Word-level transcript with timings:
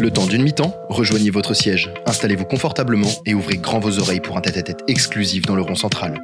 Le 0.00 0.12
temps 0.12 0.26
d'une 0.26 0.44
mi-temps, 0.44 0.76
rejoignez 0.88 1.30
votre 1.30 1.54
siège, 1.54 1.92
installez-vous 2.06 2.44
confortablement 2.44 3.10
et 3.26 3.34
ouvrez 3.34 3.56
grand 3.56 3.80
vos 3.80 3.98
oreilles 3.98 4.20
pour 4.20 4.36
un 4.36 4.40
tête-à-tête 4.40 4.84
exclusif 4.86 5.44
dans 5.44 5.56
le 5.56 5.62
rond 5.62 5.74
central. 5.74 6.20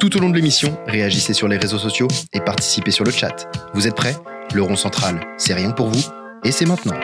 Tout 0.00 0.16
au 0.16 0.20
long 0.20 0.30
de 0.30 0.34
l'émission, 0.34 0.78
réagissez 0.86 1.34
sur 1.34 1.46
les 1.46 1.58
réseaux 1.58 1.76
sociaux 1.76 2.08
et 2.32 2.40
participez 2.40 2.90
sur 2.90 3.04
le 3.04 3.10
chat. 3.10 3.46
Vous 3.74 3.86
êtes 3.86 3.94
prêts? 3.94 4.16
Le 4.54 4.62
rond 4.62 4.76
central, 4.76 5.20
c'est 5.36 5.52
rien 5.52 5.72
pour 5.72 5.88
vous 5.88 6.08
et 6.42 6.52
c'est 6.52 6.64
maintenant. 6.64 6.98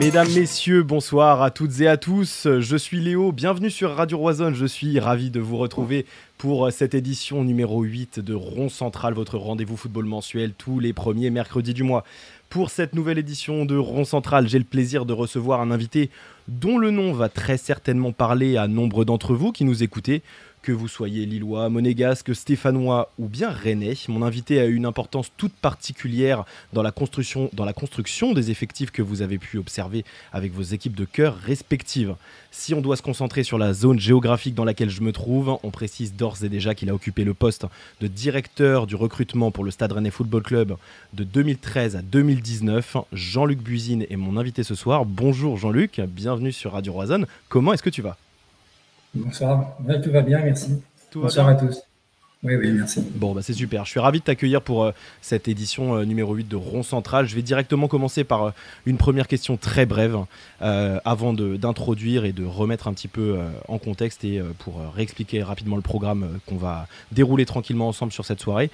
Mesdames, 0.00 0.28
Messieurs, 0.34 0.82
bonsoir 0.82 1.42
à 1.42 1.50
toutes 1.50 1.80
et 1.80 1.86
à 1.88 1.98
tous. 1.98 2.48
Je 2.58 2.76
suis 2.76 3.00
Léo, 3.00 3.30
bienvenue 3.30 3.70
sur 3.70 3.94
Radio 3.94 4.16
Roisonne. 4.16 4.54
Je 4.54 4.66
suis 4.66 4.98
ravi 4.98 5.30
de 5.30 5.38
vous 5.38 5.58
retrouver 5.58 6.06
pour 6.38 6.72
cette 6.72 6.94
édition 6.94 7.44
numéro 7.44 7.82
8 7.82 8.20
de 8.20 8.34
Rond 8.34 8.68
Central, 8.68 9.14
votre 9.14 9.38
rendez-vous 9.38 9.76
football 9.76 10.06
mensuel 10.06 10.54
tous 10.56 10.80
les 10.80 10.92
premiers 10.92 11.30
mercredis 11.30 11.74
du 11.74 11.82
mois. 11.82 12.04
Pour 12.52 12.68
cette 12.68 12.94
nouvelle 12.94 13.16
édition 13.16 13.64
de 13.64 13.78
Rond 13.78 14.04
Central, 14.04 14.46
j'ai 14.46 14.58
le 14.58 14.66
plaisir 14.66 15.06
de 15.06 15.14
recevoir 15.14 15.62
un 15.62 15.70
invité 15.70 16.10
dont 16.48 16.76
le 16.76 16.90
nom 16.90 17.14
va 17.14 17.30
très 17.30 17.56
certainement 17.56 18.12
parler 18.12 18.58
à 18.58 18.68
nombre 18.68 19.06
d'entre 19.06 19.34
vous 19.34 19.52
qui 19.52 19.64
nous 19.64 19.82
écoutez. 19.82 20.20
Que 20.62 20.70
vous 20.70 20.86
soyez 20.86 21.26
lillois, 21.26 21.68
monégasque, 21.70 22.36
stéphanois 22.36 23.10
ou 23.18 23.26
bien 23.26 23.50
rennais, 23.50 23.94
mon 24.06 24.22
invité 24.22 24.60
a 24.60 24.66
une 24.66 24.86
importance 24.86 25.32
toute 25.36 25.54
particulière 25.54 26.44
dans 26.72 26.84
la 26.84 26.92
construction, 26.92 27.50
dans 27.52 27.64
la 27.64 27.72
construction 27.72 28.32
des 28.32 28.52
effectifs 28.52 28.92
que 28.92 29.02
vous 29.02 29.22
avez 29.22 29.38
pu 29.38 29.58
observer 29.58 30.04
avec 30.32 30.52
vos 30.52 30.62
équipes 30.62 30.94
de 30.94 31.04
cœur 31.04 31.36
respectives. 31.36 32.14
Si 32.52 32.74
on 32.74 32.80
doit 32.80 32.96
se 32.96 33.02
concentrer 33.02 33.42
sur 33.42 33.58
la 33.58 33.72
zone 33.72 33.98
géographique 33.98 34.54
dans 34.54 34.64
laquelle 34.64 34.88
je 34.88 35.00
me 35.00 35.10
trouve, 35.10 35.58
on 35.64 35.70
précise 35.72 36.14
d'ores 36.14 36.44
et 36.44 36.48
déjà 36.48 36.76
qu'il 36.76 36.90
a 36.90 36.94
occupé 36.94 37.24
le 37.24 37.34
poste 37.34 37.66
de 38.00 38.06
directeur 38.06 38.86
du 38.86 38.94
recrutement 38.94 39.50
pour 39.50 39.64
le 39.64 39.72
Stade 39.72 39.90
Rennais 39.90 40.12
Football 40.12 40.44
Club 40.44 40.76
de 41.12 41.24
2013 41.24 41.96
à 41.96 42.02
2019. 42.02 42.98
Jean-Luc 43.12 43.58
Buzine 43.58 44.06
est 44.08 44.16
mon 44.16 44.36
invité 44.36 44.62
ce 44.62 44.76
soir. 44.76 45.06
Bonjour 45.06 45.56
Jean-Luc, 45.56 46.00
bienvenue 46.06 46.52
sur 46.52 46.70
Radio 46.74 46.92
Roison. 46.92 47.26
Comment 47.48 47.72
est-ce 47.72 47.82
que 47.82 47.90
tu 47.90 48.00
vas? 48.02 48.16
Bonsoir, 49.14 49.76
tout 50.02 50.10
va 50.10 50.22
bien, 50.22 50.40
merci. 50.40 50.82
Bonsoir 51.14 51.48
à 51.48 51.54
tous. 51.54 51.82
Oui, 52.44 52.56
merci. 52.72 53.00
Bon, 53.14 53.34
bah, 53.34 53.40
c'est 53.40 53.52
super. 53.52 53.84
Je 53.84 53.90
suis 53.90 54.00
ravi 54.00 54.18
de 54.18 54.24
t'accueillir 54.24 54.62
pour 54.62 54.82
euh, 54.82 54.90
cette 55.20 55.46
édition 55.46 55.94
euh, 55.94 56.04
numéro 56.04 56.34
8 56.34 56.48
de 56.48 56.56
Rond 56.56 56.82
Central. 56.82 57.28
Je 57.28 57.36
vais 57.36 57.42
directement 57.42 57.86
commencer 57.86 58.24
par 58.24 58.46
euh, 58.46 58.50
une 58.84 58.96
première 58.96 59.28
question 59.28 59.56
très 59.56 59.86
brève 59.86 60.18
avant 60.60 61.32
d'introduire 61.32 62.24
et 62.24 62.32
de 62.32 62.44
remettre 62.44 62.88
un 62.88 62.92
petit 62.92 63.08
peu 63.08 63.38
en 63.68 63.78
contexte 63.78 64.24
et 64.24 64.40
pour 64.58 64.80
réexpliquer 64.94 65.42
rapidement 65.42 65.76
le 65.76 65.82
programme 65.82 66.38
qu'on 66.46 66.56
va 66.56 66.86
dérouler 67.10 67.46
tranquillement 67.46 67.88
ensemble 67.88 68.12
sur 68.12 68.24
cette 68.24 68.40
soirée. 68.40 68.70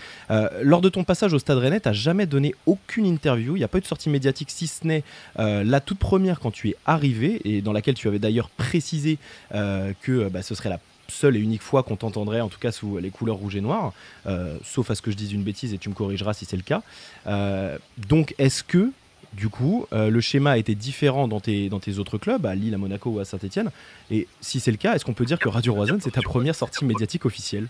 lors 0.62 0.80
de 0.80 0.88
ton 0.88 1.04
passage 1.04 1.32
au 1.32 1.38
Stade 1.38 1.58
Rennais, 1.58 1.80
tu 1.80 1.92
jamais 1.94 2.26
donné 2.26 2.54
aucune 2.66 3.06
interview. 3.06 3.56
Il 3.56 3.60
n'y 3.60 3.64
a 3.64 3.68
pas 3.68 3.78
eu 3.78 3.80
de 3.80 3.86
sortie 3.86 4.10
médiatique, 4.10 4.50
si 4.50 4.66
ce 4.66 4.86
n'est 4.86 5.02
la 5.36 5.80
toute 5.80 5.98
première 5.98 6.40
quand 6.40 6.50
tu 6.50 6.68
es 6.68 6.76
arrivé 6.84 7.40
et 7.44 7.62
dans 7.62 7.72
laquelle 7.72 7.94
tu 7.94 8.08
avais 8.08 8.18
d'ailleurs 8.18 8.50
précisé 8.50 9.18
que 9.50 10.28
bah, 10.28 10.42
ce 10.42 10.54
serait 10.54 10.68
la 10.68 10.80
seule 11.10 11.36
et 11.36 11.40
unique 11.40 11.62
fois 11.62 11.82
qu'on 11.82 11.96
t'entendrait, 11.96 12.40
en 12.40 12.48
tout 12.48 12.58
cas 12.58 12.72
sous 12.72 12.98
les 12.98 13.10
couleurs 13.10 13.36
rouge 13.36 13.56
et 13.56 13.60
noir, 13.60 13.92
euh, 14.26 14.56
sauf 14.62 14.90
à 14.90 14.94
ce 14.94 15.02
que 15.02 15.10
je 15.10 15.16
dise 15.16 15.32
une 15.32 15.42
bêtise 15.42 15.72
et 15.74 15.78
tu 15.78 15.88
me 15.88 15.94
corrigeras 15.94 16.34
si 16.34 16.44
c'est 16.44 16.56
le 16.56 16.62
cas. 16.62 16.82
Euh, 17.26 17.78
donc, 18.08 18.34
est-ce 18.38 18.62
que, 18.62 18.92
du 19.32 19.48
coup, 19.48 19.86
euh, 19.92 20.10
le 20.10 20.20
schéma 20.20 20.52
a 20.52 20.58
été 20.58 20.74
différent 20.74 21.28
dans 21.28 21.40
tes, 21.40 21.98
autres 21.98 22.18
clubs, 22.18 22.44
à 22.46 22.54
Lille, 22.54 22.74
à 22.74 22.78
Monaco 22.78 23.10
ou 23.10 23.20
à 23.20 23.24
Saint-Etienne? 23.24 23.70
Et 24.10 24.26
si 24.40 24.60
c'est 24.60 24.70
le 24.70 24.76
cas, 24.76 24.94
est-ce 24.94 25.04
qu'on 25.04 25.14
peut 25.14 25.24
dire 25.24 25.38
que 25.38 25.48
Radio 25.48 25.74
Roison, 25.74 25.98
c'est 26.00 26.12
ta 26.12 26.22
première 26.22 26.54
sortie 26.54 26.84
médiatique 26.84 27.24
officielle? 27.24 27.68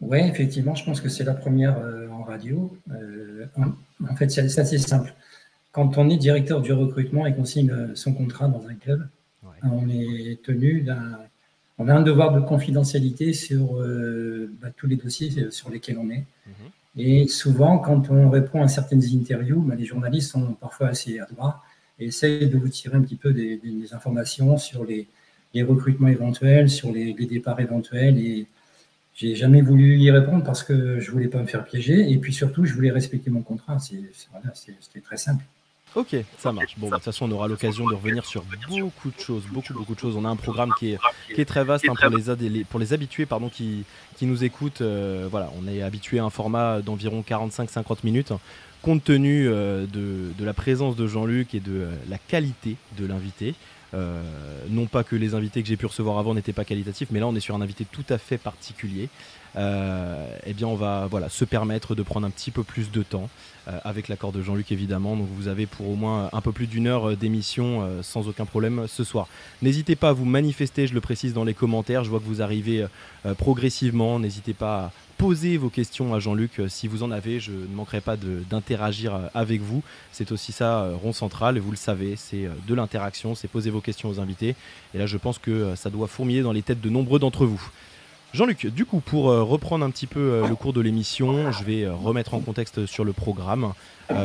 Oui, 0.00 0.18
effectivement, 0.18 0.74
je 0.74 0.84
pense 0.84 1.00
que 1.00 1.08
c'est 1.08 1.24
la 1.24 1.34
première 1.34 1.76
en 2.10 2.24
radio. 2.24 2.76
en 3.54 4.16
fait, 4.16 4.28
c'est 4.30 4.58
assez 4.58 4.78
simple. 4.78 5.14
Quand 5.70 5.96
on 5.96 6.10
est 6.10 6.16
directeur 6.16 6.60
du 6.60 6.72
recrutement 6.72 7.24
et 7.24 7.32
qu'on 7.32 7.44
signe 7.44 7.94
son 7.94 8.12
contrat 8.12 8.48
dans 8.48 8.66
un 8.66 8.74
club, 8.74 9.08
on 9.70 9.88
est 9.88 10.42
tenu 10.42 10.80
d'un. 10.82 11.18
On 11.78 11.88
a 11.88 11.94
un 11.94 12.02
devoir 12.02 12.32
de 12.32 12.40
confidentialité 12.40 13.32
sur 13.32 13.80
euh, 13.80 14.52
bah, 14.60 14.68
tous 14.76 14.86
les 14.86 14.96
dossiers 14.96 15.50
sur 15.50 15.70
lesquels 15.70 15.98
on 15.98 16.10
est. 16.10 16.24
Mhm. 16.46 16.70
Et 16.96 17.26
souvent, 17.26 17.78
quand 17.78 18.10
on 18.10 18.28
répond 18.28 18.62
à 18.62 18.68
certaines 18.68 19.02
interviews, 19.02 19.60
bah, 19.60 19.74
les 19.74 19.86
journalistes 19.86 20.30
sont 20.30 20.52
parfois 20.52 20.88
assez 20.88 21.18
adroits 21.18 21.62
et 21.98 22.06
essayent 22.06 22.48
de 22.48 22.58
vous 22.58 22.68
tirer 22.68 22.96
un 22.96 23.00
petit 23.00 23.16
peu 23.16 23.32
des, 23.32 23.60
informations 23.92 24.58
sur 24.58 24.84
les, 24.84 25.08
recrutements 25.62 26.08
éventuels, 26.08 26.68
sur 26.68 26.92
les, 26.92 27.14
départs 27.14 27.60
éventuels. 27.60 28.18
Et 28.18 28.46
j'ai 29.14 29.34
jamais 29.34 29.62
voulu 29.62 29.98
y 29.98 30.10
répondre 30.10 30.44
parce 30.44 30.62
que 30.62 31.00
je 31.00 31.10
voulais 31.10 31.28
pas 31.28 31.40
me 31.40 31.46
faire 31.46 31.64
piéger. 31.64 32.10
Et 32.10 32.18
puis 32.18 32.34
surtout, 32.34 32.66
je 32.66 32.74
voulais 32.74 32.90
respecter 32.90 33.30
mon 33.30 33.42
contrat. 33.42 33.78
C'était 33.78 35.00
très 35.00 35.16
simple. 35.16 35.44
Ok, 35.94 36.16
ça 36.38 36.52
marche. 36.52 36.74
Bon, 36.78 36.88
bah, 36.88 36.96
de 36.96 37.00
toute 37.00 37.04
façon, 37.04 37.30
on 37.30 37.32
aura 37.32 37.48
l'occasion 37.48 37.86
de 37.86 37.94
revenir 37.94 38.24
sur 38.24 38.44
beaucoup 38.68 39.10
de 39.10 39.20
choses, 39.20 39.42
beaucoup, 39.52 39.74
beaucoup 39.74 39.94
de 39.94 40.00
choses. 40.00 40.16
On 40.16 40.24
a 40.24 40.28
un 40.28 40.36
programme 40.36 40.72
qui 40.78 40.92
est, 40.92 40.98
qui 41.34 41.40
est 41.40 41.44
très 41.44 41.64
vaste 41.64 41.86
hein, 41.88 41.94
pour, 41.94 42.36
les, 42.40 42.64
pour 42.64 42.80
les 42.80 42.92
habitués 42.92 43.26
pardon, 43.26 43.48
qui, 43.50 43.84
qui 44.16 44.26
nous 44.26 44.42
écoutent. 44.44 44.80
Euh, 44.80 45.28
voilà, 45.30 45.50
on 45.60 45.68
est 45.68 45.82
habitué 45.82 46.18
à 46.18 46.24
un 46.24 46.30
format 46.30 46.80
d'environ 46.80 47.22
45-50 47.26 47.98
minutes. 48.04 48.32
Compte 48.80 49.04
tenu 49.04 49.46
euh, 49.46 49.86
de, 49.86 50.32
de, 50.36 50.44
la 50.44 50.54
présence 50.54 50.96
de 50.96 51.06
Jean-Luc 51.06 51.54
et 51.54 51.60
de 51.60 51.72
euh, 51.72 51.90
la 52.08 52.18
qualité 52.18 52.76
de 52.98 53.06
l'invité, 53.06 53.54
non 54.70 54.86
pas 54.86 55.04
que 55.04 55.14
les 55.16 55.34
invités 55.34 55.62
que 55.62 55.68
j'ai 55.68 55.76
pu 55.76 55.84
recevoir 55.84 56.16
avant 56.18 56.32
n'étaient 56.32 56.54
pas 56.54 56.64
qualitatifs, 56.64 57.08
mais 57.10 57.20
là 57.20 57.26
on 57.26 57.36
est 57.36 57.40
sur 57.40 57.54
un 57.54 57.60
invité 57.60 57.84
tout 57.84 58.06
à 58.08 58.16
fait 58.16 58.38
particulier. 58.38 59.10
Eh 59.56 60.54
bien 60.54 60.66
on 60.66 60.76
va 60.76 61.06
voilà, 61.10 61.28
se 61.28 61.44
permettre 61.44 61.94
de 61.94 62.02
prendre 62.02 62.26
un 62.26 62.30
petit 62.30 62.50
peu 62.50 62.62
plus 62.62 62.90
de 62.90 63.02
temps. 63.02 63.28
Euh, 63.68 63.78
avec 63.84 64.08
l'accord 64.08 64.32
de 64.32 64.42
Jean-Luc 64.42 64.72
évidemment. 64.72 65.14
Donc 65.14 65.28
vous 65.36 65.46
avez 65.46 65.66
pour 65.66 65.88
au 65.88 65.94
moins 65.94 66.28
un 66.32 66.40
peu 66.40 66.50
plus 66.50 66.66
d'une 66.66 66.88
heure 66.88 67.10
euh, 67.10 67.16
d'émission 67.16 67.82
euh, 67.82 68.02
sans 68.02 68.26
aucun 68.26 68.44
problème 68.44 68.86
ce 68.88 69.04
soir. 69.04 69.28
N'hésitez 69.62 69.94
pas 69.94 70.08
à 70.08 70.12
vous 70.12 70.24
manifester, 70.24 70.88
je 70.88 70.94
le 70.94 71.00
précise 71.00 71.32
dans 71.32 71.44
les 71.44 71.54
commentaires. 71.54 72.02
Je 72.02 72.10
vois 72.10 72.18
que 72.18 72.24
vous 72.24 72.42
arrivez 72.42 72.84
progressivement. 73.38 74.18
N'hésitez 74.18 74.52
pas 74.52 74.78
à 74.78 74.92
poser 75.16 75.56
vos 75.58 75.68
questions 75.68 76.12
à 76.12 76.18
Jean-Luc 76.18 76.60
si 76.66 76.88
vous 76.88 77.04
en 77.04 77.12
avez. 77.12 77.38
Je 77.38 77.52
ne 77.52 77.74
manquerai 77.74 78.00
pas 78.00 78.16
d'interagir 78.16 79.30
avec 79.32 79.60
vous. 79.60 79.82
C'est 80.10 80.32
aussi 80.32 80.50
ça, 80.50 80.90
rond 81.00 81.12
central, 81.12 81.58
vous 81.58 81.70
le 81.70 81.76
savez, 81.76 82.16
c'est 82.16 82.48
de 82.66 82.74
l'interaction, 82.74 83.36
c'est 83.36 83.48
poser 83.48 83.70
vos 83.70 83.80
questions 83.80 84.08
aux 84.08 84.18
invités. 84.18 84.56
Et 84.94 84.98
là, 84.98 85.06
je 85.06 85.16
pense 85.18 85.38
que 85.38 85.76
ça 85.76 85.90
doit 85.90 86.08
fourmiller 86.08 86.42
dans 86.42 86.52
les 86.52 86.62
têtes 86.62 86.80
de 86.80 86.90
nombreux 86.90 87.20
d'entre 87.20 87.46
vous. 87.46 87.70
Jean-Luc, 88.34 88.66
du 88.68 88.86
coup, 88.86 89.00
pour 89.00 89.30
euh, 89.30 89.42
reprendre 89.42 89.84
un 89.84 89.90
petit 89.90 90.06
peu 90.06 90.18
euh, 90.18 90.48
le 90.48 90.54
cours 90.54 90.72
de 90.72 90.80
l'émission, 90.80 91.52
je 91.52 91.64
vais 91.64 91.82
euh, 91.84 91.94
remettre 91.94 92.32
en 92.32 92.40
contexte 92.40 92.86
sur 92.86 93.04
le 93.04 93.12
programme. 93.12 93.74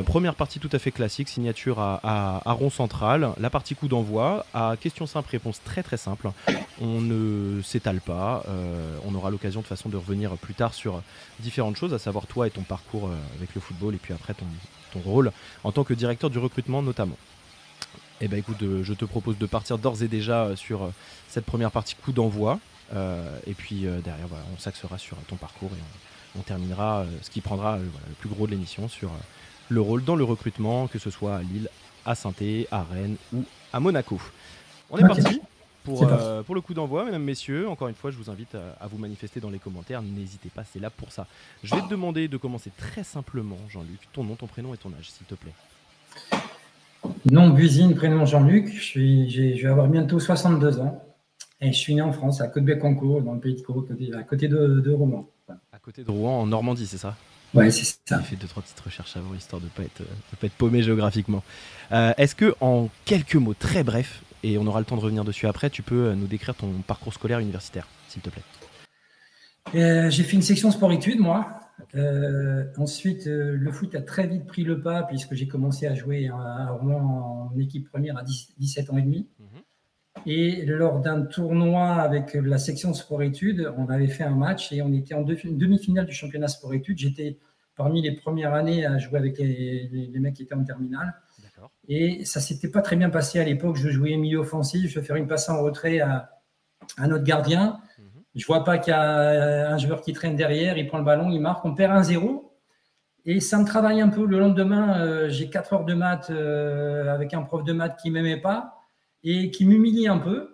première 0.06 0.35
partie 0.35 0.59
tout 0.59 0.69
à 0.72 0.79
fait 0.79 0.91
classique, 0.91 1.28
signature 1.28 1.79
à, 1.79 2.41
rond 2.45 2.69
central. 2.69 3.31
La 3.38 3.50
partie 3.50 3.75
coup 3.75 3.90
d'envoi, 3.90 4.45
à 4.53 4.75
questions 4.79 5.07
simples, 5.07 5.29
réponses 5.31 5.62
très 5.62 5.84
très 5.84 5.97
simples. 5.97 6.31
On 6.79 7.01
ne 7.01 7.62
s'étale 7.62 8.00
pas. 8.00 8.44
on 9.06 9.16
aura 9.16 9.29
l'occasion 9.29 9.62
de 9.62 9.66
façon 9.66 9.88
de 9.88 9.97
revenir 9.97 10.31
plus 10.38 10.53
tard 10.53 10.74
sur 10.74 11.01
différentes 11.39 11.78
choses, 11.78 11.94
à 11.94 12.00
savoir 12.00 12.28
toi 12.28 12.47
et 12.47 12.50
ton 12.50 12.63
parcours 12.63 13.09
avec 13.38 13.56
le 13.56 13.62
football, 13.62 13.95
et 13.95 13.97
puis 13.97 14.13
après 14.13 14.34
ton, 14.34 14.45
ton 14.91 15.00
rôle 15.00 15.31
en 15.63 15.72
tant 15.72 15.85
que 15.85 15.94
directeur 15.94 16.29
du 16.29 16.38
recrutement 16.38 16.81
notamment. 16.81 17.18
Eh 18.19 18.28
bien 18.28 18.39
écoute, 18.39 18.63
je 18.81 18.94
te 18.94 19.06
propose 19.06 19.38
de 19.38 19.45
partir 19.45 19.78
d'ores 19.78 20.03
et 20.03 20.09
déjà 20.09 20.56
sur 20.56 20.91
cette 21.29 21.45
première 21.45 21.72
partie 21.72 21.95
coup 21.95 22.12
d'envoi. 22.12 22.59
Euh, 22.93 23.39
et 23.45 23.53
puis 23.53 23.85
euh, 23.85 23.99
derrière, 24.01 24.27
on 24.53 24.59
s'axera 24.59 24.97
sur 24.97 25.17
ton 25.27 25.35
parcours 25.35 25.71
et 25.71 26.37
on, 26.37 26.41
terminera 26.41 26.99
euh, 26.99 27.05
ce 27.21 27.29
qui 27.29 27.41
prendra 27.41 27.77
le 27.77 28.13
plus 28.19 28.29
gros 28.29 28.45
de 28.45 28.51
l'émission 28.51 28.87
sur 28.87 29.11
le 29.69 29.81
rôle 29.81 30.03
dans 30.03 30.15
le 30.15 30.23
recrutement, 30.23 30.87
que 30.87 30.99
ce 30.99 31.09
soit 31.09 31.37
à 31.37 31.41
Lille, 31.41 31.69
à 32.05 32.15
saint 32.15 32.33
à 32.71 32.83
Rennes 32.83 33.17
ou 33.33 33.43
à 33.73 33.79
Monaco. 33.79 34.21
On 34.89 34.97
est 34.97 35.07
parti 35.07 35.41
pour, 35.83 36.07
pour, 36.45 36.55
le 36.55 36.61
coup 36.61 36.73
d'envoi, 36.73 37.05
mesdames, 37.05 37.23
messieurs. 37.23 37.67
Encore 37.67 37.87
une 37.87 37.95
fois, 37.95 38.11
je 38.11 38.17
vous 38.17 38.29
invite 38.29 38.55
à, 38.55 38.87
vous 38.87 38.97
manifester 38.97 39.39
dans 39.39 39.49
les 39.49 39.59
commentaires. 39.59 40.01
N'hésitez 40.01 40.49
pas, 40.49 40.63
c'est 40.71 40.79
là 40.79 40.89
pour 40.89 41.11
ça. 41.11 41.27
Je 41.63 41.73
vais 41.73 41.81
te 41.81 41.89
demander 41.89 42.27
de 42.27 42.37
commencer 42.37 42.71
très 42.77 43.03
simplement, 43.03 43.57
Jean-Luc, 43.69 43.99
ton 44.13 44.23
nom, 44.23 44.35
ton 44.35 44.47
prénom 44.47 44.73
et 44.73 44.77
ton 44.77 44.89
âge, 44.89 45.11
s'il 45.11 45.25
te 45.25 45.35
plaît. 45.35 45.53
Nom 47.25 47.50
Buzine, 47.50 47.95
prénom 47.95 48.25
Jean-Luc. 48.25 48.73
Je, 48.73 48.83
suis, 48.83 49.29
je 49.29 49.63
vais 49.63 49.71
avoir 49.71 49.88
bientôt 49.88 50.19
62 50.19 50.79
ans. 50.79 51.06
Et 51.59 51.71
je 51.71 51.77
suis 51.77 51.95
né 51.95 52.01
en 52.01 52.12
France, 52.12 52.39
à 52.42 52.48
Côte-Bécancourt, 52.48 53.21
dans 53.21 53.33
le 53.33 53.39
pays 53.39 53.56
de 53.56 53.62
Caux, 53.62 53.86
à 54.15 54.24
côté 54.24 54.48
de, 54.48 54.92
Rouen. 54.92 55.27
À 55.71 55.80
côté 55.80 56.04
de 56.04 56.12
Rouen, 56.12 56.42
en 56.42 56.45
Normandie, 56.45 56.86
c'est 56.86 56.98
ça? 56.98 57.15
Ouais, 57.54 57.71
c'est 57.71 57.98
ça. 58.06 58.19
J'ai 58.19 58.25
fait 58.25 58.36
deux, 58.36 58.48
trois 58.48 58.62
petites 58.62 58.80
recherches 58.80 59.18
avant, 59.18 59.33
histoire 59.33 59.59
de 59.59 59.65
ne 59.65 59.71
pas, 59.71 59.83
être, 59.83 60.04
pas 60.39 60.48
être 60.48 60.54
paumé 60.54 60.83
géographiquement. 60.83 61.44
Euh, 61.92 62.13
est-ce 62.18 62.36
que, 62.36 62.54
en 62.62 62.89
quelques 63.06 63.36
mots 63.36 63.56
très 63.56 63.83
brefs, 63.83 64.21
et 64.44 64.59
on 64.59 64.68
aura 64.68 64.80
le 64.80 64.86
temps 64.86 64.98
de 64.98 65.01
revenir 65.01 65.24
dessus 65.24 65.48
après, 65.48 65.71
tu 65.71 65.81
peux 65.81 66.07
euh, 66.09 66.15
nous 66.15 66.27
décrire 66.27 66.54
ton 66.54 66.69
parcours 66.86 67.13
scolaire 67.13 67.39
universitaire, 67.39 67.88
s'il 68.07 68.21
te 68.21 68.30
plaît? 68.30 68.44
Euh, 69.74 70.10
J'ai 70.12 70.24
fait 70.24 70.36
une 70.36 70.44
section 70.44 70.69
sport-études, 70.69 71.19
moi. 71.19 71.60
ensuite, 72.77 73.25
le 73.25 73.71
foot 73.71 73.95
a 73.95 74.01
très 74.01 74.27
vite 74.27 74.45
pris 74.45 74.63
le 74.63 74.80
pas, 74.81 75.03
puisque 75.03 75.33
j'ai 75.33 75.48
commencé 75.48 75.88
à 75.88 75.95
jouer 75.95 76.27
à, 76.27 76.71
Rouen 76.71 77.50
en 77.51 77.60
équipe 77.60 77.89
première 77.89 78.15
à 78.18 78.24
17 78.24 78.92
ans 78.92 78.98
et 78.98 79.01
demi. 79.01 79.27
Et 80.29 80.65
lors 80.65 81.00
d'un 81.00 81.21
tournoi 81.21 81.94
avec 81.94 82.33
la 82.33 82.57
section 82.57 82.94
sport-études, 82.94 83.71
on 83.77 83.88
avait 83.88 84.09
fait 84.09 84.25
un 84.25 84.35
match 84.35 84.74
et 84.74 84.81
on 84.81 84.91
était 84.91 85.13
en 85.13 85.21
demi-finale 85.21 86.06
du 86.06 86.12
championnat 86.12 86.50
sport-études. 86.50 86.97
J'étais 86.97 87.38
parmi 87.77 88.01
les 88.01 88.12
premières 88.12 88.53
années 88.53 88.85
à 88.85 88.97
jouer 88.97 89.19
avec 89.19 89.38
les, 89.38 90.12
mecs 90.19 90.33
qui 90.33 90.44
étaient 90.44 90.53
en 90.53 90.65
terminale. 90.65 91.15
Et 91.88 92.25
ça 92.25 92.41
s'était 92.41 92.68
pas 92.68 92.81
très 92.81 92.97
bien 92.97 93.09
passé 93.09 93.39
à 93.39 93.45
l'époque. 93.45 93.77
Je 93.77 93.88
jouais 93.88 94.18
milieu 94.18 94.39
offensif, 94.39 94.91
je 94.91 95.00
vais 95.00 95.06
faire 95.06 95.15
une 95.15 95.27
passe 95.27 95.47
en 95.47 95.62
retrait 95.62 96.01
à, 96.01 96.29
notre 97.07 97.24
gardien. 97.24 97.79
Je 97.95 98.01
mhm. 98.01 98.09
Je 98.35 98.45
vois 98.45 98.65
pas 98.65 98.79
qu'il 98.79 98.91
y 98.91 98.95
a 98.97 99.71
un 99.71 99.77
joueur 99.77 100.01
qui 100.01 100.12
traîne 100.12 100.35
derrière, 100.35 100.77
il 100.77 100.88
prend 100.88 100.97
le 100.97 101.06
ballon, 101.06 101.29
il 101.29 101.39
marque, 101.39 101.63
on 101.63 101.74
perd 101.74 101.94
un 101.94 102.03
0 102.03 102.53
Et 103.24 103.39
ça 103.39 103.59
me 103.59 103.65
travaille 103.65 104.01
un 104.01 104.09
peu. 104.09 104.25
Le 104.25 104.39
lendemain, 104.39 105.00
euh, 105.00 105.29
j'ai 105.29 105.50
4 105.50 105.71
heures 105.71 105.85
de 105.85 105.94
maths 105.94 106.31
euh, 106.31 107.13
avec 107.13 107.33
un 107.33 107.44
prof 107.44 107.63
de 107.63 107.71
maths 107.71 107.97
qui 108.01 108.12
m'aimait 108.12 108.41
pas 108.41 108.76
et 109.23 109.51
qui 109.51 109.65
m'humilie 109.65 110.07
un 110.07 110.19
peu. 110.19 110.53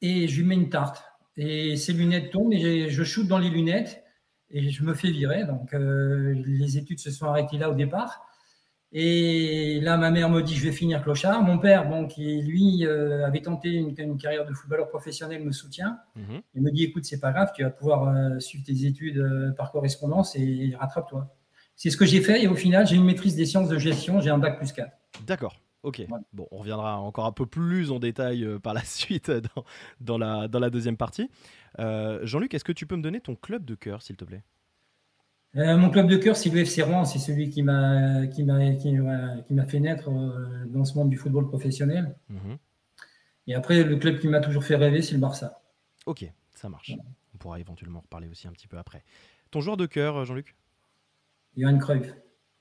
Et 0.00 0.28
je 0.28 0.38
lui 0.38 0.46
mets 0.46 0.54
une 0.54 0.68
tarte. 0.68 1.02
Et 1.36 1.76
ses 1.76 1.94
lunettes 1.94 2.30
tombent 2.30 2.52
et 2.52 2.90
je 2.90 3.04
shoot 3.04 3.26
dans 3.26 3.38
les 3.38 3.48
lunettes 3.48 4.04
et 4.50 4.70
je 4.70 4.84
me 4.84 4.94
fais 4.94 5.10
virer. 5.10 5.44
Donc, 5.44 5.74
euh, 5.74 6.34
les 6.46 6.78
études 6.78 7.00
se 7.00 7.10
sont 7.10 7.26
arrêtées 7.26 7.58
là 7.58 7.70
au 7.70 7.74
départ. 7.74 8.26
Et 8.92 9.80
là, 9.80 9.96
ma 9.96 10.10
mère 10.12 10.30
me 10.30 10.40
dit, 10.40 10.54
je 10.54 10.64
vais 10.64 10.72
finir 10.72 11.02
clochard. 11.02 11.42
Mon 11.42 11.58
père, 11.58 11.88
bon, 11.88 12.06
qui 12.06 12.42
lui 12.42 12.86
euh, 12.86 13.26
avait 13.26 13.40
tenté 13.40 13.70
une, 13.70 14.16
carrière 14.16 14.46
de 14.46 14.52
footballeur 14.52 14.88
professionnel, 14.88 15.42
me 15.42 15.50
soutient. 15.50 15.98
Mhm. 16.14 16.42
Il 16.54 16.62
me 16.62 16.70
dit, 16.70 16.84
écoute, 16.84 17.04
c'est 17.04 17.18
pas 17.18 17.32
grave, 17.32 17.50
tu 17.56 17.64
vas 17.64 17.70
pouvoir 17.70 18.08
euh, 18.08 18.38
suivre 18.38 18.64
tes 18.64 18.84
études 18.84 19.54
par 19.56 19.72
correspondance 19.72 20.36
et 20.36 20.74
rattrape-toi. 20.78 21.34
C'est 21.74 21.90
ce 21.90 21.96
que 21.96 22.04
j'ai 22.04 22.20
fait 22.20 22.44
et 22.44 22.46
au 22.46 22.54
final, 22.54 22.86
j'ai 22.86 22.94
une 22.94 23.04
maîtrise 23.04 23.34
des 23.34 23.46
sciences 23.46 23.68
de 23.68 23.78
gestion, 23.78 24.20
j'ai 24.20 24.30
un 24.30 24.38
bac 24.38 24.58
plus 24.58 24.70
4. 24.70 24.92
D'accord. 25.26 25.63
Ok. 25.84 26.02
Bon, 26.32 26.48
on 26.50 26.58
reviendra 26.58 26.98
encore 26.98 27.26
un 27.26 27.32
peu 27.32 27.46
plus 27.46 27.92
en 27.92 28.00
détail 28.00 28.48
par 28.62 28.74
la 28.74 28.82
suite 28.84 29.30
dans, 30.00 30.18
la, 30.18 30.48
dans 30.48 30.58
la 30.58 30.70
deuxième 30.70 30.96
partie. 30.96 31.30
Euh, 31.78 32.20
Jean-Luc, 32.24 32.54
est-ce 32.54 32.64
que 32.64 32.72
tu 32.72 32.86
peux 32.86 32.96
me 32.96 33.02
donner 33.02 33.20
ton 33.20 33.36
club 33.36 33.64
de 33.64 33.74
cœur, 33.74 34.02
s'il 34.02 34.16
te 34.16 34.24
plaît? 34.24 34.42
Euh, 35.56 35.76
mon 35.76 35.90
club 35.90 36.08
de 36.08 36.16
cœur, 36.16 36.36
c'est 36.36 36.50
l'UFC 36.50 36.82
Rouen. 36.82 37.04
C'est 37.04 37.18
celui 37.18 37.50
qui 37.50 37.62
m'a 37.62 38.26
qui 38.26 38.42
m'a 38.42 38.74
qui, 38.74 38.92
m'a 38.92 39.64
fait 39.66 39.78
naître 39.78 40.08
euh, 40.08 40.64
dans 40.66 40.84
ce 40.84 40.94
monde 40.94 41.10
du 41.10 41.16
football 41.16 41.46
professionnel. 41.46 42.16
Mhm. 42.28 42.58
Et 43.46 43.54
après, 43.54 43.84
le 43.84 43.96
club 43.96 44.18
qui 44.18 44.26
m'a 44.26 44.40
toujours 44.40 44.64
fait 44.64 44.74
rêver, 44.74 45.02
c'est 45.02 45.14
le 45.14 45.20
Barça. 45.20 45.62
Ok, 46.06 46.26
ça 46.54 46.68
marche. 46.68 46.92
On 47.34 47.38
pourra 47.38 47.60
éventuellement 47.60 48.00
reparler 48.00 48.28
aussi 48.28 48.48
un 48.48 48.52
petit 48.52 48.66
peu 48.66 48.78
après. 48.78 49.04
Ton 49.50 49.60
joueur 49.60 49.76
de 49.76 49.86
cœur, 49.86 50.24
Jean-Luc? 50.24 50.56
Johan 51.56 51.78
Cruyff. 51.78 52.14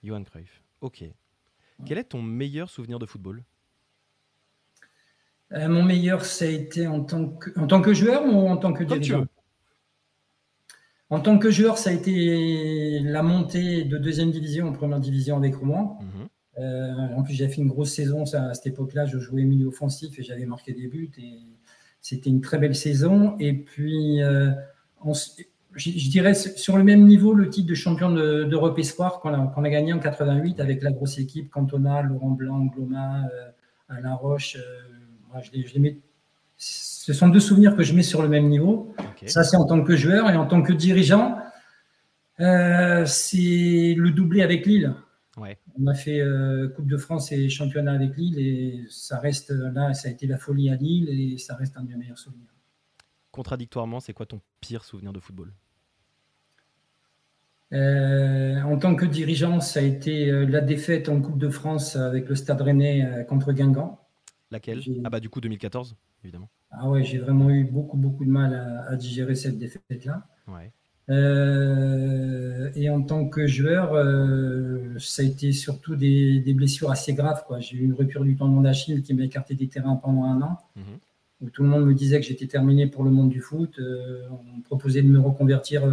Johan 0.04 0.24
Cruyff. 0.24 0.62
Ok. 0.82 1.06
Quel 1.86 1.98
est 1.98 2.06
ton 2.06 2.22
meilleur 2.22 2.70
souvenir 2.70 3.00
de 3.00 3.06
football? 3.06 3.44
Euh, 5.54 5.68
mon 5.68 5.84
meilleur, 5.84 6.26
ça 6.26 6.46
a 6.46 6.48
été 6.48 6.88
en 6.88 7.04
tant 7.04 7.30
que, 7.30 7.58
en 7.60 7.68
tant 7.68 7.82
que 7.82 7.94
joueur 7.94 8.26
ou 8.26 8.48
en 8.48 8.58
tant 8.58 8.74
que 8.74 8.84
dirigeant? 8.84 9.26
En 11.10 11.20
tant 11.20 11.38
que 11.38 11.52
joueur, 11.52 11.78
ça 11.78 11.92
a 11.92 11.94
été 11.94 13.00
la 13.02 13.22
montée 13.22 13.84
de 13.84 13.98
deuxième 14.00 14.32
division 14.32 14.68
en 14.68 14.72
première 14.72 15.00
division 15.00 15.38
avec 15.38 15.56
Rouen. 15.56 16.00
Mhm. 16.02 16.28
Euh, 16.60 17.16
en 17.16 17.24
plus, 17.24 17.34
j'ai 17.34 17.48
fait 17.48 17.62
une 17.62 17.68
grosse 17.68 17.94
saison 17.94 18.24
à 18.34 18.54
cette 18.54 18.68
époque-là. 18.68 19.06
Je 19.06 19.20
jouais 19.20 19.44
milieu 19.44 19.68
offensif 19.68 20.18
et 20.18 20.24
j'avais 20.24 20.46
marqué 20.46 20.74
des 20.74 20.88
buts. 20.88 21.12
Et 21.18 21.40
c'était 22.02 22.32
une 22.32 22.42
très 22.42 22.58
belle 22.58 22.76
saison. 22.76 23.36
Et 23.40 23.54
puis, 23.54 24.24
euh, 24.24 24.52
je, 25.76 26.10
dirais 26.10 26.34
sur 26.34 26.78
le 26.78 26.84
même 26.84 27.06
niveau, 27.06 27.34
le 27.34 27.50
titre 27.50 27.68
de 27.70 27.76
champion 27.76 28.12
d'Europe 28.12 28.78
Espoir 28.80 29.20
qu'on 29.20 29.34
a, 29.34 29.38
a, 29.40 29.70
gagné 29.70 29.94
en 29.94 30.00
88 30.00 30.60
avec 30.60 30.84
la 30.84 30.92
grosse 30.92 31.18
équipe 31.18 31.50
Cantona, 31.50 32.02
Laurent 32.02 32.32
Blanc, 32.32 32.66
Gloma, 32.66 33.24
Alain 33.90 34.14
Roche 34.14 34.58
ce 36.58 37.14
sont 37.14 37.28
deux 37.28 37.40
souvenirs 37.40 37.76
que 37.76 37.84
je 37.84 37.94
mets 37.94 38.04
sur 38.04 38.22
le 38.22 38.30
même 38.30 38.48
niveau. 38.48 38.96
Ça, 39.26 39.44
c'est 39.44 39.58
en 39.58 39.66
tant 39.66 39.84
que 39.84 39.96
joueur 39.96 40.30
et 40.30 40.36
en 40.36 40.46
tant 40.46 40.62
que 40.62 40.74
dirigeant, 40.74 41.38
euh, 42.40 43.06
c'est 43.06 43.96
le 43.98 44.12
doublé 44.12 44.42
avec 44.42 44.66
Lille. 44.66 44.96
On 45.36 45.88
a 45.88 45.96
fait 45.96 46.22
euh, 46.22 46.70
Coupe 46.70 46.88
de 46.88 46.98
France 46.98 47.32
et 47.32 47.50
championnat 47.50 47.94
avec 47.94 48.16
Lille 48.16 48.40
et 48.40 48.86
ça 48.90 49.20
reste 49.20 49.50
là, 49.50 49.94
ça 49.94 50.08
a 50.08 50.12
été 50.12 50.28
la 50.28 50.38
folie 50.38 50.70
à 50.70 50.76
Lille 50.76 51.10
et 51.10 51.38
ça 51.40 51.56
reste 51.56 51.76
un 51.76 51.84
de 51.84 51.90
mes 51.90 51.96
meilleurs 51.96 52.20
souvenirs. 52.20 52.54
Contradictoirement, 53.32 54.00
c'est 54.00 54.14
quoi 54.14 54.28
ton 54.28 54.42
pire 54.62 54.84
souvenir 54.84 55.12
de 55.12 55.20
football? 55.20 55.52
Euh, 57.72 58.62
en 58.62 58.78
tant 58.78 58.96
que 58.96 59.06
dirigeant, 59.06 59.60
ça 59.60 59.80
a 59.80 59.84
été 59.84 60.32
la 60.46 60.62
défaite 60.62 61.10
en 61.10 61.22
Coupe 61.22 61.40
de 61.40 61.50
France 61.50 61.96
avec 61.96 62.30
le 62.30 62.36
Stade 62.36 62.62
Rennais 62.62 63.26
contre 63.28 63.54
Guingamp. 63.54 64.00
Laquelle? 64.52 64.82
Ah 65.04 65.10
bah 65.10 65.20
du 65.20 65.30
coup 65.30 65.42
2014, 65.42 65.96
évidemment. 66.24 66.50
Ah 66.72 66.90
ouais, 66.90 67.04
j'ai 67.04 67.18
vraiment 67.18 67.50
eu 67.50 67.64
beaucoup, 67.64 67.98
beaucoup 67.98 68.26
de 68.26 68.30
mal 68.30 68.86
à, 68.88 68.96
digérer 68.96 69.36
cette 69.36 69.58
défaite-là. 69.58 70.28
Ouais. 70.48 70.72
Euh, 71.10 72.72
et 72.76 72.90
en 72.90 73.02
tant 73.02 73.28
que 73.28 73.46
joueur, 73.46 73.94
euh, 73.94 74.98
ça 75.00 75.22
a 75.22 75.26
été 75.26 75.52
surtout 75.52 75.96
des, 75.96 76.54
blessures 76.56 76.92
assez 76.92 77.14
graves. 77.14 77.44
J'ai 77.60 77.78
eu 77.78 77.84
une 77.84 77.94
rupture 77.94 78.24
du 78.24 78.36
tendon 78.36 78.62
d'Achille 78.62 79.02
qui 79.02 79.14
m'a 79.14 79.24
écarté 79.24 79.56
des 79.56 79.68
terrains 79.68 79.96
pendant 79.96 80.24
un 80.24 80.42
an. 80.42 80.58
Mhm. 80.76 80.84
Où 81.42 81.50
tout 81.50 81.64
le 81.64 81.70
monde 81.70 81.86
me 81.86 81.94
disait 81.94 82.20
que 82.22 82.26
j'étais 82.26 82.48
terminé 82.48 82.88
pour 82.88 83.04
le 83.04 83.12
monde 83.12 83.30
du 83.30 83.42
foot. 83.42 83.78
Euh, 83.80 84.24
on 84.32 84.58
me 84.58 84.64
proposait 84.64 85.02
de 85.02 85.08
me 85.08 85.20
reconvertir 85.20 85.84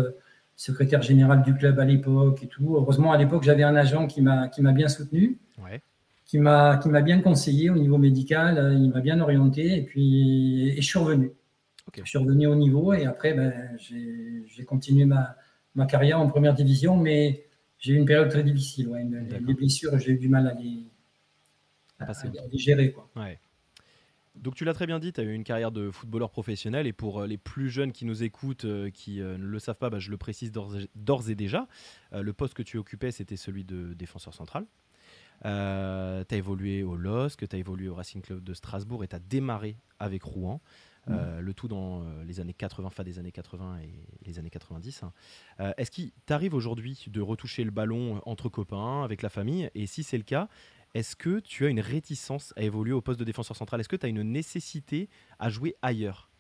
secrétaire 0.60 1.00
général 1.00 1.42
du 1.42 1.54
club 1.54 1.78
à 1.80 1.84
l'époque 1.84 2.42
et 2.42 2.46
tout. 2.46 2.76
Heureusement, 2.76 3.12
à 3.12 3.18
l'époque, 3.18 3.42
j'avais 3.42 3.62
un 3.62 3.76
agent 3.76 4.06
qui 4.06 4.20
m'a 4.20 4.72
bien 4.72 4.88
soutenu. 4.88 5.38
Ouais 5.58 5.80
qui 6.30 6.38
m'a 6.38 7.02
bien 7.02 7.20
conseillé 7.20 7.70
au 7.70 7.74
niveau 7.74 7.98
médical, 7.98 8.56
euh, 8.56 8.72
il 8.72 8.90
m'a 8.90 9.00
bien 9.00 9.20
orienté 9.20 9.78
et 9.78 9.82
puis 9.82 10.68
et 10.68 10.80
je 10.80 10.86
suis 10.86 10.98
revenu. 10.98 11.32
Je 11.92 12.04
suis 12.04 12.18
revenu 12.18 12.46
au 12.46 12.54
niveau 12.54 12.92
et 12.92 13.04
après 13.04 13.34
ben, 13.34 13.52
j'ai 13.78 14.64
continué 14.64 15.06
ma, 15.06 15.34
ma, 15.74 15.86
carrière 15.86 16.20
en 16.20 16.28
première 16.28 16.54
division, 16.54 16.96
mais 16.96 17.46
j'ai 17.80 17.94
eu 17.94 17.96
une 17.96 18.04
période 18.04 18.28
très 18.28 18.44
difficile. 18.44 18.86
Ouais, 18.90 19.04
les 19.04 19.54
blessures, 19.54 19.98
j'ai 19.98 20.12
eu 20.12 20.18
du 20.18 20.28
mal 20.28 20.46
à 20.46 20.54
les, 20.54 20.86
à, 21.98 22.12
les 22.52 22.58
gérer. 22.58 22.92
Quoi. 22.92 23.10
Ouais. 23.16 23.40
Donc 24.40 24.54
tu 24.54 24.64
l'as 24.64 24.72
très 24.72 24.86
bien 24.86 24.98
dit, 24.98 25.12
tu 25.12 25.20
as 25.20 25.24
eu 25.24 25.32
une 25.32 25.44
carrière 25.44 25.70
de 25.70 25.90
footballeur 25.90 26.30
professionnel 26.30 26.86
et 26.86 26.92
pour 26.92 27.20
euh, 27.20 27.26
les 27.26 27.36
plus 27.36 27.68
jeunes 27.68 27.92
qui 27.92 28.06
nous 28.06 28.22
écoutent, 28.22 28.64
euh, 28.64 28.90
qui 28.90 29.18
ne 29.20 29.36
le 29.36 29.58
savent 29.58 29.76
pas, 29.76 29.90
bah, 29.90 29.98
je 29.98 30.10
le 30.10 30.16
précise 30.16 30.50
d'ores 30.50 31.28
et 31.28 31.34
déjà, 31.34 31.68
le 32.12 32.32
poste 32.32 32.54
que 32.54 32.62
tu 32.62 32.78
occupais 32.78 33.10
c'était 33.10 33.36
celui 33.36 33.64
de 33.64 33.92
défenseur 33.94 34.34
central. 34.34 34.66
Euh, 35.44 36.24
tu 36.28 36.34
as 36.34 36.38
évolué 36.38 36.82
au 36.82 36.96
LOSC, 36.96 37.48
tu 37.48 37.56
as 37.56 37.58
évolué 37.58 37.88
au 37.88 37.94
Racing 37.94 38.22
Club 38.22 38.42
de 38.42 38.54
Strasbourg 38.54 39.04
et 39.04 39.08
tu 39.08 39.16
as 39.16 39.20
démarré 39.20 39.76
avec 39.98 40.22
Rouen. 40.22 40.60
Euh, 41.08 41.40
le 41.40 41.54
tout 41.54 41.66
dans 41.66 42.02
euh, 42.02 42.24
les 42.24 42.40
années 42.40 42.52
80, 42.52 42.90
fin 42.90 43.02
des 43.02 43.18
années 43.18 43.32
80 43.32 43.78
et 43.78 44.04
les 44.26 44.38
années 44.38 44.50
90. 44.50 45.02
Hein. 45.02 45.72
Est-ce 45.76 45.90
qu'il 45.90 46.12
t'arrive 46.26 46.54
aujourd'hui 46.54 47.06
de 47.08 47.20
retoucher 47.20 47.64
le 47.64 47.70
ballon 47.70 48.20
entre 48.26 48.48
copains, 48.48 49.02
avec 49.02 49.22
la 49.22 49.28
famille? 49.28 49.70
Et 49.74 49.86
si 49.86 50.02
c'est 50.02 50.18
le 50.18 50.24
cas, 50.24 50.48
est-ce 50.94 51.16
que 51.16 51.40
tu 51.40 51.66
as 51.66 51.68
une 51.68 51.80
réticence 51.80 52.52
à 52.56 52.62
évoluer 52.62 52.92
au 52.92 53.00
poste 53.00 53.20
de 53.20 53.24
défenseur 53.24 53.56
central? 53.56 53.80
Est-ce 53.80 53.88
que 53.88 53.96
tu 53.96 54.06
as 54.06 54.08
une 54.08 54.22
nécessité 54.22 55.08
à 55.38 55.48
jouer 55.48 55.76
ailleurs? 55.82 56.30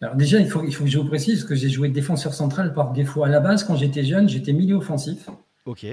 Alors 0.00 0.14
déjà, 0.14 0.38
il 0.38 0.48
faut, 0.48 0.62
il 0.64 0.74
faut 0.74 0.84
que 0.84 0.90
je 0.90 0.98
vous 0.98 1.08
précise 1.08 1.44
que 1.44 1.54
j'ai 1.54 1.68
joué 1.68 1.88
défenseur 1.88 2.34
central 2.34 2.72
par 2.72 2.92
défaut. 2.92 3.24
À 3.24 3.28
la 3.28 3.40
base, 3.40 3.64
quand 3.64 3.74
j'étais 3.76 4.04
jeune, 4.04 4.28
j'étais 4.28 4.52
milieu 4.52 4.76
offensif. 4.76 5.28
Ok. 5.64 5.86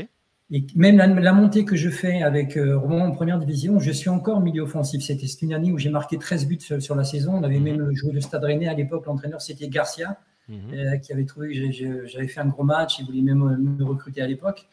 Et 0.52 0.68
même 0.76 0.98
la, 0.98 1.34
montée 1.34 1.66
que 1.66 1.76
je 1.76 1.90
fais 1.90 2.22
avec 2.22 2.56
euh, 2.56 2.78
Rouen 2.78 3.08
en 3.08 3.12
première 3.12 3.40
division, 3.40 3.80
je 3.80 3.92
suis 3.92 4.10
encore 4.10 4.42
milieu 4.42 4.62
offensif. 4.62 5.02
C'était 5.02 5.26
une 5.26 5.54
année 5.54 5.72
où 5.72 5.80
j'ai 5.80 5.90
marqué 5.90 6.20
13 6.20 6.46
buts 6.46 6.60
sur, 6.80 6.96
la 6.96 7.04
saison. 7.04 7.34
On 7.34 7.44
avait 7.44 7.58
mhm. 7.58 7.64
même 7.64 7.96
joué 7.96 8.12
le 8.12 8.22
Stade 8.22 8.44
Rennais 8.44 8.68
à 8.68 8.76
l'époque. 8.76 9.08
L'entraîneur, 9.08 9.42
c'était 9.42 9.68
Garcia, 9.70 10.20
mhm. 10.48 10.58
euh, 10.74 10.98
qui 10.98 11.12
avait 11.14 11.26
trouvé 11.26 11.56
que 11.56 12.06
j'avais 12.06 12.28
fait 12.28 12.42
un 12.42 12.46
gros 12.46 12.64
match. 12.64 13.00
Il 13.00 13.08
voulait 13.08 13.24
même 13.24 13.42
euh, 13.42 13.58
me 13.58 13.84
recruter 13.84 14.22
à 14.22 14.28
l'époque. 14.28 14.68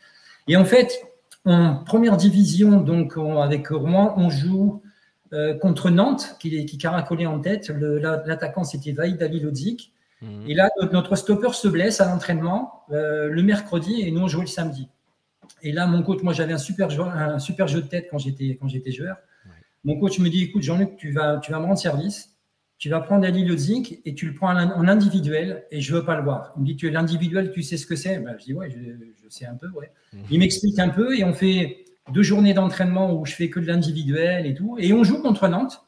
Et 0.47 0.57
en 0.57 0.67
fait, 0.67 0.93
en 1.45 1.77
première 1.77 2.17
division, 2.17 2.81
donc 2.81 3.15
avec 3.17 3.69
Rouen, 3.69 4.15
on 4.17 4.31
joue 4.31 4.83
contre 5.61 5.91
Nantes, 5.91 6.37
qui, 6.39 6.65
qui 6.67 6.79
caracolait 6.79 7.27
en 7.27 7.41
tête. 7.41 7.71
L'attaquant, 7.71 8.65
c'était 8.65 8.93
Vaïd 8.93 9.23
Ali 9.23 9.41
Lodzik. 9.41 9.93
Mhm. 10.21 10.45
Et 10.47 10.55
là, 10.55 10.71
notre 10.93 11.17
stopper 11.17 11.53
se 11.53 11.69
blesse 11.69 12.01
à 12.01 12.07
l'entraînement 12.07 12.85
le 12.91 13.41
mercredi 13.43 14.03
et 14.03 14.11
nous, 14.11 14.23
on 14.23 14.29
joue 14.29 14.41
le 14.43 14.47
samedi. 14.47 14.89
Et 15.63 15.73
là, 15.73 15.87
mon 15.87 16.03
coach, 16.03 16.23
moi, 16.23 16.33
j'avais 16.33 16.53
un 16.53 16.59
super, 16.59 16.91
jeu, 16.91 17.03
un 17.03 17.39
super 17.39 17.69
jeu 17.69 17.83
de 17.83 17.87
tête 17.87 18.09
quand 18.11 18.19
j'étais, 18.19 18.57
quand 18.61 18.69
j'étais 18.69 18.93
joueur. 18.93 19.17
Mon 19.85 19.99
coach 19.99 20.19
me 20.19 20.29
dit, 20.29 20.45
écoute, 20.45 20.63
Jean-Luc, 20.63 20.97
tu 20.97 21.11
vas, 21.11 21.39
tu 21.39 21.51
vas 21.51 21.59
me 21.59 21.67
rendre 21.67 21.79
service. 21.79 22.32
Tu 22.83 22.89
vas 22.89 22.99
prendre 22.99 23.25
Ali 23.25 23.47
Zinc 23.57 24.01
et 24.05 24.13
tu 24.13 24.27
le 24.27 24.35
prends 24.35 24.49
en 24.49 24.89
individuel 24.89 25.67
et 25.71 25.81
je 25.81 25.95
veux 25.95 26.05
pas 26.05 26.17
le 26.17 26.25
voir. 26.25 26.53
Il 26.57 26.63
me 26.63 26.67
dit, 26.67 26.75
tu 26.75 26.89
es 26.89 26.91
l'individuel, 26.91 27.53
tu 27.53 27.63
sais 27.63 27.77
ce 27.77 27.87
que 27.87 27.95
c'est 27.95 28.19
ben, 28.19 28.35
Je 28.41 28.47
dis, 28.47 28.55
ouais, 28.55 28.71
je, 28.71 29.29
sais 29.29 29.47
un 29.47 29.55
peu, 29.55 29.69
ouais. 29.69 29.93
Mhm. 30.13 30.25
Il 30.33 30.41
m'explique 30.41 30.81
un 30.81 30.89
peu 30.89 31.17
et 31.17 31.23
on 31.23 31.33
fait 31.33 31.85
deux 32.13 32.25
journées 32.25 32.55
d'entraînement 32.55 33.15
où 33.17 33.25
je 33.25 33.35
fais 33.35 33.51
que 33.51 33.61
de 33.61 33.69
l'individuel 33.69 34.47
et 34.47 34.55
tout. 34.55 34.79
Et 34.81 34.93
on 34.93 35.05
joue 35.05 35.23
contre 35.23 35.47
Nantes 35.47 35.81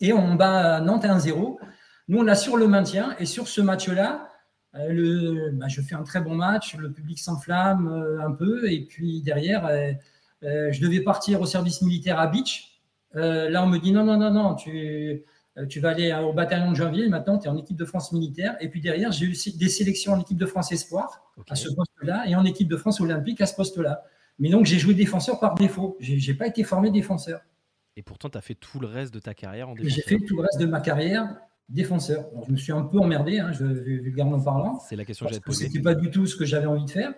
et 0.00 0.12
on 0.12 0.34
bat 0.34 0.80
Nantes 0.80 1.04
1-0. 1.04 1.58
Nous, 2.08 2.18
on 2.18 2.26
assure 2.26 2.56
le 2.56 2.66
maintien 2.66 3.14
et 3.20 3.24
sur 3.24 3.46
ce 3.46 3.60
match-là, 3.60 4.30
euh, 4.74 4.88
le, 4.92 5.50
bah, 5.52 5.68
je 5.68 5.80
fais 5.80 5.94
un 5.94 6.02
très 6.02 6.20
bon 6.20 6.34
match, 6.34 6.74
le 6.74 6.90
public 6.90 7.20
s'enflamme 7.20 7.86
euh, 7.86 8.26
un 8.26 8.32
peu, 8.32 8.68
et 8.68 8.84
puis 8.84 9.22
derrière, 9.22 9.64
euh, 9.66 9.92
je 10.42 10.80
devais 10.80 11.02
partir 11.02 11.40
au 11.40 11.46
service 11.46 11.82
militaire 11.82 12.18
à 12.18 12.26
Beach. 12.26 12.80
là, 13.14 13.62
on 13.62 13.68
me 13.68 13.78
dit 13.78 13.92
non, 13.92 14.02
non, 14.02 14.16
non, 14.16 14.32
non, 14.32 14.56
tu, 14.56 15.24
tu 15.68 15.80
vas 15.80 15.90
aller 15.90 16.12
au 16.14 16.32
bataillon 16.32 16.70
de 16.70 16.76
Janvier, 16.76 17.08
maintenant 17.08 17.38
tu 17.38 17.46
es 17.46 17.50
en 17.50 17.56
équipe 17.56 17.76
de 17.76 17.84
France 17.84 18.12
militaire. 18.12 18.56
Et 18.60 18.68
puis 18.68 18.80
derrière, 18.80 19.12
j'ai 19.12 19.26
eu 19.26 19.36
des 19.56 19.68
sélections 19.68 20.12
en 20.12 20.20
équipe 20.20 20.38
de 20.38 20.46
France 20.46 20.72
Espoir, 20.72 21.32
à 21.48 21.54
ce 21.54 21.68
poste-là 21.72 22.24
et 22.26 22.34
en 22.34 22.44
équipe 22.44 22.68
de 22.68 22.76
France 22.76 23.00
olympique 23.00 23.40
à 23.40 23.46
ce 23.46 23.54
poste-là. 23.54 24.04
Mais 24.38 24.48
donc, 24.48 24.64
j'ai 24.64 24.78
joué 24.78 24.94
défenseur 24.94 25.38
par 25.38 25.54
défaut. 25.54 25.96
Je 26.00 26.14
n'ai 26.14 26.36
pas 26.36 26.46
été 26.46 26.64
formé 26.64 26.90
défenseur. 26.90 27.40
Et 27.96 28.02
pourtant, 28.02 28.30
tu 28.30 28.38
as 28.38 28.40
fait 28.40 28.54
tout 28.54 28.80
le 28.80 28.86
reste 28.86 29.12
de 29.12 29.18
ta 29.18 29.34
carrière 29.34 29.68
en 29.68 29.74
défenseur. 29.74 29.96
J'ai 29.96 30.02
fait 30.02 30.24
tout 30.24 30.36
le 30.36 30.42
reste 30.42 30.58
de 30.58 30.66
ma 30.66 30.80
carrière 30.80 31.36
défenseur. 31.68 32.26
je 32.46 32.52
me 32.52 32.56
suis 32.56 32.72
un 32.72 32.82
peu 32.82 32.98
emmerdé, 32.98 33.38
hein, 33.38 33.52
je, 33.52 33.64
vulgairement 33.64 34.40
parlant. 34.40 34.80
C'est 34.80 34.96
la 34.96 35.04
question 35.04 35.26
que 35.26 35.34
j'ai 35.34 35.40
posée. 35.40 35.66
C'était 35.66 35.82
pas 35.82 35.94
du 35.94 36.10
tout 36.10 36.26
ce 36.26 36.36
que 36.36 36.44
j'avais 36.44 36.66
envie 36.66 36.84
de 36.84 36.90
faire. 36.90 37.12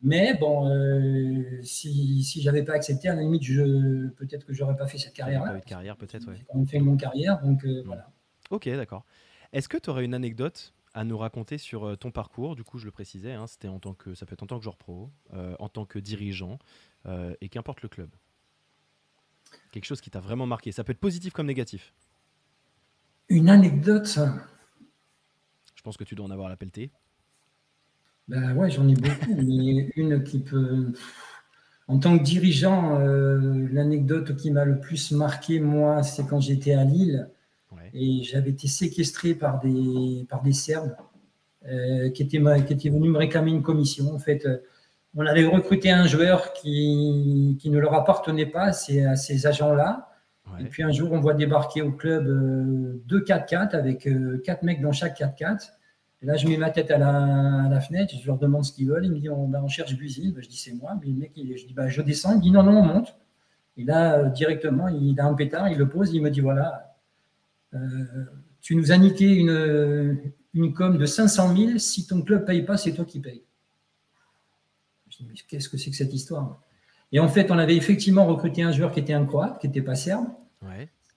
Mais 0.00 0.34
bon, 0.34 0.68
euh, 0.68 1.60
si, 1.62 2.22
si 2.22 2.40
j'avais 2.40 2.62
pas 2.62 2.74
accepté, 2.74 3.08
à 3.08 3.14
la 3.14 3.22
limite, 3.22 3.42
je, 3.42 4.08
peut-être 4.10 4.46
que 4.46 4.52
j'aurais 4.52 4.76
pas 4.76 4.86
fait 4.86 4.98
cette 4.98 5.12
carrière-là. 5.12 5.50
Pas 5.50 5.58
eu 5.58 5.60
de 5.60 5.64
carrière, 5.64 5.96
peut-être, 5.96 6.28
ouais. 6.28 6.36
J'ai 6.36 6.44
quand 6.44 6.56
même 6.56 6.68
fait 6.68 6.78
mon 6.78 6.96
carrière, 6.96 7.40
donc 7.40 7.64
euh, 7.64 7.82
voilà. 7.84 8.08
Ok, 8.50 8.68
d'accord. 8.68 9.04
Est-ce 9.52 9.68
que 9.68 9.76
tu 9.76 9.90
aurais 9.90 10.04
une 10.04 10.14
anecdote 10.14 10.72
à 10.94 11.04
nous 11.04 11.18
raconter 11.18 11.58
sur 11.58 11.84
euh, 11.84 11.96
ton 11.96 12.12
parcours? 12.12 12.54
Du 12.54 12.62
coup, 12.62 12.78
je 12.78 12.84
le 12.84 12.92
précisais, 12.92 13.32
hein, 13.32 13.48
c'était 13.48 13.68
en 13.68 13.80
tant 13.80 13.94
que, 13.94 14.14
ça 14.14 14.24
peut 14.24 14.34
être 14.34 14.42
en 14.44 14.46
tant 14.46 14.58
que 14.58 14.64
joueur 14.64 14.76
pro, 14.76 15.10
en 15.32 15.68
tant 15.68 15.84
que 15.84 15.98
dirigeant, 15.98 16.58
et 17.40 17.48
qu'importe 17.48 17.82
le 17.82 17.88
club. 17.88 18.10
Quelque 19.72 19.86
chose 19.86 20.00
qui 20.00 20.10
t'a 20.10 20.20
vraiment 20.20 20.46
marqué. 20.46 20.72
Ça 20.72 20.84
peut 20.84 20.92
être 20.92 21.00
positif 21.00 21.32
comme 21.32 21.46
négatif. 21.46 21.94
Une 23.28 23.48
anecdote? 23.48 24.18
Je 25.74 25.82
pense 25.82 25.96
que 25.96 26.04
tu 26.04 26.14
dois 26.14 26.26
en 26.26 26.30
avoir 26.30 26.48
la 26.48 26.56
pelletée. 26.56 26.90
Ben 28.28 28.54
ouais, 28.54 28.70
j'en 28.70 28.86
ai 28.86 28.94
beaucoup, 28.94 29.34
mais 29.34 29.90
une 29.96 30.22
qui 30.22 30.38
peut. 30.38 30.92
En 31.88 31.98
tant 31.98 32.18
que 32.18 32.22
dirigeant, 32.22 33.00
euh, 33.00 33.66
l'anecdote 33.72 34.36
qui 34.36 34.50
m'a 34.50 34.66
le 34.66 34.78
plus 34.78 35.12
marqué, 35.12 35.58
moi, 35.58 36.02
c'est 36.02 36.26
quand 36.26 36.40
j'étais 36.40 36.74
à 36.74 36.84
Lille 36.84 37.30
et 37.94 38.22
j'avais 38.22 38.50
été 38.50 38.68
séquestré 38.68 39.34
par 39.34 39.60
des, 39.60 40.26
par 40.28 40.42
des 40.42 40.52
Serbes 40.52 40.94
euh, 41.66 42.10
qui, 42.10 42.22
étaient, 42.22 42.42
qui 42.66 42.72
étaient 42.74 42.90
venus 42.90 43.10
me 43.10 43.16
réclamer 43.16 43.50
une 43.50 43.62
commission. 43.62 44.14
En 44.14 44.18
fait, 44.18 44.44
euh, 44.44 44.58
on 45.16 45.24
avait 45.24 45.46
recruté 45.46 45.90
un 45.90 46.06
joueur 46.06 46.52
qui, 46.52 47.56
qui 47.58 47.70
ne 47.70 47.78
leur 47.78 47.94
appartenait 47.94 48.46
pas 48.46 48.64
à 48.64 48.72
ces, 48.72 49.46
agents-là. 49.46 50.10
Et 50.60 50.64
puis 50.64 50.82
un 50.82 50.90
jour, 50.90 51.12
on 51.12 51.20
voit 51.20 51.34
débarquer 51.34 51.82
au 51.82 51.92
club 51.92 52.26
deux 53.06 53.20
4x4 53.20 53.70
avec 53.70 54.08
quatre 54.44 54.62
mecs 54.62 54.80
dans 54.80 54.92
chaque 54.92 55.18
4x4. 55.18 55.70
Et 56.20 56.26
là, 56.26 56.36
je 56.36 56.48
mets 56.48 56.56
ma 56.56 56.70
tête 56.70 56.90
à 56.90 56.98
la, 56.98 57.80
fenêtre, 57.80 58.14
je 58.20 58.26
leur 58.26 58.38
demande 58.38 58.64
ce 58.64 58.72
qu'ils 58.72 58.88
veulent. 58.88 59.04
Ils 59.04 59.12
me 59.12 59.18
disent 59.18 59.30
on, 59.30 59.46
ben, 59.46 59.66
cherche 59.68 59.96
Busil. 59.96 60.32
Ben, 60.34 60.42
je 60.42 60.48
dis 60.48 60.56
c'est 60.56 60.72
moi. 60.72 60.98
Mais 61.00 61.06
le 61.06 61.14
mec, 61.14 61.32
je 61.36 61.66
dis 61.66 61.74
ben, 61.74 61.88
je 61.88 62.02
descends. 62.02 62.34
Il 62.34 62.40
dit 62.40 62.50
non, 62.50 62.62
non, 62.62 62.78
on 62.78 62.84
monte. 62.84 63.16
Et 63.76 63.84
là, 63.84 64.18
euh, 64.18 64.28
directement, 64.30 64.88
il 64.88 65.18
a 65.20 65.26
un 65.26 65.34
pétard, 65.34 65.68
il 65.68 65.78
le 65.78 65.88
pose. 65.88 66.12
Il 66.12 66.22
me 66.22 66.30
dit 66.30 66.40
voilà, 66.40 66.96
euh, 67.74 67.78
tu 68.60 68.74
nous 68.74 68.90
as 68.90 68.98
niqué 68.98 69.32
une, 69.32 70.32
une 70.54 70.74
com 70.74 70.98
de 70.98 71.06
500 71.06 71.56
000. 71.56 71.78
Si 71.78 72.06
ton 72.06 72.22
club 72.22 72.40
ne 72.40 72.46
paye 72.46 72.62
pas, 72.62 72.76
c'est 72.76 72.92
toi 72.92 73.04
qui 73.04 73.20
payes. 73.20 73.44
Je 75.10 75.18
dis 75.18 75.26
mais 75.28 75.34
qu'est-ce 75.48 75.68
que 75.68 75.76
c'est 75.76 75.90
que 75.90 75.96
cette 75.96 76.12
histoire? 76.12 76.60
Et 77.12 77.20
en 77.20 77.28
fait, 77.28 77.50
on 77.52 77.58
avait 77.58 77.76
effectivement 77.76 78.26
recruté 78.26 78.62
un 78.62 78.72
joueur 78.72 78.90
qui 78.90 79.00
était 79.00 79.14
un 79.14 79.24
croate, 79.24 79.60
qui 79.60 79.68
n'était 79.68 79.82
pas 79.82 79.94
serbe. 79.94 80.26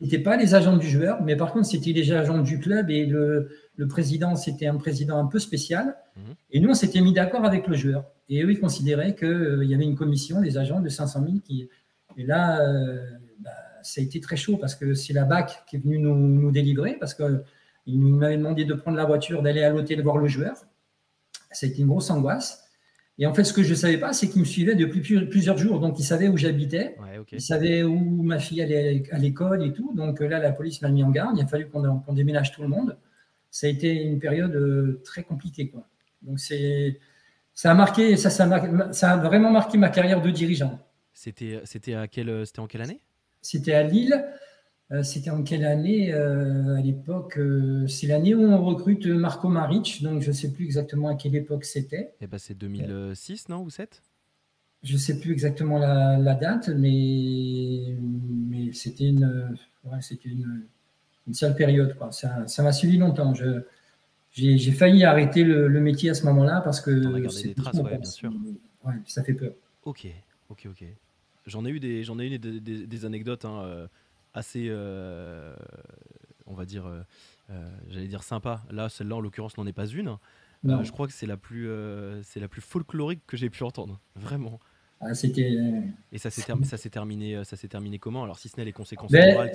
N'étaient 0.01 0.19
pas 0.19 0.35
les 0.35 0.55
agents 0.55 0.77
du 0.77 0.89
joueur, 0.89 1.21
mais 1.21 1.35
par 1.35 1.53
contre, 1.53 1.67
c'était 1.67 1.91
les 1.91 2.11
agents 2.11 2.39
du 2.39 2.59
club 2.59 2.89
et 2.89 3.05
le, 3.05 3.49
président, 3.89 4.35
c'était 4.35 4.67
un 4.67 4.77
président 4.77 5.17
un 5.17 5.25
peu 5.25 5.39
spécial. 5.39 5.95
Mhm. 6.15 6.23
Et 6.51 6.59
nous, 6.59 6.69
on 6.69 6.73
s'était 6.73 7.01
mis 7.01 7.13
d'accord 7.13 7.45
avec 7.45 7.67
le 7.67 7.75
joueur. 7.75 8.05
Et 8.29 8.43
eux, 8.43 8.51
ils 8.51 8.59
considéraient 8.59 9.15
qu'il 9.15 9.27
euh, 9.27 9.65
y 9.65 9.73
avait 9.73 9.83
une 9.83 9.95
commission, 9.95 10.41
des 10.41 10.57
agents 10.57 10.79
de 10.79 10.89
500 10.89 11.23
000 11.23 11.33
qui. 11.43 11.69
Et 12.17 12.23
là, 12.23 12.61
euh, 12.61 12.99
bah, 13.39 13.51
ça 13.83 14.01
a 14.01 14.03
été 14.03 14.19
très 14.19 14.37
chaud 14.37 14.57
parce 14.57 14.75
que 14.75 14.93
c'est 14.93 15.13
la 15.13 15.25
BAC 15.25 15.63
qui 15.67 15.75
est 15.75 15.79
venue 15.79 15.99
nous, 15.99 16.51
délivrer 16.51 16.97
parce 16.99 17.13
qu'ils 17.13 17.99
m'avaient 17.99 18.37
demandé 18.37 18.65
de 18.65 18.73
prendre 18.73 18.97
la 18.97 19.05
voiture, 19.05 19.41
d'aller 19.41 19.63
à 19.63 19.69
l'hôtel 19.69 20.01
voir 20.01 20.17
le 20.17 20.27
joueur. 20.27 20.55
Ça 21.51 21.65
a 21.65 21.69
été 21.69 21.81
une 21.81 21.87
grosse 21.87 22.09
angoisse. 22.09 22.70
Et 23.21 23.27
en 23.27 23.35
fait, 23.35 23.43
ce 23.43 23.53
que 23.53 23.61
je 23.61 23.69
ne 23.69 23.75
savais 23.75 23.99
pas, 23.99 24.13
c'est 24.13 24.27
qu'il 24.29 24.41
me 24.41 24.45
suivait 24.45 24.73
depuis 24.73 24.99
plusieurs 25.27 25.55
jours. 25.55 25.79
Donc, 25.79 25.99
il 25.99 26.03
savait 26.03 26.27
où 26.27 26.37
j'habitais. 26.37 26.97
Il 27.31 27.39
savait 27.39 27.83
où 27.83 28.23
ma 28.23 28.39
fille 28.39 28.63
allait 28.63 29.03
à 29.11 29.19
l'école 29.19 29.63
et 29.63 29.71
tout. 29.71 29.93
Donc, 29.93 30.21
là, 30.21 30.39
la 30.39 30.51
police 30.51 30.81
m'a 30.81 30.89
mis 30.89 31.03
en 31.03 31.11
garde. 31.11 31.37
Il 31.37 31.43
a 31.43 31.45
fallu 31.45 31.69
qu'on 31.69 32.13
déménage 32.13 32.51
tout 32.51 32.63
le 32.63 32.67
monde. 32.67 32.97
Ça 33.51 33.67
a 33.67 33.69
été 33.69 33.93
une 33.93 34.17
période 34.17 34.55
euh, 34.55 35.03
très 35.05 35.21
compliquée. 35.21 35.69
Quoi. 35.69 35.87
Donc, 36.23 36.39
c'est, 36.39 36.99
ça, 37.53 37.69
a 37.69 37.73
marqué, 37.75 38.17
ça, 38.17 38.31
ça, 38.31 38.45
a, 38.45 39.17
vraiment 39.17 39.51
marqué 39.51 39.77
ma 39.77 39.89
carrière 39.89 40.19
de 40.23 40.31
dirigeant. 40.31 40.79
C'était, 41.13 41.61
c'était, 41.65 41.93
à 41.93 42.07
quelle, 42.07 42.47
c'était 42.47 42.59
en 42.59 42.65
quelle 42.65 42.81
année? 42.81 43.01
C'était 43.43 43.73
à 43.73 43.83
Lille. 43.83 44.25
Euh, 44.91 45.03
c'était 45.03 45.29
en 45.29 45.41
quelle 45.43 45.63
année 45.63 46.13
euh, 46.13 46.75
À 46.75 46.81
l'époque, 46.81 47.37
euh, 47.37 47.87
c'est 47.87 48.07
l'année 48.07 48.35
où 48.35 48.41
on 48.41 48.61
recrute 48.63 49.05
Marco 49.05 49.47
Maric, 49.47 50.03
donc 50.03 50.21
je 50.21 50.27
ne 50.27 50.33
sais 50.33 50.51
plus 50.51 50.65
exactement 50.65 51.07
à 51.07 51.15
quelle 51.15 51.35
époque 51.35 51.63
c'était. 51.63 52.13
Eh 52.19 52.27
ben, 52.27 52.37
c'est 52.37 52.57
2006, 52.57 53.47
non 53.47 53.63
Ou 53.63 53.69
7 53.69 54.01
Je 54.83 54.93
ne 54.93 54.97
sais 54.97 55.19
plus 55.19 55.31
exactement 55.31 55.79
la, 55.79 56.35
date, 56.35 56.69
mais, 56.69 57.95
mais 58.49 58.73
c'était 58.73 59.05
une, 59.05 59.57
c'était 60.01 60.29
une, 60.29 60.65
une, 61.25 61.33
sale 61.33 61.55
période. 61.55 61.95
Quoi. 61.97 62.11
Ça, 62.11 62.63
m'a 62.63 62.73
suivi 62.73 62.97
longtemps. 62.97 63.33
Je, 63.33 63.61
j'ai, 64.33 64.71
failli 64.71 65.05
arrêter 65.05 65.45
le, 65.45 65.69
métier 65.79 66.09
à 66.09 66.15
ce 66.15 66.25
moment-là 66.25 66.59
parce 66.65 66.81
que. 66.81 66.91
des 66.91 67.53
traces, 67.53 67.77
ouais, 67.77 67.97
bien 67.97 68.11
sûr. 68.11 68.33
Ouais, 68.83 68.95
ça 69.05 69.23
fait 69.23 69.35
peur. 69.35 69.53
Ok, 69.85 70.05
ok, 70.49 70.67
ok. 70.69 70.83
J'en 71.47 71.65
ai 71.65 71.69
eu 71.69 71.79
des, 71.79 72.03
j'en 72.03 72.19
ai 72.19 72.25
eu 72.25 72.37
des, 72.37 72.59
des, 72.59 73.05
anecdotes. 73.05 73.45
Hein, 73.45 73.87
assez, 74.33 74.67
euh, 74.69 75.53
on 76.45 76.53
va 76.53 76.65
dire, 76.65 76.85
euh, 76.85 77.01
euh, 77.49 77.69
j'allais 77.89 78.07
dire 78.07 78.23
sympa. 78.23 78.61
Là, 78.71 78.89
celle-là, 78.89 79.15
en 79.15 79.21
l'occurrence, 79.21 79.57
n'en 79.57 79.67
est 79.67 79.73
pas 79.73 79.87
une. 79.87 80.17
je 80.63 80.91
crois 80.91 81.07
que 81.07 81.13
c'est 81.13 81.27
la 81.27 81.37
plus, 81.37 81.69
c'est 82.23 82.39
la 82.39 82.47
plus 82.47 82.61
folklorique 82.61 83.21
que 83.27 83.37
j'ai 83.37 83.49
pu 83.49 83.63
entendre, 83.63 83.99
vraiment. 84.15 84.59
Ah, 85.03 85.15
c'était. 85.15 85.57
Et 86.11 86.19
ça 86.19 86.29
s'est 86.29 86.43
ça 86.63 86.77
s'est 86.77 86.91
terminé, 86.91 87.43
ça 87.43 87.55
s'est 87.55 87.67
terminé 87.67 87.97
comment? 87.97 88.23
Alors 88.23 88.37
si 88.37 88.49
ce 88.49 88.57
n'est 88.57 88.65
les 88.65 88.71
conséquences. 88.71 89.09
Ben, 89.09 89.49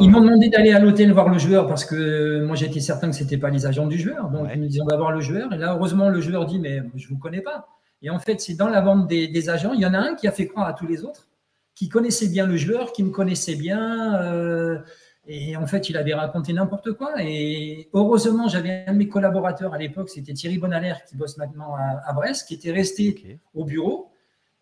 ils 0.00 0.10
m'ont 0.10 0.22
demandé 0.22 0.48
d'aller 0.48 0.72
à 0.72 0.78
l'hôtel 0.78 1.12
voir 1.12 1.28
le 1.28 1.36
joueur 1.36 1.66
parce 1.66 1.84
que 1.84 2.42
moi 2.46 2.56
j'étais 2.56 2.80
certain 2.80 3.10
que 3.10 3.14
c'était 3.14 3.36
pas 3.36 3.50
les 3.50 3.66
agents 3.66 3.86
du 3.86 3.98
joueur. 3.98 4.30
Donc 4.30 4.48
ils 4.54 4.58
me 4.58 4.66
disaient 4.66 4.80
on 4.80 4.86
va 4.86 4.96
voir 4.96 5.12
le 5.12 5.20
joueur. 5.20 5.52
Et 5.52 5.58
là 5.58 5.74
heureusement 5.74 6.08
le 6.08 6.18
joueur 6.22 6.46
dit 6.46 6.58
mais 6.58 6.82
je 6.94 7.08
vous 7.08 7.18
connais 7.18 7.42
pas. 7.42 7.68
Et 8.00 8.08
en 8.08 8.18
fait 8.18 8.40
c'est 8.40 8.54
dans 8.54 8.70
la 8.70 8.80
bande 8.80 9.06
des, 9.06 9.28
des, 9.28 9.50
agents 9.50 9.74
il 9.74 9.80
y 9.80 9.86
en 9.86 9.92
a 9.92 9.98
un 9.98 10.14
qui 10.14 10.28
a 10.28 10.32
fait 10.32 10.46
croire 10.46 10.66
à 10.66 10.72
tous 10.72 10.86
les 10.86 11.04
autres 11.04 11.28
qui 11.76 11.88
connaissait 11.88 12.28
bien 12.28 12.46
le 12.46 12.56
joueur, 12.56 12.92
qui 12.92 13.04
me 13.04 13.10
connaissait 13.10 13.54
bien. 13.54 14.20
Euh, 14.22 14.80
et 15.28 15.56
en 15.56 15.66
fait, 15.66 15.88
il 15.88 15.96
avait 15.96 16.14
raconté 16.14 16.52
n'importe 16.52 16.92
quoi. 16.94 17.22
Et 17.22 17.88
heureusement, 17.92 18.48
j'avais 18.48 18.84
un 18.88 18.92
de 18.92 18.98
mes 18.98 19.08
collaborateurs 19.08 19.74
à 19.74 19.78
l'époque, 19.78 20.08
c'était 20.08 20.32
Thierry 20.32 20.58
Bonalaire, 20.58 21.04
qui 21.04 21.16
bosse 21.16 21.36
maintenant 21.36 21.74
à, 21.76 22.12
Brest, 22.14 22.48
qui 22.48 22.54
était 22.54 22.72
resté 22.72 23.38
au 23.54 23.64
bureau. 23.64 24.10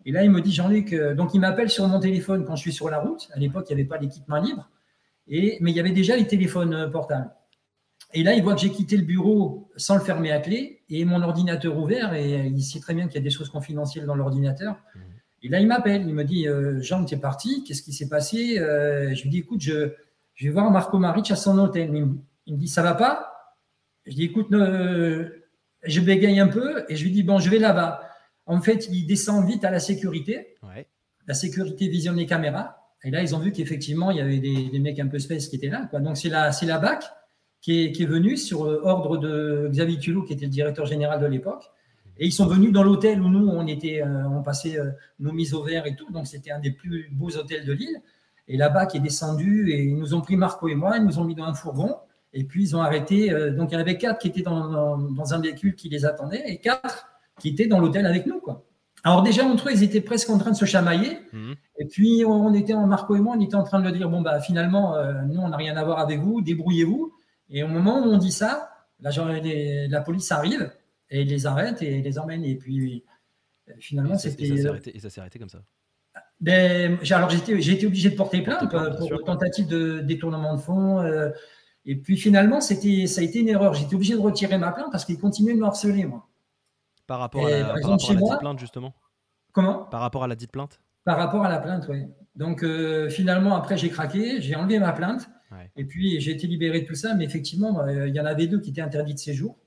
Et 0.05 0.13
là, 0.13 0.23
il 0.25 0.31
me 0.31 0.41
dit, 0.41 0.53
Jean-Luc, 0.53 0.95
donc 1.17 1.33
il 1.35 1.41
m'appelle 1.41 1.71
sur 1.71 1.87
mon 1.87 2.01
téléphone 2.01 2.45
quand 2.45 2.57
je 2.57 2.63
suis 2.63 2.73
sur 2.73 2.91
la 2.91 2.99
route. 2.99 3.29
À 3.33 3.39
l'époque, 3.39 3.67
il 3.71 3.77
n'y 3.77 3.81
avait 3.81 3.89
pas 3.89 3.99
l'équipe 3.99 4.27
main 4.29 4.41
libre. 4.41 4.69
Et, 5.29 5.59
mais 5.61 5.71
il 5.71 5.77
y 5.77 5.81
avait 5.81 5.93
déjà 5.93 6.17
les 6.17 6.27
téléphones 6.27 6.75
euh, 6.75 6.89
portables. 6.89 7.31
Et 8.13 8.23
là, 8.23 8.35
il 8.35 8.43
voit 8.43 8.55
que 8.55 8.61
j'ai 8.61 8.71
quitté 8.71 8.97
le 8.97 9.05
bureau 9.05 9.71
sans 9.77 9.95
le 9.95 10.01
fermer 10.01 10.31
à 10.31 10.39
clé 10.39 10.83
et 10.89 11.05
mon 11.05 11.21
ordinateur 11.23 11.77
ouvert. 11.77 12.15
Et 12.15 12.47
il 12.47 12.63
sait 12.63 12.81
très 12.81 12.95
bien 12.95 13.07
qu'il 13.07 13.17
y 13.17 13.19
a 13.19 13.23
des 13.23 13.31
choses 13.31 13.49
confidentielles 13.49 14.07
dans 14.07 14.15
l'ordinateur. 14.15 14.77
Mmh. 14.95 14.99
Et 15.45 15.49
là, 15.49 15.61
il 15.61 15.67
m'appelle, 15.67 16.09
il 16.09 16.15
me 16.15 16.25
dit 16.25 16.49
euh, 16.49 16.81
Jean, 16.81 17.05
tu 17.05 17.15
es 17.15 17.19
parti, 17.19 17.65
qu'est-ce 17.65 17.83
qui 17.83 17.93
s'est 17.93 18.09
passé 18.09 18.59
euh, 18.59 19.15
Je 19.15 19.23
lui 19.25 19.29
dis 19.31 19.39
écoute, 19.41 19.61
je, 19.61 19.91
je, 20.35 20.47
vais 20.47 20.51
voir 20.51 20.71
Marco 20.71 20.99
Maric 20.99 21.31
à 21.31 21.37
son 21.37 21.59
hôtel. 21.59 21.91
Il 22.47 22.55
me, 22.55 22.59
dit 22.59 22.67
ça 22.67 22.83
va 22.83 22.95
pas? 22.95 23.31
Je 24.07 24.15
dis 24.15 24.25
écoute, 24.25 24.49
je 24.51 26.01
bégaye 26.01 26.41
un 26.41 26.49
peu 26.49 26.87
et 26.89 26.97
je 26.97 27.05
lui 27.05 27.11
dis 27.11 27.23
bon, 27.23 27.39
je 27.39 27.51
vais 27.51 27.59
là-bas. 27.59 28.01
En 28.47 28.63
fait, 28.63 28.89
il 28.91 29.07
descend 29.07 29.47
vite 29.47 29.67
à 29.67 29.71
la 29.71 29.81
sécurité. 29.81 30.57
La 31.27 31.35
sécurité 31.35 31.89
visionne 31.89 32.17
les 32.17 32.27
caméras. 32.27 32.79
Et 33.05 33.11
là, 33.11 33.23
ils 33.23 33.35
ont 33.35 33.39
vu 33.39 33.53
qu'effectivement, 33.53 34.11
il 34.11 34.17
y 34.17 34.21
avait 34.21 34.39
des, 34.39 34.79
mecs 34.79 34.99
un 34.99 35.09
peu 35.09 35.19
space 35.19 35.49
qui 35.49 35.57
étaient 35.57 35.69
là. 35.69 35.87
Quoi. 35.91 36.01
Donc, 36.01 36.17
c'est 36.17 36.31
la, 36.31 36.53
c'est 36.53 36.67
la 36.67 36.79
BAC 36.79 37.05
qui 37.61 37.85
est, 37.85 37.93
qui 37.93 38.03
est 38.03 38.07
venue 38.07 38.37
sur 38.37 38.65
euh, 38.65 38.81
ordre 38.83 39.19
de 39.19 39.69
Xavier 39.71 39.99
Tulot, 39.99 40.23
qui 40.23 40.33
était 40.33 40.47
le 40.47 40.51
directeur 40.51 40.87
général 40.87 41.21
de 41.21 41.27
l'époque. 41.27 41.71
Et 42.19 42.27
ils 42.27 42.33
sont 42.33 42.47
venus 42.47 42.73
dans 42.73 42.83
l'hôtel 42.83 43.21
où 43.21 43.29
nous, 43.29 43.49
on, 43.49 43.67
était, 43.67 44.03
euh, 44.03 44.29
on 44.29 44.43
passait 44.43 44.79
euh, 44.79 44.91
nos 45.19 45.33
mises 45.33 45.55
au 45.55 45.63
vert 45.63 45.87
et 45.87 45.97
tout. 45.97 46.11
Donc, 46.13 46.27
c'était 46.27 46.53
un 46.53 46.61
des 46.61 46.71
plus 46.71 47.09
beaux 47.13 47.37
hôtels 47.37 47.65
de 47.65 47.73
l'île. 47.73 48.01
Et 48.47 48.57
là-bas, 48.57 48.87
qui 48.87 48.99
est 48.99 49.01
descendu 49.01 49.71
et 49.71 49.85
ils 49.85 49.97
nous 49.97 50.15
ont 50.15 50.21
pris 50.21 50.37
Marco 50.37 50.69
et 50.69 50.75
moi, 50.75 50.97
ils 50.99 51.05
nous 51.05 51.19
ont 51.19 51.25
mis 51.25 51.35
dans 51.35 51.45
un 51.45 51.55
fourgon. 51.55 51.97
Et 52.33 52.45
puis, 52.45 52.63
ils 52.63 52.77
ont 52.77 52.83
arrêté. 52.83 53.33
Euh, 53.33 53.53
donc, 53.53 53.71
il 53.71 53.75
y 53.75 53.77
en 53.77 53.81
avait 53.81 53.99
quatre 53.99 54.19
qui 54.19 54.29
étaient 54.29 54.43
dans, 54.43 54.99
dans, 54.99 55.35
un 55.35 55.41
véhicule 55.41 55.75
qui 55.75 55.89
les 55.89 56.05
attendait 56.05 56.43
et 56.47 56.59
quatre 56.59 57.09
qui 57.41 57.49
étaient 57.49 57.67
dans 57.67 57.81
l'hôtel 57.81 58.07
avec 58.07 58.27
nous. 58.27 58.39
Quoi. 58.39 58.65
Alors, 59.03 59.23
déjà, 59.23 59.45
entre 59.45 59.69
eux, 59.69 59.73
ils 59.73 59.83
étaient 59.83 60.01
presque 60.01 60.31
en 60.31 60.39
train 60.39 60.53
de 60.53 60.57
se 60.57 60.67
chamailler. 60.67 61.19
Mhm. 61.33 61.55
Et 61.81 61.87
puis, 61.87 62.25
on 62.25 62.55
était, 62.55 62.75
Marco 62.75 63.17
et 63.17 63.21
moi, 63.21 63.35
on 63.37 63.41
était 63.41 63.57
en 63.57 63.65
train 63.65 63.81
de 63.81 63.85
leur 63.85 63.93
dire 63.93 64.09
bon, 64.09 64.21
bah, 64.21 64.41
finalement, 64.41 64.95
nous, 65.27 65.41
on 65.41 65.49
n'a 65.49 65.57
rien 65.57 65.77
à 65.77 65.83
voir 65.83 65.99
avec 65.99 66.21
vous, 66.21 66.41
débrouillez-vous. 66.41 67.13
Et 67.51 67.65
au 67.65 67.69
moment 67.69 67.99
où 67.99 68.05
on 68.05 68.19
dit 68.19 68.31
ça, 68.31 68.71
la, 69.01 69.11
la 69.11 70.01
police 70.01 70.31
arrive 70.31 70.71
et 71.15 71.23
il 71.23 71.29
les 71.29 71.47
arrête 71.47 71.81
et 71.83 72.03
les 72.03 72.19
emmène. 72.19 72.45
Et 72.45 72.57
puis 72.57 73.05
finalement, 73.79 74.19
c'était. 74.19 74.45
Et 74.45 75.01
ça 75.01 75.11
s'est 75.11 75.21
arrêté, 75.21 75.39
comme 75.39 75.49
ça 75.49 75.63
ben, 76.41 76.99
alors 77.11 77.31
j'ai 77.31 77.73
été 77.73 77.87
obligé 77.87 78.11
de 78.11 78.15
porter 78.15 78.43
plainte 78.43 78.71
pour, 78.71 79.25
tentative 79.25 79.67
de 79.67 80.01
détournement 80.01 80.55
de 80.55 80.61
fonds. 80.61 81.01
Euh, 81.01 81.31
et 81.85 81.97
puis 81.97 82.17
finalement, 82.17 82.61
c'était, 82.61 83.07
ça 83.07 83.21
a 83.21 83.25
été 83.25 83.41
une 83.41 83.49
erreur. 83.49 83.75
J'étais 83.75 83.95
obligé 83.95 84.15
de 84.15 84.21
retirer 84.21 84.59
ma 84.59 84.73
plainte 84.73 84.89
parce 84.93 85.05
qu'il 85.05 85.19
continuait 85.19 85.55
de 85.55 85.59
me 85.59 85.67
harceler, 85.67 86.05
moi. 86.05 86.29
Par 87.07 87.19
rapport, 87.19 87.47
à 87.47 87.51
la, 87.51 87.65
par 87.65 87.75
rapport 87.75 88.11
à 88.11 88.15
la 88.15 88.21
dite 88.21 88.39
plainte, 88.41 88.59
justement? 88.59 88.95
Comment? 89.53 89.85
Par 89.85 90.01
rapport 90.01 90.25
à 90.25 90.29
la 90.29 90.37
dite 90.37 90.53
plainte? 90.53 90.81
Par 91.05 91.19
rapport 91.19 91.45
à 91.45 91.49
la 91.49 91.59
plainte, 91.59 91.87
oui. 91.89 92.05
Donc, 92.37 92.65
finalement, 93.11 93.57
après, 93.57 93.77
j'ai 93.77 93.91
craqué, 93.91 94.41
j'ai 94.41 94.57
enlevé 94.57 94.79
ma 94.79 94.93
plainte. 94.93 95.29
Et 95.77 95.85
puis, 95.85 96.21
j'ai 96.21 96.33
été 96.33 96.47
libéré 96.47 96.81
de 96.81 96.87
tout 96.87 96.95
ça. 96.95 97.15
Mais 97.15 97.25
effectivement, 97.25 97.87
il 97.87 98.15
y 98.15 98.21
en 98.21 98.27
avait 98.27 98.47
deux 98.47 98.61
qui 98.61 98.71
étaient 98.71 98.81
interdits 98.81 99.15
de 99.15 99.19
séjour. 99.19 99.59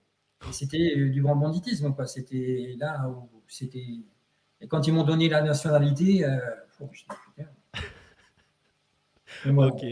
C'était 0.52 0.96
du 0.96 1.22
grand 1.22 1.36
banditisme. 1.36 1.94
C'était 2.06 2.76
là 2.78 3.08
où 3.10 3.30
c'était. 3.48 3.86
Et 4.62 4.68
quand 4.68 4.88
ils 4.88 4.94
m'ont 4.94 5.04
donné 5.04 5.30
la 5.30 5.42
nationalité, 5.42 6.26
euh, 6.26 6.40
ok. 9.46 9.86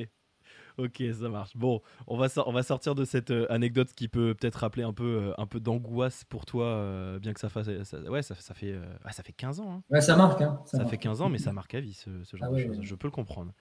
Ok, 0.77 1.01
ça 1.17 1.29
marche. 1.29 1.55
Bon, 1.55 1.81
on 2.05 2.17
va, 2.17 2.27
on 2.45 2.51
va 2.51 2.61
sortir 2.61 2.95
de 2.95 3.05
cette 3.05 3.31
euh, 3.31 3.45
anecdote 3.49 3.93
qui 3.95 4.09
peut 4.09 4.35
peut-être 4.37 4.55
rappeler 4.55 4.83
un 4.83 4.91
peu, 4.91 5.03
euh, 5.29 5.33
un 5.37 5.45
peu 5.45 5.61
d'angoisse 5.61 6.25
pour 6.25 6.45
toi, 6.45 6.65
euh, 6.65 7.17
bien 7.17 7.33
que 7.33 7.39
ça 7.39 7.47
fasse. 7.47 7.69
Ça, 7.83 7.99
ouais, 8.01 8.21
ça, 8.21 8.35
ça 8.35 8.53
fait, 8.53 8.75
ah, 9.05 9.13
ça 9.13 9.23
fait 9.23 9.31
15 9.31 9.61
ans. 9.61 9.71
Hein. 9.71 9.83
Ouais, 9.89 10.01
ça 10.01 10.17
marque. 10.17 10.41
Hein, 10.41 10.59
ça, 10.65 10.85
fait 10.85 10.97
15 10.97 11.21
ans, 11.21 11.29
mais 11.29 11.37
ça 11.37 11.53
marque 11.53 11.75
à 11.75 11.79
vie, 11.79 11.93
ce, 11.93 12.09
genre 12.35 12.49
ah 12.51 12.55
de 12.55 12.57
choses. 12.57 12.81
Je 12.81 12.95
peux 12.95 13.07
le 13.07 13.11
comprendre. 13.11 13.53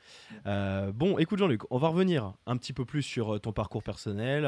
bon, 0.93 1.19
écoute, 1.19 1.39
Jean-Luc, 1.39 1.63
on 1.71 1.79
va 1.79 1.89
revenir 1.89 2.35
un 2.47 2.57
petit 2.57 2.73
peu 2.73 2.85
plus 2.85 3.03
sur 3.03 3.41
ton 3.41 3.53
parcours 3.53 3.83
personnel. 3.83 4.47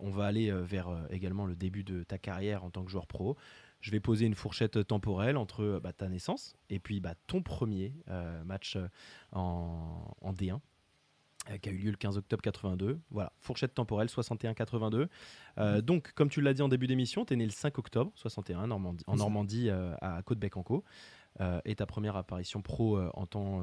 on 0.00 0.10
va 0.10 0.26
aller 0.26 0.50
vers 0.50 0.88
également 1.10 1.46
le 1.46 1.56
début 1.56 1.84
de 1.84 2.02
ta 2.02 2.18
carrière 2.18 2.64
en 2.64 2.70
tant 2.70 2.84
que 2.84 2.90
joueur 2.90 3.06
pro. 3.06 3.36
Je 3.80 3.90
vais 3.90 4.00
poser 4.00 4.24
une 4.24 4.34
fourchette 4.34 4.86
temporelle 4.86 5.36
entre 5.36 5.78
bah, 5.82 5.92
ta 5.92 6.08
naissance 6.08 6.56
et 6.70 6.78
puis 6.78 7.00
bah, 7.00 7.14
ton 7.26 7.42
premier 7.42 7.94
match 8.44 8.78
en, 9.32 10.14
en 10.20 10.32
D1 10.32 10.54
euh, 10.54 10.58
qui 11.60 11.68
a 11.68 11.72
eu 11.72 11.76
lieu 11.76 11.90
le 11.90 11.96
15 11.96 12.16
octobre 12.16 12.42
82. 12.42 12.98
Voilà, 13.10 13.32
fourchette 13.40 13.74
temporelle 13.74 14.08
61-82. 14.08 15.06
Euh, 15.58 15.80
donc, 15.80 16.12
comme 16.14 16.28
tu 16.28 16.40
l'as 16.40 16.54
dit 16.54 16.62
en 16.62 16.68
début 16.68 16.86
d'émission, 16.86 17.24
tu 17.24 17.34
es 17.34 17.36
né 17.36 17.44
le 17.44 17.50
5 17.50 17.78
octobre 17.78 18.12
61 18.14 18.66
Normandie, 18.66 19.04
en 19.06 19.16
Normandie 19.16 19.68
euh, 19.68 19.94
à 20.00 20.22
Côte-Bec-en-Caux. 20.22 20.84
et 21.64 21.74
ta 21.74 21.86
première 21.86 22.16
apparition 22.16 22.62
pro 22.62 22.98
en 23.14 23.26
tant 23.26 23.62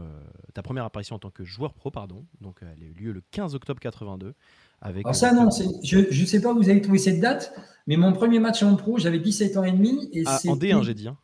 ta 0.53 0.61
première 0.61 0.83
apparition 0.83 1.15
en 1.15 1.19
tant 1.19 1.29
que 1.29 1.45
joueur 1.45 1.73
pro 1.73 1.89
pardon 1.89 2.25
donc 2.41 2.59
elle 2.61 2.83
a 2.83 2.85
eu 2.85 2.93
lieu 2.93 3.11
le 3.13 3.21
15 3.31 3.55
octobre 3.55 3.79
82 3.79 4.33
avec 4.81 5.05
Alors 5.05 5.15
ça 5.15 5.31
non 5.31 5.49
je 5.81 6.21
ne 6.21 6.25
sais 6.25 6.41
pas 6.41 6.51
où 6.51 6.57
vous 6.57 6.69
avez 6.69 6.81
trouvé 6.81 6.97
cette 6.97 7.21
date 7.21 7.53
mais 7.87 7.95
mon 7.95 8.11
premier 8.11 8.39
match 8.39 8.61
en 8.61 8.75
pro 8.75 8.97
j'avais 8.97 9.19
17 9.19 9.55
ans 9.55 9.63
et 9.63 9.71
demi 9.71 10.09
et 10.11 10.23
ah, 10.25 10.37
en 10.49 10.57
D1 10.57 10.83
j'ai 10.83 10.93
dit 10.93 11.07
hein. 11.07 11.17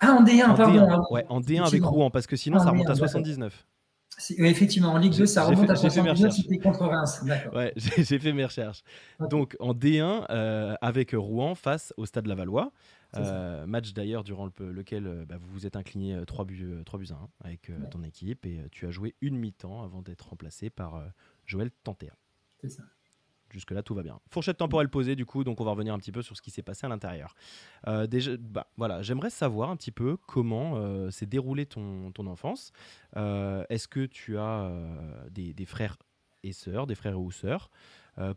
ah 0.00 0.12
en 0.12 0.22
D1 0.22 0.54
pardon 0.54 0.86
ah 0.90 1.00
ouais 1.10 1.24
en 1.30 1.40
D1 1.40 1.66
avec 1.66 1.82
Rouen 1.82 2.10
parce 2.10 2.26
que 2.26 2.36
sinon 2.36 2.58
ah, 2.58 2.64
ça 2.64 2.70
remonte 2.72 2.90
à 2.90 2.94
79 2.94 3.66
Effectivement, 4.38 4.92
en 4.92 4.98
Ligue 4.98 5.14
2, 5.14 5.26
ça 5.26 5.44
remonte 5.44 5.68
à 5.68 5.76
79, 5.76 6.32
c'était 6.32 6.58
contre 6.58 6.86
Reims. 6.86 7.22
Ouais, 7.52 7.72
j'ai 7.76 8.18
fait 8.18 8.32
mes 8.32 8.44
recherches. 8.44 8.82
Donc 9.20 9.56
en 9.60 9.74
D1, 9.74 10.26
euh, 10.30 10.74
avec 10.80 11.12
Rouen 11.12 11.54
face 11.54 11.92
au 11.96 12.06
Stade 12.06 12.26
Lavallois. 12.26 12.72
Euh, 13.16 13.66
match 13.66 13.94
d'ailleurs 13.94 14.24
durant 14.24 14.50
lequel 14.58 15.06
euh, 15.06 15.24
bah, 15.24 15.36
vous 15.40 15.48
vous 15.50 15.66
êtes 15.66 15.76
incliné 15.76 16.20
3 16.26 16.44
buts, 16.44 16.82
3 16.84 16.98
buts 16.98 17.08
à 17.10 17.14
1 17.14 17.48
avec 17.48 17.70
ton 17.90 18.02
équipe 18.02 18.44
et 18.44 18.60
tu 18.70 18.86
as 18.86 18.90
joué 18.90 19.14
une 19.22 19.38
mi-temps 19.38 19.82
avant 19.82 20.02
d'être 20.02 20.28
remplacé 20.28 20.68
par 20.70 21.02
Joël 21.46 21.70
Tanter. 21.84 22.10
C'est 22.60 22.68
ça. 22.68 22.82
Jusque-là, 23.56 23.82
tout 23.82 23.94
va 23.94 24.02
bien. 24.02 24.20
Fourchette 24.28 24.58
temporelle 24.58 24.90
posée, 24.90 25.16
du 25.16 25.24
coup, 25.24 25.42
donc 25.42 25.62
on 25.62 25.64
va 25.64 25.70
revenir 25.70 25.94
un 25.94 25.98
petit 25.98 26.12
peu 26.12 26.20
sur 26.20 26.36
ce 26.36 26.42
qui 26.42 26.50
s'est 26.50 26.62
passé 26.62 26.84
à 26.84 26.90
l'intérieur. 26.90 27.34
Euh, 27.88 28.06
déjà, 28.06 28.32
bah, 28.38 28.66
voilà, 28.76 29.00
j'aimerais 29.00 29.30
savoir 29.30 29.70
un 29.70 29.76
petit 29.76 29.92
peu 29.92 30.18
comment 30.26 30.76
euh, 30.76 31.10
s'est 31.10 31.24
déroulée 31.24 31.64
ton, 31.64 32.12
ton 32.12 32.26
enfance. 32.26 32.70
Euh, 33.16 33.64
est-ce 33.70 33.88
que 33.88 34.04
tu 34.04 34.36
as 34.36 34.70
des, 35.30 35.54
des, 35.54 35.64
frères 35.64 35.96
et 36.42 36.52
sœurs, 36.52 36.86
des 36.86 36.94
frères 36.94 37.18
ou 37.18 37.30
sœurs? 37.30 37.70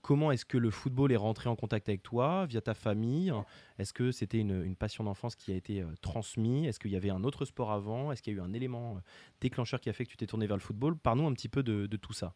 Comment 0.02 0.32
est-ce 0.32 0.46
que 0.46 0.58
le 0.58 0.72
football 0.72 1.12
est 1.12 1.18
rentré 1.18 1.50
en 1.50 1.56
contact 1.56 1.88
avec 1.88 2.02
toi 2.04 2.46
via 2.46 2.62
ta 2.62 2.74
famille? 2.74 3.34
Est-ce 3.78 3.94
que 3.94 4.12
c'était 4.12 4.40
une, 4.40 4.64
une, 4.64 4.76
passion 4.76 5.06
d'enfance 5.06 5.36
qui 5.36 5.52
a 5.52 5.56
été 5.56 5.86
transmise? 6.02 6.68
Est-ce 6.68 6.80
qu'il 6.80 6.92
y 6.92 6.98
avait 6.98 7.10
un 7.10 7.24
autre 7.26 7.44
sport 7.44 7.72
avant? 7.72 8.12
Est-ce 8.12 8.22
qu'il 8.22 8.34
y 8.34 8.36
a 8.38 8.40
eu 8.40 8.42
un 8.42 8.54
élément 8.54 9.00
déclencheur 9.42 9.82
qui 9.82 9.90
a 9.90 9.94
fait 9.94 10.06
que 10.06 10.12
tu 10.12 10.18
t'es 10.18 10.28
tourné 10.28 10.48
vers 10.48 10.58
le 10.58 10.62
football? 10.62 10.98
Parle-nous 10.98 11.28
un 11.28 11.34
petit 11.34 11.50
peu 11.50 11.64
de, 11.64 11.88
de 11.88 11.98
tout 11.98 12.14
ça 12.14 12.36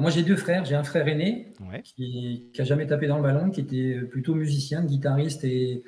moi, 0.00 0.10
j'ai 0.10 0.22
deux 0.22 0.36
frères. 0.36 0.64
J'ai 0.64 0.74
un 0.74 0.84
frère 0.84 1.06
aîné 1.08 1.52
qui, 1.84 2.50
n'a 2.58 2.64
jamais 2.64 2.86
tapé 2.86 3.06
dans 3.06 3.16
le 3.16 3.22
ballon, 3.22 3.50
qui 3.50 3.60
était 3.60 4.00
plutôt 4.10 4.34
musicien, 4.34 4.84
guitariste 4.84 5.44
et 5.44 5.82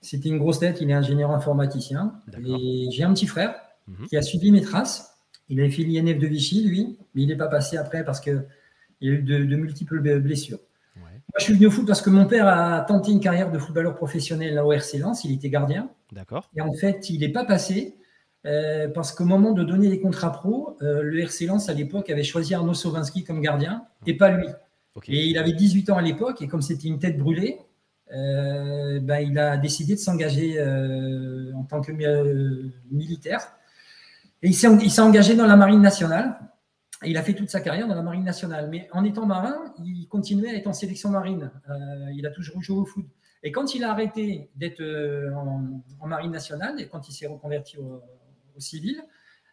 c'était 0.00 0.28
une 0.28 0.38
grosse 0.38 0.58
tête. 0.58 0.80
Il 0.80 0.90
est 0.90 0.94
ingénieur 0.94 1.30
informaticien. 1.30 2.14
Et 2.44 2.88
j'ai 2.90 3.02
un 3.02 3.12
petit 3.12 3.26
frère 3.26 3.54
mhm. 3.86 4.06
qui 4.06 4.16
a 4.16 4.22
suivi 4.22 4.50
mes 4.50 4.62
traces. 4.62 5.18
Il 5.48 5.60
avait 5.60 5.70
fait 5.70 5.82
l'INF 5.82 6.18
de 6.18 6.26
Vichy, 6.26 6.62
lui, 6.64 6.98
mais 7.14 7.22
il 7.22 7.28
n'est 7.28 7.36
pas 7.36 7.48
passé 7.48 7.76
après 7.76 8.04
parce 8.04 8.20
qu'il 8.20 8.46
y 9.00 9.08
a 9.08 9.12
eu 9.12 9.22
de, 9.22 9.56
multiples 9.56 10.00
blessures. 10.20 10.60
Moi, 10.96 11.38
je 11.38 11.44
suis 11.44 11.54
venu 11.54 11.66
au 11.66 11.70
foot 11.70 11.86
parce 11.86 12.02
que 12.02 12.10
mon 12.10 12.26
père 12.26 12.48
a 12.48 12.80
tenté 12.80 13.12
une 13.12 13.20
carrière 13.20 13.52
de 13.52 13.58
footballeur 13.58 13.94
professionnel 13.94 14.58
au 14.58 14.72
RC 14.72 14.98
Lens. 14.98 15.24
Il 15.24 15.32
était 15.32 15.48
gardien. 15.48 15.88
D'accord. 16.10 16.50
Et 16.56 16.60
en 16.60 16.72
fait, 16.72 17.08
il 17.08 17.20
n'est 17.20 17.28
pas 17.28 17.44
passé 17.44 17.94
euh, 18.46 18.88
parce 18.88 19.12
qu'au 19.12 19.24
moment 19.24 19.52
de 19.52 19.62
donner 19.62 19.88
les 19.88 20.00
contrats 20.00 20.32
pro, 20.32 20.76
euh, 20.80 21.02
le 21.02 21.20
RC 21.20 21.46
Lens 21.46 21.68
à 21.68 21.74
l'époque 21.74 22.08
avait 22.08 22.24
choisi 22.24 22.54
Arnaud 22.54 22.74
Sovinski 22.74 23.22
comme 23.22 23.40
gardien 23.40 23.84
et 24.06 24.16
pas 24.16 24.30
lui. 24.30 24.46
Et 25.08 25.26
il 25.26 25.38
avait 25.38 25.52
18 25.52 25.90
ans 25.90 25.96
à 25.96 26.02
l'époque 26.02 26.40
et 26.42 26.48
comme 26.48 26.62
c'était 26.62 26.88
une 26.88 26.98
tête 26.98 27.18
brûlée, 27.18 27.58
euh, 28.12 28.98
ben, 29.00 29.18
il 29.18 29.38
a 29.38 29.56
décidé 29.56 29.94
de 29.94 30.00
s'engager 30.00 30.60
en 31.54 31.64
tant 31.64 31.80
que 31.80 31.92
militaire. 32.90 33.40
Et 34.42 34.48
il 34.48 34.54
s'est 34.54 35.00
engagé 35.00 35.34
dans 35.36 35.46
la 35.46 35.56
marine 35.56 35.82
nationale. 35.82 36.38
Et 37.02 37.10
il 37.10 37.16
a 37.16 37.22
fait 37.22 37.34
toute 37.34 37.50
sa 37.50 37.60
carrière 37.60 37.88
dans 37.88 37.94
la 37.94 38.02
marine 38.02 38.24
nationale. 38.24 38.68
Mais 38.70 38.88
en 38.92 39.04
étant 39.04 39.26
marin, 39.26 39.74
il 39.84 40.06
continuait 40.08 40.50
à 40.50 40.54
être 40.54 40.66
en 40.66 40.72
sélection 40.72 41.10
marine. 41.10 41.50
il 42.14 42.26
a 42.26 42.30
toujours 42.30 42.62
joué 42.62 42.78
au 42.78 42.84
foot. 42.84 43.06
Et 43.42 43.52
quand 43.52 43.74
il 43.74 43.84
a 43.84 43.92
arrêté 43.92 44.50
d'être 44.56 44.82
en, 45.34 45.82
en, 46.00 46.06
marine 46.06 46.32
nationale 46.32 46.80
et 46.80 46.88
quand 46.88 47.08
il 47.08 47.12
s'est 47.12 47.26
reconverti 47.26 47.78
au, 47.78 48.02
civil, 48.58 49.02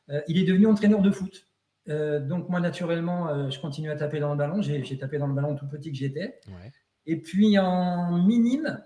euh, 0.10 0.22
il 0.28 0.38
est 0.38 0.46
devenu 0.46 0.68
entraîneur 0.68 1.02
de 1.02 1.12
foot. 1.12 1.48
Euh, 1.90 2.20
donc 2.20 2.50
moi, 2.50 2.60
naturellement, 2.60 3.30
euh, 3.30 3.50
je 3.50 3.60
continue 3.60 3.90
à 3.90 3.96
taper 3.96 4.20
dans 4.20 4.32
le 4.32 4.38
ballon. 4.38 4.62
J'ai 4.62 4.98
tapé 4.98 5.18
dans 5.18 5.28
le 5.28 5.34
ballon 5.34 5.56
tout 5.56 5.68
petit 5.68 5.92
que 5.92 5.98
j'étais. 5.98 6.40
Et 7.06 7.22
puis 7.22 7.58
en 7.58 8.18
minime, 8.18 8.84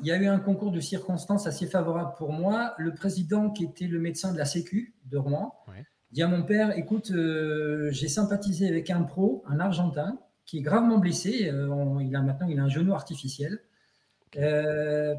il 0.00 0.08
y 0.08 0.12
a 0.12 0.16
eu 0.16 0.26
un 0.26 0.40
concours 0.40 0.72
de 0.72 0.80
circonstances 0.80 1.46
assez 1.46 1.66
favorable 1.66 2.14
pour 2.18 2.32
moi. 2.32 2.74
Le 2.78 2.92
président, 2.92 3.50
qui 3.50 3.64
était 3.64 3.86
le 3.86 4.00
médecin 4.00 4.32
de 4.32 4.38
la 4.38 4.44
Sécu 4.44 4.94
de 5.04 5.18
Rouen, 5.18 5.54
dit 6.10 6.22
à 6.22 6.28
mon 6.28 6.42
père 6.42 6.76
Écoute, 6.76 7.12
j'ai 7.90 8.08
sympathisé 8.08 8.68
avec 8.68 8.90
un 8.90 9.02
pro, 9.02 9.44
un 9.46 9.60
Argentin, 9.60 10.18
qui 10.46 10.58
est 10.58 10.62
gravement 10.62 10.98
blessé. 10.98 11.52
il 12.00 12.16
a 12.16 12.22
maintenant 12.22 12.48
il 12.48 12.58
a 12.58 12.64
un 12.64 12.68
genou 12.68 12.92
artificiel. 12.92 13.60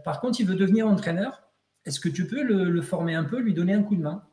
par 0.03 0.19
contre, 0.19 0.41
il 0.41 0.45
veut 0.45 0.55
devenir 0.55 0.87
entraîneur. 0.87 1.44
Est-ce 1.85 1.99
que 1.99 2.09
tu 2.09 2.27
peux 2.27 2.43
le, 2.43 2.81
former 2.81 3.15
un 3.15 3.23
peu, 3.23 3.39
lui 3.39 3.53
donner 3.53 3.73
un 3.73 3.83
coup 3.83 3.95
de 3.95 4.01
main? 4.01 4.23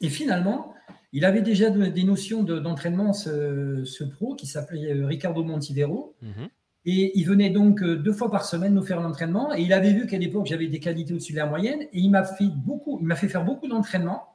Et 0.00 0.08
finalement, 0.08 0.74
il 1.12 1.24
avait 1.24 1.42
déjà 1.42 1.70
des 1.70 2.04
notions 2.04 2.42
d'entraînement, 2.42 3.12
ce, 3.12 4.04
pro 4.04 4.34
qui 4.34 4.46
s'appelait 4.46 4.92
euh, 4.92 5.06
Ricardo 5.06 5.42
Montivero. 5.42 6.14
Mhm. 6.22 6.48
Et 6.88 7.18
il 7.18 7.26
venait 7.26 7.50
donc 7.50 7.82
euh, 7.82 7.96
deux 7.96 8.12
fois 8.12 8.30
par 8.30 8.44
semaine 8.44 8.74
nous 8.74 8.84
faire 8.84 9.00
l'entraînement. 9.00 9.54
Et 9.54 9.62
il 9.62 9.72
avait 9.72 9.92
vu 9.92 10.06
qu'à 10.06 10.18
l'époque, 10.18 10.46
j'avais 10.46 10.68
des 10.68 10.78
qualités 10.78 11.12
au-dessus 11.12 11.32
de 11.32 11.38
la 11.38 11.46
moyenne. 11.46 11.82
Et 11.92 11.98
il 11.98 12.10
m'a 12.10 12.22
fait 12.22 12.48
beaucoup, 12.48 12.98
il 13.00 13.06
m'a 13.06 13.16
fait 13.16 13.28
faire 13.28 13.44
beaucoup 13.44 13.66
d'entraînement. 13.66 14.28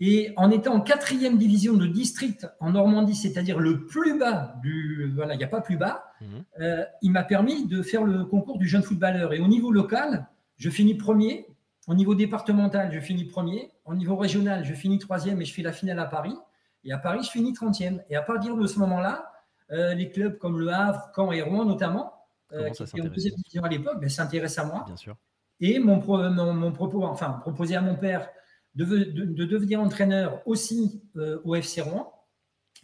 Et 0.00 0.32
en 0.36 0.50
étant 0.50 0.74
en 0.74 0.80
quatrième 0.80 1.38
division 1.38 1.74
de 1.74 1.86
district 1.86 2.46
en 2.60 2.70
Normandie, 2.72 3.14
c'est-à-dire 3.14 3.58
le 3.58 3.86
plus 3.86 4.18
bas 4.18 4.54
du, 4.62 5.10
voilà, 5.14 5.34
il 5.34 5.38
n'y 5.38 5.44
a 5.44 5.48
pas 5.48 5.62
plus 5.62 5.76
bas, 5.76 6.04
mhm. 6.20 6.44
euh, 6.60 6.84
il 7.02 7.12
m'a 7.12 7.24
permis 7.24 7.66
de 7.66 7.82
faire 7.82 8.04
le 8.04 8.24
concours 8.24 8.58
du 8.58 8.68
jeune 8.68 8.82
footballeur. 8.82 9.32
Et 9.32 9.40
au 9.40 9.48
niveau 9.48 9.70
local, 9.70 10.26
je 10.56 10.70
finis 10.70 10.94
premier 10.94 11.46
au 11.86 11.94
niveau 11.94 12.14
départemental, 12.14 12.92
je 12.92 13.00
finis 13.00 13.24
premier. 13.24 13.70
Au 13.84 13.94
niveau 13.94 14.16
régional, 14.16 14.64
je 14.64 14.74
finis 14.74 14.98
troisième 14.98 15.40
et 15.40 15.44
je 15.44 15.54
fais 15.54 15.62
la 15.62 15.72
finale 15.72 15.98
à 16.00 16.06
Paris. 16.06 16.36
Et 16.84 16.92
à 16.92 16.98
Paris, 16.98 17.20
je 17.22 17.30
finis 17.30 17.52
trentième. 17.52 18.02
Et 18.10 18.16
à 18.16 18.22
partir 18.22 18.56
de 18.56 18.66
ce 18.66 18.78
moment-là, 18.80 19.32
euh, 19.70 19.94
les 19.94 20.10
clubs 20.10 20.38
comme 20.38 20.58
Le 20.58 20.68
Havre, 20.68 21.10
Caen 21.14 21.32
et 21.32 21.42
Rouen 21.42 21.64
notamment, 21.64 22.12
euh, 22.52 22.70
qui 22.70 22.82
étaient 22.82 23.00
en 23.00 23.04
deuxième 23.06 23.34
division 23.34 23.64
à 23.64 23.68
l'époque, 23.68 24.00
ben, 24.00 24.08
s'intéressent 24.08 24.64
à 24.64 24.68
moi. 24.68 24.84
Bien 24.86 24.96
sûr. 24.96 25.16
Et 25.60 25.78
mon, 25.78 25.96
mon, 26.54 26.72
propos, 26.72 27.04
enfin, 27.04 27.32
proposé 27.40 27.76
à 27.76 27.80
mon 27.80 27.96
père 27.96 28.28
de, 28.74 28.84
de, 28.84 29.44
devenir 29.44 29.80
entraîneur 29.80 30.42
aussi 30.46 31.02
euh, 31.16 31.40
au 31.44 31.54
FC 31.54 31.80
Rouen. 31.80 32.12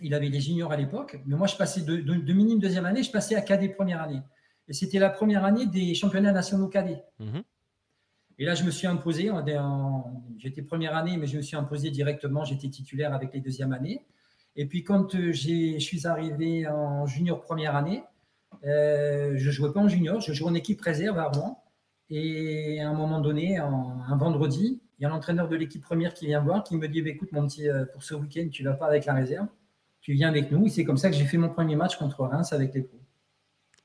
Il 0.00 0.14
avait 0.14 0.28
les 0.28 0.40
juniors 0.40 0.72
à 0.72 0.76
l'époque, 0.76 1.20
mais 1.26 1.36
moi, 1.36 1.46
je 1.46 1.56
passais 1.56 1.82
de, 1.82 1.96
de, 1.96 2.32
minime 2.32 2.58
deuxième 2.58 2.86
année, 2.86 3.02
je 3.02 3.10
passais 3.10 3.36
à 3.36 3.42
cadet 3.42 3.68
première 3.68 4.00
année. 4.00 4.22
Et 4.68 4.72
c'était 4.72 4.98
la 4.98 5.10
première 5.10 5.44
année 5.44 5.66
des 5.66 5.94
championnats 5.94 6.32
nationaux 6.32 6.68
cadets. 6.68 7.04
Mhm. 7.18 7.42
Et 8.38 8.44
là, 8.44 8.54
je 8.54 8.64
me 8.64 8.70
suis 8.70 8.86
imposé. 8.86 9.30
J'étais 10.38 10.62
première 10.62 10.96
année, 10.96 11.16
mais 11.16 11.26
je 11.26 11.36
me 11.36 11.42
suis 11.42 11.56
imposé 11.56 11.90
directement. 11.90 12.44
J'étais 12.44 12.68
titulaire 12.68 13.14
avec 13.14 13.32
les 13.34 13.40
deuxièmes 13.40 13.72
années. 13.72 14.04
Et 14.56 14.66
puis, 14.66 14.84
quand 14.84 15.14
euh, 15.14 15.32
je 15.32 15.78
suis 15.78 16.06
arrivé 16.06 16.66
en 16.68 17.06
junior 17.06 17.40
première 17.40 17.74
année, 17.74 18.04
euh, 18.64 19.32
je 19.36 19.46
ne 19.46 19.50
jouais 19.50 19.72
pas 19.72 19.80
en 19.80 19.88
junior, 19.88 20.20
je 20.20 20.32
jouais 20.32 20.50
en 20.50 20.54
équipe 20.54 20.80
réserve 20.80 21.18
à 21.18 21.28
Rouen. 21.28 21.62
Et 22.10 22.80
à 22.80 22.90
un 22.90 22.92
moment 22.92 23.20
donné, 23.20 23.56
un 23.56 24.16
vendredi, 24.16 24.82
il 24.98 25.02
y 25.02 25.06
a 25.06 25.08
l'entraîneur 25.08 25.48
de 25.48 25.56
l'équipe 25.56 25.82
première 25.82 26.14
qui 26.14 26.26
vient 26.26 26.40
voir, 26.40 26.62
qui 26.62 26.76
me 26.76 26.86
dit 26.86 27.02
bah, 27.02 27.10
Écoute, 27.10 27.32
mon 27.32 27.46
petit, 27.46 27.68
euh, 27.68 27.86
pour 27.86 28.02
ce 28.02 28.14
week-end, 28.14 28.48
tu 28.52 28.62
ne 28.62 28.68
vas 28.68 28.76
pas 28.76 28.86
avec 28.86 29.06
la 29.06 29.14
réserve, 29.14 29.48
tu 30.00 30.12
viens 30.12 30.28
avec 30.28 30.52
nous. 30.52 30.66
Et 30.66 30.68
c'est 30.68 30.84
comme 30.84 30.96
ça 30.96 31.10
que 31.10 31.16
j'ai 31.16 31.24
fait 31.24 31.38
mon 31.38 31.48
premier 31.48 31.74
match 31.74 31.96
contre 31.96 32.24
Reims 32.24 32.52
avec 32.52 32.74
les 32.74 32.82
pros. 32.82 33.00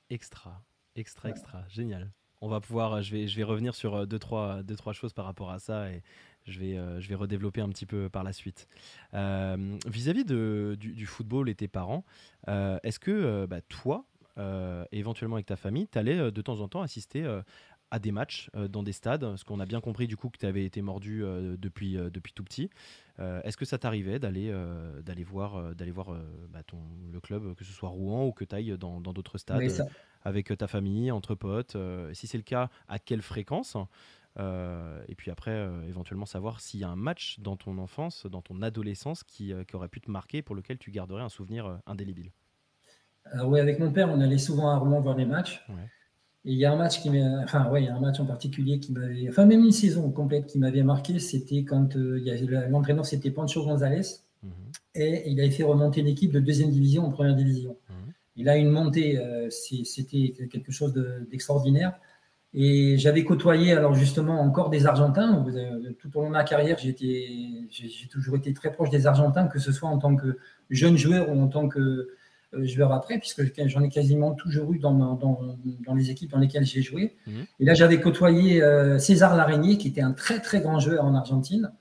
Extra, 0.10 0.63
extra, 0.95 1.29
extra, 1.29 1.65
génial. 1.69 2.12
On 2.41 2.47
va 2.47 2.60
pouvoir, 2.60 3.02
je 3.02 3.12
vais, 3.12 3.28
je 3.28 3.36
vais 3.38 3.43
revenir 3.43 3.76
sur 3.76 4.08
deux 4.08 4.19
trois, 4.19 4.63
deux, 4.63 4.76
trois 4.76 4.93
choses 4.93 5.13
par 5.13 5.26
rapport 5.26 5.52
à 5.52 5.60
ça 5.60 5.89
et 5.91 6.02
je 6.45 6.60
vais, 6.60 6.80
je 7.00 7.10
vais 7.10 7.15
redévelopper 7.15 7.62
un 7.62 7.69
petit 7.69 7.86
peu 7.86 8.10
par 8.10 8.23
la 8.23 8.34
suite. 8.34 8.67
Vis-à-vis 9.13 10.26
du, 10.26 11.06
football 11.06 11.50
et 11.50 11.56
tes 11.56 11.67
parents, 11.67 12.06
est-ce 12.47 13.00
que 13.00 13.45
bah, 13.45 13.62
toi, 13.62 14.06
éventuellement 14.91 15.36
avec 15.36 15.47
ta 15.47 15.58
famille, 15.58 15.88
tu 15.88 15.97
allais 15.97 16.32
de 16.32 16.41
temps 16.41 16.62
en 16.62 16.67
temps 16.67 16.82
assister 16.82 17.28
à 17.91 18.00
des 18.00 18.12
matchs 18.12 18.50
euh, 18.56 18.67
dans 18.67 18.84
des 18.84 18.91
stades 18.91 19.21
Parce 19.21 19.43
qu'on 19.43 19.60
a 19.60 19.65
bien 19.65 19.82
compris 19.82 20.08
du 20.08 20.17
coup 20.17 20.30
que 20.30 20.38
tu 20.38 20.45
avais 20.45 20.65
été 20.65 20.82
mordu 20.82 21.23
euh, 21.23 21.56
depuis, 21.58 21.97
euh, 21.97 22.10
depuis 22.10 22.34
tout 22.34 22.43
petit. 22.43 22.69
Est-ce 23.19 23.58
que 23.58 23.65
ça 23.65 23.80
t'arrivait 23.80 24.19
d'aller 24.19 24.54
voir, 25.23 25.73
d'aller 25.73 25.89
voir 25.89 26.12
bah, 26.54 26.60
le 27.12 27.19
club, 27.19 27.56
que 27.56 27.65
ce 27.65 27.73
soit 27.73 27.89
Rouen 27.89 28.28
ou 28.28 28.32
que 28.32 28.45
tu 28.45 28.54
ailles 28.54 28.78
dans 28.78 29.00
d'autres 29.02 29.39
stades 29.39 29.60
avec 30.27 30.55
ta 30.57 30.67
famille, 30.67 31.11
entre 31.11 31.35
potes 31.35 31.77
Si 32.13 32.27
c'est 32.27 32.37
le 32.37 32.43
cas, 32.43 32.69
à 32.87 32.99
quelle 32.99 33.21
fréquence 33.21 33.77
et 34.39 35.15
puis 35.15 35.31
après, 35.31 35.67
éventuellement 35.87 36.27
savoir 36.27 36.59
s'il 36.59 36.79
y 36.79 36.83
a 36.83 36.89
un 36.89 36.95
match 36.95 37.39
dans 37.39 37.55
ton 37.55 37.79
enfance, 37.79 38.27
dans 38.27 38.43
ton 38.43 38.61
adolescence 38.61 39.23
qui, 39.23 39.51
qui, 39.67 39.75
aurait 39.75 39.87
pu 39.87 39.99
te 39.99 40.11
marquer, 40.11 40.43
pour 40.43 40.53
lequel 40.53 40.77
tu 40.77 40.91
garderais 40.91 41.23
un 41.23 41.29
souvenir 41.29 41.79
indélébile. 41.87 42.29
oui, 43.45 43.59
avec 43.59 43.79
mon 43.79 43.91
père, 43.91 44.09
on 44.11 44.21
allait 44.21 44.37
souvent 44.37 44.69
à 44.69 44.77
Rouen 44.77 44.99
voir 44.99 45.15
des 45.15 45.25
matchs. 45.25 45.65
Et 46.47 46.51
il 46.51 46.57
y 46.57 46.63
a 46.63 46.71
un 46.71 46.77
match 46.77 47.01
qui 47.01 47.09
enfin 47.43 47.69
ouais, 47.69 47.83
il 47.83 47.85
y 47.87 47.89
a 47.89 47.95
un 47.95 47.99
match 47.99 48.21
en 48.21 48.25
particulier 48.25 48.79
qui 48.79 48.93
m'avait, 48.93 49.27
enfin 49.27 49.45
même 49.45 49.65
une 49.65 49.73
saison 49.73 50.09
complète 50.11 50.45
qui 50.45 50.59
m'avait 50.59 50.81
marqué, 50.81 51.19
c'était 51.19 51.65
quand 51.65 51.97
euh, 51.97 52.23
l'entraîneur 52.69 53.05
c'était 53.05 53.31
Pancho 53.31 53.65
González 53.65 54.21
mhm. 54.43 54.51
et 54.95 55.29
il 55.29 55.41
avait 55.41 55.49
fait 55.49 55.63
remonter 55.63 56.01
l'équipe 56.01 56.31
de 56.31 56.39
deuxième 56.39 56.71
division 56.71 57.05
en 57.05 57.09
première 57.09 57.35
division. 57.35 57.75
Il 58.38 58.50
a 58.50 58.56
une 58.56 58.69
montée, 58.69 59.19
euh, 59.19 59.50
c'était 59.50 60.34
quelque 60.52 60.71
chose 60.71 60.93
d'extraordinaire. 61.30 62.00
et 62.54 62.97
j'avais 62.97 63.23
côtoyé 63.23 63.73
alors 63.73 63.93
justement 63.93 64.39
encore 64.41 64.69
des 64.69 64.86
Argentins. 64.86 65.45
Tout 66.00 66.17
au 66.17 66.21
long 66.21 66.28
de 66.28 66.34
ma 66.34 66.43
carrière, 66.43 66.78
j'ai 66.80 66.95
toujours 68.10 68.36
été 68.38 68.54
très 68.54 68.71
proche 68.71 68.89
des 68.89 69.06
Argentins, 69.08 69.47
que 69.47 69.60
ce 69.60 69.71
soit 69.71 69.89
en 69.89 69.97
tant 69.97 70.15
que 70.15 70.38
jeune 70.69 70.97
joueur 70.97 71.30
ou 71.30 71.39
en 71.41 71.47
tant 71.47 71.67
que 71.67 72.10
euh, 72.54 72.65
joueur 72.65 72.93
après, 72.93 73.19
puisque 73.19 73.41
j'en 73.67 73.84
ai 73.84 73.89
quasiment 73.89 74.34
toujours 74.34 74.71
eu 74.73 74.80
dans, 74.80 74.93
dans, 74.93 75.41
dans 75.86 75.93
les 75.93 76.12
équipes 76.12 76.32
dans 76.32 76.38
lesquelles 76.38 76.65
j'ai 76.65 76.82
joué. 76.82 77.17
Mhm. 77.28 77.45
Et 77.60 77.65
là, 77.65 77.73
j'avais 77.73 78.00
côtoyé 78.00 78.63
euh, 78.63 79.00
César 79.00 79.36
Laraignée, 79.36 79.78
qui 79.78 79.89
était 79.89 80.02
un 80.02 80.13
très 80.13 80.39
très 80.39 80.62
grand 80.62 80.80
joueur 80.80 81.04
en 81.04 81.13
Argentine 81.13 81.73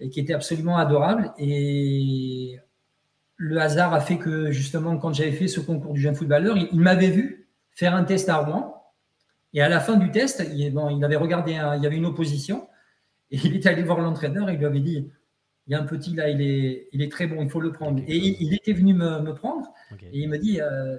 et 0.00 0.08
qui 0.08 0.20
était 0.20 0.32
absolument 0.32 0.78
adorable. 0.78 1.32
Et 1.38 2.58
le 3.44 3.60
hasard 3.60 3.92
a 3.92 4.00
fait 4.00 4.16
que 4.16 4.50
justement, 4.50 4.96
quand 4.96 5.12
j'avais 5.12 5.32
fait 5.32 5.48
ce 5.48 5.60
concours 5.60 5.92
du 5.92 6.00
jeune 6.00 6.14
footballeur, 6.14 6.56
il, 6.56 6.80
m'avait 6.80 7.10
vu 7.10 7.46
faire 7.72 7.94
un 7.94 8.04
test 8.04 8.30
à 8.30 8.38
Rouen. 8.38 8.74
Et 9.52 9.60
à 9.60 9.68
la 9.68 9.80
fin 9.80 9.96
du 9.96 10.10
test, 10.10 10.42
il, 10.54 10.72
bon, 10.72 10.88
il 10.88 11.04
avait 11.04 11.16
regardé, 11.16 11.52
il 11.52 11.82
y 11.82 11.86
avait 11.86 11.96
une 11.96 12.06
opposition, 12.06 12.66
et 13.30 13.36
il 13.44 13.54
est 13.54 13.66
allé 13.66 13.82
voir 13.82 14.00
l'entraîneur 14.00 14.48
et 14.48 14.54
il 14.54 14.58
lui 14.58 14.64
avait 14.64 14.80
dit 14.80 15.10
il 15.66 15.72
y 15.72 15.74
a 15.74 15.80
un 15.80 15.84
petit 15.84 16.14
là, 16.14 16.28
il 16.28 16.40
est, 16.40 16.88
il 16.92 17.02
est 17.02 17.10
très 17.10 17.26
bon, 17.26 17.42
il 17.42 17.48
faut 17.48 17.60
le 17.60 17.72
prendre. 17.72 18.02
Et 18.06 18.16
il, 18.16 18.52
était 18.54 18.74
venu 18.74 18.92
me, 18.92 19.20
me 19.20 19.34
prendre 19.34 19.72
et 20.12 20.20
il 20.20 20.28
me 20.28 20.38
dit 20.38 20.60
euh, 20.60 20.98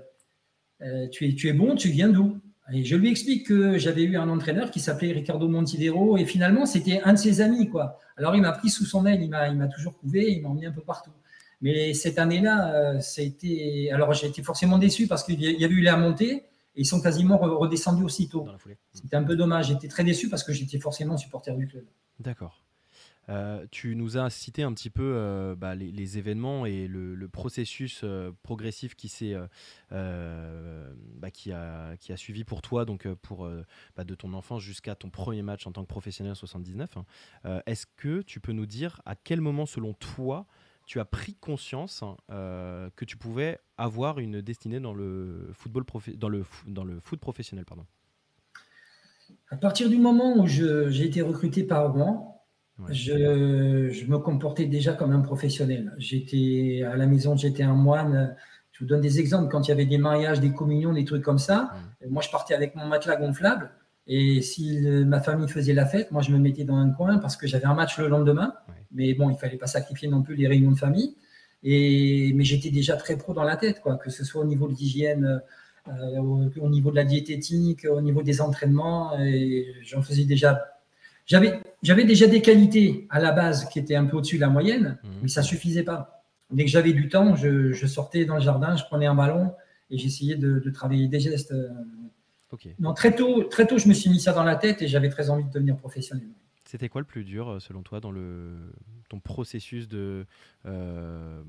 euh, 0.81 1.07
tu, 1.09 1.27
es, 1.27 1.33
tu 1.33 1.47
es 1.49 1.53
bon, 1.53 1.75
tu 1.75 1.89
viens 1.89 2.09
d'où? 2.09 2.39
Et 2.73 2.83
je 2.83 2.95
lui 2.95 3.09
explique 3.09 3.47
que 3.47 3.77
j'avais 3.77 4.03
eu 4.03 4.17
un 4.17 4.29
entraîneur 4.29 4.71
qui 4.71 4.79
s'appelait 4.79 5.11
Ricardo 5.11 5.47
Montidero 5.47 6.17
et 6.17 6.25
finalement 6.25 6.65
c'était 6.65 7.01
un 7.03 7.13
de 7.13 7.17
ses 7.17 7.41
amis. 7.41 7.69
quoi. 7.69 7.99
Alors 8.17 8.35
il 8.35 8.41
m'a 8.41 8.51
pris 8.51 8.69
sous 8.69 8.85
son 8.85 9.05
aile, 9.05 9.21
il 9.21 9.29
m'a 9.29 9.67
toujours 9.67 9.97
couvé, 9.97 10.31
il 10.31 10.41
m'a 10.41 10.49
emmené 10.49 10.67
un 10.67 10.71
peu 10.71 10.81
partout. 10.81 11.11
Mais 11.61 11.93
cette 11.93 12.19
année-là. 12.19 12.95
Euh, 12.95 13.93
alors 13.93 14.13
j'ai 14.13 14.27
été 14.27 14.43
forcément 14.43 14.77
déçu 14.77 15.07
parce 15.07 15.23
qu'il 15.23 15.41
y 15.41 15.65
avait 15.65 15.73
eu 15.73 15.81
la 15.81 15.97
montée 15.97 16.31
et 16.75 16.81
ils 16.81 16.85
sont 16.85 17.01
quasiment 17.01 17.37
redescendus 17.37 18.03
aussitôt. 18.03 18.47
C'était 18.93 19.15
un 19.15 19.23
peu 19.23 19.35
dommage. 19.35 19.67
J'étais 19.67 19.87
très 19.87 20.03
déçu 20.03 20.29
parce 20.29 20.43
que 20.43 20.53
j'étais 20.53 20.79
forcément 20.79 21.17
supporter 21.17 21.55
du 21.55 21.67
club. 21.67 21.85
D'accord. 22.19 22.65
Euh, 23.29 23.65
tu 23.71 23.95
nous 23.95 24.17
as 24.17 24.29
cité 24.29 24.63
un 24.63 24.73
petit 24.73 24.89
peu 24.89 25.13
euh, 25.15 25.55
bah, 25.55 25.73
les, 25.75 26.17
événements 26.17 26.65
et 26.65 26.87
le, 26.87 27.27
processus 27.27 28.01
euh, 28.03 28.31
progressif 28.43 28.95
qui, 28.95 29.11
bah, 29.89 31.31
qui, 31.31 31.51
a, 31.51 31.97
qui 31.97 32.13
a 32.13 32.17
suivi 32.17 32.43
pour 32.43 32.61
toi, 32.61 32.85
donc 32.85 33.07
pour, 33.15 33.49
bah, 33.95 34.03
de 34.03 34.15
ton 34.15 34.33
enfance 34.33 34.61
jusqu'à 34.61 34.95
ton 34.95 35.09
premier 35.09 35.41
match 35.41 35.65
en 35.67 35.71
tant 35.71 35.81
que 35.83 35.87
professionnel 35.87 36.33
en 36.33 36.35
79. 36.35 36.97
Hein. 36.97 37.61
Est-ce 37.65 37.85
que 37.97 38.21
tu 38.21 38.39
peux 38.39 38.51
nous 38.51 38.65
dire 38.65 39.01
à 39.05 39.15
quel 39.15 39.41
moment, 39.41 39.65
selon 39.65 39.93
toi, 39.93 40.45
tu 40.85 40.99
as 40.99 41.05
pris 41.05 41.35
conscience 41.35 42.03
que 42.29 43.05
tu 43.05 43.17
pouvais 43.17 43.59
avoir 43.77 44.19
une 44.19 44.41
destinée 44.41 44.79
dans 44.79 44.93
le 44.93 45.49
football 45.53 45.83
dans 46.15 46.29
le, 46.29 46.45
dans 46.67 46.83
le 46.83 46.99
foot 46.99 47.19
professionnel 47.19 47.65
pardon. 47.65 47.85
À 49.49 49.57
partir 49.57 49.89
du 49.89 49.97
moment 49.97 50.37
où 50.37 50.47
j'ai 50.47 51.05
été 51.05 51.21
recruté 51.21 51.63
par 51.63 51.91
Rouen, 51.91 52.43
je, 52.89 53.89
je, 53.91 54.05
me 54.05 54.17
comportais 54.17 54.65
déjà 54.65 54.93
comme 54.93 55.11
un 55.11 55.21
professionnel. 55.21 55.93
J'étais 55.97 56.83
à 56.85 56.97
la 56.97 57.05
maison, 57.05 57.35
j'étais 57.37 57.63
un 57.63 57.73
moine. 57.73 58.35
Je 58.73 58.79
vous 58.81 58.85
donne 58.85 59.01
des 59.01 59.19
exemples. 59.19 59.49
Quand 59.49 59.67
il 59.67 59.69
y 59.69 59.71
avait 59.71 59.85
des 59.85 59.97
mariages, 59.97 60.41
des 60.41 60.51
communions, 60.51 60.91
des 60.91 61.05
trucs 61.05 61.23
comme 61.23 61.37
ça, 61.37 61.71
moi 62.09 62.21
je 62.21 62.29
partais 62.29 62.53
avec 62.53 62.75
mon 62.75 62.85
matelas 62.85 63.15
gonflable. 63.15 63.71
Et 64.07 64.41
si 64.41 64.79
ma 64.81 65.19
famille 65.19 65.47
faisait 65.47 65.73
la 65.73 65.85
fête, 65.85 66.11
moi 66.11 66.21
je 66.21 66.31
me 66.31 66.37
mettais 66.37 66.63
dans 66.63 66.75
un 66.75 66.91
coin 66.91 67.17
parce 67.17 67.37
que 67.37 67.47
j'avais 67.47 67.65
un 67.65 67.73
match 67.73 67.97
le 67.97 68.07
lendemain. 68.07 68.53
Mais 68.91 69.13
bon, 69.13 69.29
il 69.29 69.37
fallait 69.37 69.57
pas 69.57 69.67
sacrifier 69.67 70.07
non 70.07 70.21
plus 70.21 70.35
les 70.35 70.47
réunions 70.47 70.71
de 70.71 70.77
famille. 70.77 71.15
Et, 71.63 72.31
mais 72.35 72.43
j'étais 72.43 72.69
déjà 72.69 72.95
très 72.95 73.17
pro 73.17 73.33
dans 73.33 73.43
la 73.43 73.57
tête, 73.57 73.81
quoi, 73.81 73.97
que 73.97 74.11
ce 74.11 74.23
soit 74.23 74.41
au 74.41 74.45
niveau 74.45 74.67
de 74.67 74.73
l'hygiène, 74.73 75.41
euh, 75.87 76.17
au, 76.19 76.43
au, 76.59 76.69
niveau 76.69 76.91
de 76.91 76.95
la 76.95 77.03
diététique, 77.03 77.85
au 77.89 78.01
niveau 78.01 78.21
des 78.21 78.41
entraînements. 78.41 79.17
Et 79.19 79.73
j'en 79.81 80.03
faisais 80.03 80.25
déjà 80.25 80.75
j'avais, 81.25 81.59
j'avais 81.81 82.03
déjà 82.03 82.27
des 82.27 82.41
qualités 82.41 83.07
à 83.09 83.19
la 83.19 83.31
base 83.31 83.67
qui 83.69 83.79
étaient 83.79 83.95
un 83.95 84.05
peu 84.05 84.17
au-dessus 84.17 84.35
de 84.35 84.41
la 84.41 84.49
moyenne, 84.49 84.99
mhm. 85.03 85.11
mais 85.23 85.27
ça 85.27 85.41
suffisait 85.41 85.83
pas. 85.83 86.23
Dès 86.51 86.65
que 86.65 86.69
j'avais 86.69 86.93
du 86.93 87.09
temps, 87.09 87.35
je, 87.35 87.73
sortais 87.87 88.25
dans 88.25 88.35
le 88.35 88.41
jardin, 88.41 88.75
je 88.75 88.83
prenais 88.83 89.07
un 89.07 89.15
ballon 89.15 89.51
et 89.89 89.97
j'essayais 89.97 90.35
de, 90.35 90.69
travailler 90.69 91.07
des 91.07 91.19
gestes. 91.19 91.53
Euh. 92.65 92.69
Non, 92.79 92.93
très 92.93 93.15
tôt, 93.15 93.43
très 93.43 93.67
tôt, 93.67 93.77
je 93.77 93.87
me 93.87 93.93
suis 93.93 94.09
mis 94.09 94.19
ça 94.19 94.33
dans 94.33 94.43
la 94.43 94.55
tête 94.55 94.81
et 94.81 94.87
j'avais 94.87 95.09
très 95.09 95.29
envie 95.29 95.43
de 95.43 95.51
devenir 95.51 95.77
professionnel. 95.77 96.27
C'était 96.63 96.89
quoi 96.89 97.01
le 97.01 97.05
plus 97.05 97.23
dur, 97.23 97.49
euh, 97.49 97.59
selon 97.59 97.83
toi, 97.83 97.99
dans 97.99 98.11
le, 98.11 98.71
ton 99.09 99.19
processus 99.19 99.87
de, 99.87 100.25
euh, 100.65 101.41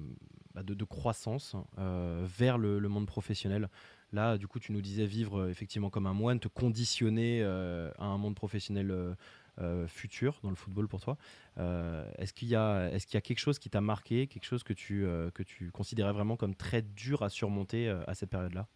bah, 0.55 0.62
de, 0.62 0.85
croissance 0.85 1.57
vers 1.77 2.59
le, 2.59 2.79
le, 2.79 2.88
monde 2.88 3.07
professionnel? 3.07 3.69
Là, 4.12 4.38
du 4.38 4.47
coup, 4.47 4.59
tu 4.59 4.73
nous 4.73 4.83
disais 4.83 5.07
vivre 5.07 5.49
effectivement 5.49 5.90
comme 5.90 6.07
un 6.07 6.12
moine, 6.12 6.38
te 6.38 6.49
conditionner 6.49 7.42
à 7.42 8.05
un 8.05 8.19
monde 8.19 8.35
professionnel 8.35 9.16
euh, 9.59 9.87
futur 9.88 10.38
dans 10.42 10.51
le 10.51 10.55
football 10.55 10.87
pour 10.87 11.01
toi. 11.01 11.16
Euh, 11.57 12.05
est-ce 12.19 12.35
qu'il 12.35 12.49
y, 12.49 12.55
a, 12.55 12.90
est 12.92 13.03
qu'il 13.07 13.14
y 13.14 13.16
a 13.16 13.23
quelque 13.23 13.38
chose 13.38 13.59
qui 13.59 13.71
t'a 13.71 13.81
marqué, 13.81 14.27
quelque 14.27 14.45
chose 14.45 14.62
que 14.62 14.75
tu, 14.75 15.07
euh, 15.07 15.31
que 15.31 15.42
tu 15.42 15.71
considérais 15.71 16.12
vraiment 16.12 16.37
comme 16.37 16.55
très 16.55 16.83
dur 16.83 17.23
à 17.23 17.31
surmonter 17.31 17.88
à 17.88 18.14
cette 18.14 18.29
période-là? 18.29 18.69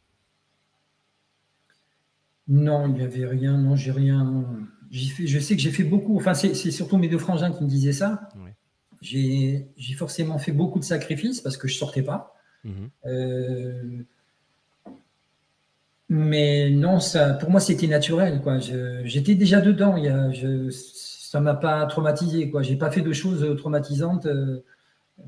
Non, 2.48 2.87
il 2.88 2.94
n'y 2.94 3.03
avait 3.03 3.26
rien. 3.26 3.59
Non, 3.59 3.76
j'ai 3.76 3.92
rien. 3.92 4.44
Fait, 4.92 5.26
je 5.26 5.38
sais 5.38 5.55
que 5.55 5.62
j'ai 5.62 5.70
fait 5.70 5.85
beaucoup. 5.85 6.16
Enfin, 6.16 6.35
c'est, 6.35 6.55
surtout 6.55 6.96
mes 6.96 7.09
deux 7.09 7.18
frangins 7.18 7.53
qui 7.53 7.62
me 7.62 7.68
disaient 7.68 7.92
ça. 7.92 8.29
J'ai, 9.00 9.72
forcément 9.96 10.38
fait 10.38 10.53
beaucoup 10.53 10.79
de 10.79 10.85
sacrifices 10.85 11.40
parce 11.40 11.57
que 11.57 11.68
je 11.68 11.76
sortais 11.76 12.03
pas. 12.03 12.35
Mmh 12.64 12.87
mais 16.12 16.70
non, 16.70 16.98
ça, 16.98 17.35
pour 17.35 17.50
moi, 17.50 17.61
c'était 17.61 17.87
naturel. 17.87 18.40
Quoi. 18.42 18.59
j'étais 19.05 19.37
déjà 19.37 19.61
dedans. 19.61 19.96
Il 19.96 20.07
y 20.07 20.09
a, 20.09 20.33
je, 20.33 20.68
ça 21.31 21.38
m'a 21.38 21.55
pas 21.55 21.87
traumatisé. 21.87 22.50
Quoi. 22.50 22.62
J'ai 22.62 22.74
pas 22.74 22.90
fait 22.90 23.03
de 23.03 23.12
choses 23.12 23.57
traumatisantes, 23.57 24.26
euh, 24.26 24.64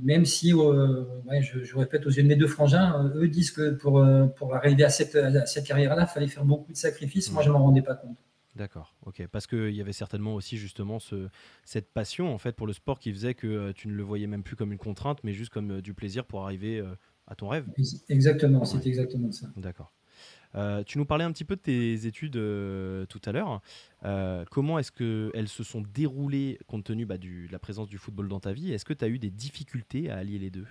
même 0.00 0.24
si, 0.24 0.52
euh, 0.52 1.05
ouais, 1.26 1.42
je, 1.42 1.62
je, 1.62 1.76
répète 1.76 2.07
aux 2.07 2.11
yeux 2.11 2.22
de 2.22 2.28
mes 2.28 2.37
deux 2.37 2.46
frangins, 2.46 3.05
euh, 3.05 3.22
eux 3.22 3.28
disent 3.28 3.50
que 3.50 3.70
pour, 3.70 4.05
pour 4.37 4.55
arriver 4.55 4.85
à 4.85 4.90
cette, 4.90 5.14
à 5.14 5.46
cette 5.46 5.66
carrière-là, 5.66 6.07
il 6.09 6.12
fallait 6.12 6.28
faire 6.28 6.44
beaucoup 6.44 6.72
de 6.72 6.76
sacrifices. 6.76 7.31
Moi, 7.33 7.42
je 7.42 7.50
m'en 7.50 7.62
rendais 7.62 7.83
pas 7.83 7.94
compte. 7.94 8.16
D'accord, 8.55 8.94
ok. 9.07 9.26
Parce 9.28 9.46
qu'il 9.46 9.70
y 9.70 9.81
avait 9.81 9.92
certainement 9.92 10.35
aussi 10.35 10.59
justement 10.59 10.98
ce, 10.98 11.28
cette 11.64 11.90
passion 11.90 12.35
en 12.35 12.38
fait 12.38 12.52
pour 12.52 12.66
le 12.66 12.74
sport 12.74 12.98
qui 12.98 13.11
faisait 13.11 13.33
que 13.33 13.72
tu 13.72 13.88
ne 13.88 13.94
le 13.94 14.02
voyais 14.02 14.26
même 14.26 14.42
plus 14.42 14.57
comme 14.57 14.72
une 14.72 14.78
contrainte, 14.78 15.20
mais 15.24 15.33
juste 15.33 15.50
comme 15.50 15.81
du 15.81 15.94
plaisir 15.94 16.26
pour 16.26 16.44
arriver 16.44 16.85
à 17.26 17.35
ton 17.35 17.48
rêve. 17.48 17.64
Exactement, 18.11 18.66
c'est 18.66 18.87
exactement 18.87 19.33
ça. 19.33 19.46
D'accord. 19.57 19.90
Euh, 20.54 20.82
tu 20.84 20.98
nous 20.98 21.04
parlais 21.04 21.24
un 21.24 21.32
petit 21.32 21.44
peu 21.44 21.56
de 21.56 21.60
tes 21.60 22.06
études 22.06 22.36
euh, 22.36 23.06
tout 23.06 23.20
à 23.24 23.32
l'heure. 23.32 23.60
Euh, 24.04 24.44
comment 24.50 24.78
est-ce 24.78 24.92
qu'elles 24.92 25.48
se 25.48 25.62
sont 25.62 25.82
déroulées 25.94 26.58
compte 26.66 26.84
tenu 26.84 27.06
bah, 27.06 27.18
de 27.18 27.50
la 27.50 27.58
présence 27.58 27.88
du 27.88 27.98
football 27.98 28.28
dans 28.28 28.40
ta 28.40 28.52
vie? 28.52 28.72
Est-ce 28.72 28.84
que 28.84 28.92
tu 28.92 29.04
as 29.04 29.08
eu 29.08 29.18
des 29.18 29.30
difficultés 29.30 30.10
à 30.10 30.18
allier 30.18 30.38
les 30.38 30.50
deux? 30.50 30.66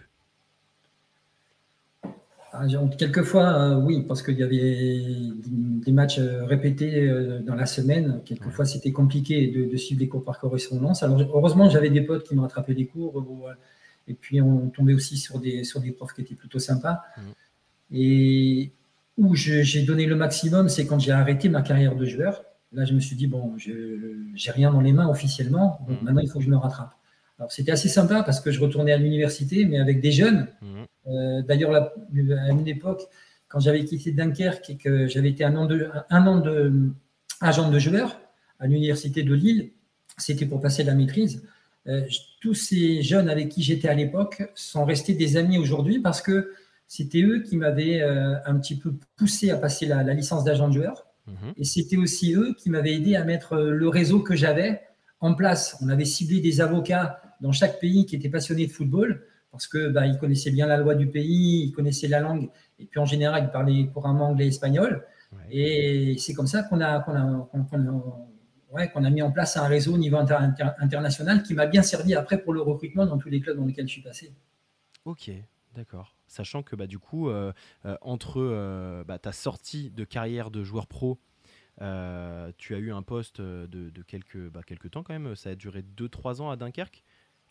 Ah, 2.53 2.65
Quelquefois, 2.97 3.77
oui, 3.77 4.03
parce 4.05 4.21
qu'il 4.21 4.37
y 4.37 4.43
avait 4.43 5.15
des 5.45 5.91
matchs 5.93 6.19
répétés 6.19 7.09
dans 7.45 7.55
la 7.55 7.65
semaine. 7.65 8.21
Quelquefois, 8.25 8.65
c'était 8.65 8.91
compliqué 8.91 9.47
de, 9.47 9.77
suivre 9.77 10.01
les 10.01 10.09
cours 10.09 10.25
par 10.25 10.37
correspondance. 10.37 11.01
Alors, 11.01 11.21
heureusement, 11.33 11.69
j'avais 11.69 11.89
des 11.89 12.01
potes 12.01 12.27
qui 12.27 12.35
m'ont 12.35 12.41
rattrapé 12.41 12.73
des 12.73 12.87
cours. 12.87 13.25
et 14.09 14.13
puis, 14.13 14.41
on 14.41 14.69
tombait 14.69 14.93
aussi 14.93 15.15
sur 15.15 15.39
des, 15.39 15.63
sur 15.63 15.79
des 15.79 15.93
profs 15.93 16.13
qui 16.13 16.23
étaient 16.23 16.35
plutôt 16.35 16.59
sympas. 16.59 16.99
Mmh. 17.15 17.21
Et 17.93 18.71
où 19.17 19.35
j'ai 19.35 19.83
donné 19.83 20.05
le 20.05 20.15
maximum, 20.15 20.69
c'est 20.69 20.85
quand 20.85 20.99
j'ai 20.99 21.11
arrêté 21.11 21.49
ma 21.49 21.61
carrière 21.61 21.95
de 21.95 22.05
joueur. 22.05 22.43
Là, 22.71 22.85
je 22.85 22.93
me 22.93 22.99
suis 22.99 23.15
dit, 23.15 23.27
bon, 23.27 23.53
je 23.57 23.71
n'ai 23.71 24.51
rien 24.51 24.71
dans 24.71 24.81
les 24.81 24.93
mains 24.93 25.07
officiellement, 25.09 25.85
donc 25.87 26.01
mmh. 26.01 26.05
maintenant, 26.05 26.21
il 26.21 26.29
faut 26.29 26.39
que 26.39 26.45
je 26.45 26.49
me 26.49 26.55
rattrape. 26.55 26.93
Alors, 27.37 27.51
c'était 27.51 27.71
assez 27.71 27.89
sympa 27.89 28.23
parce 28.23 28.39
que 28.39 28.51
je 28.51 28.61
retournais 28.61 28.93
à 28.93 28.97
l'université, 28.97 29.65
mais 29.65 29.79
avec 29.79 29.99
des 29.99 30.11
jeunes. 30.11 30.47
Mmh. 30.61 30.83
Euh, 31.07 31.41
d'ailleurs, 31.41 31.73
à 31.75 32.51
une 32.51 32.67
époque, 32.67 33.01
quand 33.47 33.59
j'avais 33.59 33.83
quitté 33.83 34.11
Dunkerque 34.11 34.69
et 34.69 34.77
que 34.77 35.07
j'avais 35.07 35.29
été 35.29 35.43
un 35.43 35.55
an 35.57 35.65
de, 35.65 35.89
un 36.09 36.27
an 36.27 36.39
de 36.39 36.91
agent 37.41 37.69
de 37.69 37.79
joueur 37.79 38.21
à 38.59 38.67
l'université 38.67 39.23
de 39.23 39.33
Lille, 39.33 39.71
c'était 40.17 40.45
pour 40.45 40.61
passer 40.61 40.83
la 40.83 40.93
maîtrise. 40.93 41.43
Euh, 41.87 42.03
tous 42.39 42.53
ces 42.53 43.01
jeunes 43.01 43.27
avec 43.27 43.49
qui 43.49 43.63
j'étais 43.63 43.89
à 43.89 43.93
l'époque 43.95 44.43
sont 44.55 44.85
restés 44.85 45.13
des 45.13 45.35
amis 45.35 45.57
aujourd'hui 45.57 45.99
parce 45.99 46.21
que 46.21 46.53
c'était 46.91 47.21
eux 47.21 47.39
qui 47.39 47.55
m'avaient 47.55 48.01
euh, 48.01 48.35
un 48.45 48.59
petit 48.59 48.77
peu 48.77 48.93
poussé 49.15 49.49
à 49.49 49.55
passer 49.55 49.85
la, 49.85 50.03
licence 50.13 50.43
d'agent 50.43 50.67
de 50.67 50.73
joueur. 50.73 51.07
Mhm. 51.25 51.53
Et 51.55 51.63
c'était 51.63 51.95
aussi 51.95 52.33
eux 52.33 52.53
qui 52.57 52.69
m'avaient 52.69 52.93
aidé 52.93 53.15
à 53.15 53.23
mettre 53.23 53.53
euh, 53.53 53.71
le 53.71 53.87
réseau 53.87 54.19
que 54.19 54.35
j'avais 54.35 54.81
en 55.21 55.33
place. 55.33 55.77
On 55.81 55.87
avait 55.87 56.03
ciblé 56.03 56.41
des 56.41 56.59
avocats 56.59 57.21
dans 57.39 57.53
chaque 57.53 57.79
pays 57.79 58.05
qui 58.05 58.17
étaient 58.17 58.27
passionnés 58.27 58.67
de 58.67 58.73
football 58.73 59.25
parce 59.53 59.67
que 59.67 59.87
bah, 59.87 60.05
ils 60.05 60.17
connaissaient 60.17 60.51
bien 60.51 60.67
la 60.67 60.75
loi 60.75 60.95
du 60.95 61.07
pays, 61.07 61.63
ils 61.63 61.71
connaissaient 61.71 62.09
la 62.09 62.19
langue, 62.19 62.49
et 62.77 62.85
puis 62.85 62.99
en 62.99 63.05
général, 63.05 63.45
ils 63.45 63.51
parlaient 63.51 63.87
couramment 63.93 64.27
anglais 64.27 64.45
et 64.45 64.49
espagnol. 64.49 65.05
Et 65.49 66.17
c'est 66.19 66.33
comme 66.33 66.47
ça 66.47 66.63
qu'on 66.63 66.81
a, 66.81 66.99
qu'on 66.99 67.15
a, 67.15 68.87
qu'on 68.87 69.03
a 69.05 69.09
mis 69.09 69.21
en 69.21 69.31
place 69.31 69.55
un 69.55 69.67
réseau 69.67 69.93
au 69.93 69.97
niveau 69.97 70.17
international 70.17 71.41
qui 71.43 71.53
m'a 71.53 71.67
bien 71.67 71.83
servi 71.83 72.15
après 72.15 72.37
pour 72.37 72.51
le 72.51 72.59
recrutement 72.61 73.05
dans 73.05 73.17
tous 73.17 73.29
les 73.29 73.39
clubs 73.39 73.55
dans 73.57 73.65
lesquels 73.65 73.87
je 73.87 73.93
suis 73.93 74.01
passé. 74.01 74.33
Ok, 75.05 75.31
d'accord. 75.75 76.15
Sachant 76.27 76.63
que 76.63 76.75
bah, 76.75 76.87
du 76.87 76.99
coup, 76.99 77.29
euh, 77.29 77.51
euh, 77.85 77.97
entre 78.01 78.41
euh, 78.41 79.03
bah, 79.05 79.19
ta 79.19 79.31
sortie 79.31 79.89
de 79.91 80.03
carrière 80.03 80.51
de 80.51 80.63
joueur 80.63 80.87
pro, 80.87 81.19
tu 81.79 82.75
as 82.75 82.77
eu 82.77 82.91
un 82.91 83.01
poste 83.01 83.41
de, 83.41 84.01
quelques, 84.07 84.49
bah, 84.49 84.61
quelques 84.65 84.91
temps 84.91 85.03
quand 85.03 85.13
même, 85.13 85.35
ça 85.35 85.51
a 85.51 85.55
duré 85.55 85.81
2-3 85.81 86.41
ans 86.41 86.51
à 86.51 86.55
Dunkerque 86.55 87.03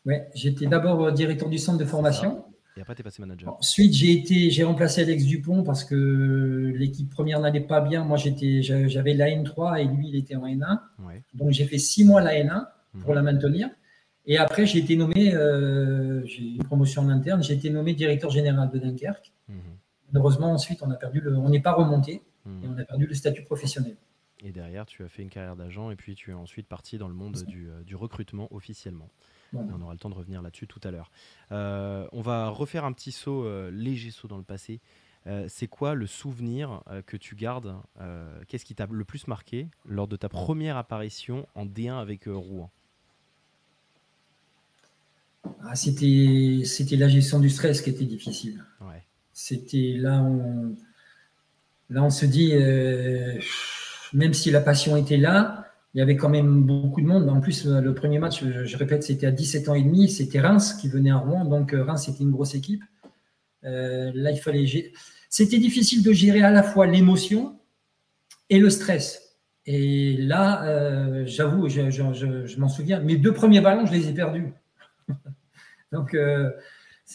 Oui, 0.07 0.15
j'étais 0.35 0.67
d'abord 0.67 1.11
directeur 1.13 1.49
du 1.49 1.59
centre 1.59 1.79
de 1.79 1.85
formation. 1.85 2.45
Et 2.77 2.81
après, 2.81 2.95
tu 2.95 3.01
es 3.01 3.03
passé 3.03 3.21
manager. 3.21 3.57
Ensuite, 3.59 3.93
j'ai 3.93 4.13
été, 4.13 4.51
j'ai 4.51 4.63
remplacé 4.63 5.03
Alex 5.03 5.25
Dupont 5.25 5.65
parce 5.65 5.85
que 5.85 6.73
l'équipe 6.77 7.11
première 7.11 7.41
n'allait 7.41 7.61
pas 7.61 7.81
bien. 7.81 8.05
Moi, 8.05 8.17
j'étais, 8.17 8.63
j'avais 8.63 9.15
la 9.15 9.27
N3 9.27 9.81
et 9.81 9.85
lui, 9.85 10.09
il 10.09 10.17
était 10.17 10.37
en 10.37 10.47
N1. 10.47 10.79
Donc, 11.35 11.51
j'ai 11.51 11.65
fait 11.65 11.79
six 11.79 12.05
mois 12.05 12.21
la 12.21 12.35
N1 12.35 12.69
pour 13.01 13.11
mhm. 13.11 13.17
la 13.17 13.23
maintenir. 13.23 13.69
Et 14.27 14.37
après, 14.39 14.67
j'ai 14.67 14.79
été 14.79 14.97
nommé, 14.97 15.35
euh, 15.35 16.25
j'ai 16.27 16.43
une 16.43 16.65
promotion 16.65 17.03
en 17.03 17.09
interne, 17.09 17.43
j'ai 17.43 17.55
été 17.55 17.71
nommé 17.71 17.95
directeur 17.95 18.31
général 18.31 18.71
de 18.71 18.79
Dunkerque. 18.79 19.33
Mhm. 19.49 19.57
Heureusement, 20.15 20.53
ensuite, 20.53 20.83
on 20.83 20.91
a 20.91 20.97
perdu 20.97 21.21
le, 21.21 21.37
on 21.37 21.49
n'est 21.49 21.61
pas 21.61 21.73
remonté 21.73 22.13
et 22.13 22.49
mhm. 22.49 22.75
on 22.75 22.79
a 22.79 22.85
perdu 22.85 23.07
le 23.07 23.15
statut 23.15 23.43
professionnel. 23.43 23.97
Et 24.45 24.53
derrière, 24.53 24.87
tu 24.87 25.05
as 25.05 25.09
fait 25.09 25.23
une 25.23 25.29
carrière 25.29 25.57
d'agent 25.57 25.91
et 25.91 25.97
puis 25.97 26.15
tu 26.15 26.31
es 26.31 26.35
ensuite 26.35 26.67
parti 26.67 26.99
dans 26.99 27.09
le 27.09 27.15
monde 27.15 27.43
du, 27.47 27.69
euh, 27.69 27.83
du 27.83 27.97
recrutement 27.97 28.49
officiellement. 28.53 29.09
On 29.53 29.81
aura 29.83 29.93
le 29.93 29.99
temps 29.99 30.11
de 30.11 30.15
revenir 30.15 30.43
là-dessus 30.43 30.67
tout 30.67 30.81
à 30.85 30.91
l'heure. 30.91 31.11
Euh, 31.53 32.07
on 32.13 32.21
va 32.21 32.49
refaire 32.49 32.85
un 32.85 32.93
petit 32.93 33.13
saut, 33.13 33.45
euh, 33.45 33.71
léger 33.71 34.11
saut 34.11 34.29
dans 34.29 34.37
le 34.37 34.45
passé. 34.45 34.81
Euh, 35.27 35.47
c'est 35.49 35.67
quoi 35.67 35.95
le 35.95 36.07
souvenir 36.07 36.83
que 37.07 37.17
tu 37.17 37.35
gardes 37.35 37.77
Qu'est-ce 38.49 38.65
qui 38.65 38.75
t'a 38.75 38.87
le 38.91 39.05
plus 39.05 39.27
marqué 39.27 39.69
lors 39.85 40.09
de 40.09 40.17
ta 40.17 40.29
première 40.29 40.77
apparition 40.77 41.47
en 41.55 41.67
D1 41.67 41.99
avec 41.99 42.25
Rouen? 42.27 42.71
Ah, 45.63 45.75
c'était, 45.75 46.63
c'était 46.65 46.97
la 46.97 47.09
gestion 47.09 47.39
du 47.39 47.51
stress 47.51 47.81
qui 47.83 47.91
était 47.91 48.05
difficile. 48.05 48.65
C'était 49.33 49.95
là 49.97 50.21
on, 50.23 50.77
là 51.89 52.03
on 52.03 52.11
se 52.11 52.27
dit, 52.27 52.53
même 54.13 54.35
si 54.35 54.51
la 54.51 54.61
passion 54.61 54.97
était 54.97 55.17
là, 55.17 55.71
il 55.95 55.99
y 55.99 56.03
avait 56.03 56.17
quand 56.17 56.29
même 56.29 56.63
beaucoup 56.63 57.01
de 57.01 57.07
monde. 57.07 57.29
En 57.29 57.41
plus, 57.41 57.67
le 57.67 57.95
premier 57.95 58.19
match, 58.19 58.45
je, 58.45 58.77
répète, 58.77 59.03
c'était 59.03 59.27
à 59.27 59.33
17 59.33 59.69
ans 59.69 59.75
et 59.75 59.83
demi. 59.83 60.09
C'était 60.09 60.41
Reims 60.41 60.75
qui 60.75 60.89
venait 60.89 61.11
à 61.11 61.17
Rouen. 61.17 61.45
Donc, 61.45 61.75
euh, 61.75 61.83
Reims, 61.83 62.05
c'était 62.07 62.23
une 62.23 62.31
grosse 62.31 62.55
équipe. 62.55 62.83
Euh, 63.65 64.13
là, 64.15 64.31
il 64.31 64.39
fallait. 64.39 64.93
C'était 65.29 65.59
difficile 65.59 66.03
de 66.03 66.13
gérer 66.13 66.43
à 66.43 66.51
la 66.51 66.63
fois 66.63 66.87
l'émotion 66.87 67.59
et 68.49 68.59
le 68.59 68.71
stress. 68.71 69.37
Et 69.67 70.17
là, 70.17 70.65
euh, 70.65 71.25
j'avoue, 71.27 71.69
je, 71.69 72.59
m'en 72.59 72.69
souviens, 72.69 73.01
mes 73.01 73.17
deux 73.17 73.33
premiers 73.33 73.61
ballons, 73.61 73.87
je 73.87 73.93
les 73.93 74.09
ai 74.09 74.13
perdus. 74.13 74.53
donc, 75.93 76.17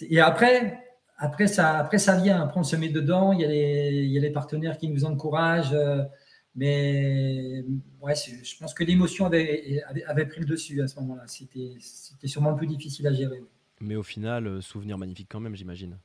et 0.02 0.20
après, 0.20 0.80
après 1.18 1.48
ça, 1.48 1.78
après, 1.78 1.98
ça 1.98 2.18
vient. 2.18 2.42
Après, 2.42 2.60
on 2.60 2.64
se 2.64 2.76
met 2.76 2.90
dedans. 2.90 3.34
Il 3.34 3.42
y 3.42 3.46
a 3.46 3.48
les, 3.48 3.92
il 4.04 4.12
y 4.12 4.18
a 4.18 4.22
les 4.22 4.32
partenaires 4.32 4.78
qui 4.78 4.90
nous 4.90 5.06
encouragent. 5.06 5.76
Mais 6.56 7.66
ouais, 8.02 8.14
je 8.16 8.58
pense 8.58 8.74
que 8.74 8.84
l'émotion 8.84 9.26
avait, 9.26 9.84
avait, 10.08 10.26
pris 10.26 10.40
le 10.40 10.46
dessus 10.46 10.82
à 10.82 10.88
ce 10.88 10.96
moment-là. 11.02 11.24
C'était 11.28 12.28
sûrement 12.28 12.52
un 12.52 12.56
peu 12.56 12.66
difficile 12.66 13.08
à 13.08 13.14
gérer. 13.14 13.44
Mais 13.82 13.96
au 13.96 14.04
final, 14.04 14.48
euh, 14.48 14.62
souvenir 14.62 14.98
magnifique 14.98 15.28
quand 15.30 15.42
même, 15.42 15.56
j'imagine. 15.56 15.98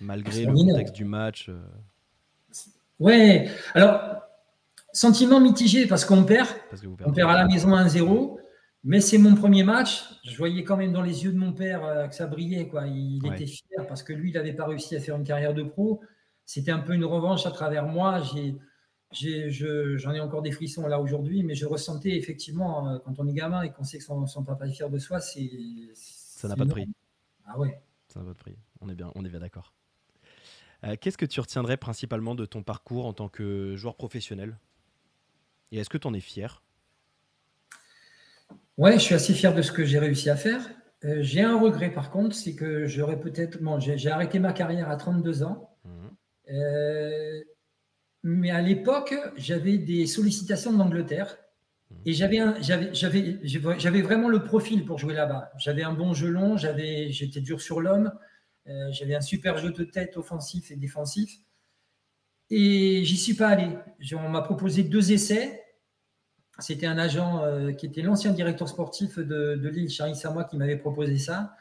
Malgré 0.00 0.46
le 0.46 0.52
contexte 0.52 0.94
du 0.94 1.04
match. 1.04 1.50
Euh. 1.50 1.60
Ouais, 2.98 3.50
alors, 3.74 4.22
sentiment 4.92 5.40
mitigé 5.40 5.86
parce 5.86 6.06
qu'on 6.06 6.24
perd. 6.24 6.48
on 7.04 7.12
perd 7.12 7.30
à 7.30 7.34
la 7.34 7.46
maison 7.46 7.76
1-0. 7.76 8.38
Mais 8.84 9.00
c'est 9.00 9.18
mon 9.18 9.34
premier 9.34 9.64
match. 9.64 10.04
Je 10.24 10.36
voyais 10.36 10.62
quand 10.62 10.76
même 10.76 10.92
dans 10.92 11.02
les 11.02 11.24
yeux 11.24 11.32
de 11.32 11.38
mon 11.38 11.52
père 11.52 11.84
euh, 11.84 12.06
que 12.06 12.14
ça 12.14 12.26
brillait. 12.26 12.68
Quoi. 12.68 12.86
Il 12.86 13.26
était 13.26 13.46
fier 13.46 13.86
parce 13.88 14.02
que 14.02 14.12
lui, 14.12 14.30
il 14.30 14.34
n'avait 14.34 14.52
pas 14.52 14.66
réussi 14.66 14.94
à 14.94 15.00
faire 15.00 15.16
une 15.16 15.24
carrière 15.24 15.54
de 15.54 15.62
pro. 15.62 16.00
C'était 16.44 16.70
un 16.70 16.78
peu 16.78 16.94
une 16.94 17.04
revanche 17.04 17.46
à 17.46 17.50
travers 17.50 17.86
moi. 17.86 18.22
J'ai 18.22 18.56
j'en 19.12 20.12
ai, 20.12 20.20
encore 20.20 20.42
des 20.42 20.52
frissons 20.52 20.86
là 20.86 21.00
aujourd'hui, 21.00 21.42
mais 21.42 21.54
je 21.54 21.66
ressentais 21.66 22.16
effectivement, 22.16 22.88
euh, 22.88 22.98
quand 22.98 23.18
on 23.18 23.26
est 23.26 23.32
gamin 23.32 23.62
et 23.62 23.72
qu'on 23.72 23.84
sait 23.84 23.98
que 23.98 24.04
son, 24.04 24.44
papa 24.44 24.66
est 24.66 24.72
fier 24.72 24.90
de 24.90 24.98
soi, 24.98 25.20
c'est. 25.20 25.50
Ça 25.94 26.48
n'a 26.48 26.56
pas 26.56 26.64
de 26.64 26.70
prix. 26.70 26.88
Ah 27.46 27.58
ouais. 27.58 27.80
Ça 28.08 28.20
n'a 28.20 28.26
pas 28.26 28.32
de 28.32 28.38
prix. 28.38 28.56
On 28.80 28.88
est 28.88 28.94
bien, 28.94 29.10
on 29.14 29.24
est 29.24 29.28
bien 29.28 29.40
d'accord. 29.40 29.72
Euh, 30.84 30.96
qu'est-ce 31.00 31.16
que 31.16 31.26
tu 31.26 31.40
retiendrais 31.40 31.76
principalement 31.76 32.34
de 32.34 32.44
ton 32.44 32.62
parcours 32.62 33.06
en 33.06 33.12
tant 33.12 33.28
que 33.28 33.74
joueur 33.76 33.96
professionnel? 33.96 34.58
Et 35.72 35.78
est-ce 35.78 35.88
que 35.88 35.98
tu 35.98 36.06
en 36.06 36.14
es 36.14 36.20
fier? 36.20 36.62
Ouais, 38.78 38.94
je 38.94 38.98
suis 38.98 39.14
assez 39.14 39.32
fier 39.32 39.54
de 39.54 39.62
ce 39.62 39.72
que 39.72 39.84
j'ai 39.84 39.98
réussi 39.98 40.30
à 40.30 40.36
faire. 40.36 40.60
Euh, 41.04 41.18
j'ai 41.20 41.42
un 41.42 41.58
regret 41.58 41.90
par 41.90 42.10
contre, 42.10 42.34
c'est 42.34 42.54
que 42.54 42.86
j'aurais 42.86 43.18
peut-être. 43.18 43.62
Bon, 43.62 43.78
j'ai 43.78 44.10
arrêté 44.10 44.38
ma 44.38 44.52
carrière 44.52 44.90
à 44.90 44.96
32 44.96 45.42
ans. 45.42 45.76
Mmh. 45.84 46.08
Mais 48.22 48.50
à 48.50 48.60
l'époque, 48.60 49.14
j'avais 49.36 49.78
des 49.78 50.04
sollicitations 50.06 50.72
d'Angleterre 50.72 51.38
et 52.04 52.12
j'avais, 52.12 52.38
j'avais, 52.60 52.92
j'avais, 52.92 53.38
j'avais 53.44 54.02
vraiment 54.02 54.28
le 54.28 54.42
profil 54.42 54.84
pour 54.84 54.98
jouer 54.98 55.14
là-bas. 55.14 55.52
J'avais 55.58 55.84
un 55.84 55.92
bon 55.92 56.12
jeu 56.12 56.28
long, 56.28 56.56
j'avais, 56.56 57.12
j'étais 57.12 57.40
dur 57.40 57.60
sur 57.60 57.80
l'homme, 57.80 58.12
euh, 58.68 58.90
j'avais 58.90 59.14
un 59.14 59.20
super 59.20 59.58
jeu 59.58 59.70
de 59.70 59.84
tête 59.84 60.16
offensif 60.16 60.72
et 60.72 60.76
défensif. 60.76 61.38
Et 62.50 63.04
j'y 63.04 63.16
suis 63.16 63.34
pas 63.34 63.48
allé. 63.48 63.68
On 64.14 64.28
m'a 64.28 64.42
proposé 64.42 64.82
deux 64.82 65.12
essais. 65.12 65.62
C'était 66.58 66.86
un 66.86 66.96
agent 66.96 67.42
euh, 67.42 67.72
qui 67.72 67.86
était 67.86 68.02
l'ancien 68.02 68.32
directeur 68.32 68.68
sportif 68.68 69.18
de, 69.18 69.56
de 69.56 69.68
Lille, 69.68 69.90
Charlie 69.90 70.16
Samois, 70.16 70.44
qui 70.44 70.56
m'avait 70.56 70.76
proposé 70.76 71.18
ça. 71.18 71.54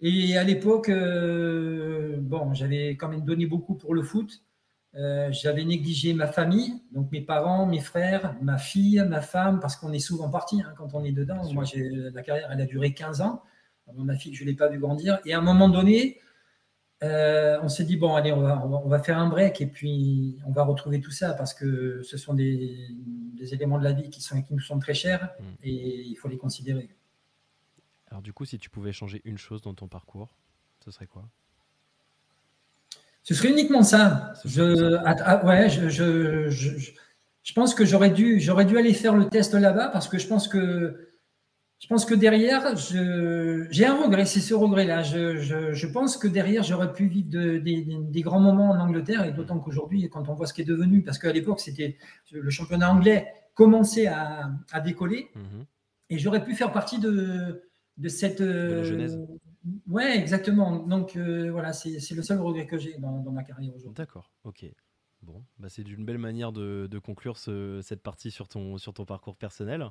Et 0.00 0.36
à 0.36 0.44
l'époque, 0.44 0.88
euh, 0.88 2.16
bon, 2.18 2.52
j'avais 2.54 2.90
quand 2.90 3.08
même 3.08 3.24
donné 3.24 3.46
beaucoup 3.46 3.74
pour 3.74 3.94
le 3.94 4.02
foot. 4.02 4.42
Euh, 4.94 5.30
j'avais 5.32 5.64
négligé 5.64 6.12
ma 6.12 6.26
famille, 6.26 6.82
donc 6.92 7.10
mes 7.12 7.22
parents, 7.22 7.64
mes 7.64 7.80
frères, 7.80 8.36
ma 8.42 8.58
fille, 8.58 9.02
ma 9.08 9.22
femme, 9.22 9.58
parce 9.60 9.76
qu'on 9.76 9.92
est 9.92 9.98
souvent 9.98 10.28
parti 10.28 10.60
hein, 10.60 10.74
quand 10.76 10.94
on 10.94 11.02
est 11.04 11.12
dedans. 11.12 11.50
Moi, 11.54 11.64
la 11.76 12.22
carrière, 12.22 12.50
elle 12.52 12.60
a 12.60 12.66
duré 12.66 12.92
15 12.92 13.22
ans. 13.22 13.42
ma 13.96 14.16
fille, 14.16 14.34
je 14.34 14.44
ne 14.44 14.50
l'ai 14.50 14.56
pas 14.56 14.68
vu 14.68 14.78
grandir. 14.78 15.20
Et 15.24 15.32
à 15.32 15.38
un 15.38 15.42
moment 15.42 15.70
donné, 15.70 16.18
euh, 17.02 17.58
on 17.62 17.68
s'est 17.68 17.84
dit, 17.84 17.96
bon, 17.96 18.14
allez, 18.14 18.32
on 18.32 18.42
va, 18.42 18.64
on 18.64 18.88
va, 18.88 18.98
faire 19.00 19.18
un 19.18 19.28
break 19.28 19.60
et 19.60 19.66
puis 19.66 20.38
on 20.46 20.52
va 20.52 20.62
retrouver 20.62 21.00
tout 21.00 21.10
ça 21.10 21.34
parce 21.34 21.52
que 21.52 22.02
ce 22.02 22.16
sont 22.16 22.34
des, 22.34 22.88
éléments 23.52 23.78
de 23.78 23.84
la 23.84 23.92
vie 23.92 24.08
qui, 24.08 24.20
sont, 24.20 24.40
qui 24.40 24.54
nous 24.54 24.60
sont 24.60 24.78
très 24.78 24.94
chers 24.94 25.24
mm. 25.40 25.44
et 25.64 26.02
il 26.02 26.14
faut 26.14 26.28
les 26.28 26.38
considérer. 26.38 26.90
Alors 28.10 28.22
du 28.22 28.32
coup, 28.32 28.44
si 28.44 28.58
tu 28.58 28.70
pouvais 28.70 28.92
changer 28.92 29.20
une 29.24 29.38
chose 29.38 29.62
dans 29.62 29.74
ton 29.74 29.88
parcours, 29.88 30.36
ce 30.84 30.90
serait 30.90 31.06
quoi? 31.06 31.28
Ce 33.24 33.34
serait 33.34 33.50
uniquement 33.50 33.82
ça. 33.82 34.34
Je, 34.44 34.96
ah, 35.04 35.16
ah, 35.24 35.46
ouais, 35.46 35.70
je, 35.70 35.88
je, 35.88 36.50
je, 36.50 37.52
pense 37.54 37.74
que 37.74 37.84
j'aurais 37.84 38.10
dû, 38.10 38.38
j'aurais 38.38 38.64
dû 38.64 38.78
aller 38.78 38.94
faire 38.94 39.14
le 39.14 39.28
test 39.28 39.54
là-bas 39.54 39.88
parce 39.88 40.08
que 40.08 40.18
je 40.18 40.26
pense 40.26 40.46
que, 40.46 41.11
je 41.82 41.88
pense 41.88 42.04
que 42.04 42.14
derrière, 42.14 42.76
j'ai 42.76 43.86
un 43.86 44.00
regret, 44.00 44.24
c'est 44.24 44.38
ce 44.38 44.54
regret-là. 44.54 45.02
Je, 45.02 45.86
pense 45.88 46.16
que 46.16 46.28
derrière, 46.28 46.62
j'aurais 46.62 46.92
pu 46.92 47.06
vivre 47.06 47.28
de, 47.28 47.58
des, 47.58 48.22
grands 48.22 48.38
moments 48.38 48.70
en 48.70 48.78
Angleterre 48.78 49.24
et 49.24 49.32
d'autant 49.32 49.58
qu'aujourd'hui, 49.58 50.08
quand 50.08 50.28
on 50.28 50.34
voit 50.34 50.46
ce 50.46 50.54
qui 50.54 50.62
est 50.62 50.64
devenu, 50.64 51.02
parce 51.02 51.18
qu'à 51.18 51.32
l'époque, 51.32 51.58
c'était 51.58 51.96
le 52.30 52.48
championnat 52.50 52.88
anglais 52.88 53.26
commençait 53.54 54.06
à, 54.06 54.52
à 54.70 54.80
décoller 54.80 55.30
mhm. 55.34 55.66
et 56.08 56.18
j'aurais 56.18 56.44
pu 56.44 56.54
faire 56.54 56.70
partie 56.70 57.00
de, 57.00 57.64
cette. 58.08 58.40
De 58.40 59.26
Ouais, 59.88 60.18
exactement. 60.18 60.86
Donc 60.86 61.16
euh, 61.16 61.50
voilà, 61.50 61.72
c'est 61.72 62.14
le 62.14 62.22
seul 62.22 62.40
regret 62.40 62.66
que 62.66 62.78
j'ai 62.78 62.96
dans, 62.98 63.22
ma 63.32 63.42
carrière 63.42 63.74
aujourd'hui. 63.74 63.96
D'accord, 63.96 64.30
ok. 64.44 64.66
Bon, 65.22 65.44
bah 65.58 65.68
c'est 65.68 65.84
d'une 65.84 66.04
belle 66.04 66.18
manière 66.18 66.50
de, 66.50 66.98
conclure 66.98 67.38
cette 67.38 68.02
partie 68.02 68.32
sur 68.32 68.48
ton, 68.48 68.76
sur 68.76 68.92
ton 68.92 69.04
parcours 69.04 69.36
personnel. 69.36 69.88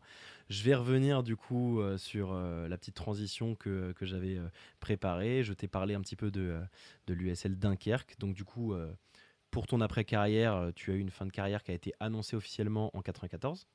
Je 0.50 0.62
vais 0.64 0.76
revenir 0.76 1.24
du 1.24 1.38
coup 1.38 1.80
euh, 1.80 1.98
sur 1.98 2.34
euh, 2.34 2.68
la 2.68 2.78
petite 2.78 2.96
transition 2.96 3.56
que, 3.56 3.94
j'avais 4.02 4.38
euh, 4.38 4.50
préparée. 4.82 5.44
Je 5.44 5.54
t'ai 5.54 5.70
parlé 5.70 5.94
un 5.94 6.02
petit 6.02 6.18
peu 6.18 6.32
de, 6.32 6.60
de 7.08 7.14
l'USL 7.14 7.58
Dunkerque. 7.58 8.18
Donc 8.20 8.34
du 8.34 8.44
coup, 8.44 8.74
pour 9.52 9.68
ton 9.68 9.80
après-carrière, 9.80 10.72
tu 10.76 10.92
as 10.92 10.96
eu 10.96 11.00
une 11.00 11.12
fin 11.12 11.26
de 11.26 11.32
carrière 11.32 11.64
qui 11.64 11.72
a 11.72 11.76
été 11.76 11.94
annoncée 12.00 12.36
officiellement 12.36 12.96
en 12.96 13.02
94 13.02 13.68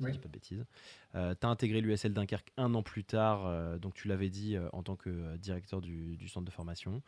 pas 0.00 0.10
de 0.10 0.28
bêtises. 0.28 0.64
Tu 1.12 1.18
as 1.18 1.46
intégré 1.46 1.80
l'USL 1.80 2.12
Dunkerque 2.12 2.50
un 2.56 2.74
an 2.74 2.82
plus 2.82 3.04
tard, 3.04 3.78
donc 3.78 3.94
tu 3.94 4.08
l'avais 4.08 4.28
dit 4.28 4.56
en 4.72 4.82
tant 4.82 4.96
que 4.96 5.36
directeur 5.36 5.80
du, 5.80 6.28
centre 6.28 6.44
de 6.44 6.50
formation. 6.50 7.00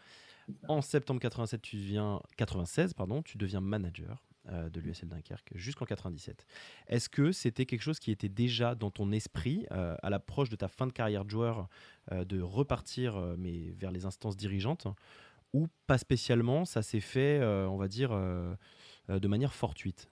En 0.68 0.80
septembre 0.80 1.20
87, 1.20 1.62
tu 1.62 1.76
deviens 1.76 2.20
96, 2.36 2.94
pardon, 2.94 3.22
tu 3.22 3.38
deviens 3.38 3.60
manager 3.60 4.24
de 4.46 4.80
l'USL 4.80 5.08
Dunkerque 5.08 5.50
jusqu'en 5.56 5.86
97. 5.86 6.46
Est-ce 6.86 7.08
que 7.08 7.32
c'était 7.32 7.66
quelque 7.66 7.82
chose 7.82 7.98
qui 7.98 8.12
était 8.12 8.28
déjà 8.28 8.76
dans 8.76 8.92
ton 8.92 9.10
esprit 9.10 9.66
à 9.70 10.08
l'approche 10.08 10.50
de 10.50 10.56
ta 10.56 10.68
fin 10.68 10.86
de 10.86 10.92
carrière 10.92 11.24
de 11.24 11.30
joueur 11.30 11.68
de 12.12 12.40
repartir 12.40 13.34
mais 13.38 13.74
vers 13.76 13.90
les 13.90 14.06
instances 14.06 14.36
dirigeantes 14.36 14.86
ou 15.52 15.66
pas 15.88 15.98
spécialement 15.98 16.64
Ça 16.64 16.82
s'est 16.82 17.00
fait, 17.00 17.42
on 17.42 17.76
va 17.76 17.88
dire, 17.88 18.10
de 19.08 19.28
manière 19.28 19.52
fortuite? 19.52 20.08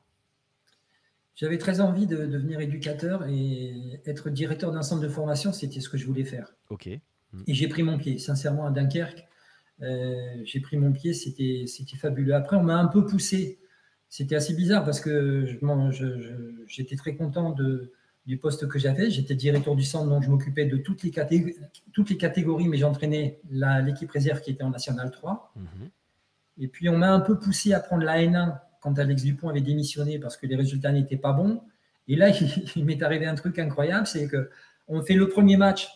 J'avais 1.36 1.58
très 1.58 1.80
envie 1.80 2.06
de, 2.06 2.26
devenir 2.26 2.60
éducateur 2.60 3.26
et 3.26 4.00
être 4.06 4.30
directeur 4.30 4.70
d'un 4.70 4.82
centre 4.82 5.02
de 5.02 5.08
formation, 5.08 5.52
c'était 5.52 5.80
ce 5.80 5.88
que 5.88 5.96
je 5.96 6.06
voulais 6.06 6.24
faire. 6.24 6.54
Ok. 6.70 6.86
Et 6.86 7.02
j'ai 7.48 7.66
pris 7.66 7.82
mon 7.82 7.98
pied, 7.98 8.18
sincèrement, 8.18 8.66
à 8.66 8.70
Dunkerque. 8.70 9.26
Euh, 9.82 10.40
j'ai 10.44 10.60
pris 10.60 10.76
mon 10.76 10.92
pied, 10.92 11.12
c'était 11.14 11.66
fabuleux. 11.96 12.34
Après, 12.34 12.56
on 12.56 12.62
m'a 12.62 12.76
un 12.76 12.87
peu 12.87 13.04
poussé. 13.04 13.58
C'était 14.08 14.37
assez 14.37 14.54
bizarre 14.54 14.84
parce 14.84 15.00
que 15.00 15.44
j'étais 16.68 16.96
très 16.96 17.16
content 17.16 17.50
de, 17.50 17.92
du 18.26 18.38
poste 18.38 18.68
que 18.68 18.78
j'avais. 18.78 19.10
J'étais 19.10 19.34
directeur 19.34 19.74
du 19.74 19.82
centre, 19.82 20.08
donc 20.08 20.22
je 20.22 20.30
m'occupais 20.30 20.66
de 20.66 20.76
toutes 20.76 21.02
les, 21.02 21.10
catégories, 21.10 21.56
toutes 21.92 22.10
les 22.10 22.16
catégories, 22.16 22.68
mais 22.68 22.76
j'entraînais 22.76 23.40
l'équipe 23.50 24.10
réserve 24.10 24.40
qui 24.40 24.50
était 24.50 24.62
en 24.62 24.70
National 24.70 25.10
3. 25.10 25.52
Mhm. 25.56 25.90
Et 26.58 26.68
puis, 26.68 26.88
on 26.88 26.96
m'a 26.96 27.12
un 27.12 27.20
peu 27.20 27.38
poussé 27.38 27.72
à 27.72 27.80
prendre 27.80 28.04
la 28.04 28.18
N1 28.18 28.58
quand 28.80 28.98
Alex 28.98 29.22
Dupont 29.22 29.48
avait 29.48 29.60
démissionné 29.60 30.18
parce 30.18 30.37
que 30.37 30.46
les 30.46 30.56
résultats 30.56 30.92
n'étaient 30.92 31.16
pas 31.16 31.32
bons. 31.32 31.62
Et 32.06 32.16
là, 32.16 32.28
il, 32.76 32.84
m'est 32.84 33.02
arrivé 33.02 33.26
un 33.26 33.34
truc 33.34 33.58
incroyable, 33.58 34.06
c'est 34.06 34.28
que 34.28 34.50
on 34.87 35.02
fait 35.02 35.14
le 35.14 35.28
premier 35.28 35.56
match 35.56 35.88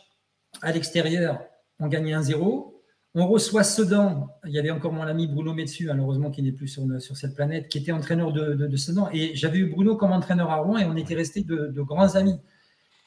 à 0.62 0.72
l'extérieur, 0.72 1.40
on 1.78 1.88
gagne 1.88 2.14
1-0. 2.14 2.77
On 3.20 3.26
reçoit 3.26 3.64
Sedan, 3.64 4.28
il 4.46 4.52
y 4.52 4.58
avait 4.60 4.70
encore 4.70 4.92
mon 4.92 5.02
ami 5.02 5.26
Bruno 5.26 5.52
Metsu, 5.52 5.86
malheureusement 5.86 6.30
qui 6.30 6.40
n'est 6.40 6.52
plus 6.52 6.68
sur, 6.68 6.84
sur, 7.00 7.16
cette 7.16 7.34
planète, 7.34 7.68
qui 7.68 7.78
était 7.78 7.90
entraîneur 7.90 8.32
de, 8.32 8.76
Sedan. 8.76 9.08
Et 9.12 9.34
j'avais 9.34 9.58
eu 9.58 9.66
Bruno 9.66 9.96
comme 9.96 10.12
entraîneur 10.12 10.50
à 10.50 10.56
Rouen 10.56 10.78
et 10.78 10.84
on 10.84 10.96
était 10.96 11.16
restés 11.16 11.42
de, 11.42 11.82
grands 11.82 12.14
amis. 12.14 12.38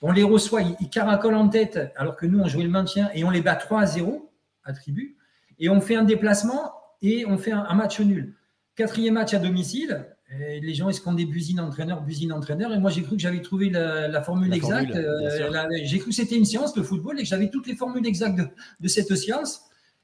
On 0.01 0.11
les 0.11 0.23
reçoit, 0.23 0.63
ils, 0.63 0.89
caracolent 0.89 1.35
en 1.35 1.47
tête, 1.47 1.93
alors 1.95 2.17
que 2.17 2.25
nous, 2.25 2.39
on 2.39 2.47
jouait 2.47 2.63
le 2.63 2.69
maintien 2.69 3.09
et 3.13 3.23
on 3.23 3.29
les 3.29 3.41
bat 3.41 3.55
3 3.55 3.85
0 3.85 4.29
à 4.65 4.73
tribu. 4.73 5.15
Et 5.59 5.69
on 5.69 5.79
fait 5.79 5.95
un 5.95 6.03
déplacement 6.03 6.73
et 7.01 7.25
on 7.25 7.37
fait 7.37 7.51
un 7.51 7.73
match 7.73 7.99
nul. 8.01 8.35
Quatrième 8.75 9.13
match 9.13 9.33
à 9.33 9.39
domicile, 9.39 10.07
les 10.39 10.73
gens 10.73 10.89
des 11.13 11.25
busines 11.25 11.59
entraîneur, 11.59 12.01
busine 12.01 12.31
entraîneur. 12.31 12.73
Et 12.73 12.79
moi, 12.79 12.89
j'ai 12.89 13.03
cru 13.03 13.15
que 13.15 13.21
j'avais 13.21 13.41
trouvé 13.41 13.69
la, 13.69 14.21
formule 14.21 14.53
exacte. 14.53 14.95
Euh, 14.95 15.67
j'ai 15.83 15.99
cru 15.99 16.09
que 16.09 16.15
c'était 16.15 16.37
une 16.37 16.45
science, 16.45 16.75
le 16.75 16.83
football, 16.83 17.19
et 17.19 17.23
que 17.23 17.27
j'avais 17.27 17.49
toutes 17.49 17.67
les 17.67 17.75
formules 17.75 18.05
exactes 18.05 18.39
de, 18.79 18.87
cette 18.87 19.15
science. 19.15 19.61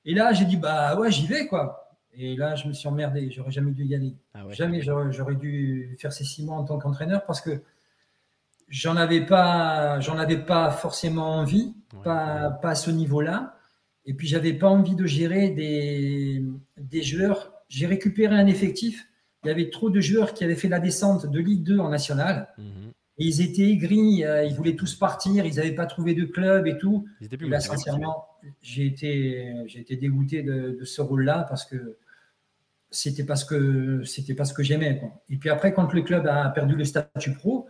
Et 0.08 0.16
là, 0.16 0.34
j'ai 0.34 0.46
dit, 0.46 0.58
bah 0.58 0.98
ouais, 0.98 1.12
j'y 1.12 1.28
vais, 1.28 1.46
quoi. 1.46 1.94
Et 2.16 2.36
là, 2.36 2.56
je 2.56 2.68
me 2.68 2.74
suis 2.74 2.88
emmerdé. 2.88 3.30
J'aurais 3.30 3.52
jamais 3.52 3.72
dû 3.72 3.86
y 3.86 3.94
aller. 3.94 4.16
Ah 4.34 4.44
jamais 4.50 4.82
j'aurais 4.82 5.36
dû 5.36 5.96
faire 6.00 6.12
ces 6.12 6.24
six 6.24 6.44
mois 6.44 6.56
en 6.56 6.64
tant 6.64 6.80
qu'entraîneur 6.80 7.24
parce 7.28 7.42
que 7.42 7.62
j'en 8.68 8.96
avais 8.96 9.24
pas, 9.24 10.00
j'en 10.00 10.18
avais 10.18 10.38
pas 10.38 10.72
forcément 10.72 11.36
envie, 11.36 11.76
pas, 12.04 12.50
pas 12.50 12.72
à 12.72 12.76
ce 12.76 12.90
niveau-là. 12.90 13.56
Et 14.06 14.16
puis, 14.16 14.28
j'avais 14.28 14.54
pas 14.54 14.68
envie 14.68 14.96
de 14.96 15.06
gérer 15.06 15.50
des, 15.50 16.44
des 16.78 17.04
joueurs 17.04 17.52
j'ai 17.70 17.88
récupéré 17.88 18.36
un 18.36 18.48
effectif. 18.48 19.08
Il 19.44 19.48
y 19.48 19.52
avait 19.52 19.70
trop 19.70 19.90
de 19.90 20.02
joueurs 20.02 20.34
qui 20.34 20.44
avaient 20.44 20.56
fait 20.56 20.68
la 20.68 20.80
descente 20.80 21.26
de 21.30 21.40
Ligue 21.40 21.64
2 21.64 21.80
en 21.80 21.90
national. 21.90 22.54
Mhm. 22.58 22.87
Et 23.20 23.26
ils 23.26 23.42
étaient 23.42 23.70
aigris, 23.70 24.24
euh, 24.24 24.44
ils 24.44 24.54
voulaient 24.54 24.76
tous 24.76 24.96
partir, 24.96 25.46
ils 25.46 25.56
n'avaient 25.56 25.74
pas 25.74 25.88
trouvé 25.88 26.14
de 26.14 26.26
club 26.26 26.68
et 26.68 26.78
tout. 26.78 27.08
Et 27.22 27.48
là, 27.48 27.60
sincèrement, 27.60 28.28
j'ai 28.62 28.86
été, 28.86 29.54
j'ai 29.66 29.80
été 29.80 29.96
dégoûté 29.96 30.44
de, 30.44 30.78
ce 30.84 31.02
rôle-là 31.02 31.46
parce 31.50 31.66
que 31.66 31.98
c'était 32.92 33.26
parce 33.26 33.44
que 33.44 34.04
c'était 34.04 34.36
pas 34.36 34.46
ce 34.46 34.54
que 34.54 34.64
j'aimais. 34.64 35.02
Et 35.30 35.38
puis 35.38 35.50
après, 35.50 35.74
quand 35.74 35.92
le 35.94 36.02
club 36.04 36.28
a 36.28 36.48
perdu 36.50 36.76
le 36.76 36.86
statut 36.86 37.34
pro, 37.34 37.68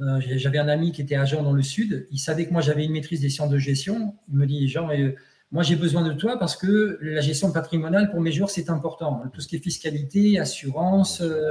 euh, 0.00 0.20
j'avais 0.20 0.58
un 0.58 0.68
ami 0.68 0.92
qui 0.92 1.02
était 1.02 1.16
agent 1.16 1.42
dans 1.42 1.52
le 1.52 1.62
sud. 1.62 2.08
Il 2.10 2.18
savait 2.18 2.46
que 2.46 2.52
moi 2.52 2.62
j'avais 2.62 2.84
une 2.84 2.92
maîtrise 2.92 3.20
des 3.20 3.28
sciences 3.28 3.50
de 3.50 3.58
gestion. 3.58 4.14
Il 4.28 4.36
me 4.36 4.46
dit 4.46 4.68
Jean, 4.68 4.90
euh, 4.90 5.14
moi, 5.52 5.62
j'ai 5.62 5.76
besoin 5.76 6.02
de 6.02 6.14
toi 6.14 6.38
parce 6.38 6.56
que 6.56 6.98
la 7.02 7.20
gestion 7.20 7.52
patrimoniale 7.52 8.10
pour 8.10 8.22
mes 8.22 8.32
joueurs, 8.32 8.48
c'est 8.48 8.70
important. 8.70 9.22
Tout 9.34 9.42
ce 9.42 9.48
qui 9.48 9.56
est 9.56 9.58
fiscalité, 9.58 10.38
assurance, 10.38 11.20
euh, 11.20 11.50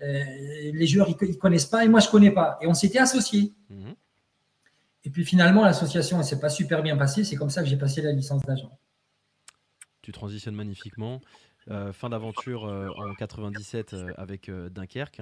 euh, 0.00 0.24
les 0.72 0.86
joueurs, 0.86 1.06
ils 1.10 1.28
ne 1.28 1.34
connaissent 1.34 1.66
pas 1.66 1.84
et 1.84 1.88
moi, 1.88 2.00
je 2.00 2.06
ne 2.06 2.10
connais 2.12 2.30
pas. 2.30 2.58
Et 2.62 2.66
on 2.66 2.72
s'était 2.72 2.98
associés. 2.98 3.52
Mhm. 3.68 3.94
Et 5.04 5.10
puis 5.10 5.26
finalement, 5.26 5.64
l'association 5.64 6.16
ne 6.16 6.22
s'est 6.22 6.40
pas 6.40 6.48
super 6.48 6.82
bien 6.82 6.96
passée. 6.96 7.24
C'est 7.24 7.36
comme 7.36 7.50
ça 7.50 7.62
que 7.62 7.68
j'ai 7.68 7.76
passé 7.76 8.00
la 8.00 8.12
licence 8.12 8.40
d'agent. 8.42 8.78
Tu 10.00 10.12
transitionnes 10.12 10.54
magnifiquement. 10.54 11.20
Euh, 11.70 11.92
fin 11.92 12.08
d'aventure 12.08 12.64
en 12.64 13.14
97 13.14 13.94
avec 14.16 14.50
Dunkerque. 14.50 15.20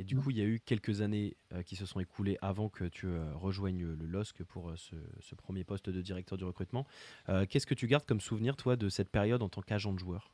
Et 0.00 0.04
du 0.04 0.16
coup, 0.16 0.30
il 0.30 0.38
y 0.38 0.40
a 0.40 0.44
eu 0.44 0.60
quelques 0.60 1.00
années 1.00 1.36
euh, 1.52 1.64
qui 1.64 1.74
se 1.74 1.84
sont 1.84 1.98
écoulées 1.98 2.38
avant 2.40 2.68
que 2.68 2.84
tu 2.84 3.06
euh, 3.06 3.34
rejoignes 3.34 3.84
le 3.84 4.06
LOSC 4.06 4.44
pour 4.44 4.70
euh, 4.70 4.76
ce, 4.76 5.34
premier 5.34 5.64
poste 5.64 5.90
de 5.90 6.00
directeur 6.00 6.38
du 6.38 6.44
recrutement. 6.44 6.86
Qu'est-ce 7.48 7.66
que 7.66 7.74
tu 7.74 7.88
gardes 7.88 8.06
comme 8.06 8.20
souvenir, 8.20 8.56
toi, 8.56 8.76
de 8.76 8.88
cette 8.88 9.08
période 9.08 9.42
en 9.42 9.48
tant 9.48 9.60
qu'agent 9.60 9.92
de 9.92 9.98
joueur? 9.98 10.30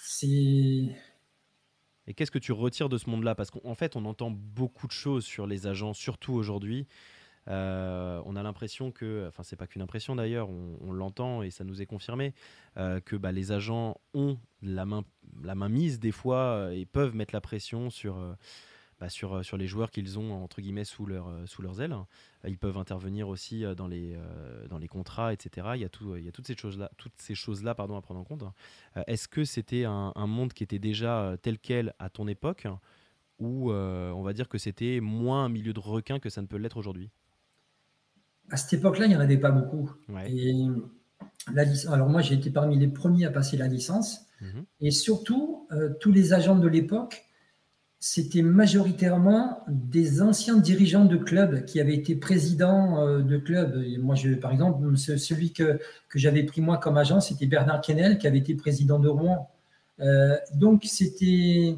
C'est. 0.00 0.96
Et 2.06 2.14
qu'est-ce 2.14 2.30
que 2.30 2.38
tu 2.38 2.52
retires 2.52 2.88
de 2.88 2.96
ce 2.96 3.10
monde-là? 3.10 3.34
Parce 3.34 3.50
qu'en 3.50 3.74
fait, 3.74 3.94
on 3.96 4.04
entend 4.06 4.30
beaucoup 4.30 4.86
de 4.86 4.92
choses 4.92 5.24
sur 5.24 5.46
les 5.46 5.66
agents, 5.66 5.94
surtout 5.94 6.32
aujourd'hui. 6.32 6.86
Euh, 7.48 8.22
on 8.24 8.36
a 8.36 8.42
l'impression 8.42 8.92
que, 8.92 9.26
enfin 9.28 9.42
c'est 9.42 9.56
pas 9.56 9.66
qu'une 9.66 9.82
impression 9.82 10.14
d'ailleurs, 10.14 10.48
on, 10.48 10.92
l'entend 10.92 11.42
et 11.42 11.50
ça 11.50 11.64
nous 11.64 11.82
est 11.82 11.86
confirmé, 11.86 12.34
euh, 12.76 13.00
que 13.00 13.16
bah, 13.16 13.32
les 13.32 13.52
agents 13.52 14.00
ont 14.14 14.38
la 14.62 14.84
main, 14.84 15.04
la 15.42 15.54
main 15.54 15.68
mise 15.68 15.98
des 15.98 16.12
fois 16.12 16.36
euh, 16.36 16.70
et 16.70 16.86
peuvent 16.86 17.14
mettre 17.14 17.34
la 17.34 17.40
pression 17.40 17.90
sur, 17.90 18.16
bah, 19.00 19.08
sur, 19.08 19.44
sur 19.44 19.56
les 19.56 19.66
joueurs 19.66 19.90
qu'ils 19.90 20.18
ont 20.18 20.44
entre 20.44 20.60
guillemets 20.60 20.84
sous, 20.84 21.08
sous 21.46 21.62
leurs 21.62 21.80
ailes. 21.80 21.96
Ils 22.46 22.58
peuvent 22.58 22.78
intervenir 22.78 23.28
aussi 23.28 23.64
dans 23.76 23.88
les, 23.88 24.16
dans 24.68 24.78
les 24.78 24.88
contrats, 24.88 25.32
etc. 25.32 25.68
Il 25.74 25.80
y 25.80 25.84
a, 25.84 25.88
toutes 25.88 26.46
ces 26.46 26.56
choses-là, 26.56 26.90
toutes 26.96 27.18
ces 27.18 27.34
choses-là 27.34 27.74
pardon, 27.74 27.96
à 27.96 28.02
prendre 28.02 28.20
en 28.20 28.24
compte. 28.24 28.44
Est-ce 29.06 29.28
que 29.28 29.44
c'était 29.44 29.84
un, 29.84 30.12
un, 30.14 30.26
monde 30.26 30.52
qui 30.52 30.62
était 30.62 30.78
déjà 30.78 31.36
tel 31.42 31.58
quel 31.58 31.94
à 31.98 32.10
ton 32.10 32.28
époque 32.28 32.66
ou 33.38 33.72
on 33.72 34.22
va 34.22 34.32
dire 34.32 34.48
que 34.48 34.58
c'était 34.58 35.00
moins 35.00 35.46
un 35.46 35.48
milieu 35.48 35.72
de 35.72 35.80
requin 35.80 36.20
que 36.20 36.30
ça 36.30 36.42
ne 36.42 36.46
peut 36.46 36.58
l'être 36.58 36.76
aujourd'hui? 36.76 37.10
À 38.50 38.56
cette 38.56 38.72
époque-là, 38.74 39.06
il 39.06 39.10
n'y 39.10 39.16
en 39.16 39.20
avait 39.20 39.38
pas 39.38 39.50
beaucoup. 39.50 39.90
Et 40.26 40.66
la 41.52 41.64
alors 41.90 42.08
moi, 42.08 42.22
j'ai 42.22 42.34
été 42.34 42.50
parmi 42.50 42.78
les 42.78 42.88
premiers 42.88 43.24
à 43.24 43.30
passer 43.30 43.56
la 43.56 43.66
licence. 43.66 44.26
Mhm. 44.40 44.64
Et 44.80 44.90
surtout, 44.90 45.66
euh, 45.72 45.90
tous 46.00 46.12
les 46.12 46.32
agents 46.32 46.56
de 46.56 46.68
l'époque, 46.68 47.24
c'était 48.04 48.42
majoritairement 48.42 49.62
des 49.68 50.22
anciens 50.22 50.56
dirigeants 50.56 51.04
de 51.04 51.16
clubs 51.16 51.64
qui 51.64 51.80
avaient 51.80 51.94
été 51.94 52.16
présidents 52.16 53.06
euh, 53.06 53.22
de 53.22 53.38
clubs. 53.38 53.80
moi, 54.00 54.16
je, 54.16 54.34
par 54.34 54.50
exemple, 54.50 54.96
celui 54.96 55.52
que, 55.52 55.78
que 56.08 56.18
j'avais 56.18 56.42
pris 56.42 56.60
moi 56.60 56.78
comme 56.78 56.96
agent, 56.96 57.20
c'était 57.20 57.46
Bernard 57.46 57.80
Kennel, 57.80 58.18
qui 58.18 58.26
avait 58.26 58.38
été 58.38 58.54
président 58.56 58.98
de 58.98 59.08
Rouen. 59.08 59.48
Euh, 60.00 60.36
donc, 60.54 60.82
c'était. 60.84 61.76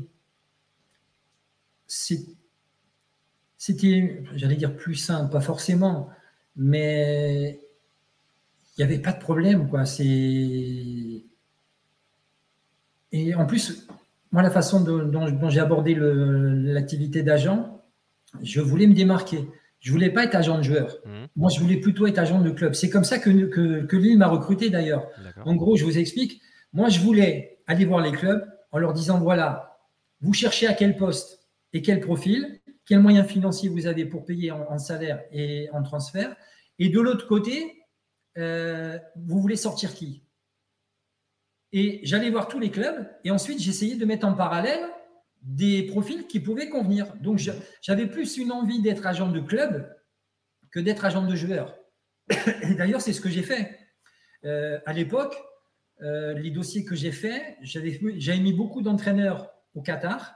C'était, 3.59 4.25
j'allais 4.35 4.57
dire 4.57 4.75
plus 4.75 4.95
simple, 4.95 5.31
pas 5.31 5.41
forcément, 5.41 6.09
mais 6.57 7.61
il 8.77 8.85
n'y 8.85 8.85
avait 8.85 9.03
pas 9.03 9.13
de 9.13 9.21
problème, 9.21 9.69
quoi. 9.69 9.85
C'est 9.85 11.25
et 13.15 13.33
en 13.37 13.47
plus, 13.47 13.87
moi, 14.33 14.43
la 14.43 14.51
façon 14.51 14.81
dont, 14.81 15.49
j'ai 15.49 15.61
abordé 15.61 15.95
l'activité 15.97 17.23
d'agent, 17.23 17.81
je 18.43 18.61
voulais 18.61 18.89
me 18.89 18.95
démarquer. 18.95 19.49
Je 19.79 19.93
voulais 19.93 20.11
pas 20.11 20.25
être 20.25 20.35
agent 20.35 20.59
de 20.59 20.63
joueur. 20.63 20.97
Mmh. 21.05 21.11
Moi, 21.37 21.51
je 21.55 21.61
voulais 21.61 21.77
plutôt 21.77 22.09
être 22.09 22.19
agent 22.19 22.41
de 22.41 22.51
club. 22.51 22.75
C'est 22.75 22.91
comme 22.91 23.05
ça 23.05 23.19
que, 23.19 23.31
que, 23.47 23.85
que 23.85 23.97
Lille 23.97 24.19
m'a 24.19 24.27
recruté 24.27 24.69
d'ailleurs. 24.69 25.07
En 25.45 25.55
gros, 25.55 25.77
je 25.77 25.85
vous 25.85 25.97
explique. 25.99 26.41
Moi, 26.73 26.89
je 26.89 26.99
voulais 26.99 27.59
aller 27.69 27.85
voir 27.85 28.01
les 28.01 28.11
clubs 28.11 28.45
en 28.73 28.79
leur 28.79 28.93
disant 28.93 29.21
voilà, 29.21 29.79
vous 30.21 30.33
cherchez 30.33 30.67
à 30.67 30.73
quel 30.73 30.97
poste 30.97 31.39
et 31.73 31.83
quel 31.83 32.01
profil 32.01 32.61
quels 32.87 33.01
moyens 33.01 33.27
financiers 33.27 33.69
vous 33.69 33.87
avez 33.87 34.05
pour 34.05 34.25
payer 34.25 34.51
en, 34.51 34.79
salaire 34.79 35.23
et 35.33 35.69
en 35.73 35.83
transfert. 35.83 36.37
Et 36.79 36.89
de 36.89 37.01
l'autre 37.01 37.27
côté, 37.27 37.83
euh, 38.37 38.99
vous 39.17 39.41
voulez 39.41 39.57
sortir 39.57 39.95
qui? 39.95 40.23
Et 41.73 42.01
j'allais 42.05 42.31
voir 42.31 42.49
tous 42.49 42.61
les 42.61 42.71
clubs 42.71 43.09
et 43.25 43.31
ensuite 43.31 43.61
j'essayais 43.61 43.97
de 43.97 44.05
mettre 44.05 44.27
en 44.27 44.35
parallèle 44.35 44.81
des 45.43 45.83
profils 45.85 46.27
qui 46.27 46.41
pouvaient 46.41 46.69
convenir. 46.69 47.15
Donc 47.17 47.41
j'avais 47.83 48.07
plus 48.07 48.37
une 48.37 48.53
envie 48.53 48.81
d'être 48.81 49.07
agent 49.07 49.31
de 49.31 49.41
club 49.41 49.93
que 50.71 50.81
d'être 50.81 51.05
agent 51.05 51.27
de 51.27 51.35
joueur. 51.35 51.77
Et 52.63 52.75
d'ailleurs, 52.75 53.01
c'est 53.01 53.13
ce 53.13 53.21
que 53.21 53.29
j'ai 53.29 53.43
fait. 53.43 53.79
Euh, 54.45 54.79
à 54.87 54.93
l'époque, 54.93 55.37
euh, 56.03 56.35
les 56.35 56.51
dossiers 56.51 56.85
que 56.85 56.95
j'ai 56.95 57.13
faits, 57.13 57.57
j'avais 57.63 58.39
mis 58.39 58.53
beaucoup 58.53 58.83
d'entraîneurs 58.83 59.51
au 59.75 59.83
Qatar 59.83 60.35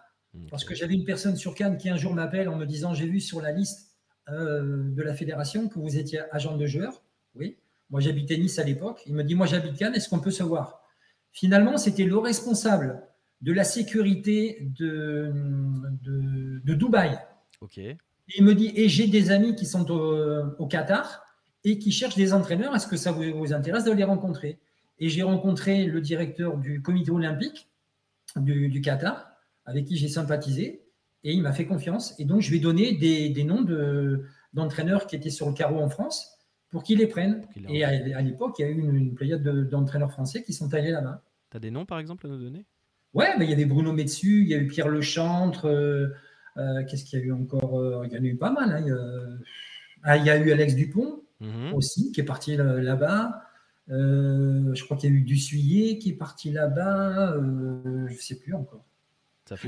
parce 0.50 0.64
que 0.64 0.74
j'avais 0.74 0.94
une 0.94 1.04
personne 1.04 1.36
sur 1.36 1.54
Cannes 1.54 1.76
qui 1.76 1.88
un 1.88 1.96
jour 1.96 2.14
m'appelle 2.14 2.48
en 2.48 2.56
me 2.56 2.66
disant 2.66 2.94
J'ai 2.94 3.06
vu 3.06 3.20
sur 3.20 3.40
la 3.40 3.52
liste 3.52 3.96
euh, 4.28 4.90
de 4.90 5.02
la 5.02 5.14
fédération 5.14 5.68
que 5.68 5.78
vous 5.78 5.96
étiez 5.96 6.20
agent 6.32 6.56
de 6.56 6.66
joueur. 6.66 7.02
Oui. 7.34 7.56
Moi, 7.90 8.00
j'habitais 8.00 8.36
Nice 8.36 8.58
à 8.58 8.64
l'époque. 8.64 9.02
Il 9.06 9.14
me 9.14 9.24
dit 9.24 9.34
Moi, 9.34 9.46
j'habite 9.46 9.76
Cannes, 9.76 9.94
est-ce 9.94 10.08
qu'on 10.08 10.20
peut 10.20 10.30
se 10.30 10.42
voir? 10.42 10.82
Finalement, 11.32 11.76
c'était 11.76 12.04
le 12.04 12.18
responsable 12.18 13.02
de 13.40 13.52
la 13.52 13.64
sécurité 13.64 14.58
de, 14.78 15.32
de, 16.02 16.74
Dubaï. 16.74 17.18
Ok. 17.60 17.78
il 17.78 18.44
me 18.44 18.54
dit 18.54 18.72
Et 18.74 18.88
j'ai 18.88 19.06
des 19.06 19.30
amis 19.30 19.54
qui 19.54 19.66
sont 19.66 19.90
au, 19.90 20.66
Qatar 20.66 21.24
et 21.64 21.78
qui 21.78 21.92
cherchent 21.92 22.16
des 22.16 22.32
entraîneurs. 22.32 22.74
Est-ce 22.74 22.86
que 22.86 22.96
ça 22.96 23.12
vous, 23.12 23.52
intéresse 23.52 23.84
de 23.84 23.92
les 23.92 24.04
rencontrer? 24.04 24.58
Et 24.98 25.08
j'ai 25.08 25.22
rencontré 25.22 25.86
le 25.86 26.00
directeur 26.00 26.58
du 26.58 26.82
comité 26.82 27.10
olympique 27.10 27.68
du, 28.36 28.68
du 28.68 28.80
Qatar, 28.80 29.30
avec 29.68 29.84
qui 29.86 29.96
j'ai 29.96 30.08
sympathisé. 30.08 30.82
Et 31.24 31.32
il 31.32 31.42
m'a 31.42 31.52
fait 31.52 31.66
confiance. 31.66 32.14
Et 32.18 32.24
donc, 32.24 32.40
je 32.40 32.50
lui 32.50 32.58
ai 32.58 32.60
donné 32.60 32.92
des, 32.92 33.28
des 33.28 33.44
noms 33.44 33.64
d'entraîneurs 34.52 35.06
qui 35.06 35.16
étaient 35.16 35.30
sur 35.30 35.48
le 35.48 35.54
carreau 35.54 35.80
en 35.80 35.88
France 35.88 36.38
pour 36.70 36.82
qu'ils 36.82 36.98
les 36.98 37.06
prennent. 37.06 37.42
et 37.68 37.84
à, 37.84 38.20
l'époque, 38.20 38.56
il 38.58 38.62
y 38.62 38.64
a 38.64 38.68
eu 38.68 38.78
une, 38.78 38.94
une 38.94 39.14
pléiade 39.14 39.42
d'entraîneurs 39.68 40.12
français 40.12 40.42
qui 40.42 40.52
sont 40.52 40.72
allés 40.74 40.90
là-bas. 40.90 41.22
Tu 41.50 41.56
as 41.56 41.60
des 41.60 41.70
noms, 41.70 41.86
par 41.86 41.98
exemple, 41.98 42.26
à 42.26 42.28
nous 42.28 42.38
donner? 42.38 42.64
Ouais, 43.14 43.28
il 43.40 43.48
y 43.48 43.52
avait 43.52 43.64
Bruno 43.64 43.92
Metsu, 43.92 44.42
il 44.42 44.48
y 44.48 44.54
a 44.54 44.58
eu 44.58 44.66
Pierre 44.66 44.88
Lechantre. 44.88 45.66
Euh, 45.66 46.08
euh, 46.56 46.84
qu'est-ce 46.84 47.04
qu'il 47.04 47.18
y 47.18 47.22
a 47.22 47.24
eu 47.24 47.32
encore 47.32 47.78
euh, 47.78 48.06
Il 48.06 48.12
y 48.12 48.18
en 48.18 48.22
a 48.22 48.26
eu 48.26 48.36
pas 48.36 48.50
mal. 48.50 48.70
Hein, 48.70 48.80
il, 48.80 48.88
y 48.88 48.92
a, 48.92 48.98
ah, 50.02 50.16
il, 50.16 50.24
y 50.24 50.30
a, 50.30 50.36
eu 50.36 50.52
Alex 50.52 50.74
Dupont 50.74 51.22
mhm. 51.40 51.72
aussi, 51.74 52.12
qui 52.12 52.20
est 52.20 52.24
parti 52.24 52.56
là-bas. 52.56 53.42
je 53.88 54.84
crois 54.84 54.96
qu'il 54.96 55.10
y 55.10 55.12
a 55.12 55.16
eu 55.16 55.22
Dussuyer 55.22 55.98
qui 55.98 56.10
est 56.10 56.16
parti 56.16 56.50
là-bas. 56.50 57.34
je 57.36 58.12
ne 58.12 58.18
sais 58.18 58.38
plus 58.38 58.54
encore. 58.54 58.84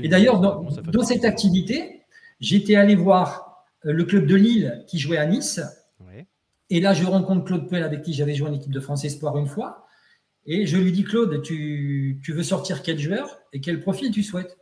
Et 0.01 0.07
d'ailleurs, 0.07 0.39
dans, 0.39 0.63
dans 0.63 1.03
cette 1.03 1.25
activité, 1.25 2.01
j'étais 2.39 2.75
allé 2.75 2.95
voir 2.95 3.65
le 3.83 4.03
club 4.03 4.25
de 4.25 4.35
Lille 4.35 4.83
qui 4.87 4.99
jouait 4.99 5.17
à 5.17 5.25
Nice 5.25 5.61
et 6.71 6.79
là, 6.79 6.93
je 6.93 7.05
rencontre 7.05 7.43
Claude 7.43 7.67
Puel 7.67 7.83
avec 7.83 8.01
qui 8.01 8.13
j'avais 8.13 8.33
joué 8.33 8.47
en 8.47 8.53
équipe 8.53 8.71
de 8.71 8.79
France 8.79 9.03
Espoir 9.03 9.37
une 9.37 9.45
fois. 9.45 9.85
Et 10.45 10.65
je 10.65 10.77
lui 10.77 10.93
dis, 10.93 11.03
Claude, 11.03 11.41
tu, 11.43 12.21
veux 12.29 12.43
sortir 12.43 12.81
quel 12.81 12.97
joueur 12.97 13.39
et 13.51 13.59
quel 13.59 13.81
profil 13.81 14.09
tu 14.09 14.23
souhaites? 14.23 14.57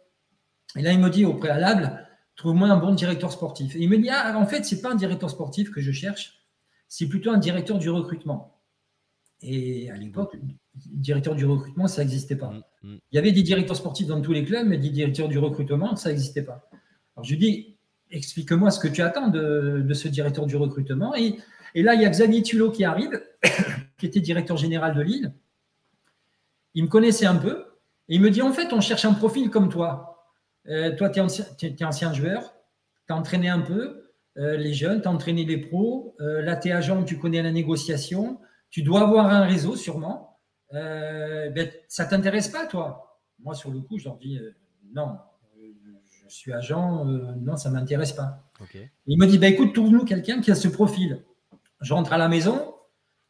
Et 0.76 0.82
là, 0.82 0.92
il 0.92 1.00
me 1.00 1.10
dit 1.10 1.24
au 1.24 1.36
préalable, 1.36 2.08
trouve-moi 2.36 2.68
un 2.68 2.78
bon 2.78 2.96
directeur 2.96 3.32
sportif. 3.32 3.76
Et 3.76 3.82
il 3.82 3.90
me 3.90 3.98
dit, 4.00 4.10
ah, 4.10 4.36
en 4.40 4.48
fait, 4.48 4.66
ce 4.66 4.74
n'est 4.74 4.82
pas 4.82 4.92
un 4.92 4.96
directeur 4.96 5.30
sportif 5.30 5.70
que 5.70 5.82
je 5.82 5.92
cherche, 5.92 6.48
c'est 6.88 7.08
plutôt 7.08 7.30
un 7.30 7.38
directeur 7.38 7.78
du 7.78 7.92
recrutement. 7.92 8.59
Et 9.42 9.90
à 9.90 9.96
l'époque, 9.96 10.36
directeur 10.76 11.36
du 11.36 11.46
recrutement, 11.46 11.88
ça 11.88 12.02
n'existait 12.02 12.36
pas. 12.36 12.50
Mm, 12.50 12.90
mm. 12.90 12.98
Il 13.12 13.16
y 13.16 13.20
avait 13.20 13.32
des 13.32 13.44
directeurs 13.44 13.76
sportifs 13.76 14.08
dans 14.08 14.22
tous 14.22 14.34
les 14.34 14.44
clubs, 14.44 14.68
mais 14.68 14.78
des 14.78 14.90
directeurs 14.90 15.30
du 15.30 15.38
recrutement, 15.38 15.96
ça 15.96 16.10
n'existait 16.10 16.44
pas. 16.44 16.70
Alors 17.16 17.24
je 17.24 17.32
lui 17.32 17.38
dis, 17.38 17.78
explique-moi 18.12 18.72
ce 18.72 18.80
que 18.80 18.88
tu 18.88 19.02
attends 19.02 19.28
de, 19.28 19.84
de, 19.86 19.94
ce 19.94 20.08
directeur 20.08 20.46
du 20.46 20.56
recrutement. 20.56 21.16
Et 21.16 21.38
et 21.76 21.84
là, 21.84 21.94
il 21.94 22.02
y 22.02 22.06
a 22.06 22.10
Xavier 22.10 22.42
Tulot 22.42 22.72
qui 22.72 22.84
arrive, 22.84 23.22
qui 23.98 24.06
était 24.06 24.20
directeur 24.20 24.58
général 24.58 24.96
de 24.96 25.02
Lille. 25.02 25.34
Il 26.74 26.84
me 26.84 26.90
connaissait 26.90 27.26
un 27.26 27.36
peu. 27.36 27.66
Et 28.08 28.16
il 28.16 28.22
me 28.22 28.30
dit, 28.30 28.42
en 28.42 28.52
fait, 28.52 28.74
on 28.74 28.82
cherche 28.82 29.06
un 29.06 29.14
profil 29.14 29.50
comme 29.50 29.70
toi. 29.70 30.26
Euh, 30.68 30.96
toi, 30.96 31.10
tu 31.10 31.20
es, 31.20 31.84
ancien 31.84 32.14
joueur, 32.14 32.54
tu 33.08 33.14
as 33.14 33.16
entraîné 33.16 33.50
un 33.50 33.62
peu 33.62 34.12
euh, 34.38 34.58
les 34.58 34.74
jeunes, 34.74 35.02
tu 35.02 35.08
as 35.08 35.12
entraîné 35.12 35.46
les 35.46 35.58
pros. 35.58 36.16
Euh, 36.20 36.42
là, 36.42 36.56
tu 36.56 36.70
es 36.70 36.72
agent, 36.72 37.04
tu 37.04 37.18
connais 37.18 37.42
la 37.42 37.52
négociation. 37.52 38.40
Tu 38.70 38.84
dois 38.84 39.02
avoir 39.02 39.28
un 39.28 39.46
réseau, 39.46 39.76
sûrement. 39.76 40.40
Ben, 40.72 41.72
ça 41.88 42.06
ne 42.06 42.10
t'intéresse 42.10 42.50
pas, 42.50 42.66
toi? 42.68 43.20
Moi, 43.40 43.56
sur 43.56 43.72
le 43.72 43.82
coup, 43.82 43.98
je 43.98 44.06
leur 44.06 44.18
dis, 44.18 44.40
non, 44.94 45.18
je 46.28 46.36
suis 46.36 46.54
agent, 46.54 47.06
non, 47.06 47.58
ça 47.58 47.70
ne 47.70 47.76
m'intéresse 47.76 48.14
pas. 48.14 48.44
Il 49.08 49.18
me 49.18 49.26
dit, 49.26 49.38
ben, 49.40 49.52
écoute, 49.52 49.74
trouve-nous 49.74 50.06
quelqu'un 50.06 50.42
qui 50.42 50.52
a 50.52 50.56
ce 50.56 50.68
profil. 50.68 51.24
Je 51.82 51.94
rentre 51.94 52.14
à 52.14 52.18
la 52.18 52.28
maison, 52.28 52.76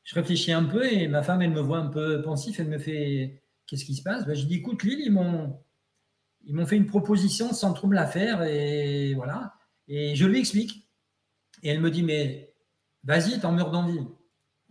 je 0.03 0.15
réfléchis 0.15 0.51
un 0.51 0.63
peu 0.63 0.91
et 0.91 1.07
ma 1.07 1.21
femme, 1.21 1.41
elle 1.41 1.51
me 1.51 1.61
voit 1.61 1.77
un 1.77 1.87
peu 1.87 2.21
pensif, 2.21 2.59
elle 2.59 2.67
me 2.67 2.79
fait 2.79 3.43
Qu'est-ce 3.69 3.85
qui 3.85 3.93
se 3.93 4.01
passe? 4.01 4.25
Ben, 4.25 4.33
Je 4.35 4.45
dis 4.45 4.55
Écoute, 4.55 4.83
Lille, 4.83 4.99
ils 4.99 5.11
m'ont, 5.11 5.59
ils 6.43 6.55
m'ont 6.55 6.65
fait 6.65 6.77
une 6.77 6.87
proposition 6.87 7.53
sans 7.53 7.73
trop 7.73 7.87
me 7.87 7.93
la 7.93 8.07
faire 8.07 8.41
et 8.41 9.13
voilà. 9.13 9.53
Et 9.87 10.15
je 10.15 10.25
lui 10.25 10.39
explique. 10.39 10.89
Et 11.61 11.69
elle 11.69 11.79
me 11.79 11.91
dit 11.91 12.01
Mais 12.01 12.55
vas-y, 13.03 13.39
t'en 13.39 13.51
meurs 13.51 13.69
d'envie. 13.69 13.99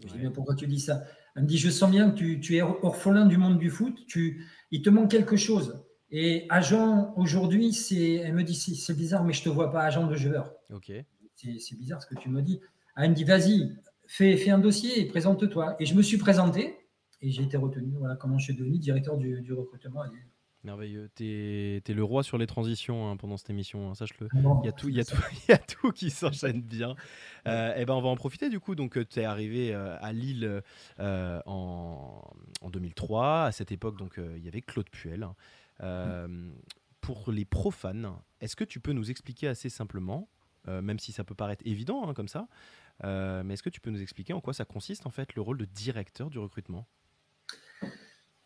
Je 0.00 0.12
dis 0.12 0.18
Mais 0.22 0.30
pourquoi 0.30 0.54
tu 0.54 0.66
dis 0.66 0.80
ça 0.80 1.04
Elle 1.34 1.42
me 1.42 1.48
dit 1.48 1.58
Je 1.58 1.70
sens 1.70 1.90
bien 1.90 2.10
que 2.10 2.16
tu, 2.16 2.40
tu, 2.40 2.56
es 2.56 2.62
orphelin 2.62 3.26
du 3.26 3.36
monde 3.36 3.58
du 3.58 3.70
foot, 3.70 4.06
tu, 4.06 4.46
il 4.70 4.82
te 4.82 4.90
manque 4.90 5.10
quelque 5.10 5.36
chose. 5.36 5.82
Et 6.10 6.46
agent, 6.48 7.12
aujourd'hui, 7.16 7.72
c'est, 7.72 8.14
elle 8.14 8.34
me 8.34 8.42
dit 8.42 8.54
c'est, 8.54 8.94
bizarre, 8.94 9.24
mais 9.24 9.32
je 9.32 9.40
ne 9.40 9.44
te 9.44 9.48
vois 9.50 9.70
pas 9.70 9.82
agent 9.82 10.06
de 10.06 10.16
joueur. 10.16 10.54
Ok. 10.72 10.92
C'est, 11.34 11.58
c'est 11.58 11.76
bizarre 11.76 12.02
ce 12.02 12.06
que 12.06 12.18
tu 12.18 12.30
me 12.30 12.42
dis. 12.42 12.60
Elle 12.96 13.10
me 13.10 13.14
dit, 13.14 13.24
vas-y, 13.24 13.76
fais, 14.08 14.50
un 14.50 14.58
dossier 14.58 15.00
et 15.00 15.06
présente-toi. 15.06 15.76
Et 15.78 15.86
je 15.86 15.94
me 15.94 16.02
suis 16.02 16.16
présenté 16.16 16.76
et 17.20 17.30
j'ai 17.30 17.42
été 17.42 17.56
retenu. 17.56 17.92
Voilà 17.98 18.16
comment 18.16 18.38
je 18.38 18.44
suis 18.44 18.56
devenu 18.56 18.78
directeur 18.78 19.16
du, 19.16 19.52
recrutement 19.52 20.02
Merveilleux. 20.64 21.08
Tu 21.14 21.24
es, 21.24 21.94
le 21.94 22.04
roi 22.04 22.22
sur 22.22 22.38
les 22.38 22.46
transitions 22.46 23.08
hein, 23.10 23.16
pendant 23.16 23.36
cette 23.36 23.50
émission, 23.50 23.90
hein, 23.90 23.94
sache-le. 23.94 24.28
Il, 24.34 24.66
y 24.66 24.68
a 24.68 24.72
tout, 24.72 24.88
il, 24.88 24.96
y 24.96 25.00
a 25.00 25.04
tout, 25.04 25.16
il 25.48 25.50
y 25.50 25.52
a 25.52 25.58
tout 25.58 25.92
qui 25.92 26.10
s'enchaîne 26.10 26.60
bien. 26.60 26.90
et 27.46 27.48
euh, 27.48 27.74
eh 27.76 27.84
ben 27.84 27.94
on 27.94 28.00
va 28.00 28.08
en 28.08 28.16
profiter 28.16 28.50
du 28.50 28.60
coup. 28.60 28.74
Donc, 28.74 28.98
tu 29.08 29.20
es 29.20 29.24
arrivé 29.24 29.72
euh, 29.72 29.96
à 30.00 30.12
Lille 30.12 30.62
euh, 30.98 31.40
en, 31.46 32.22
en, 32.60 32.70
2003. 32.70 33.44
À 33.44 33.52
cette 33.52 33.72
époque, 33.72 33.96
donc 33.96 34.18
il 34.18 34.44
y 34.44 34.48
avait 34.48 34.62
Claude 34.62 34.90
Puel. 34.90 35.28
pour 37.00 37.30
les 37.30 37.44
profanes, 37.44 38.12
est-ce 38.40 38.56
que 38.56 38.64
tu 38.64 38.80
peux 38.80 38.92
nous 38.92 39.10
expliquer 39.10 39.48
assez 39.48 39.68
simplement, 39.68 40.28
même 40.66 40.98
si 40.98 41.12
ça 41.12 41.24
peut 41.24 41.34
paraître 41.34 41.62
évident 41.66 42.08
hein, 42.08 42.14
comme 42.14 42.28
ça, 42.28 42.48
euh, 43.04 43.42
mais 43.44 43.54
est-ce 43.54 43.62
que 43.62 43.70
tu 43.70 43.80
peux 43.80 43.90
nous 43.90 44.02
expliquer 44.02 44.32
en 44.32 44.40
quoi 44.40 44.52
ça 44.52 44.64
consiste 44.64 45.06
en 45.06 45.10
fait 45.10 45.34
le 45.34 45.42
rôle 45.42 45.58
de 45.58 45.64
directeur 45.64 46.30
du 46.30 46.38
recrutement? 46.38 46.86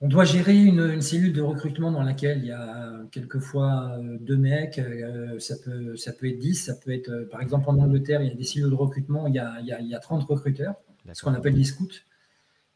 On 0.02 0.08
doit 0.08 0.24
gérer 0.24 0.56
une, 0.56 1.00
cellule 1.00 1.32
de 1.32 1.40
recrutement 1.40 1.90
dans 1.90 2.02
laquelle 2.02 2.38
il 2.38 2.46
y 2.46 2.52
a 2.52 3.02
quelquefois 3.10 3.92
euh, 3.98 4.18
deux 4.20 4.36
mecs, 4.36 4.78
euh, 4.78 5.38
ça, 5.38 5.54
peut, 5.64 5.96
ça 5.96 6.12
peut 6.12 6.28
être 6.28 6.38
dix, 6.38 6.56
ça 6.56 6.74
peut 6.74 6.90
être, 6.90 7.28
par 7.30 7.40
exemple 7.40 7.70
en 7.70 7.78
Angleterre, 7.78 8.20
il 8.20 8.28
y 8.28 8.32
a 8.32 8.34
des 8.34 8.44
cellules 8.44 8.70
de 8.70 8.74
recrutement, 8.74 9.26
il 9.26 9.34
y 9.34 9.38
a, 9.38 9.58
il 9.60 9.88
y 9.88 9.94
a, 9.94 9.98
30 9.98 10.24
recruteurs, 10.24 10.74
ce 11.12 11.22
qu'on 11.22 11.32
appelle 11.32 11.54
des 11.54 11.64
scouts. 11.64 11.88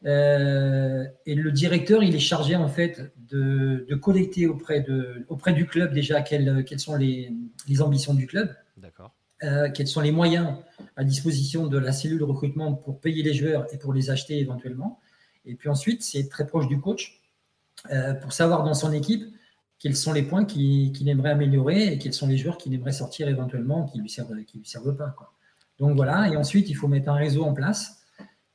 et 0.03 1.35
le 1.35 1.51
directeur, 1.51 2.01
il 2.01 2.15
est 2.15 2.19
chargé 2.19 2.55
en 2.55 2.69
fait 2.69 3.11
de, 3.29 3.85
collecter 4.01 4.47
auprès, 4.47 4.81
de, 4.81 5.25
auprès 5.27 5.53
du 5.53 5.67
club 5.67 5.93
déjà 5.93 6.21
quelles, 6.21 6.65
quelles 6.65 6.79
sont 6.79 6.95
les, 6.95 7.31
les 7.67 7.81
ambitions 7.81 8.13
du 8.15 8.25
club. 8.25 8.55
D'accord. 8.77 9.13
Euh, 9.43 9.69
quels 9.71 9.87
sont 9.87 10.01
les 10.01 10.11
moyens 10.11 10.55
à 10.95 11.03
disposition 11.03 11.67
de 11.67 11.77
la 11.77 11.91
cellule 11.91 12.17
de 12.17 12.23
recrutement 12.23 12.73
pour 12.73 12.99
payer 12.99 13.21
les 13.21 13.35
joueurs 13.35 13.71
et 13.71 13.77
pour 13.77 13.93
les 13.93 14.09
acheter 14.09 14.39
éventuellement. 14.39 14.99
Et 15.45 15.53
puis 15.53 15.69
ensuite, 15.69 16.01
c'est 16.01 16.27
très 16.27 16.47
proche 16.47 16.67
du 16.67 16.79
coach 16.79 17.16
euh, 17.91 18.13
pour 18.13 18.33
savoir 18.33 18.63
dans 18.63 18.73
son 18.73 18.91
équipe 18.91 19.23
quels 19.79 19.95
sont 19.95 20.13
les 20.13 20.23
points 20.23 20.45
qu'il 20.45 21.07
aimerait 21.07 21.31
améliorer 21.31 21.93
et 21.93 21.97
quels 21.99 22.13
sont 22.13 22.27
les 22.27 22.37
joueurs 22.37 22.57
qu'il 22.57 22.73
aimerait 22.73 22.91
sortir 22.91 23.27
éventuellement 23.27 23.85
qui 23.85 23.97
ne 23.97 24.03
lui, 24.03 24.09
servent, 24.09 24.43
qui 24.45 24.57
lui 24.57 24.65
servent 24.65 24.95
pas. 24.95 25.15
Donc 25.77 25.95
voilà, 25.95 26.27
et 26.29 26.35
ensuite, 26.35 26.69
il 26.69 26.73
faut 26.73 26.87
mettre 26.87 27.09
un 27.09 27.15
réseau 27.15 27.43
en 27.43 27.53
place. 27.53 28.03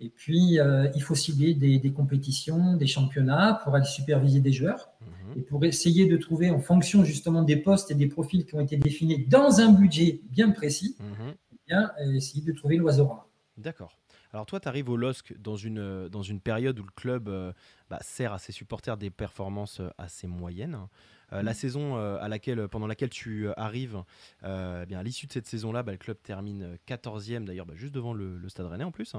Et 0.00 0.08
puis, 0.08 0.58
euh, 0.58 0.88
il 0.96 1.02
faut 1.02 1.14
cibler 1.14 1.54
des, 1.54 1.78
des, 1.78 1.92
compétitions, 1.92 2.76
des 2.76 2.88
championnats 2.88 3.60
pour 3.62 3.76
aller 3.76 3.84
superviser 3.84 4.40
des 4.40 4.52
joueurs. 4.52 4.90
Mhm. 5.32 5.38
et 5.38 5.42
pour 5.42 5.64
essayer 5.64 6.06
de 6.06 6.16
trouver, 6.16 6.50
en 6.50 6.60
fonction 6.60 7.04
justement 7.04 7.42
des 7.42 7.56
postes 7.56 7.90
et 7.90 7.94
des 7.94 8.08
profils 8.08 8.44
qui 8.44 8.54
ont 8.54 8.60
été 8.60 8.76
définis 8.76 9.26
dans 9.26 9.60
un 9.60 9.72
budget 9.72 10.20
bien 10.30 10.50
précis, 10.50 10.96
mhm. 10.98 11.34
eh 11.52 11.56
bien, 11.66 11.90
euh, 12.00 12.14
essayer 12.14 12.42
de 12.42 12.52
trouver 12.52 12.76
l'oiseau 12.76 13.06
rare. 13.06 13.28
D'accord. 13.56 13.92
Alors 14.32 14.46
toi, 14.46 14.60
tu 14.60 14.68
arrives 14.68 14.88
au 14.88 14.96
LOSC 14.96 15.34
dans 15.38 15.56
une, 15.56 15.78
euh, 15.78 16.08
dans 16.08 16.22
une 16.22 16.40
période 16.40 16.78
où 16.80 16.84
le 16.84 16.92
club 16.94 17.28
euh, 17.28 17.52
bah, 17.90 17.98
sert 18.00 18.32
à 18.32 18.38
ses 18.38 18.52
supporters 18.52 18.96
des 18.96 19.10
performances 19.10 19.80
assez 19.98 20.26
moyennes. 20.26 20.86
La 21.30 21.42
mhm. 21.42 21.54
saison 21.54 21.96
à 21.96 22.28
laquelle, 22.28 22.68
pendant 22.68 22.86
laquelle 22.86 23.08
tu 23.08 23.48
arrives, 23.56 24.04
eh 24.42 24.84
bien, 24.86 24.98
à 24.98 25.02
l'issue 25.02 25.26
de 25.26 25.32
cette 25.32 25.46
saison-là, 25.46 25.82
bah, 25.82 25.92
le 25.92 25.96
club 25.96 26.18
termine 26.22 26.76
14e, 26.86 27.46
d'ailleurs 27.46 27.64
bah, 27.64 27.72
juste 27.74 27.94
devant 27.94 28.12
le, 28.12 28.46
Stade 28.50 28.66
Rennais 28.66 28.84
en 28.84 28.90
plus. 28.90 29.16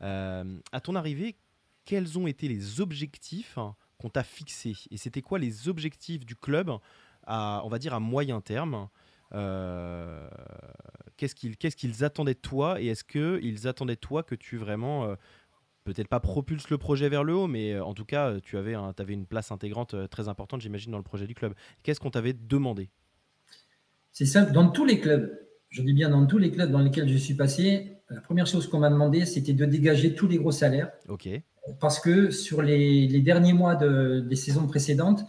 à 0.00 0.80
ton 0.82 0.94
arrivée, 0.94 1.36
quels 1.84 2.18
ont 2.18 2.26
été 2.26 2.48
les 2.48 2.80
objectifs 2.80 3.58
qu'on 3.98 4.08
t'a 4.08 4.24
fixé 4.24 4.74
Et 4.90 4.96
c'était 4.96 5.20
quoi 5.20 5.38
les 5.38 5.68
objectifs 5.68 6.24
du 6.24 6.36
club 6.36 6.70
à, 7.26 7.60
on 7.66 7.68
va 7.68 7.78
dire, 7.78 7.92
à 7.92 8.00
moyen 8.00 8.40
terme? 8.40 8.74
euh, 8.74 8.86
Qu'est-ce 11.16 11.34
qu'ils 11.34 11.56
qu'est-ce 11.56 11.76
qu'ils 11.76 12.04
attendaient 12.04 12.34
de 12.34 12.38
toi 12.38 12.80
Et 12.80 12.86
est-ce 12.86 13.04
qu'ils 13.04 13.68
attendaient 13.68 13.94
de 13.94 14.00
toi 14.00 14.22
que 14.22 14.34
tu 14.34 14.56
vraiment 14.56 15.04
euh, 15.04 15.14
peut-être 15.84 16.08
pas 16.08 16.20
propulse 16.20 16.68
le 16.70 16.78
projet 16.78 17.08
vers 17.08 17.24
le 17.24 17.34
haut, 17.34 17.46
mais 17.46 17.78
en 17.78 17.94
tout 17.94 18.04
cas, 18.04 18.40
tu 18.40 18.56
avais, 18.56 18.74
avais 18.74 19.12
une 19.12 19.26
place 19.26 19.52
intégrante 19.52 19.94
très 20.10 20.28
importante, 20.28 20.60
j'imagine, 20.60 20.92
dans 20.92 20.98
le 20.98 21.04
projet 21.04 21.26
du 21.26 21.34
club. 21.34 21.54
Qu'est-ce 21.82 22.00
qu'on 22.00 22.10
t'avait 22.10 22.32
demandé? 22.32 22.90
C'est 24.12 24.26
simple, 24.26 24.52
dans 24.52 24.68
tous 24.68 24.84
les 24.84 25.00
clubs, 25.00 25.32
je 25.70 25.82
dis 25.82 25.92
bien 25.92 26.10
dans 26.10 26.26
tous 26.26 26.38
les 26.38 26.50
clubs 26.50 26.70
dans 26.70 26.80
lesquels 26.80 27.08
je 27.08 27.16
suis 27.16 27.34
passé, 27.34 27.96
la 28.10 28.20
première 28.20 28.46
chose 28.46 28.66
qu'on 28.68 28.78
m'a 28.78 28.90
demandé, 28.90 29.24
c'était 29.24 29.54
de 29.54 29.64
dégager 29.64 30.14
tous 30.14 30.28
les 30.28 30.36
gros 30.36 30.52
salaires. 30.52 30.90
Ok. 31.08 31.28
Parce 31.80 31.98
que 31.98 32.30
sur 32.30 32.60
les, 32.60 33.20
derniers 33.20 33.52
mois 33.52 33.76
des 33.76 34.36
saisons 34.36 34.66
précédentes, 34.66 35.24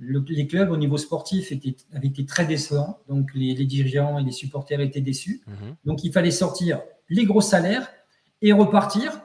les 0.00 0.46
clubs 0.46 0.70
au 0.70 0.76
niveau 0.76 0.96
sportif 0.96 1.52
étaient, 1.52 1.76
avaient 1.92 2.08
été 2.08 2.24
très 2.24 2.46
décevants. 2.46 3.00
Donc 3.08 3.30
les, 3.34 3.54
dirigeants 3.64 4.18
et 4.18 4.24
les 4.24 4.32
supporters 4.32 4.80
étaient 4.80 5.00
déçus. 5.00 5.42
Mhm. 5.46 5.76
Donc 5.84 6.04
il 6.04 6.12
fallait 6.12 6.30
sortir 6.30 6.80
les 7.08 7.24
gros 7.24 7.40
salaires 7.40 7.88
et 8.42 8.52
repartir 8.52 9.22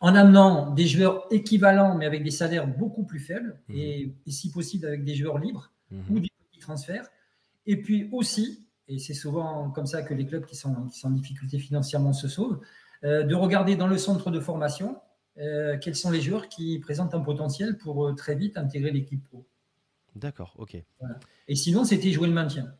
en 0.00 0.14
amenant 0.14 0.70
des 0.72 0.86
joueurs 0.86 1.26
équivalents 1.30 1.94
mais 1.94 2.06
avec 2.06 2.24
des 2.24 2.30
salaires 2.30 2.66
beaucoup 2.66 3.04
plus 3.04 3.20
faibles 3.20 3.60
mhm. 3.68 3.76
et, 3.76 4.14
si 4.26 4.50
possible 4.50 4.86
avec 4.86 5.04
des 5.04 5.14
joueurs 5.14 5.38
libres 5.38 5.72
mhm. 5.90 6.04
ou 6.10 6.20
des 6.20 6.28
petits 6.50 6.60
transferts. 6.60 7.08
Et 7.66 7.76
puis 7.76 8.08
aussi, 8.12 8.66
et 8.88 8.98
c'est 8.98 9.14
souvent 9.14 9.70
comme 9.70 9.86
ça 9.86 10.02
que 10.02 10.14
les 10.14 10.26
clubs 10.26 10.44
qui 10.44 10.56
sont, 10.56 10.88
en 11.04 11.10
difficulté 11.10 11.58
financièrement 11.58 12.12
se 12.12 12.26
sauvent, 12.26 12.60
euh, 13.04 13.22
de 13.22 13.34
regarder 13.34 13.76
dans 13.76 13.86
le 13.86 13.96
centre 13.96 14.30
de 14.30 14.40
formation 14.40 14.96
euh, 15.38 15.78
quels 15.78 15.94
sont 15.94 16.10
les 16.10 16.20
joueurs 16.20 16.48
qui 16.48 16.78
présentent 16.80 17.14
un 17.14 17.20
potentiel 17.20 17.78
pour 17.78 18.06
euh, 18.06 18.14
très 18.14 18.34
vite 18.34 18.58
intégrer 18.58 18.90
l'équipe 18.90 19.22
pro. 19.24 19.46
D'accord, 20.16 20.54
ok. 20.58 20.76
Et 21.48 21.54
sinon, 21.54 21.84
c'était 21.84 22.10
jouer 22.12 22.26
le 22.26 22.34
maintien. 22.34 22.74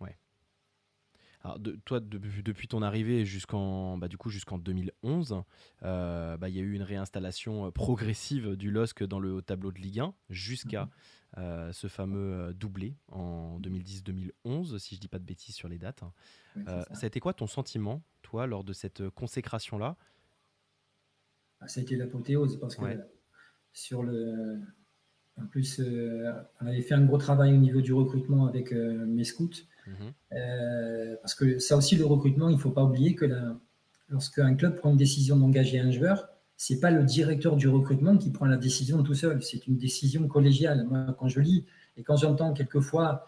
Ouais. 0.00 0.16
Alors, 1.42 1.58
de, 1.58 1.72
toi, 1.84 2.00
depuis 2.00 2.68
ton 2.68 2.82
arrivée 2.82 3.24
jusqu'en 3.24 3.98
bah, 3.98 4.08
du 4.08 4.18
coup 4.18 4.30
jusqu'en 4.30 4.58
2011, 4.58 5.42
euh, 5.82 6.36
bah, 6.36 6.48
il 6.48 6.56
y 6.56 6.58
a 6.58 6.62
eu 6.62 6.72
une 6.72 6.82
réinstallation 6.82 7.66
euh, 7.66 7.70
progressive 7.70 8.56
du 8.56 8.70
LOSC 8.70 9.04
dans 9.04 9.20
le 9.20 9.42
tableau 9.42 9.72
de 9.72 9.78
Ligue 9.78 10.00
1 10.00 10.14
jusqu'à 10.28 10.84
mhm. 10.84 10.90
euh, 11.38 11.72
ce 11.72 11.86
fameux 11.86 12.52
doublé 12.54 12.96
en 13.08 13.58
2010-2011, 13.60 14.78
si 14.78 14.96
je 14.96 15.00
dis 15.00 15.08
pas 15.08 15.18
de 15.18 15.24
bêtises 15.24 15.54
sur 15.54 15.68
les 15.68 15.78
dates. 15.78 16.02
ça. 16.66 16.84
a 17.02 17.06
été 17.06 17.20
quoi 17.20 17.32
ton 17.32 17.46
sentiment, 17.46 18.02
toi, 18.22 18.46
lors 18.46 18.64
de 18.64 18.72
cette 18.72 19.08
consécration-là? 19.10 19.96
Ah, 21.60 21.68
Ça 21.68 21.80
a 21.80 21.82
été 21.82 21.96
l'apothéose 21.96 22.58
parce 22.58 22.76
que 22.76 22.84
sur 23.72 24.02
le 24.02 24.60
en 25.42 25.46
plus, 25.46 25.80
euh, 25.80 26.30
on 26.60 26.66
avait 26.66 26.82
fait 26.82 26.94
un 26.94 27.04
gros 27.04 27.18
travail 27.18 27.52
au 27.52 27.56
niveau 27.56 27.80
du 27.80 27.92
recrutement 27.92 28.46
avec 28.46 28.72
euh, 28.72 29.04
mes 29.06 29.24
scouts. 29.24 29.50
Mhm. 29.86 29.94
Euh, 30.32 31.16
parce 31.22 31.34
que 31.34 31.58
ça 31.58 31.76
aussi, 31.76 31.96
le 31.96 32.04
recrutement, 32.04 32.48
il 32.48 32.56
ne 32.56 32.60
faut 32.60 32.70
pas 32.70 32.84
oublier 32.84 33.14
que 33.14 33.26
lorsqu'un 34.08 34.54
club 34.54 34.76
prend 34.76 34.90
une 34.90 34.96
décision 34.96 35.36
d'engager 35.36 35.78
un 35.80 35.90
joueur, 35.90 36.28
ce 36.56 36.74
n'est 36.74 36.80
pas 36.80 36.90
le 36.90 37.04
directeur 37.04 37.56
du 37.56 37.68
recrutement 37.68 38.16
qui 38.16 38.30
prend 38.30 38.46
la 38.46 38.58
décision 38.58 39.02
tout 39.02 39.14
seul. 39.14 39.42
C'est 39.42 39.66
une 39.66 39.78
décision 39.78 40.28
collégiale. 40.28 40.84
Moi, 40.88 41.16
quand 41.18 41.28
je 41.28 41.40
lis 41.40 41.64
et 41.96 42.02
quand 42.02 42.16
j'entends 42.16 42.52
quelquefois 42.52 43.26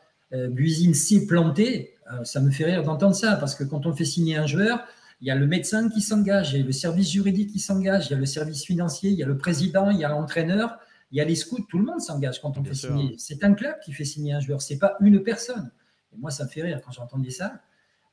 Buisine 0.51 0.95
s'est 0.95 1.27
planté, 1.27 1.95
ça 2.25 2.41
me 2.41 2.51
fait 2.51 2.65
rire 2.65 2.83
d'entendre 2.83 3.15
ça. 3.15 3.37
Parce 3.37 3.55
que 3.55 3.65
quand 3.65 3.87
on 3.87 3.95
fait 3.95 4.05
signer 4.05 4.37
un 4.37 4.47
joueur, 4.47 4.85
il 5.23 5.29
y 5.29 5.31
a 5.31 5.35
le 5.35 5.47
médecin 5.47 5.89
qui 5.89 6.03
s'engage, 6.03 6.53
il 6.53 6.61
y 6.61 6.63
a 6.63 6.67
le 6.67 6.73
service 6.73 7.11
juridique 7.11 7.53
qui 7.53 7.59
s'engage, 7.59 8.09
il 8.09 8.13
y 8.13 8.17
a 8.17 8.19
le 8.19 8.27
service 8.27 8.65
financier, 8.65 9.11
il 9.11 9.17
y 9.17 9.23
a 9.23 9.27
le 9.27 9.39
président, 9.39 9.89
il 9.89 9.99
y 9.99 10.05
a 10.05 10.11
l'entraîneur 10.11 10.79
il 11.13 11.19
y 11.19 11.21
a 11.21 11.25
les 11.25 11.37
scouts, 11.37 11.65
tout 11.69 11.79
le 11.79 11.85
monde 11.85 12.01
s'engage 12.01 12.41
quand 12.41 12.57
on 12.57 12.65
fait 12.65 12.75
signer. 12.75 13.15
C'est 13.19 13.45
un 13.45 13.53
club 13.53 13.79
qui 13.81 13.93
fait 13.93 14.05
signer 14.05 14.33
un 14.33 14.41
joueur, 14.41 14.63
c'est 14.63 14.79
pas 14.79 14.97
une 15.01 15.23
personne. 15.23 15.71
Et 16.13 16.17
moi, 16.17 16.31
ça 16.31 16.45
me 16.45 16.49
fait 16.49 16.63
rire 16.63 16.81
quand 16.83 16.91
j'entendais 16.91 17.31
ça. 17.31 17.61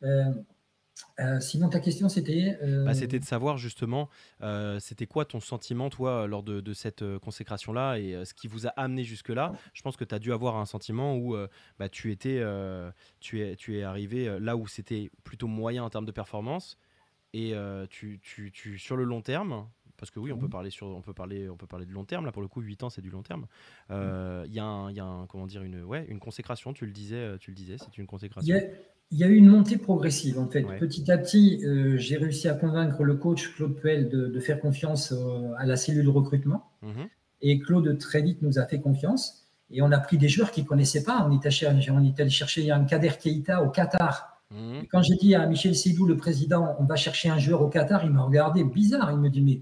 Euh, 0.04 0.34
euh, 1.22 1.40
sinon, 1.40 1.70
ta 1.70 1.80
question, 1.80 2.10
c'était 2.10 2.58
euh, 2.62 2.84
bah, 2.84 2.94
C'était 2.94 3.20
de 3.20 3.24
savoir 3.24 3.58
justement, 3.58 4.10
c'était 4.80 5.08
quoi 5.08 5.24
ton 5.24 5.40
sentiment, 5.40 5.90
toi, 5.90 6.28
lors 6.28 6.44
de, 6.44 6.74
cette 6.74 7.18
consécration-là 7.20 7.98
et 7.98 8.26
ce 8.26 8.34
qui 8.34 8.50
vous 8.50 8.68
a 8.68 8.72
amené 8.72 9.06
jusque-là? 9.06 9.54
Je 9.74 9.82
pense 9.82 9.96
que 9.96 10.04
tu 10.04 10.14
as 10.14 10.20
dû 10.20 10.34
avoir 10.34 10.58
un 10.58 10.66
sentiment 10.66 11.16
où 11.16 11.38
bah, 11.80 11.88
tu, 11.88 12.12
étais, 12.12 12.44
tu, 13.22 13.42
es, 13.42 13.56
tu 13.56 13.80
es 13.80 13.84
arrivé 13.84 14.40
là 14.42 14.58
où 14.58 14.68
c'était 14.68 15.10
plutôt 15.24 15.48
moyen 15.48 15.86
en 15.86 15.90
termes 15.90 16.06
de 16.06 16.12
performance 16.12 16.78
et 17.34 17.54
tu, 17.90 18.20
tu, 18.22 18.52
tu, 18.52 18.78
sur 18.78 18.98
le 18.98 19.06
long 19.06 19.22
terme, 19.22 19.68
parce 20.00 20.12
que 20.12 20.20
oui, 20.20 20.32
on 20.32 20.38
peut 20.38 20.50
parler 20.50 20.70
sur, 20.70 20.88
on 20.88 21.02
peut 21.02 21.14
parler, 21.14 21.50
on 21.50 21.58
peut 21.58 21.68
parler 21.68 21.86
de 21.86 21.92
long 21.92 22.06
terme. 22.06 22.26
Là, 22.26 22.32
pour 22.32 22.42
le 22.42 22.48
coup, 22.48 22.62
8 22.62 22.84
ans, 22.84 22.90
c'est 22.90 23.02
du 23.02 23.10
long 23.10 23.22
terme. 23.22 23.46
Euh, 23.92 24.46
il 24.48 24.54
y 24.54 24.60
a, 24.60 24.64
un, 24.64 24.92
y 24.92 25.00
a 25.00 25.06
un, 25.06 25.26
comment 25.28 25.46
dire, 25.46 25.62
une, 25.62 25.84
ouais, 25.84 26.06
une 26.08 26.20
consécration. 26.20 26.74
Tu 26.74 26.86
le 26.86 26.92
disais, 26.92 27.16
euh, 27.16 27.38
tu 27.38 27.52
le 27.52 27.56
disais, 27.56 27.76
c'est 27.78 27.98
une 27.98 28.08
consécration. 28.08 28.56
Il 29.12 29.18
y, 29.18 29.24
a, 29.24 29.28
eu 29.28 29.36
une 29.36 29.48
montée 29.48 29.78
progressive 29.78 30.40
en 30.40 30.48
fait. 30.48 30.64
Petit 30.80 31.12
à 31.12 31.18
petit, 31.18 31.66
euh, 31.66 31.98
j'ai 31.98 32.18
réussi 32.18 32.48
à 32.48 32.54
convaincre 32.54 33.04
le 33.04 33.16
coach 33.16 33.54
Claude 33.56 33.76
Puel 33.76 34.10
de, 34.10 34.40
faire 34.40 34.62
confiance 34.62 35.14
à 35.58 35.66
la 35.66 35.76
cellule 35.76 36.06
de 36.06 36.10
recrutement. 36.10 36.72
Mhm. 36.82 37.08
Et 37.42 37.60
Claude 37.60 37.98
très 37.98 38.22
vite 38.22 38.42
nous 38.42 38.60
a 38.60 38.66
fait 38.66 38.80
confiance. 38.80 39.48
Et 39.72 39.82
on 39.82 39.92
a 39.92 40.00
pris 40.00 40.18
des 40.18 40.30
joueurs 40.30 40.52
qu'il 40.52 40.64
ne 40.64 40.70
connaissait 40.70 41.04
pas. 41.04 41.28
On 41.28 41.32
est, 41.32 41.46
allé, 41.46 41.90
on 41.92 42.04
est 42.04 42.20
allé 42.20 42.30
chercher 42.30 42.72
un 42.72 42.86
Kader 42.86 43.12
Keita 43.20 43.64
au 43.64 43.70
Qatar. 43.70 44.40
Quand 44.90 45.04
j'ai 45.04 45.16
dit 45.16 45.36
à 45.36 45.46
Michel 45.46 45.76
Sédou, 45.76 46.06
le 46.06 46.18
président, 46.18 46.76
on 46.80 46.86
va 46.86 46.96
chercher 46.96 47.30
un 47.30 47.38
joueur 47.38 47.62
au 47.62 47.70
Qatar, 47.70 48.04
il 48.04 48.12
m'a 48.12 48.24
regardé 48.24 48.64
bizarre. 48.64 49.12
Il 49.12 49.20
me 49.20 49.30
dit 49.30 49.42
mais 49.42 49.62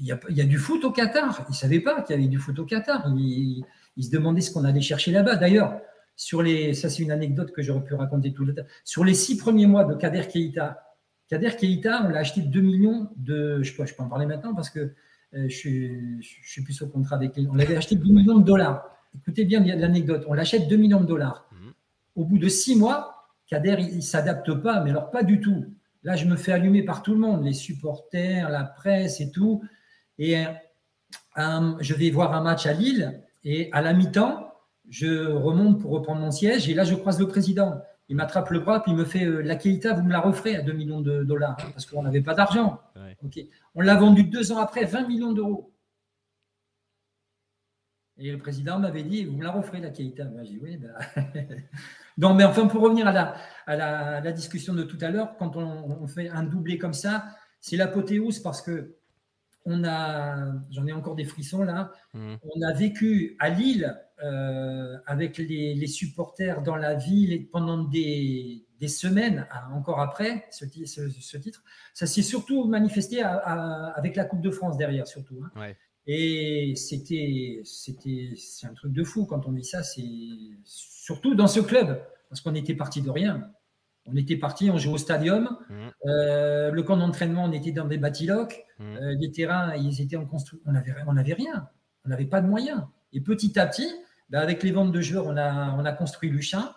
il 0.00 0.06
y, 0.06 0.40
a, 0.40 0.44
du 0.44 0.58
foot 0.58 0.84
au 0.84 0.90
Qatar. 0.90 1.44
Il 1.48 1.52
ne 1.52 1.56
savait 1.56 1.80
pas 1.80 2.00
qu'il 2.02 2.16
y 2.16 2.18
avait 2.18 2.28
du 2.28 2.38
foot 2.38 2.58
au 2.58 2.64
Qatar. 2.64 3.12
Il, 3.16 3.64
se 4.00 4.10
demandait 4.10 4.40
ce 4.40 4.50
qu'on 4.50 4.64
allait 4.64 4.80
chercher 4.80 5.12
là-bas. 5.12 5.36
D'ailleurs, 5.36 5.78
sur 6.16 6.42
les, 6.42 6.72
ça 6.74 6.88
c'est 6.88 7.02
une 7.02 7.12
anecdote 7.12 7.52
que 7.52 7.60
j'aurais 7.60 7.84
pu 7.84 7.94
raconter 7.94 8.32
tout 8.32 8.44
le 8.44 8.54
temps. 8.54 8.62
Sur 8.84 9.04
les 9.04 9.14
six 9.14 9.36
premiers 9.36 9.66
mois 9.66 9.84
de 9.84 9.94
Kader 9.94 10.26
Keita, 10.26 10.82
Kader 11.28 11.50
Keita, 11.50 12.04
on 12.06 12.08
l'a 12.08 12.20
acheté 12.20 12.40
2 12.40 12.60
millions 12.60 13.10
de. 13.16 13.62
Je 13.62 13.76
peux, 13.76 13.86
je 13.86 13.94
peux 13.94 14.02
en 14.02 14.08
parler 14.08 14.26
maintenant 14.26 14.54
parce 14.54 14.70
que 14.70 14.80
euh, 14.80 15.48
je, 15.48 15.54
suis, 15.54 16.18
suis 16.20 16.62
plus 16.62 16.80
au 16.82 16.88
contrat 16.88 17.16
avec 17.16 17.36
lui. 17.36 17.46
On 17.50 17.54
l'avait 17.54 17.76
acheté 17.76 17.94
2 17.94 18.04
millions 18.12 18.38
de 18.38 18.44
dollars. 18.44 18.84
Écoutez 19.14 19.44
bien 19.44 19.60
l'anecdote. 19.60 20.24
On 20.28 20.32
l'achète 20.32 20.66
2 20.68 20.76
millions 20.76 21.00
de 21.00 21.06
dollars. 21.06 21.48
Mhm. 21.52 21.72
Au 22.16 22.24
bout 22.24 22.38
de 22.38 22.48
six 22.48 22.74
mois, 22.74 23.28
Kader, 23.46 23.76
il 23.78 23.96
ne 23.96 24.00
s'adapte 24.00 24.52
pas, 24.54 24.82
mais 24.82 24.90
alors 24.90 25.10
pas 25.10 25.22
du 25.22 25.40
tout. 25.40 25.66
Là, 26.02 26.16
je 26.16 26.24
me 26.24 26.36
fais 26.36 26.52
allumer 26.52 26.82
par 26.82 27.02
tout 27.02 27.12
le 27.12 27.18
monde, 27.18 27.44
les 27.44 27.52
supporters, 27.52 28.48
la 28.48 28.64
presse 28.64 29.20
et 29.20 29.30
tout. 29.30 29.62
Et 30.20 30.36
euh, 30.36 31.72
je 31.80 31.94
vais 31.94 32.10
voir 32.10 32.34
un 32.34 32.42
match 32.42 32.66
à 32.66 32.74
Lille 32.74 33.24
et 33.42 33.72
à 33.72 33.80
la 33.80 33.94
mi-temps, 33.94 34.52
je 34.88 35.26
remonte 35.26 35.80
pour 35.80 35.92
reprendre 35.92 36.20
mon 36.20 36.30
siège 36.30 36.68
et 36.68 36.74
là, 36.74 36.84
je 36.84 36.94
croise 36.94 37.18
le 37.18 37.26
président. 37.26 37.80
Il 38.10 38.16
m'attrape 38.16 38.50
le 38.50 38.60
bras 38.60 38.82
puis 38.82 38.92
il 38.92 38.98
me 38.98 39.06
fait 39.06 39.24
euh, 39.24 39.40
La 39.40 39.56
Keita, 39.56 39.94
vous 39.94 40.02
me 40.02 40.12
la 40.12 40.20
referez 40.20 40.56
à 40.56 40.62
2 40.62 40.72
millions 40.74 41.00
de 41.00 41.24
dollars 41.24 41.56
hein, 41.58 41.70
parce 41.72 41.86
qu'on 41.86 42.02
n'avait 42.02 42.20
pas 42.20 42.34
d'argent. 42.34 42.80
On 43.74 43.80
l'a 43.80 43.94
vendu 43.94 44.24
deux 44.24 44.52
ans 44.52 44.58
après, 44.58 44.84
20 44.84 45.08
millions 45.08 45.32
d'euros. 45.32 45.72
Et 48.18 48.30
le 48.30 48.36
président 48.36 48.78
m'avait 48.78 49.04
dit, 49.04 49.24
vous 49.24 49.38
me 49.38 49.44
la 49.44 49.52
referez, 49.52 49.80
la 49.80 49.88
Keita. 49.88 50.24
j'ai 50.42 50.50
dit, 50.50 50.60
oui. 50.62 50.76
Ben... 50.76 50.92
non, 52.18 52.34
mais 52.34 52.44
enfin, 52.44 52.66
pour 52.66 52.82
revenir 52.82 53.08
à 53.08 53.12
la, 53.12 53.34
à 53.66 54.20
la, 54.20 54.32
discussion 54.32 54.74
de 54.74 54.82
tout 54.82 54.98
à 55.00 55.08
l'heure, 55.08 55.38
quand 55.38 55.56
on, 55.56 56.06
fait 56.06 56.28
un 56.28 56.42
doublé 56.42 56.76
comme 56.76 56.92
ça, 56.92 57.24
c'est 57.60 57.78
l'apothéose 57.78 58.40
parce 58.40 58.60
que 58.60 58.99
on 59.64 59.84
a, 59.84 60.52
j'en 60.70 60.86
ai 60.86 60.92
encore 60.92 61.16
des 61.16 61.24
frissons 61.24 61.62
là, 61.62 61.92
mmh. 62.14 62.34
on 62.42 62.62
a 62.62 62.72
vécu 62.72 63.36
à 63.38 63.50
Lille 63.50 63.94
euh, 64.22 64.98
avec 65.06 65.38
les, 65.38 65.86
supporters 65.86 66.62
dans 66.62 66.76
la 66.76 66.94
ville 66.94 67.48
pendant 67.50 67.84
des, 67.84 68.66
semaines, 68.86 69.46
encore 69.72 70.00
après 70.00 70.46
ce, 70.50 70.64
titre. 70.64 71.62
Ça 71.94 72.06
s'est 72.06 72.22
surtout 72.22 72.64
manifesté 72.64 73.22
avec 73.22 74.16
la 74.16 74.24
Coupe 74.24 74.42
de 74.42 74.50
France 74.50 74.76
derrière, 74.76 75.06
surtout. 75.06 75.42
Hein. 75.56 75.72
Et 76.06 76.74
c'était, 76.76 77.60
c'était, 77.64 78.34
c'est 78.36 78.66
un 78.66 78.74
truc 78.74 78.92
de 78.92 79.04
fou 79.04 79.26
quand 79.26 79.46
on 79.46 79.52
dit 79.52 79.64
ça. 79.64 79.82
C'est 79.82 80.02
surtout 80.64 81.34
dans 81.34 81.46
ce 81.46 81.60
club, 81.60 82.02
parce 82.28 82.40
qu'on 82.40 82.54
était 82.54 82.74
parti 82.74 83.00
de 83.00 83.10
rien. 83.10 83.50
On 84.12 84.16
était 84.16 84.36
parti, 84.36 84.70
on 84.70 84.78
jouait 84.78 84.94
au 84.94 84.98
stadium. 84.98 85.58
Mmh. 85.68 85.74
Euh, 86.06 86.70
le 86.70 86.82
camp 86.82 86.96
d'entraînement, 86.96 87.44
on 87.44 87.52
était 87.52 87.72
dans 87.72 87.86
des 87.86 87.98
bâtilocs. 87.98 88.64
Mmh. 88.78 88.84
Euh, 88.84 89.16
les 89.18 89.30
terrains, 89.30 89.74
ils 89.76 90.00
étaient 90.00 90.16
en 90.16 90.26
construction. 90.26 90.68
On 90.68 90.72
n'avait 90.72 90.94
on 91.06 91.16
avait 91.16 91.34
rien. 91.34 91.68
On 92.04 92.08
n'avait 92.08 92.26
pas 92.26 92.40
de 92.40 92.48
moyens. 92.48 92.82
Et 93.12 93.20
petit 93.20 93.58
à 93.58 93.66
petit, 93.66 93.88
bah, 94.30 94.40
avec 94.40 94.62
les 94.62 94.72
ventes 94.72 94.92
de 94.92 95.00
joueurs, 95.00 95.26
on 95.26 95.36
a, 95.36 95.74
on 95.76 95.84
a 95.84 95.92
construit 95.92 96.30
Luchin, 96.30 96.72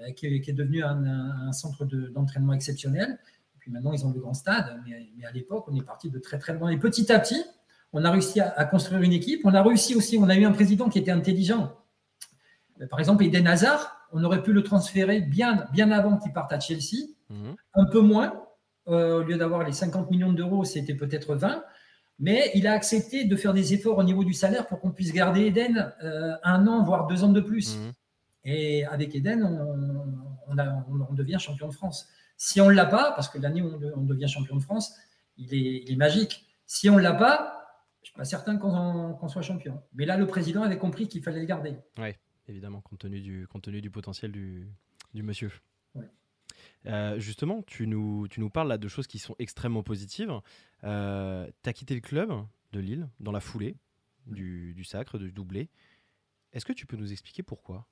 euh, 0.00 0.12
qui, 0.12 0.26
est, 0.26 0.52
devenu 0.52 0.82
un, 0.82 1.52
centre 1.52 1.84
d'entraînement 1.84 2.52
exceptionnel. 2.52 3.18
Et 3.54 3.58
puis 3.58 3.70
maintenant, 3.70 3.92
ils 3.92 4.04
ont 4.06 4.12
le 4.12 4.20
grand 4.20 4.34
stade. 4.34 4.80
Mais, 4.86 5.24
à 5.24 5.32
l'époque, 5.32 5.66
on 5.68 5.76
est 5.76 5.84
parti 5.84 6.10
de 6.10 6.18
très 6.18 6.38
très 6.38 6.54
loin. 6.54 6.70
Et 6.70 6.78
petit 6.78 7.12
à 7.12 7.18
petit, 7.18 7.42
on 7.92 8.04
a 8.04 8.10
réussi 8.10 8.40
à, 8.40 8.50
à, 8.50 8.64
construire 8.64 9.02
une 9.02 9.12
équipe. 9.12 9.42
On 9.44 9.54
a 9.54 9.62
réussi 9.62 9.94
aussi, 9.94 10.16
on 10.18 10.28
a 10.28 10.36
eu 10.36 10.44
un 10.44 10.52
président 10.52 10.88
qui 10.88 10.98
était 10.98 11.10
intelligent. 11.10 11.76
Par 12.90 12.98
exemple, 12.98 13.22
Eden 13.22 13.46
Hazard, 13.46 14.01
on 14.12 14.22
aurait 14.24 14.42
pu 14.42 14.52
le 14.52 14.62
transférer 14.62 15.20
bien, 15.20 15.66
bien 15.72 15.90
avant 15.90 16.18
qu'il 16.18 16.32
parte 16.32 16.52
à 16.52 16.60
Chelsea, 16.60 17.08
mhm. 17.30 17.56
un 17.74 17.84
peu 17.86 18.00
moins. 18.00 18.34
Euh, 18.88 19.20
au 19.20 19.22
lieu 19.22 19.36
d'avoir 19.36 19.64
les 19.64 19.72
50 19.72 20.10
millions 20.10 20.32
d'euros, 20.32 20.64
c'était 20.64 20.94
peut-être 20.94 21.34
20. 21.34 21.64
Mais 22.18 22.50
il 22.54 22.66
a 22.66 22.72
accepté 22.72 23.24
de 23.24 23.36
faire 23.36 23.54
des 23.54 23.74
efforts 23.74 23.98
au 23.98 24.02
niveau 24.02 24.24
du 24.24 24.32
salaire 24.32 24.66
pour 24.66 24.80
qu'on 24.80 24.90
puisse 24.90 25.12
garder 25.12 25.46
Eden 25.46 25.92
euh, 26.02 26.34
un 26.42 26.66
an, 26.66 26.84
voire 26.84 27.06
deux 27.06 27.24
ans 27.24 27.32
de 27.32 27.40
plus. 27.40 27.76
Mhm. 27.76 27.92
Et 28.44 28.84
avec 28.86 29.14
Eden, 29.14 29.44
on, 30.48 31.14
devient 31.14 31.38
champion 31.38 31.68
de 31.68 31.72
France. 31.72 32.08
Si 32.36 32.60
on 32.60 32.68
ne 32.68 32.74
l'a 32.74 32.86
pas, 32.86 33.12
parce 33.12 33.28
que 33.28 33.38
l'année 33.38 33.62
où 33.62 33.70
on, 33.96 34.02
devient 34.02 34.28
champion 34.28 34.56
de 34.56 34.62
France, 34.62 34.94
il 35.36 35.54
est, 35.54 35.96
magique. 35.96 36.46
Si 36.66 36.90
on 36.90 36.96
ne 36.96 37.02
l'a 37.02 37.14
pas, 37.14 37.64
je 38.02 38.08
ne 38.08 38.12
suis 38.12 38.16
pas 38.16 38.24
certain 38.24 38.56
qu'on 38.56 39.28
soit 39.28 39.42
champion. 39.42 39.80
Mais 39.94 40.06
là, 40.06 40.16
le 40.16 40.26
président 40.26 40.62
avait 40.62 40.78
compris 40.78 41.06
qu'il 41.06 41.22
fallait 41.22 41.40
le 41.40 41.46
garder. 41.46 41.76
Évidemment, 42.48 42.80
compte 42.80 43.00
tenu 43.00 43.20
du, 43.20 43.46
compte 43.48 43.62
tenu 43.62 43.80
du 43.80 43.90
potentiel 43.90 44.32
du, 44.32 44.68
du 45.14 45.22
monsieur. 45.22 45.50
Euh, 46.86 47.18
justement, 47.18 47.62
tu 47.62 47.86
nous, 47.86 48.26
tu 48.28 48.40
nous 48.40 48.50
parles 48.50 48.68
là 48.68 48.78
de 48.78 48.88
choses 48.88 49.06
qui 49.06 49.18
sont 49.18 49.36
extrêmement 49.38 49.82
positives. 49.82 50.32
Euh, 50.84 51.48
tu 51.62 51.68
as 51.68 51.72
quitté 51.72 51.94
le 51.94 52.00
club 52.00 52.32
de 52.72 52.80
Lille 52.80 53.08
dans 53.20 53.32
la 53.32 53.40
foulée 53.40 53.76
du, 54.26 54.74
du 54.74 54.84
sacre, 54.84 55.18
du 55.18 55.32
doublé. 55.32 55.68
Est-ce 56.52 56.64
que 56.64 56.72
tu 56.72 56.86
peux 56.86 56.96
nous 56.96 57.12
expliquer 57.12 57.42
pourquoi? 57.42 57.86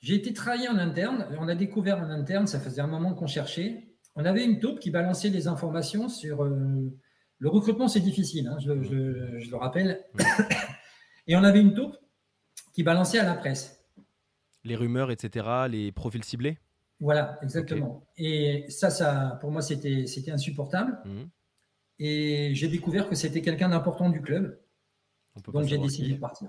J'ai 0.00 0.14
été 0.14 0.32
travailler 0.32 0.68
en 0.68 0.76
interne. 0.76 1.26
On 1.38 1.48
a 1.48 1.54
découvert 1.54 1.98
en 1.98 2.10
interne, 2.10 2.46
ça 2.46 2.58
faisait 2.58 2.80
un 2.80 2.86
moment 2.86 3.14
qu'on 3.14 3.26
cherchait. 3.26 3.86
On 4.16 4.24
avait 4.24 4.44
une 4.44 4.58
taupe 4.58 4.80
qui 4.80 4.90
balançait 4.90 5.30
des 5.30 5.46
informations 5.46 6.08
sur. 6.08 6.42
Euh, 6.42 6.90
le 7.38 7.48
recrutement, 7.48 7.88
c'est 7.88 8.00
difficile, 8.00 8.48
hein, 8.48 8.58
je, 8.60 8.72
le 8.72 9.56
rappelle. 9.56 10.04
Et 11.26 11.36
on 11.36 11.42
avait 11.42 11.60
une 11.60 11.72
taupe 11.72 11.96
qui 12.72 12.82
balançait 12.82 13.18
à 13.18 13.24
la 13.24 13.34
presse. 13.34 13.84
Les 14.64 14.76
rumeurs, 14.76 15.10
etc., 15.10 15.46
les 15.68 15.92
profils 15.92 16.24
ciblés? 16.24 16.58
Voilà, 17.00 17.38
exactement. 17.42 18.06
Et 18.18 18.66
ça, 18.68 18.90
ça, 18.90 19.38
pour 19.40 19.50
moi, 19.50 19.62
c'était 19.62 20.30
insupportable. 20.30 20.98
Mmh. 21.04 21.22
Et 21.98 22.54
j'ai 22.54 22.68
découvert 22.68 23.08
que 23.08 23.14
c'était 23.14 23.42
quelqu'un 23.42 23.68
d'important 23.70 24.10
du 24.10 24.20
club. 24.20 24.58
Donc 25.52 25.64
j'ai 25.64 25.78
décidé 25.78 26.14
de 26.14 26.18
partir. 26.18 26.48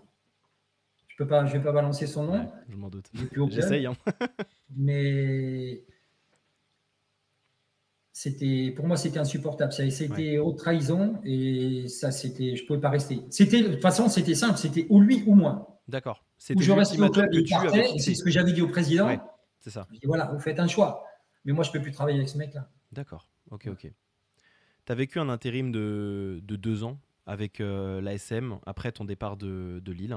Je 1.07 1.15
peux 1.17 1.27
pas, 1.27 1.45
je 1.45 1.53
vais 1.53 1.63
pas 1.63 1.71
balancer 1.73 2.07
son 2.07 2.23
nom. 2.23 2.51
je 2.69 2.75
m'en 2.77 2.89
doute. 2.89 3.11
J'essaye. 3.49 3.85
Hein. 3.85 3.93
mais 4.75 5.83
c'était, 8.13 8.71
pour 8.75 8.87
moi, 8.87 8.97
c'était 8.97 9.19
insupportable. 9.19 9.73
Ça, 9.73 9.89
c'était 9.89 10.37
haute 10.37 10.57
trahison 10.57 11.19
et 11.25 11.87
ça, 11.87 12.11
c'était, 12.11 12.55
je 12.55 12.65
pouvais 12.65 12.79
pas 12.79 12.89
rester. 12.89 13.21
C'était, 13.29 13.61
de 13.61 13.69
toute 13.69 13.81
façon, 13.81 14.09
c'était 14.09 14.35
simple. 14.35 14.57
C'était 14.57 14.85
ou 14.89 14.99
lui 15.01 15.23
ou 15.27 15.35
moi. 15.35 15.70
D'accord. 15.87 16.23
Ou 16.55 16.61
je 16.61 16.71
reste 16.71 16.99
au 16.99 17.09
club 17.09 17.33
et 17.33 17.99
c'est 17.99 18.15
ce 18.15 18.23
que 18.23 18.29
j'avais 18.29 18.53
dit 18.53 18.61
au 18.61 18.67
président. 18.67 19.09
c'est 19.59 19.71
ça. 19.71 19.87
voilà, 20.03 20.25
vous 20.25 20.39
faites 20.39 20.59
un 20.59 20.67
choix. 20.67 21.05
Mais 21.45 21.53
moi, 21.53 21.63
je 21.63 21.71
peux 21.71 21.81
plus 21.81 21.91
travailler 21.91 22.17
avec 22.17 22.29
ce 22.29 22.37
mec-là. 22.37 22.69
D'accord. 22.91 23.27
Ok, 23.49 23.67
ok. 23.67 23.91
Tu 24.85 24.91
as 24.91 24.95
vécu 24.95 25.19
un 25.19 25.29
intérim 25.29 25.71
de, 25.71 26.39
de 26.43 26.55
deux 26.55 26.83
ans 26.83 26.99
avec 27.25 27.61
euh, 27.61 28.01
l'ASM 28.01 28.59
après 28.65 28.91
ton 28.91 29.05
départ 29.05 29.37
de, 29.37 29.81
de 29.83 29.91
Lille. 29.91 30.15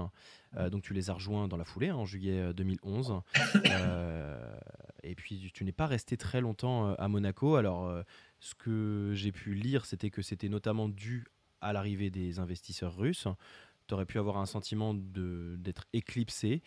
Euh, 0.56 0.70
donc 0.70 0.82
tu 0.82 0.94
les 0.94 1.10
as 1.10 1.14
rejoints 1.14 1.48
dans 1.48 1.56
la 1.56 1.64
foulée 1.64 1.88
hein, 1.88 1.96
en 1.96 2.04
juillet 2.04 2.52
2011. 2.54 3.20
Euh, 3.70 4.56
et 5.02 5.14
puis 5.14 5.50
tu 5.52 5.64
n'es 5.64 5.72
pas 5.72 5.86
resté 5.86 6.16
très 6.16 6.40
longtemps 6.40 6.94
à 6.94 7.08
Monaco. 7.08 7.56
Alors 7.56 7.92
ce 8.40 8.54
que 8.54 9.12
j'ai 9.14 9.32
pu 9.32 9.54
lire, 9.54 9.84
c'était 9.84 10.10
que 10.10 10.22
c'était 10.22 10.48
notamment 10.48 10.88
dû 10.88 11.26
à 11.60 11.72
l'arrivée 11.72 12.10
des 12.10 12.38
investisseurs 12.38 12.96
russes. 12.96 13.26
Tu 13.86 13.94
aurais 13.94 14.06
pu 14.06 14.18
avoir 14.18 14.38
un 14.38 14.46
sentiment 14.46 14.94
d'être 14.94 15.86
éclipsé. 15.92 16.62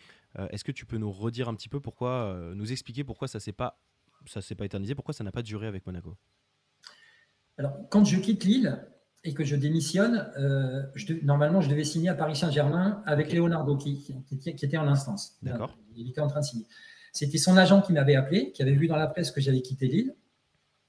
Est-ce 0.50 0.64
que 0.64 0.72
tu 0.72 0.86
peux 0.86 0.98
nous 0.98 1.10
redire 1.10 1.48
un 1.48 1.54
petit 1.54 1.68
peu 1.68 1.80
pourquoi, 1.80 2.52
nous 2.54 2.70
expliquer 2.70 3.04
pourquoi 3.04 3.28
ça 3.28 3.40
s'est 3.40 3.52
pas 3.52 3.80
ça 4.26 4.40
s'est 4.40 4.56
pas 4.56 4.64
éternisé, 4.64 4.94
pourquoi 4.94 5.14
ça 5.14 5.22
n'a 5.24 5.30
pas 5.30 5.42
duré 5.42 5.66
avec 5.66 5.86
Monaco? 5.86 6.16
Alors 7.56 7.76
quand 7.88 8.04
je 8.04 8.18
quitte 8.18 8.44
Lille, 8.44 8.78
et 9.24 9.34
que 9.34 9.44
je 9.44 9.56
démissionne, 9.56 10.30
euh, 10.38 10.82
normalement, 11.22 11.60
je 11.60 11.68
devais 11.68 11.84
signer 11.84 12.08
à 12.08 12.14
Paris 12.14 12.36
Saint-Germain 12.36 13.02
avec 13.04 13.32
Leonardo, 13.32 13.76
qui, 13.76 14.14
qui, 14.40 14.48
était 14.48 14.78
en 14.78 14.86
instance. 14.86 15.36
D'accord. 15.42 15.76
Il 15.96 16.08
était 16.08 16.20
en 16.20 16.28
train 16.28 16.40
de 16.40 16.44
signer. 16.44 16.66
C'était 17.12 17.38
son 17.38 17.56
agent 17.56 17.82
qui 17.82 17.92
m'avait 17.92 18.14
appelé, 18.14 18.52
qui 18.52 18.62
avait 18.62 18.74
vu 18.74 18.86
dans 18.86 18.96
la 18.96 19.06
presse 19.06 19.30
que 19.30 19.40
j'avais 19.40 19.60
quitté 19.60 19.88
Lille. 19.88 20.14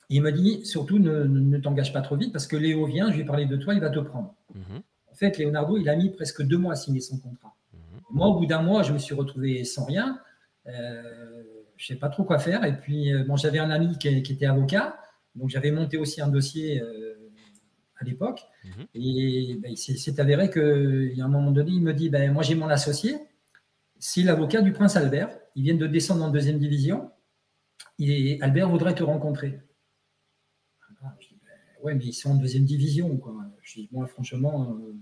Il 0.09 0.21
m'a 0.21 0.31
dit 0.31 0.65
surtout 0.65 0.99
ne, 0.99 1.57
t'engage 1.57 1.93
pas 1.93 2.01
trop 2.01 2.17
vite 2.17 2.31
parce 2.33 2.47
que 2.47 2.55
Léo 2.55 2.85
vient, 2.85 3.09
je 3.11 3.15
lui 3.15 3.21
ai 3.21 3.25
parlé 3.25 3.45
de 3.45 3.57
toi, 3.57 3.73
il 3.73 3.79
va 3.79 3.89
te 3.89 3.99
prendre. 3.99 4.35
Mhm. 4.55 4.81
En 5.19 5.25
fait, 5.25 5.37
Leonardo, 5.37 5.77
il 5.77 5.89
a 5.89 5.97
mis 5.97 6.09
presque 6.09 6.43
deux 6.43 6.57
mois 6.57 6.73
à 6.73 6.75
signer 6.77 7.01
son 7.01 7.17
contrat. 7.17 7.53
Mhm. 7.73 7.79
Moi, 8.11 8.27
au 8.27 8.39
bout 8.39 8.45
d'un 8.45 8.61
mois, 8.61 8.83
je 8.83 8.93
me 8.93 8.97
suis 8.97 9.13
retrouvé 9.13 9.65
sans 9.65 9.83
rien. 9.83 10.19
Euh, 10.67 11.43
je 11.75 11.83
ne 11.83 11.95
sais 11.95 11.99
pas 11.99 12.07
trop 12.07 12.23
quoi 12.23 12.39
faire. 12.39 12.63
Et 12.63 12.77
puis, 12.77 13.13
euh, 13.13 13.25
bon, 13.25 13.35
j'avais 13.35 13.59
un 13.59 13.69
ami 13.69 13.97
qui, 13.97 14.07
était 14.07 14.45
avocat, 14.45 14.97
donc 15.35 15.49
j'avais 15.49 15.71
monté 15.71 15.97
aussi 15.97 16.21
un 16.21 16.29
dossier 16.29 16.81
à 17.99 18.05
l'époque. 18.05 18.41
Mhm. 18.63 18.85
Et 18.95 19.57
ben, 19.61 19.71
il 19.71 19.77
s'est 19.77 20.19
avéré 20.21 20.49
qu'il 20.49 21.13
y 21.13 21.21
a 21.21 21.25
un 21.25 21.29
moment 21.29 21.51
donné, 21.51 21.71
il 21.71 21.81
me 21.81 21.93
dit 21.93 22.09
ben, 22.09 22.31
Moi, 22.31 22.43
j'ai 22.43 22.55
mon 22.55 22.69
associé, 22.69 23.17
c'est 23.99 24.23
l'avocat 24.23 24.61
du 24.61 24.71
prince 24.71 24.95
Albert. 24.95 25.37
Ils 25.55 25.63
viennent 25.63 25.77
de 25.77 25.87
descendre 25.87 26.23
en 26.23 26.29
deuxième 26.29 26.59
division. 26.59 27.11
Et 27.99 28.41
Albert 28.41 28.69
voudrait 28.69 28.95
te 28.95 29.03
rencontrer. 29.03 29.59
Ah, 31.03 31.15
je 31.19 31.27
dis, 31.27 31.39
ben, 31.43 31.51
ouais, 31.83 31.95
mais 31.95 32.05
ils 32.05 32.13
sont 32.13 32.31
en 32.31 32.35
deuxième 32.35 32.65
division. 32.65 33.17
Quoi. 33.17 33.33
Je 33.61 33.81
dis 33.81 33.89
Moi, 33.91 34.07
franchement. 34.07 34.77
Euh, 34.79 34.95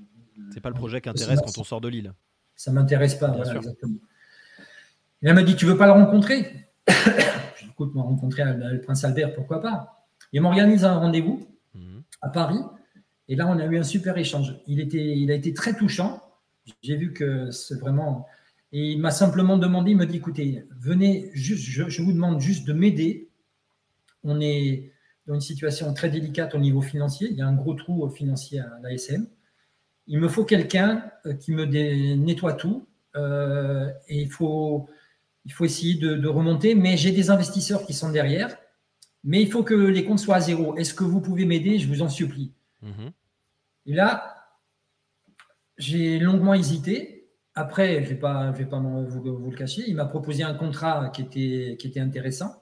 c'est 0.53 0.61
pas 0.61 0.69
le 0.69 0.75
projet 0.75 1.01
qui 1.01 1.09
intéresse 1.09 1.39
quand 1.39 1.57
on 1.57 1.63
sort 1.63 1.81
de 1.81 1.87
l'île. 1.87 2.13
Ça 2.55 2.71
m'intéresse 2.71 3.15
pas. 3.15 3.29
Voilà, 3.29 3.55
exactement. 3.55 3.97
Il 5.21 5.33
m'a 5.33 5.43
dit 5.43 5.55
Tu 5.55 5.65
veux 5.65 5.77
pas 5.77 5.85
le 5.85 5.93
rencontrer? 5.93 6.67
Je 6.87 7.63
dis 7.63 7.69
Écoute, 7.69 7.93
moi, 7.93 8.03
rencontrer 8.03 8.43
le 8.45 8.81
prince 8.81 9.03
Albert, 9.03 9.33
pourquoi 9.35 9.61
pas? 9.61 10.07
Il 10.33 10.41
m'organise 10.41 10.83
un 10.83 10.97
rendez-vous 10.97 11.47
mhm. 11.73 12.03
à 12.21 12.29
Paris. 12.29 12.59
Et 13.29 13.35
là, 13.35 13.47
on 13.47 13.57
a 13.59 13.65
eu 13.65 13.77
un 13.77 13.83
super 13.83 14.17
échange. 14.17 14.55
Il, 14.67 14.79
était, 14.79 15.17
il 15.17 15.31
a 15.31 15.35
été 15.35 15.53
très 15.53 15.75
touchant. 15.75 16.21
J'ai 16.81 16.95
vu 16.95 17.13
que 17.13 17.51
c'est 17.51 17.79
vraiment. 17.79 18.27
Et 18.71 18.91
il 18.91 18.99
m'a 18.99 19.11
simplement 19.11 19.57
demandé, 19.57 19.91
il 19.91 19.97
me 19.97 20.05
dit 20.05 20.17
écoutez, 20.17 20.65
venez, 20.77 21.29
juste, 21.33 21.63
je, 21.63 22.01
vous 22.01 22.11
demande 22.11 22.41
juste 22.41 22.67
de 22.67 22.73
m'aider. 22.73 23.29
On 24.23 24.41
est 24.41 24.91
dans 25.27 25.33
une 25.33 25.41
situation 25.41 25.93
très 25.93 26.09
délicate 26.09 26.55
au 26.55 26.57
niveau 26.57 26.81
financier. 26.81 27.27
Il 27.29 27.37
y 27.37 27.41
a 27.41 27.47
un 27.47 27.53
gros 27.53 27.73
trou 27.73 28.09
financier 28.09 28.61
à 28.61 28.79
l'ASM. 28.81 29.27
Il 30.07 30.19
me 30.19 30.29
faut 30.29 30.45
quelqu'un 30.45 31.11
euh, 31.25 31.33
qui 31.33 31.51
me 31.51 31.65
nettoie 31.65 32.53
tout. 32.53 32.87
Euh, 33.15 33.91
et 34.07 34.21
il 34.21 34.31
faut, 34.31 34.87
il 35.45 35.51
faut 35.51 35.65
essayer 35.65 35.95
de, 35.95 36.27
remonter. 36.27 36.75
Mais 36.75 36.95
j'ai 36.95 37.11
des 37.11 37.29
investisseurs 37.29 37.85
qui 37.85 37.93
sont 37.93 38.09
derrière. 38.09 38.55
Mais 39.23 39.41
il 39.41 39.51
faut 39.51 39.63
que 39.63 39.73
les 39.73 40.05
comptes 40.05 40.19
soient 40.19 40.37
à 40.37 40.41
zéro. 40.41 40.77
Est-ce 40.77 40.93
que 40.93 41.03
vous 41.03 41.19
pouvez 41.19 41.45
m'aider? 41.45 41.77
Je 41.77 41.87
vous 41.87 42.01
en 42.01 42.09
supplie. 42.09 42.53
Mhm. 42.81 43.11
Et 43.87 43.93
là, 43.93 44.33
j'ai 45.77 46.19
longuement 46.19 46.53
hésité. 46.53 47.29
Après, 47.53 47.95
je 47.95 47.99
ne 48.01 48.05
vais 48.05 48.15
pas, 48.15 48.51
vais 48.51 48.65
pas 48.65 48.79
vous, 48.79 49.49
le 49.49 49.57
cacher, 49.57 49.83
il 49.87 49.95
m'a 49.95 50.05
proposé 50.05 50.43
un 50.43 50.53
contrat 50.53 51.09
qui 51.09 51.23
était, 51.23 51.75
qui 51.79 51.87
était 51.87 51.99
intéressant. 51.99 52.61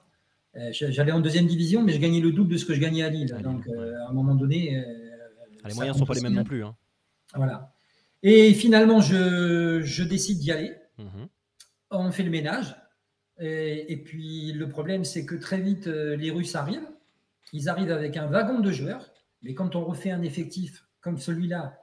Euh, 0.56 0.70
j'allais 0.72 1.12
en 1.12 1.20
deuxième 1.20 1.46
division, 1.46 1.82
mais 1.82 1.92
je 1.92 1.98
gagnais 1.98 2.20
le 2.20 2.32
double 2.32 2.52
de 2.52 2.56
ce 2.56 2.64
que 2.64 2.74
je 2.74 2.80
gagnais 2.80 3.02
à 3.02 3.10
Lille. 3.10 3.34
Donc, 3.42 3.66
euh, 3.68 3.94
à 4.06 4.10
un 4.10 4.12
moment 4.12 4.34
donné. 4.34 4.76
Euh, 4.76 4.82
ah, 5.62 5.68
les 5.68 5.74
moyens 5.74 5.96
ne 5.96 6.00
sont 6.00 6.06
pas 6.06 6.14
les 6.14 6.22
mêmes 6.22 6.34
non 6.34 6.44
plus. 6.44 6.64
Hein. 6.64 6.74
Voilà. 7.34 7.72
Et 8.22 8.54
finalement, 8.54 9.00
je, 9.00 10.02
décide 10.02 10.38
d'y 10.38 10.52
aller. 10.52 10.74
Mhm. 10.98 11.28
On 11.90 12.10
fait 12.10 12.22
le 12.22 12.30
ménage. 12.30 12.74
Et, 13.38 13.92
et 13.92 13.96
puis, 13.98 14.52
le 14.52 14.68
problème, 14.68 15.04
c'est 15.04 15.26
que 15.26 15.34
très 15.34 15.60
vite, 15.60 15.86
les 15.86 16.30
Russes 16.30 16.56
arrivent. 16.56 16.88
Ils 17.52 17.68
arrivent 17.68 17.92
avec 17.92 18.16
un 18.16 18.26
wagon 18.26 18.60
de 18.60 18.72
joueurs. 18.72 19.12
Mais 19.42 19.54
quand 19.54 19.76
on 19.76 19.84
refait 19.84 20.10
un 20.10 20.22
effectif 20.22 20.86
comme 21.00 21.18
celui-là 21.18 21.78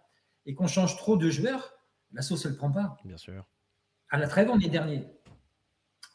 et 0.45 0.55
qu'on 0.55 0.67
change 0.67 0.97
trop 0.97 1.15
de 1.15 1.30
joueurs, 1.30 1.74
la 2.11 2.21
sauce 2.21 2.45
ne 2.45 2.51
le 2.51 2.57
prend 2.57 2.71
pas. 2.71 2.97
Bien 3.05 3.17
sûr. 3.17 3.45
À 4.09 4.17
la 4.17 4.28
trêve, 4.28 4.49
on 4.51 4.59
est 4.59 4.69
dernier. 4.69 5.07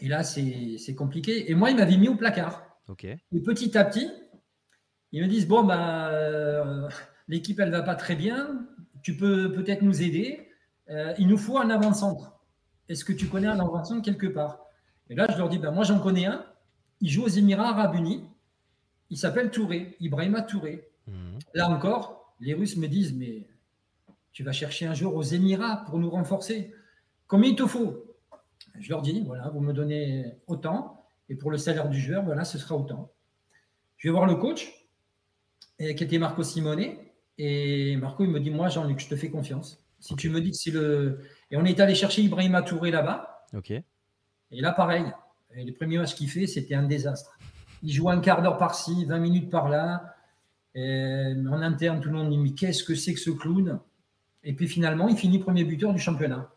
Et 0.01 0.09
là, 0.09 0.22
c'est 0.22 0.94
compliqué. 0.96 1.51
Et 1.51 1.55
moi, 1.55 1.70
il 1.70 1.76
m'avait 1.76 1.96
mis 1.96 2.09
au 2.09 2.16
placard. 2.16 2.64
Et 3.32 3.40
petit 3.40 3.76
à 3.76 3.84
petit, 3.84 4.11
ils 5.12 5.22
me 5.22 5.28
disent 5.28 5.46
Bon, 5.46 5.64
bah, 5.64 6.09
euh, 6.09 6.88
l'équipe, 7.26 7.59
elle 7.61 7.70
ne 7.70 7.76
va 7.76 7.82
pas 7.82 7.94
très 7.94 8.16
bien. 8.16 8.66
Tu 9.03 9.16
peux 9.16 9.53
peut-être 9.53 9.82
nous 9.82 10.03
aider. 10.03 10.49
Euh, 10.90 11.12
il 11.18 11.28
nous 11.28 11.38
faut 11.38 11.59
un 11.59 11.70
avant-centre. 11.70 12.40
Est-ce 12.88 13.05
que 13.05 13.12
tu 13.12 13.26
connais 13.26 13.46
un 13.46 13.61
avant-centre 13.61 14.03
quelque 14.03 14.26
part? 14.26 14.64
Et 15.11 15.14
là, 15.14 15.26
je 15.30 15.36
leur 15.36 15.49
dis 15.49 15.59
bah, 15.59 15.70
Moi, 15.70 15.84
j'en 15.84 16.01
connais 16.01 16.26
un. 16.26 16.44
Il 17.01 17.11
joue 17.11 17.24
aux 17.24 17.28
Émirats 17.28 17.68
Arabes 17.68 17.94
Unis. 17.94 18.24
Il 19.11 19.16
s'appelle 19.16 19.51
Touré, 19.51 19.96
Ibrahima 20.01 20.42
Touré. 20.42 20.88
Mhm. 21.07 21.38
Là 21.55 21.68
encore, 21.68 22.34
les 22.40 22.55
Russes 22.55 22.76
me 22.76 22.88
disent, 22.88 23.14
mais 23.14 23.46
tu 24.32 24.42
vas 24.42 24.53
chercher 24.53 24.86
un 24.86 24.94
jour 24.94 25.14
aux 25.14 25.22
Émirats 25.22 25.84
pour 25.86 25.99
nous 25.99 26.11
renforcer. 26.11 26.72
Combien 27.26 27.51
il 27.51 27.57
te 27.57 27.66
faut? 27.66 28.07
Je 28.78 28.88
leur 28.90 29.02
dis, 29.02 29.22
voilà, 29.26 29.48
vous 29.48 29.61
me 29.61 29.72
donnez 29.72 30.24
autant, 30.46 31.04
et 31.28 31.34
pour 31.34 31.50
le 31.50 31.59
salaire 31.59 31.88
du 31.88 32.00
joueur, 32.00 32.24
voilà, 32.24 32.44
ce 32.44 32.59
sera 32.59 32.76
autant. 32.76 33.12
Je 33.96 34.09
vais 34.09 34.12
voir 34.12 34.26
le 34.26 34.36
coach, 34.36 34.72
qui 35.78 35.86
était 35.86 36.18
Marco 36.18 36.42
Simone, 36.42 36.94
et 37.38 37.96
Marco, 37.96 38.24
il 38.24 38.30
me 38.30 38.40
dit, 38.40 38.50
moi, 38.50 38.68
Jean-Luc, 38.68 39.00
je 39.00 39.09
te 39.09 39.16
fais 39.16 39.30
confiance. 39.30 39.82
Si 40.00 40.14
tu 40.16 40.28
me 40.28 40.40
dis 40.40 40.50
que 40.50 40.56
c'est 40.56 40.70
le... 40.70 41.20
Et 41.50 41.56
on 41.56 41.64
est 41.64 41.80
allé 41.80 41.94
chercher 41.94 42.22
Ibrahima 42.22 42.62
Touré 42.62 42.90
là-bas. 42.90 43.46
Ok. 43.54 43.70
Et 43.70 44.61
là, 44.61 44.72
pareil, 44.72 45.04
les 45.54 45.72
premiers 45.72 45.98
matchs 45.98 46.14
qu'il 46.14 46.28
fait, 46.28 46.46
c'était 46.46 46.74
un 46.74 46.84
désastre. 46.84 47.38
Il 47.82 47.92
joue 47.92 48.11
un 48.11 48.20
quart 48.20 48.42
d'heure 48.42 48.59
par-ci, 48.59 49.04
20 49.04 49.18
minutes 49.18 49.50
par-là. 49.50 50.14
Euh, 50.76 51.46
en 51.46 51.62
interne, 51.62 52.00
tout 52.00 52.09
le 52.09 52.16
monde 52.16 52.30
dit 52.30 52.38
Mais 52.38 52.52
qu'est-ce 52.52 52.84
que 52.84 52.94
c'est 52.94 53.14
que 53.14 53.20
ce 53.20 53.30
clown? 53.30 53.80
Et 54.44 54.52
puis 54.54 54.68
finalement, 54.68 55.09
il 55.09 55.16
finit 55.16 55.38
premier 55.38 55.64
buteur 55.64 55.92
du 55.92 55.98
championnat. 55.98 56.50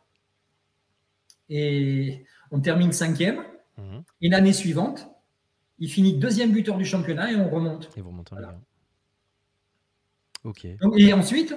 Et 1.52 2.24
on 2.49 2.62
termine 2.62 2.93
cinquième. 2.93 3.43
Mhm. 3.78 4.04
Et 4.22 4.30
l'année 4.30 4.54
suivante, 4.54 5.10
il 5.80 5.89
finit 5.89 6.18
deuxième 6.18 6.52
buteur 6.52 6.78
du 6.78 6.86
championnat 6.86 7.32
et 7.32 7.36
on 7.36 7.49
remonte. 7.49 7.89
Et 7.97 8.02
vous 8.02 8.10
remontez 8.10 8.36
Ok. 10.43 10.66
et 10.97 11.14
ensuite, 11.14 11.54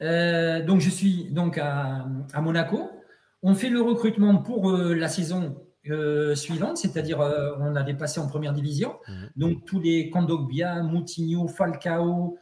donc 0.00 0.80
je 0.80 0.90
suis 0.90 1.24
donc 1.30 1.58
à, 1.58 2.06
Monaco. 2.40 2.88
On 3.42 3.54
fait 3.54 3.68
le 3.68 3.80
recrutement 3.80 4.36
pour 4.38 4.70
la 4.72 5.08
saison 5.08 5.56
suivante, 6.34 6.76
c'est-à-dire 6.76 7.18
on 7.18 7.74
a 7.74 7.82
dépassé 7.82 8.20
en 8.20 8.28
première 8.28 8.52
division. 8.52 8.96
Mhm. 9.08 9.30
Donc 9.36 9.64
tous 9.64 9.80
les 9.80 10.10
Kondogbia, 10.10 10.82
Moutinho, 10.82 11.48
Falcao, 11.48 12.38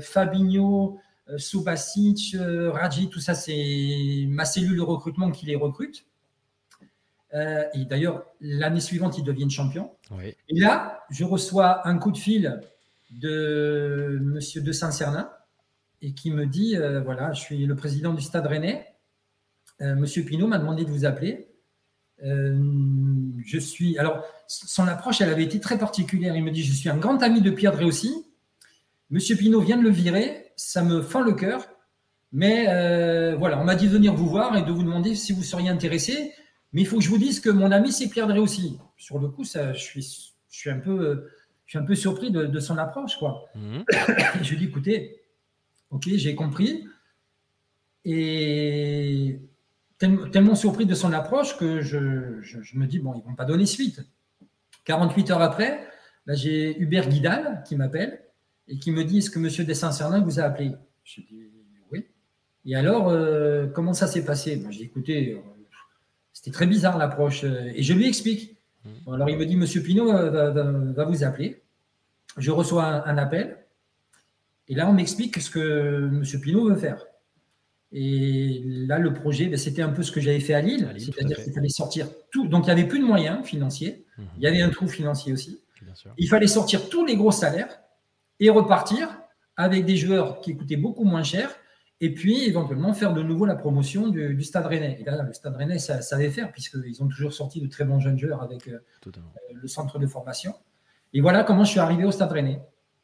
Fabinho, 0.00 1.00
Subasic, 1.36 2.36
Raji, 2.38 3.08
tout 3.08 3.20
ça, 3.20 3.34
c'est 3.34 4.26
ma 4.28 4.44
cellule 4.44 4.76
de 4.76 4.82
recrutement 4.82 5.30
qui 5.30 5.46
les 5.46 5.56
recrute. 5.56 6.06
Euh, 7.34 7.64
et 7.74 7.84
d'ailleurs, 7.84 8.24
l'année 8.40 8.80
suivante, 8.80 9.18
ils 9.18 9.24
deviennent 9.24 9.50
champions. 9.50 9.90
Et 10.48 10.58
là, 10.58 11.04
je 11.10 11.24
reçois 11.24 11.86
un 11.86 11.98
coup 11.98 12.10
de 12.10 12.18
fil 12.18 12.60
de 13.10 14.18
Monsieur 14.22 14.62
de 14.62 14.72
Saint-Cernin 14.72 15.30
et 16.02 16.12
qui 16.12 16.30
me 16.30 16.46
dit 16.46 16.76
euh, 16.76 17.00
voilà, 17.00 17.32
je 17.32 17.40
suis 17.40 17.66
le 17.66 17.74
président 17.76 18.14
du 18.14 18.22
Stade 18.22 18.46
Rennais. 18.46 18.86
Euh, 19.80 19.94
Monsieur 19.94 20.22
Pinault 20.22 20.46
m'a 20.46 20.58
demandé 20.58 20.84
de 20.84 20.90
vous 20.90 21.04
appeler. 21.04 21.48
je 22.22 23.58
suis. 23.58 23.98
Alors, 23.98 24.24
son 24.46 24.86
approche, 24.88 25.20
elle 25.20 25.30
avait 25.30 25.44
été 25.44 25.60
très 25.60 25.78
particulière. 25.78 26.34
Il 26.36 26.44
me 26.44 26.50
dit 26.50 26.62
je 26.62 26.72
suis 26.72 26.88
un 26.88 26.96
grand 26.96 27.22
ami 27.22 27.42
de 27.42 27.50
Pierre 27.50 27.72
Dréossi. 27.72 28.24
Monsieur 29.10 29.36
Pinault 29.36 29.60
vient 29.60 29.76
de 29.76 29.82
le 29.82 29.90
virer. 29.90 30.45
Ça 30.56 30.82
me 30.82 31.02
fend 31.02 31.20
le 31.20 31.32
cœur. 31.32 31.66
Mais 32.32 32.64
voilà, 33.36 33.60
on 33.60 33.64
m'a 33.64 33.76
dit 33.76 33.86
de 33.86 33.92
venir 33.92 34.14
vous 34.14 34.28
voir 34.28 34.56
et 34.56 34.62
de 34.62 34.72
vous 34.72 34.82
demander 34.82 35.14
si 35.14 35.32
vous 35.32 35.42
seriez 35.42 35.68
intéressé. 35.68 36.32
Mais 36.72 36.82
il 36.82 36.86
faut 36.86 36.98
que 36.98 37.04
je 37.04 37.08
vous 37.08 37.18
dise 37.18 37.40
que 37.40 37.50
mon 37.50 37.70
ami 37.70 37.92
s'y 37.92 38.10
perdrait 38.10 38.38
aussi. 38.38 38.78
Sur 38.96 39.18
le 39.18 39.28
coup, 39.28 39.44
ça, 39.44 39.72
je, 39.72 39.82
suis, 39.82 40.34
je, 40.50 40.58
suis 40.58 40.70
un 40.70 40.78
peu, 40.78 41.28
je 41.64 41.70
suis 41.70 41.78
un 41.78 41.84
peu 41.84 41.94
surpris 41.94 42.30
de, 42.30 42.60
son 42.60 42.76
approche. 42.76 43.16
Quoi. 43.16 43.48
Mhm. 43.54 43.84
je 44.42 44.50
lui 44.50 44.58
dis, 44.58 44.64
écoutez, 44.64 45.22
ok, 45.90 46.08
j'ai 46.08 46.34
compris. 46.34 46.86
Et 48.04 49.40
tellement, 49.98 50.54
surpris 50.54 50.86
de 50.86 50.94
son 50.94 51.12
approche 51.12 51.56
que 51.56 51.80
je, 51.80 51.98
me 52.74 52.86
dis, 52.86 52.98
bon, 52.98 53.14
ils 53.14 53.20
ne 53.20 53.24
vont 53.24 53.34
pas 53.34 53.44
donner 53.44 53.66
suite. 53.66 54.00
48 54.84 55.30
heures 55.30 55.42
après, 55.42 55.88
bah, 56.26 56.34
j'ai 56.34 56.78
Hubert 56.78 57.08
Guidal 57.08 57.64
qui 57.66 57.74
m'appelle 57.74 58.22
et 58.68 58.78
qui 58.78 58.90
me 58.90 59.04
dit, 59.04 59.18
est-ce 59.18 59.30
que 59.30 59.38
M. 59.38 59.66
Dessin-Cernin 59.66 60.20
vous 60.20 60.40
a 60.40 60.44
appelé? 60.44 60.72
Je 61.04 61.20
dis, 61.20 61.50
oui. 61.92 62.04
Et 62.64 62.74
alors, 62.74 63.08
euh, 63.08 63.66
comment 63.66 63.94
ça 63.94 64.06
s'est 64.06 64.24
passé? 64.24 64.62
Je 64.70 64.78
dis, 64.78 64.84
écoutez, 64.84 65.40
c'était 66.32 66.50
très 66.50 66.66
bizarre 66.66 66.98
l'approche. 66.98 67.44
Euh, 67.44 67.72
et 67.74 67.82
je 67.82 67.92
lui 67.92 68.06
explique. 68.06 68.56
Mmh. 68.84 69.14
alors 69.14 69.30
il 69.30 69.38
me 69.38 69.46
dit, 69.46 69.56
Monsieur 69.56 69.82
Pinault 69.82 70.12
euh, 70.12 70.92
va, 70.92 71.04
vous 71.04 71.24
appeler. 71.24 71.62
Je 72.36 72.50
reçois 72.50 73.08
un, 73.08 73.18
appel. 73.18 73.56
Et 74.68 74.74
là, 74.74 74.88
on 74.88 74.92
m'explique 74.92 75.40
ce 75.40 75.50
que 75.50 76.08
Monsieur 76.10 76.40
Pinault 76.40 76.68
veut 76.68 76.76
faire. 76.76 77.04
Et 77.92 78.62
là, 78.64 78.98
le 78.98 79.14
projet, 79.14 79.46
ben, 79.46 79.56
c'était 79.56 79.82
un 79.82 79.88
peu 79.90 80.02
ce 80.02 80.10
que 80.10 80.20
j'avais 80.20 80.40
fait 80.40 80.54
à 80.54 80.60
Lille, 80.60 80.92
c'est-à-dire 80.98 81.42
qu'il 81.42 81.52
fallait 81.52 81.68
sortir 81.68 82.08
tout. 82.30 82.48
Donc, 82.48 82.64
il 82.64 82.66
n'y 82.66 82.72
avait 82.72 82.88
plus 82.88 82.98
de 82.98 83.04
moyens 83.04 83.44
financiers. 83.46 84.04
Mmh. 84.18 84.22
Il 84.36 84.42
y 84.42 84.46
avait 84.46 84.60
un 84.60 84.70
trou 84.70 84.88
financier 84.88 85.32
aussi. 85.32 85.60
Il 86.18 86.28
fallait 86.28 86.48
sortir 86.48 86.88
tous 86.88 87.06
les 87.06 87.16
gros 87.16 87.30
salaires 87.30 87.78
et 88.40 88.50
repartir 88.50 89.08
avec 89.56 89.84
des 89.84 89.96
joueurs 89.96 90.40
qui 90.40 90.56
coûtaient 90.56 90.76
beaucoup 90.76 91.04
moins 91.04 91.22
cher 91.22 91.56
et 92.00 92.12
puis 92.12 92.44
éventuellement 92.44 92.92
faire 92.92 93.14
de 93.14 93.22
nouveau 93.22 93.46
la 93.46 93.56
promotion 93.56 94.08
du, 94.08 94.42
Stade 94.42 94.66
Rennais. 94.66 94.98
Et 95.00 95.04
là, 95.04 95.22
le 95.22 95.32
Stade 95.32 95.56
Rennais 95.56 95.78
ça, 95.78 96.02
savait 96.02 96.30
faire, 96.30 96.52
puisqu'ils 96.52 97.02
ont 97.02 97.08
toujours 97.08 97.32
sorti 97.32 97.60
de 97.60 97.66
très 97.66 97.84
bons 97.84 98.00
jeunes 98.00 98.18
joueurs 98.18 98.42
avec 98.42 98.68
euh, 98.68 98.78
euh, 99.06 99.10
le 99.54 99.68
centre 99.68 99.98
de 99.98 100.06
formation. 100.06 100.54
Et 101.14 101.20
voilà 101.20 101.44
comment 101.44 101.64
je 101.64 101.70
suis 101.70 101.80
arrivé 101.80 102.04
au 102.04 102.10
Stade 102.10 102.32
Rennais. 102.32 102.60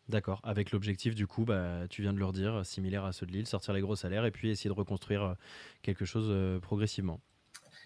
D'accord, 0.09 0.41
avec 0.45 0.73
l'objectif 0.73 1.15
du 1.15 1.27
coup, 1.27 1.45
bah, 1.45 1.87
tu 1.89 2.03
viens 2.03 2.13
de 2.13 2.19
leur 2.19 2.33
dire, 2.33 2.67
similaire 2.67 3.05
à 3.05 3.13
ceux 3.13 3.25
de 3.25 3.33
Lille, 3.33 3.47
sortir 3.47 3.73
les 3.73 3.81
gros 3.81 3.97
salaires 3.97 4.27
et 4.27 4.31
puis 4.31 4.51
essayer 4.51 4.69
de 4.69 4.75
reconstruire 4.75 5.23
euh, 5.23 5.35
quelque 5.81 6.05
chose 6.05 6.61
progressivement. 6.61 7.21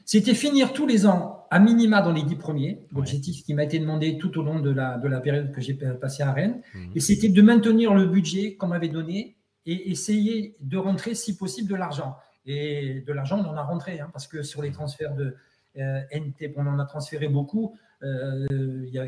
C'était 0.06 0.34
finir 0.34 0.72
tous 0.72 0.86
les 0.86 1.04
ans 1.04 1.46
à 1.50 1.58
minima 1.58 2.00
dans 2.00 2.12
les 2.12 2.22
dix 2.22 2.36
premiers, 2.36 2.80
l'objectif 2.92 3.42
qui 3.44 3.54
m'a 3.54 3.64
été 3.64 3.78
demandé 3.80 4.18
tout 4.18 4.38
au 4.38 4.42
long 4.42 4.60
de 4.60 4.70
la, 4.70 4.98
de 4.98 5.08
la 5.08 5.20
période 5.20 5.52
que 5.52 5.60
j'ai 5.60 5.74
passée 5.74 6.22
à 6.22 6.32
Rennes. 6.32 6.62
Mmh. 6.74 6.92
Et 6.94 7.00
c'était 7.00 7.28
de 7.28 7.42
maintenir 7.42 7.92
le 7.92 8.06
budget 8.06 8.54
qu'on 8.54 8.68
m'avait 8.68 8.88
donné 8.88 9.36
et 9.66 9.90
essayer 9.90 10.56
de 10.60 10.78
rentrer, 10.78 11.14
si 11.14 11.36
possible, 11.36 11.68
de 11.68 11.74
l'argent. 11.74 12.16
Et 12.46 13.02
de 13.04 13.12
l'argent, 13.12 13.44
on 13.44 13.48
en 13.48 13.56
a 13.56 13.62
rentré, 13.62 13.98
hein, 13.98 14.08
parce 14.12 14.28
que 14.28 14.42
sur 14.42 14.62
les 14.62 14.70
transferts 14.70 15.14
de 15.16 15.34
euh, 15.78 16.00
NT, 16.14 16.54
on 16.56 16.66
en 16.68 16.78
a 16.78 16.84
transféré 16.84 17.28
beaucoup. 17.28 17.76
Euh, 18.02 18.46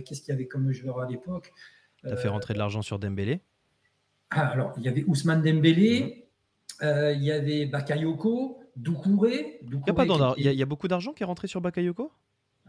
qu'est-ce 0.05 0.21
qu'il 0.21 0.31
y 0.31 0.33
avait 0.33 0.49
comme 0.49 0.73
joueur 0.73 1.01
à 1.01 1.07
l'époque? 1.09 1.53
Tu 1.99 2.09
as 2.09 2.17
fait 2.17 2.29
rentrer 2.29 2.55
de 2.55 2.59
l'argent 2.59 2.83
sur 2.83 2.99
Dembélé? 2.99 3.41
Ah, 4.31 4.49
Alors, 4.49 4.75
il 4.77 4.83
y 4.83 4.89
avait 4.89 5.05
Ousmane 5.05 5.43
Dembélé, 5.43 6.27
mhm. 6.81 6.89
euh, 6.89 7.13
il 7.13 7.23
y 7.23 7.31
avait 7.31 7.67
Bakayoko, 7.67 8.58
Doucouré. 8.79 9.61
Il 10.37 10.45
y, 10.45 10.49
a 10.49 10.53
y, 10.53 10.63
a 10.63 10.67
beaucoup 10.67 10.89
d'argent 10.89 11.13
qui 11.13 11.23
est 11.25 11.27
rentré 11.27 11.49
sur 11.49 11.61
Bakayoko? 11.61 12.13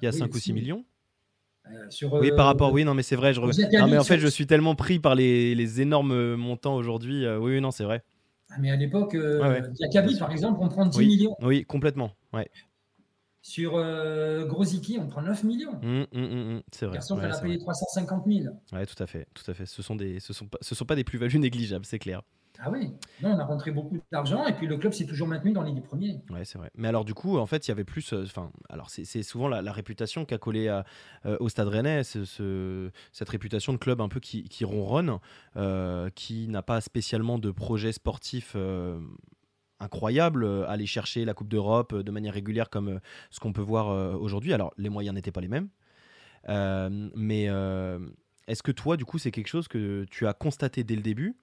Il 0.01 0.05
y 0.05 0.07
a 0.07 0.11
5 0.11 0.33
ou 0.33 0.39
6 0.39 0.53
millions 0.53 0.85
euh, 1.71 2.19
oui, 2.19 2.31
par 2.35 2.47
rapport, 2.47 2.73
oui, 2.73 2.83
non, 2.83 2.95
mais 2.95 3.03
c'est 3.03 3.15
vrai. 3.15 3.31
Je... 3.31 3.41
Non, 3.41 3.87
mais 3.87 3.97
en 3.97 4.03
fait, 4.03 4.17
je 4.17 4.27
suis 4.27 4.47
tellement 4.47 4.73
pris 4.73 4.97
par 4.97 5.13
les, 5.13 5.81
énormes 5.81 6.35
montants 6.35 6.75
aujourd'hui. 6.75 7.25
Euh, 7.25 7.37
oui, 7.37 7.61
non, 7.61 7.69
c'est 7.69 7.83
vrai. 7.83 8.03
Ah, 8.49 8.55
mais 8.59 8.71
à 8.71 8.75
l'époque, 8.75 9.13
euh, 9.13 9.61
par 10.17 10.31
exemple, 10.31 10.59
on 10.61 10.69
prend 10.69 10.87
10 10.87 10.99
millions. 10.99 11.35
Oui, 11.41 11.65
complètement. 11.65 12.11
Ouais. 12.33 12.49
Sur 13.41 13.75
euh, 13.75 14.45
Grosicki, 14.45 14.97
on 14.99 15.07
prend 15.07 15.21
9 15.21 15.43
millions. 15.43 15.79
Mmh, 15.81 16.05
mmh, 16.11 16.21
mmh, 16.21 16.61
c'est 16.71 16.85
vrai. 16.85 16.93
Personne 16.93 17.19
ouais, 17.19 17.31
a 17.31 17.39
payé 17.39 17.57
350 17.57 18.25
000. 18.27 18.53
Oui, 18.73 18.85
tout 18.85 19.01
à 19.01 19.07
fait, 19.07 19.27
tout 19.33 19.49
à 19.49 19.53
fait. 19.53 19.65
Ce 19.65 19.81
sont 19.81 19.95
des, 19.95 20.19
ce 20.19 20.33
sont 20.33 20.47
pas, 20.47 20.57
ce 20.61 20.75
sont 20.75 20.85
pas 20.85 20.95
des 20.95 21.03
plus-values 21.03 21.39
négligeables, 21.39 21.85
c'est 21.85 21.99
clair. 21.99 22.21
Ah 22.61 22.69
oui, 22.69 22.91
non, 23.21 23.29
on 23.31 23.39
a 23.39 23.45
rentré 23.45 23.71
beaucoup 23.71 23.97
d'argent 24.11 24.45
et 24.45 24.53
puis 24.53 24.67
le 24.67 24.75
club 24.77 24.91
s'est 24.91 25.05
toujours 25.05 25.27
maintenu 25.27 25.53
dans 25.53 25.63
les 25.63 25.71
dix 25.71 25.81
premiers. 25.81 26.19
Ouais, 26.29 26.43
c'est 26.43 26.57
vrai. 26.57 26.69
Mais 26.75 26.89
alors 26.89 27.05
du 27.05 27.13
coup, 27.13 27.37
en 27.37 27.45
fait, 27.45 27.67
il 27.67 27.69
y 27.69 27.73
avait 27.73 27.85
plus. 27.85 28.11
Euh, 28.11 28.23
enfin, 28.25 28.51
alors 28.69 28.89
c'est 28.89 29.23
souvent 29.23 29.47
la, 29.47 29.71
réputation 29.71 30.25
qu'a 30.25 30.37
collé 30.37 30.67
euh, 30.67 31.37
au 31.39 31.47
Stade 31.47 31.69
Rennais, 31.69 32.03
ce, 32.03 32.89
cette 33.13 33.29
réputation 33.29 33.71
de 33.71 33.77
club 33.77 34.01
un 34.01 34.09
peu 34.09 34.19
qui, 34.19 34.43
qui 34.43 34.65
ronronne, 34.65 35.19
euh, 35.55 36.09
qui 36.15 36.49
n'a 36.49 36.61
pas 36.61 36.81
spécialement 36.81 37.39
de 37.39 37.51
projet 37.51 37.93
sportif. 37.93 38.55
incroyable, 39.79 40.45
aller 40.67 40.85
chercher 40.85 41.23
la 41.23 41.33
Coupe 41.33 41.47
d'Europe 41.47 41.95
de 41.95 42.11
manière 42.11 42.33
régulière 42.33 42.69
comme 42.69 42.99
ce 43.29 43.39
qu'on 43.39 43.53
peut 43.53 43.61
voir 43.61 44.19
aujourd'hui. 44.19 44.53
Alors 44.53 44.73
les 44.77 44.89
moyens 44.89 45.15
n'étaient 45.15 45.31
pas 45.31 45.39
les 45.39 45.47
mêmes, 45.47 45.69
mais 47.15 47.45
est-ce 48.47 48.63
que 48.63 48.71
toi, 48.71 48.97
du 48.97 49.05
coup, 49.05 49.17
c'est 49.17 49.31
quelque 49.31 49.47
chose 49.47 49.69
que 49.69 50.05
tu 50.09 50.27
as 50.27 50.33
constaté 50.33 50.83
dès 50.83 50.95
le 50.95 51.01
début 51.01 51.37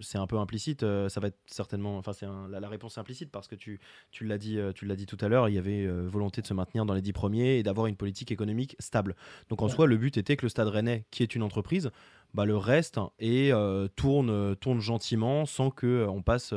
c'est 0.00 0.18
un 0.18 0.26
peu 0.26 0.38
implicite. 0.38 0.82
Euh, 0.82 1.08
ça 1.08 1.20
va 1.20 1.28
être 1.28 1.38
certainement, 1.46 1.98
enfin 1.98 2.12
c'est 2.12 2.26
la, 2.48 2.68
réponse 2.68 2.96
est 2.96 3.00
implicite 3.00 3.30
parce 3.30 3.48
que 3.48 3.54
tu, 3.54 3.80
tu 4.10 4.24
l'as 4.24 4.38
dit, 4.38 4.58
euh, 4.58 4.72
tu 4.72 4.86
l'as 4.86 4.96
dit 4.96 5.06
tout 5.06 5.18
à 5.20 5.28
l'heure. 5.28 5.48
Il 5.48 5.54
y 5.54 5.58
avait 5.58 5.84
euh, 5.86 6.06
volonté 6.08 6.42
de 6.42 6.46
se 6.46 6.54
maintenir 6.54 6.84
dans 6.86 6.94
les 6.94 7.02
dix 7.02 7.12
premiers 7.12 7.58
et 7.58 7.62
d'avoir 7.62 7.86
une 7.86 7.96
politique 7.96 8.30
économique 8.30 8.76
stable. 8.78 9.14
Donc 9.48 9.62
en 9.62 9.68
soi, 9.68 9.86
le 9.86 9.96
but 9.96 10.16
était 10.16 10.36
que 10.36 10.44
le 10.44 10.48
Stade 10.48 10.68
Rennais, 10.68 11.04
qui 11.10 11.22
est 11.22 11.34
une 11.34 11.42
entreprise, 11.42 11.90
bah, 12.34 12.44
le 12.44 12.56
reste 12.56 13.00
et 13.18 13.52
tourne, 13.96 14.56
tourne 14.56 14.80
gentiment 14.80 15.46
sans 15.46 15.70
que 15.70 16.06
on 16.08 16.22
passe, 16.22 16.52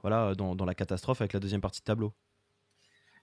voilà, 0.00 0.34
dans, 0.34 0.56
dans, 0.56 0.64
la 0.64 0.74
catastrophe 0.74 1.20
avec 1.20 1.32
la 1.32 1.40
deuxième 1.40 1.60
partie 1.60 1.80
de 1.80 1.84
tableau. 1.84 2.12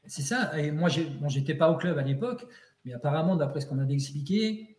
C'est 0.06 0.22
ça. 0.22 0.58
Et 0.58 0.72
moi, 0.72 0.90
bon, 1.20 1.28
j'étais 1.28 1.56
pas 1.56 1.70
au 1.70 1.76
club 1.76 1.98
à 1.98 2.04
l'époque, 2.04 2.46
mais 2.86 2.94
apparemment, 2.94 3.36
d'après 3.36 3.60
ce 3.60 3.66
qu'on 3.66 3.80
avait 3.80 3.94
expliqué, 3.94 4.78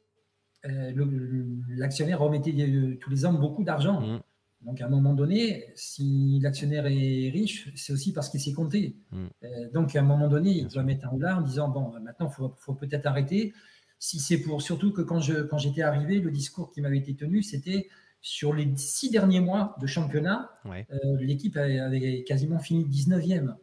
l'actionnaire 0.65 2.21
remettait 2.21 2.53
tous 3.01 3.11
les 3.11 3.27
ans 3.27 3.35
beaucoup 3.35 3.65
d'argent. 3.65 4.01
Mmh. 4.01 4.21
Donc, 4.63 4.81
à 4.81 4.87
un 4.87 4.89
moment 4.89 5.15
donné, 5.15 5.73
si 5.75 6.39
l'actionnaire 6.43 6.87
est 6.87 7.31
riche, 7.31 7.71
c'est 7.75 7.93
aussi 7.93 8.13
parce 8.13 8.29
qu'il 8.29 8.41
s'est 8.41 8.53
compté. 8.53 8.97
Mm. 9.11 9.27
Euh, 9.45 9.71
donc, 9.73 9.97
à 9.97 10.01
un 10.01 10.05
moment 10.05 10.29
donné, 10.29 10.51
il 10.51 10.69
doit 10.69 10.83
mettre 10.83 11.07
un 11.09 11.19
là 11.19 11.39
en 11.39 11.41
disant 11.41 11.69
bon, 11.69 11.93
maintenant, 12.01 12.31
il 12.31 12.51
faut, 12.59 12.75
peut-être 12.75 13.07
arrêter. 13.07 13.55
Si 13.99 14.19
c'est 14.19 14.39
pour 14.39 14.63
surtout 14.63 14.93
que 14.93 15.03
quand, 15.03 15.21
je, 15.21 15.43
quand 15.43 15.59
j'étais 15.59 15.83
arrivé, 15.83 16.21
le 16.21 16.31
discours 16.31 16.73
qui 16.73 16.81
m'avait 16.81 16.99
été 16.99 17.15
tenu, 17.15 17.43
c'était 17.43 17.89
sur 18.21 18.53
les 18.53 18.71
six 18.77 19.11
derniers 19.11 19.41
mois 19.41 19.77
de 19.81 19.87
championnat, 19.87 20.51
euh, 20.67 20.83
l'équipe 21.21 21.57
avait 21.57 22.23
quasiment 22.25 22.59
fini 22.59 22.85
19e. 22.85 23.55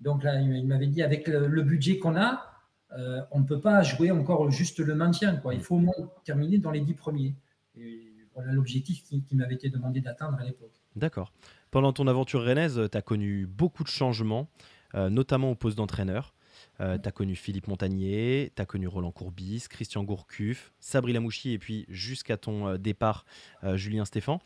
Donc 0.00 0.24
là, 0.24 0.40
il 0.40 0.66
m'avait 0.66 0.86
dit 0.86 1.02
avec 1.02 1.28
le, 1.28 1.62
budget 1.62 1.98
qu'on 1.98 2.16
a, 2.16 2.44
euh, 2.98 3.20
on 3.30 3.40
ne 3.40 3.44
peut 3.44 3.60
pas 3.60 3.82
jouer 3.82 4.10
encore 4.10 4.50
juste 4.50 4.80
le 4.80 4.94
maintien. 4.94 5.36
Quoi. 5.36 5.54
Il 5.54 5.60
mm. 5.60 5.62
faut 5.62 5.76
au 5.76 5.80
moins 5.80 5.94
terminer 6.24 6.58
dans 6.58 6.72
les 6.72 6.80
dix 6.80 6.94
premiers. 6.94 7.34
Et, 7.76 8.09
voilà 8.40 8.54
l'objectif 8.54 9.02
qui, 9.02 9.24
m'avait 9.32 9.54
été 9.54 9.68
demandé 9.68 10.00
d'atteindre 10.00 10.38
à 10.38 10.44
l'époque. 10.44 10.72
D'accord. 10.96 11.32
Pendant 11.70 11.92
ton 11.92 12.06
aventure 12.06 12.42
rennaise, 12.42 12.80
tu 12.90 12.98
as 12.98 13.02
connu 13.02 13.46
beaucoup 13.46 13.84
de 13.84 13.88
changements, 13.88 14.48
euh, 14.94 15.10
notamment 15.10 15.50
au 15.50 15.54
poste 15.54 15.76
d'entraîneur. 15.76 16.34
Euh, 16.80 16.98
tu 16.98 17.08
as 17.08 17.12
connu 17.12 17.36
Philippe 17.36 17.68
Montagnier, 17.68 18.52
tu 18.54 18.60
as 18.60 18.66
connu 18.66 18.88
Roland 18.88 19.12
Courbis, 19.12 19.66
Christian 19.68 20.02
Gourcuff, 20.02 20.72
Sabri 20.80 21.12
Lamouchi 21.12 21.52
et 21.52 21.58
puis 21.58 21.86
jusqu'à 21.88 22.36
ton 22.36 22.68
euh, 22.68 22.76
départ, 22.76 23.24
Julien 23.74 24.04
Stéphan. 24.04 24.40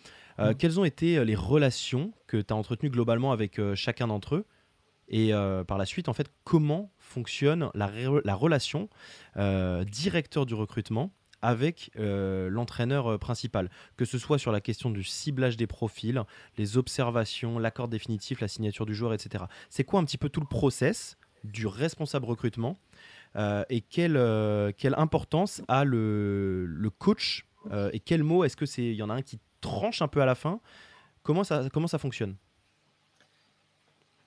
Quelles 0.58 0.80
ont 0.80 0.84
été 0.84 1.24
les 1.24 1.36
relations 1.36 2.12
que 2.26 2.38
tu 2.38 2.52
as 2.52 2.56
entretenues 2.56 2.90
globalement 2.90 3.30
avec 3.30 3.60
chacun 3.76 4.08
d'entre 4.08 4.34
eux? 4.34 4.46
Et 5.06 5.30
par 5.68 5.78
la 5.78 5.86
suite, 5.86 6.08
en 6.08 6.12
fait, 6.12 6.28
comment 6.42 6.90
fonctionne 6.98 7.70
la, 7.72 7.88
la 8.24 8.34
relation 8.34 8.88
directeur 9.86 10.44
du 10.44 10.54
recrutement 10.54 11.12
avec 11.44 11.90
l'entraîneur 11.96 13.18
principal, 13.18 13.70
que 13.96 14.04
ce 14.04 14.18
soit 14.18 14.38
sur 14.38 14.52
la 14.52 14.60
question 14.60 14.90
du 14.90 15.04
ciblage 15.04 15.56
des 15.56 15.66
profils, 15.66 16.22
les 16.58 16.76
observations, 16.76 17.58
l'accord 17.58 17.88
définitif, 17.88 18.40
la 18.40 18.48
signature 18.48 18.86
du 18.86 18.94
joueur, 18.94 19.12
etc. 19.14 19.44
C'est 19.70 19.84
quoi 19.84 20.00
un 20.00 20.04
petit 20.04 20.18
peu 20.18 20.28
tout 20.28 20.40
le 20.40 20.46
process 20.46 21.16
du 21.44 21.66
responsable 21.66 22.26
recrutement 22.26 22.78
et 23.68 23.80
quelle, 23.80 24.20
quelle 24.76 24.94
importance 24.96 25.62
a 25.68 25.84
le, 25.84 26.66
le 26.66 26.90
coach 26.90 27.46
et 27.92 28.00
quel 28.00 28.22
mot 28.22 28.44
est-ce 28.44 28.56
que 28.56 28.66
c'est 28.66 28.84
Il 28.84 28.96
y 28.96 29.02
en 29.02 29.10
a 29.10 29.14
un 29.14 29.22
qui 29.22 29.38
tranche 29.60 30.02
un 30.02 30.08
peu 30.08 30.20
à 30.22 30.26
la 30.26 30.34
fin? 30.34 30.60
Comment 31.22 31.44
ça, 31.44 31.68
comment 31.72 31.86
ça 31.86 31.98
fonctionne? 31.98 32.36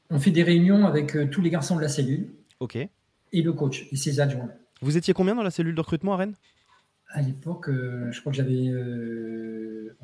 On 0.09 0.19
fait 0.19 0.31
des 0.31 0.43
réunions 0.43 0.85
avec 0.85 1.15
euh, 1.15 1.27
tous 1.27 1.41
les 1.41 1.49
garçons 1.49 1.75
de 1.75 1.81
la 1.81 1.89
cellule. 1.89 2.29
Ok. 2.59 2.75
Et 2.75 3.41
le 3.41 3.53
coach 3.53 3.87
et 3.91 3.95
ses 3.95 4.19
adjoints. 4.19 4.49
Vous 4.81 4.97
étiez 4.97 5.13
combien 5.13 5.35
dans 5.35 5.43
la 5.43 5.51
cellule 5.51 5.75
de 5.75 5.81
recrutement 5.81 6.13
à 6.13 6.17
Rennes 6.17 6.35
À 7.09 7.21
l'époque, 7.21 7.69
euh, 7.69 8.11
je 8.11 8.19
crois 8.19 8.31
que 8.31 8.37
j'avais. 8.37 8.67
Euh, 8.67 9.95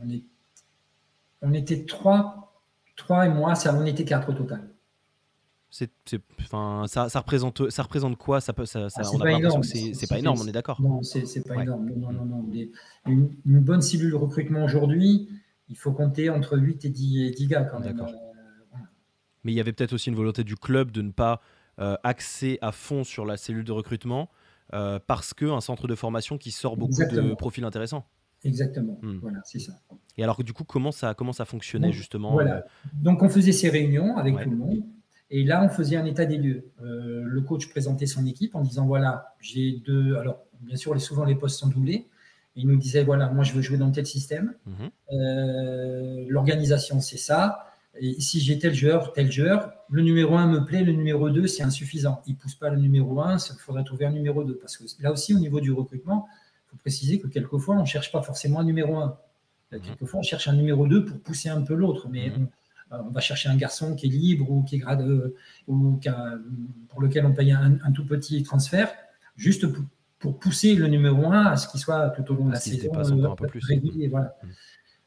on, 1.41 1.54
était 1.54 1.86
trois, 1.86 2.64
trois 2.95 3.26
et 3.26 3.30
moi, 3.30 3.56
ça, 3.56 3.76
on 3.76 3.86
était 3.86 4.06
quatre 4.06 4.30
au 4.30 4.34
total. 4.34 4.70
C'est, 5.70 5.91
enfin, 6.39 6.84
ça, 6.88 7.10
ça, 7.10 7.20
représente, 7.20 7.70
ça 7.72 7.84
représente 7.84 8.16
quoi? 8.16 8.39
Ça 8.39 8.54
peut, 8.54 8.66
ça, 8.66 8.88
ah, 8.95 9.01
On 9.12 9.20
a 9.20 9.24
pas 9.24 9.32
énorme. 9.32 9.64
C'est, 9.64 10.08
pas 10.08 10.20
énorme, 10.20 10.39
on 10.41 10.47
est 10.47 10.51
d'accord? 10.51 10.80
Non, 10.82 11.01
c'est, 11.01 11.45
pas 11.45 11.62
énorme. 11.62 11.89
Non, 11.95 12.12
non, 12.12 12.26
non, 12.26 12.49
une, 13.08 13.36
une, 13.45 13.60
bonne 13.60 13.82
cellule 13.82 14.12
de 14.12 14.16
recrutement 14.16 14.64
aujourd'hui, 14.64 15.30
il 15.70 15.76
faut 15.76 15.91
compter 15.91 16.30
entre 16.30 16.58
8 16.58 16.86
et 16.86 16.89
10, 16.89 17.47
gars 17.47 17.64
quand 17.64 17.80
même. 17.80 17.99
Euh, 17.99 18.78
Mais 19.43 19.51
il 19.51 19.56
y 19.56 19.60
avait 19.60 19.74
peut-être 19.74 19.93
aussi 19.93 20.10
une 20.10 20.16
volonté 20.16 20.43
du 20.43 20.56
club 20.56 20.91
de 20.91 21.01
ne 21.01 21.12
pas 21.12 21.41
axer 21.78 22.60
à 22.62 22.72
fond 22.72 23.04
sur 23.04 23.26
la 23.26 23.36
cellule 23.36 23.66
de 23.66 23.72
recrutement 23.72 24.30
euh, 24.74 24.99
parce 25.05 25.34
qu'un 25.34 25.61
centre 25.61 25.88
de 25.88 25.95
formation 25.95 26.38
qui 26.38 26.51
sort 26.51 26.78
beaucoup 26.78 27.03
de 27.03 27.34
profils 27.34 27.63
intéressants. 27.63 28.05
Exactement, 28.43 28.99
hmm. 29.01 29.19
voilà, 29.21 29.39
c'est 29.45 29.59
ça. 29.59 29.74
Et 30.17 30.24
alors, 30.24 30.43
du 30.43 30.51
coup, 30.51 30.65
comment 30.65 30.91
ça, 30.91 31.13
comment 31.13 31.32
ça 31.32 31.45
fonctionnait 31.45 31.93
justement 31.93 32.34
voilà. 32.34 32.65
Donc, 32.93 33.24
on 33.24 33.30
faisait 33.30 33.53
ces 33.53 33.69
réunions 33.69 34.17
avec 34.17 34.38
tout 34.41 34.49
le 34.49 34.57
monde. 34.57 34.84
Et 35.30 35.43
là, 35.43 35.63
on 35.63 35.69
faisait 35.69 35.95
un 35.95 36.05
état 36.05 36.26
des 36.26 36.38
lieux. 36.38 36.71
le 36.82 37.41
coach 37.41 37.69
présentait 37.69 38.05
son 38.05 38.26
équipe 38.26 38.55
en 38.55 38.61
disant 38.61 38.86
voilà, 38.86 39.36
j'ai 39.39 39.82
deux. 39.86 40.17
Alors, 40.17 40.43
bien 40.61 40.76
sûr, 40.76 40.99
souvent 40.99 41.24
les 41.24 41.36
postes 41.36 41.59
sont 41.59 41.69
doublés. 41.69 42.07
Il 42.55 42.67
nous 42.67 42.78
disait 42.78 43.03
voilà, 43.03 43.30
moi 43.30 43.43
je 43.43 43.53
veux 43.53 43.61
jouer 43.61 43.78
dans 43.78 43.91
tel 43.91 44.05
système. 44.05 44.53
Mhm. 44.65 44.89
Euh, 45.13 46.26
l'organisation, 46.28 46.99
c'est 46.99 47.17
ça. 47.17 47.65
Et 48.00 48.20
si 48.20 48.39
j'ai 48.39 48.58
tel 48.58 48.74
joueur, 48.74 49.14
tel 49.14 49.32
joueur, 49.32 49.72
le 49.89 50.02
numéro 50.02 50.36
1 50.36 50.48
me 50.48 50.66
plaît, 50.66 50.84
le 50.84 50.94
numéro 50.94 51.30
2, 51.30 51.46
c'est 51.46 51.62
insuffisant. 51.62 52.24
Il 52.26 52.34
ne 52.34 52.38
pousse 52.38 52.56
pas 52.56 52.70
le 52.70 52.78
numéro 52.78 53.22
1, 53.22 53.38
il 53.38 53.60
faudrait 53.60 53.84
trouver 53.84 54.06
un 54.06 54.12
numéro 54.12 54.44
2. 54.44 54.56
Parce 54.56 54.78
que 54.78 54.84
là 55.00 55.12
aussi, 55.12 55.34
au 55.36 55.39
niveau 55.39 55.60
du 55.60 55.72
recrutement, 55.72 56.28
il 56.66 56.72
faut 56.72 56.78
préciser 56.78 57.20
que 57.20 57.28
quelquefois, 57.28 57.76
on 57.76 57.82
ne 57.82 57.86
cherche 57.86 58.12
pas 58.12 58.24
forcément 58.24 58.60
un 58.60 58.64
numéro 58.64 58.98
1. 58.98 59.18
Mhm. 59.72 59.82
Quelquefois, 59.82 60.20
on 60.22 60.24
cherche 60.24 60.48
un 60.48 60.54
numéro 60.54 60.88
2 60.88 61.06
pour 61.06 61.20
pousser 61.20 61.50
un 61.50 61.62
peu 61.62 61.76
l'autre. 61.76 62.08
Mais 62.10 62.30
mhm. 62.30 62.48
euh, 62.94 62.98
on, 63.06 63.12
va 63.12 63.22
chercher 63.22 63.50
un 63.50 63.56
garçon 63.56 63.96
qui 63.96 64.08
est 64.08 64.10
libre 64.10 64.50
ou 64.50 64.64
qui 64.64 64.76
est 64.78 64.80
grade, 64.80 65.08
ou 65.68 66.00
pour 66.89 67.02
lequel 67.02 67.28
on 67.28 67.34
paye 67.34 67.52
un, 67.52 67.78
un, 67.84 67.91
tout 67.91 68.08
petit 68.08 68.41
transfert, 68.41 68.91
juste 69.36 69.68
pour, 69.68 69.84
pour 70.18 70.39
pousser 70.39 70.74
le 70.74 70.88
numéro 70.88 71.32
1 71.32 71.46
à 71.46 71.58
ce 71.58 71.68
qu'il 71.68 71.80
soit 71.80 72.10
tout 72.10 72.32
au 72.32 72.36
long 72.36 72.46
de 72.48 72.54
la 72.54 72.60
saison 72.60 72.89
euh, 72.96 73.32
un 73.32 73.36
peu 73.36 73.46
plus. 73.46 73.64
régulier. 73.64 74.08
Voilà. 74.08 74.36
Mm. 74.41 74.48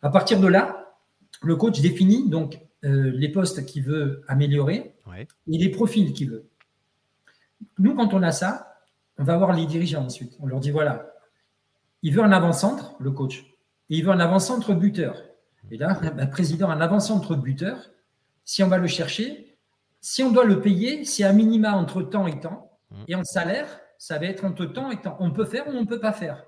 À 0.02 0.10
partir 0.10 0.38
de 0.38 0.46
là, 0.46 0.94
le 1.42 1.56
coach 1.56 1.80
définit 1.80 2.28
donc 2.28 2.60
euh, 2.86 3.10
les 3.14 3.28
postes 3.28 3.66
qu'il 3.66 3.82
veut 3.82 4.22
améliorer 4.28 4.94
et 5.16 5.58
les 5.58 5.70
profils 5.70 6.12
qu'il 6.12 6.30
veut. 6.30 6.48
Nous, 7.78 7.94
quand 7.94 8.14
on 8.14 8.22
a 8.22 8.32
ça, 8.32 8.80
on 9.18 9.24
va 9.24 9.36
voir 9.36 9.52
les 9.52 9.66
dirigeants 9.66 10.04
ensuite. 10.04 10.36
On 10.40 10.46
leur 10.46 10.60
dit 10.60 10.70
voilà, 10.70 11.14
il 12.02 12.14
veut 12.14 12.22
un 12.22 12.32
avant-centre, 12.32 12.94
le 13.00 13.10
coach, 13.10 13.40
et 13.90 13.96
il 13.96 14.04
veut 14.04 14.12
un 14.12 14.20
avant-centre 14.20 14.74
buteur. 14.74 15.22
Et 15.70 15.76
là, 15.76 15.98
un 16.00 16.26
président, 16.28 16.70
un 16.70 16.80
avant-centre 16.80 17.34
buteur, 17.34 17.90
si 18.44 18.62
on 18.62 18.68
va 18.68 18.78
le 18.78 18.86
chercher, 18.86 19.58
si 20.00 20.22
on 20.22 20.30
doit 20.30 20.44
le 20.44 20.60
payer, 20.60 21.04
c'est 21.04 21.24
à 21.24 21.32
minima 21.32 21.72
entre 21.72 22.02
temps 22.02 22.26
et 22.26 22.38
temps, 22.38 22.78
mm. 22.90 23.04
et 23.08 23.14
en 23.16 23.24
salaire, 23.24 23.80
ça 23.98 24.18
va 24.18 24.26
être 24.26 24.44
entre 24.44 24.66
temps 24.66 24.90
et 24.90 25.00
temps. 25.00 25.16
On 25.18 25.32
peut 25.32 25.46
faire 25.46 25.66
ou 25.66 25.70
on 25.70 25.80
ne 25.80 25.86
peut 25.86 26.00
pas 26.00 26.12
faire. 26.12 26.44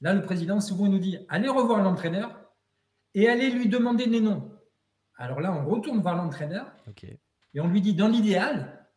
Là, 0.00 0.14
le 0.14 0.22
président, 0.22 0.60
souvent, 0.60 0.86
nous 0.86 0.98
dit 0.98 1.18
allez 1.28 1.48
revoir 1.48 1.82
l'entraîneur 1.82 2.50
et 3.14 3.28
allez 3.28 3.50
lui 3.50 3.68
demander 3.68 4.06
des 4.06 4.20
noms. 4.20 4.50
Alors 5.16 5.40
là, 5.40 5.52
on 5.52 5.68
retourne 5.68 6.00
voir 6.00 6.16
l'entraîneur 6.16 6.74
et 7.54 7.60
on 7.60 7.68
lui 7.68 7.80
dit 7.80 7.94
dans 7.94 8.08
l'idéal, 8.08 8.88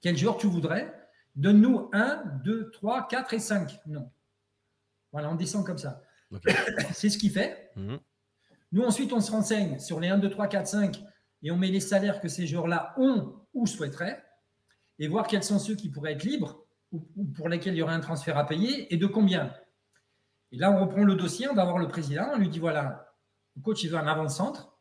quel 0.00 0.16
joueur 0.16 0.36
tu 0.36 0.46
voudrais 0.46 0.92
Donne-nous 1.34 1.88
1, 1.92 2.40
2, 2.44 2.70
3, 2.70 3.08
4 3.08 3.34
et 3.34 3.38
5 3.38 3.80
Non. 3.86 4.10
Voilà, 5.10 5.30
on 5.30 5.34
descend 5.34 5.64
comme 5.64 5.78
ça. 5.78 6.02
C'est 6.92 7.08
ce 7.08 7.18
qu'il 7.18 7.30
fait. 7.30 7.70
Mhm. 7.76 7.98
Nous, 8.72 8.82
ensuite, 8.82 9.12
on 9.12 9.20
se 9.20 9.30
renseigne 9.30 9.78
sur 9.78 10.00
les 10.00 10.08
1, 10.08 10.18
2, 10.18 10.30
3, 10.30 10.48
4, 10.48 10.66
5 10.66 11.02
et 11.42 11.50
on 11.50 11.56
met 11.56 11.68
les 11.68 11.80
salaires 11.80 12.20
que 12.20 12.28
ces 12.28 12.46
joueurs-là 12.46 12.94
ont 12.98 13.34
ou 13.52 13.66
souhaiteraient 13.66 14.22
et 14.98 15.08
voir 15.08 15.26
quels 15.26 15.44
sont 15.44 15.58
ceux 15.58 15.74
qui 15.74 15.88
pourraient 15.88 16.12
être 16.12 16.24
libres 16.24 16.64
ou, 16.92 17.00
pour 17.36 17.48
lesquels 17.48 17.74
il 17.74 17.78
y 17.78 17.82
aurait 17.82 17.94
un 17.94 18.00
transfert 18.00 18.36
à 18.36 18.46
payer 18.46 18.92
et 18.92 18.96
de 18.96 19.06
combien. 19.06 19.54
Et 20.52 20.56
là, 20.56 20.70
on 20.70 20.80
reprend 20.80 21.02
le 21.02 21.14
dossier, 21.14 21.48
on 21.48 21.54
va 21.54 21.64
voir 21.64 21.78
le 21.78 21.88
président, 21.88 22.30
on 22.34 22.38
lui 22.38 22.48
dit 22.48 22.58
voilà, 22.58 23.14
le 23.56 23.62
coach, 23.62 23.82
il 23.84 23.90
veut 23.90 23.98
un 23.98 24.06
avant-centre. 24.06 24.73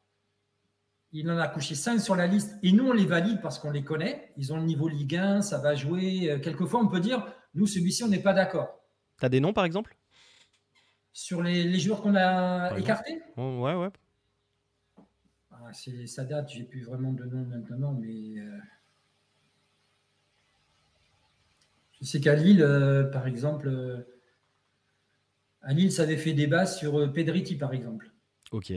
Il 1.15 1.29
en 1.29 1.37
a 1.37 1.47
couché 1.47 1.75
5 1.75 1.99
sur 1.99 2.15
la 2.15 2.25
liste 2.25 2.57
et 2.63 2.71
nous, 2.71 2.87
on 2.87 2.91
les 2.91 3.05
valide 3.05 3.39
parce 3.41 3.59
qu'on 3.59 3.69
les 3.69 3.83
connaît. 3.83 4.33
Ils 4.35 4.51
ont 4.51 4.57
le 4.57 4.63
niveau 4.63 4.87
Ligue 4.87 5.15
1, 5.15 5.41
ça 5.41 5.59
va 5.59 5.75
jouer. 5.75 6.31
Euh, 6.31 6.39
quelquefois, 6.39 6.81
on 6.81 6.87
peut 6.87 6.99
dire 6.99 7.23
nous, 7.53 7.67
celui-ci, 7.67 8.03
on 8.03 8.07
n'est 8.07 8.21
pas 8.21 8.33
d'accord. 8.33 8.79
Tu 9.19 9.25
as 9.25 9.29
des 9.29 9.39
noms, 9.39 9.53
par 9.53 9.65
exemple? 9.65 9.95
Sur 11.11 11.43
les, 11.43 11.79
joueurs 11.79 12.01
qu'on 12.01 12.15
a 12.15 12.75
écartés? 12.79 13.21
Oh, 13.37 13.59
Ouais, 13.61 13.75
ouais. 13.75 13.89
Ah, 15.51 15.71
ça 16.07 16.25
date, 16.25 16.49
j'ai 16.49 16.63
plus 16.63 16.83
vraiment 16.83 17.13
de 17.13 17.23
noms 17.25 17.45
maintenant, 17.45 17.93
mais. 17.93 18.39
Euh, 18.39 18.57
C'est 22.01 22.19
qu'à 22.19 22.35
Lille, 22.35 22.61
euh, 22.61 23.03
par 23.05 23.27
exemple, 23.27 23.67
euh, 23.69 24.03
à 25.61 25.73
Lille, 25.73 25.91
ça 25.91 26.03
avait 26.03 26.17
fait 26.17 26.33
débat 26.33 26.65
sur 26.65 27.13
Pedriti, 27.13 27.55
par 27.55 27.73
exemple. 27.73 28.11
Ok. 28.51 28.73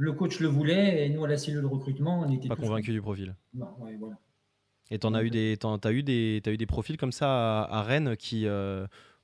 Le 0.00 0.12
coach 0.12 0.38
le 0.38 0.46
voulait 0.46 1.04
et 1.04 1.10
nous, 1.10 1.24
à 1.24 1.28
la 1.28 1.36
cellule 1.36 1.60
de 1.60 1.66
recrutement, 1.66 2.20
on 2.20 2.32
était 2.32 2.48
pas 2.48 2.54
convaincus 2.54 2.94
du 2.94 3.02
profil. 3.02 3.34
Non, 3.52 3.66
ouais, 3.80 3.96
voilà. 3.96 4.16
Et 4.90 4.98
t'en 4.98 5.12
as 5.12 5.24
eu 5.24 5.30
des, 5.30 5.58
as 5.62 5.92
eu 5.92 6.02
des, 6.02 6.40
as 6.46 6.50
eu 6.50 6.56
des 6.56 6.66
profils 6.66 6.96
comme 6.96 7.12
ça 7.12 7.64
à, 7.64 7.82
Rennes 7.82 8.16
qui, 8.16 8.46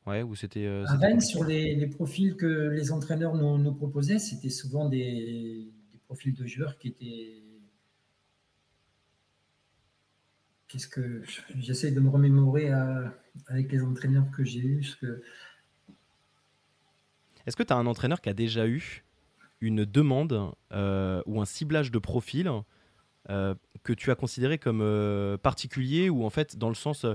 ouais, 0.07 0.23
où 0.23 0.35
c'était. 0.35 0.67
à 0.67 0.97
Rennes, 0.97 1.21
sur 1.21 1.45
les, 1.45 1.87
profils 1.87 2.35
que 2.37 2.71
les 2.71 2.91
entraîneurs 2.91 3.35
nous, 3.35 3.73
proposaient, 3.73 4.19
c'était 4.19 4.51
souvent 4.51 4.89
des, 4.89 5.73
des, 5.93 5.99
profils 6.07 6.35
de 6.35 6.45
joueurs 6.45 6.77
qui 6.77 6.89
étaient 6.89 7.45
qu'est-ce 10.75 10.89
que 10.89 11.23
j'essaie 11.57 11.93
de 11.93 12.01
me 12.01 12.11
remémorer 12.11 12.73
avec 13.47 13.71
les 13.71 13.81
entraîneurs 13.81 14.29
que 14.37 14.43
j'ai 14.43 14.59
eus. 14.59 14.97
Que... 15.01 15.23
Est-ce 17.47 17.57
que 17.57 17.63
tu 17.63 17.73
as 17.73 17.77
un 17.77 17.87
entraîneur 17.87 18.21
qui 18.21 18.29
a 18.29 18.35
déjà 18.35 18.67
eu 18.67 19.05
une 19.67 19.85
demande 19.85 20.53
euh, 20.73 21.23
ou 21.27 21.41
un 21.41 21.45
ciblage 21.45 21.91
de 21.91 21.99
profil 21.99 22.51
euh, 23.31 23.55
que 23.83 23.93
tu 23.93 24.11
as 24.11 24.15
considéré 24.15 24.59
comme 24.59 24.81
euh, 24.83 25.37
particulier 25.39 26.11
ou 26.11 26.25
en 26.25 26.31
fait 26.31 26.57
dans 26.57 26.69
le 26.69 26.75
sens 26.75 27.07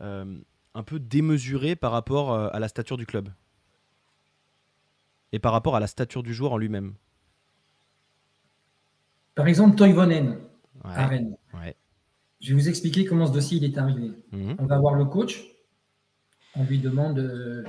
un 0.00 0.82
peu 0.84 0.98
démesuré 0.98 1.76
par 1.76 1.92
rapport 1.92 2.34
à 2.34 2.58
la 2.58 2.68
stature 2.68 2.96
du 2.96 3.06
club? 3.06 3.28
Et 5.32 5.38
par 5.38 5.52
rapport 5.52 5.76
à 5.76 5.80
la 5.80 5.86
stature 5.86 6.22
du 6.22 6.34
joueur 6.34 6.52
en 6.52 6.58
lui-même? 6.58 6.94
Par 9.34 9.46
exemple, 9.46 9.76
Toivonen 9.76 10.38
à 10.84 11.06
Rennes. 11.06 11.36
Je 12.40 12.54
vais 12.54 12.60
vous 12.60 12.68
expliquer 12.68 13.04
comment 13.04 13.26
ce 13.26 13.32
dossier 13.32 13.58
il 13.58 13.64
est 13.64 13.76
arrivé. 13.76 14.12
Mhm. 14.32 14.56
On 14.58 14.66
va 14.66 14.78
voir 14.78 14.94
le 14.94 15.04
coach. 15.04 15.44
On 16.56 16.64
lui 16.64 16.78
demande 16.78 17.16
de, 17.16 17.64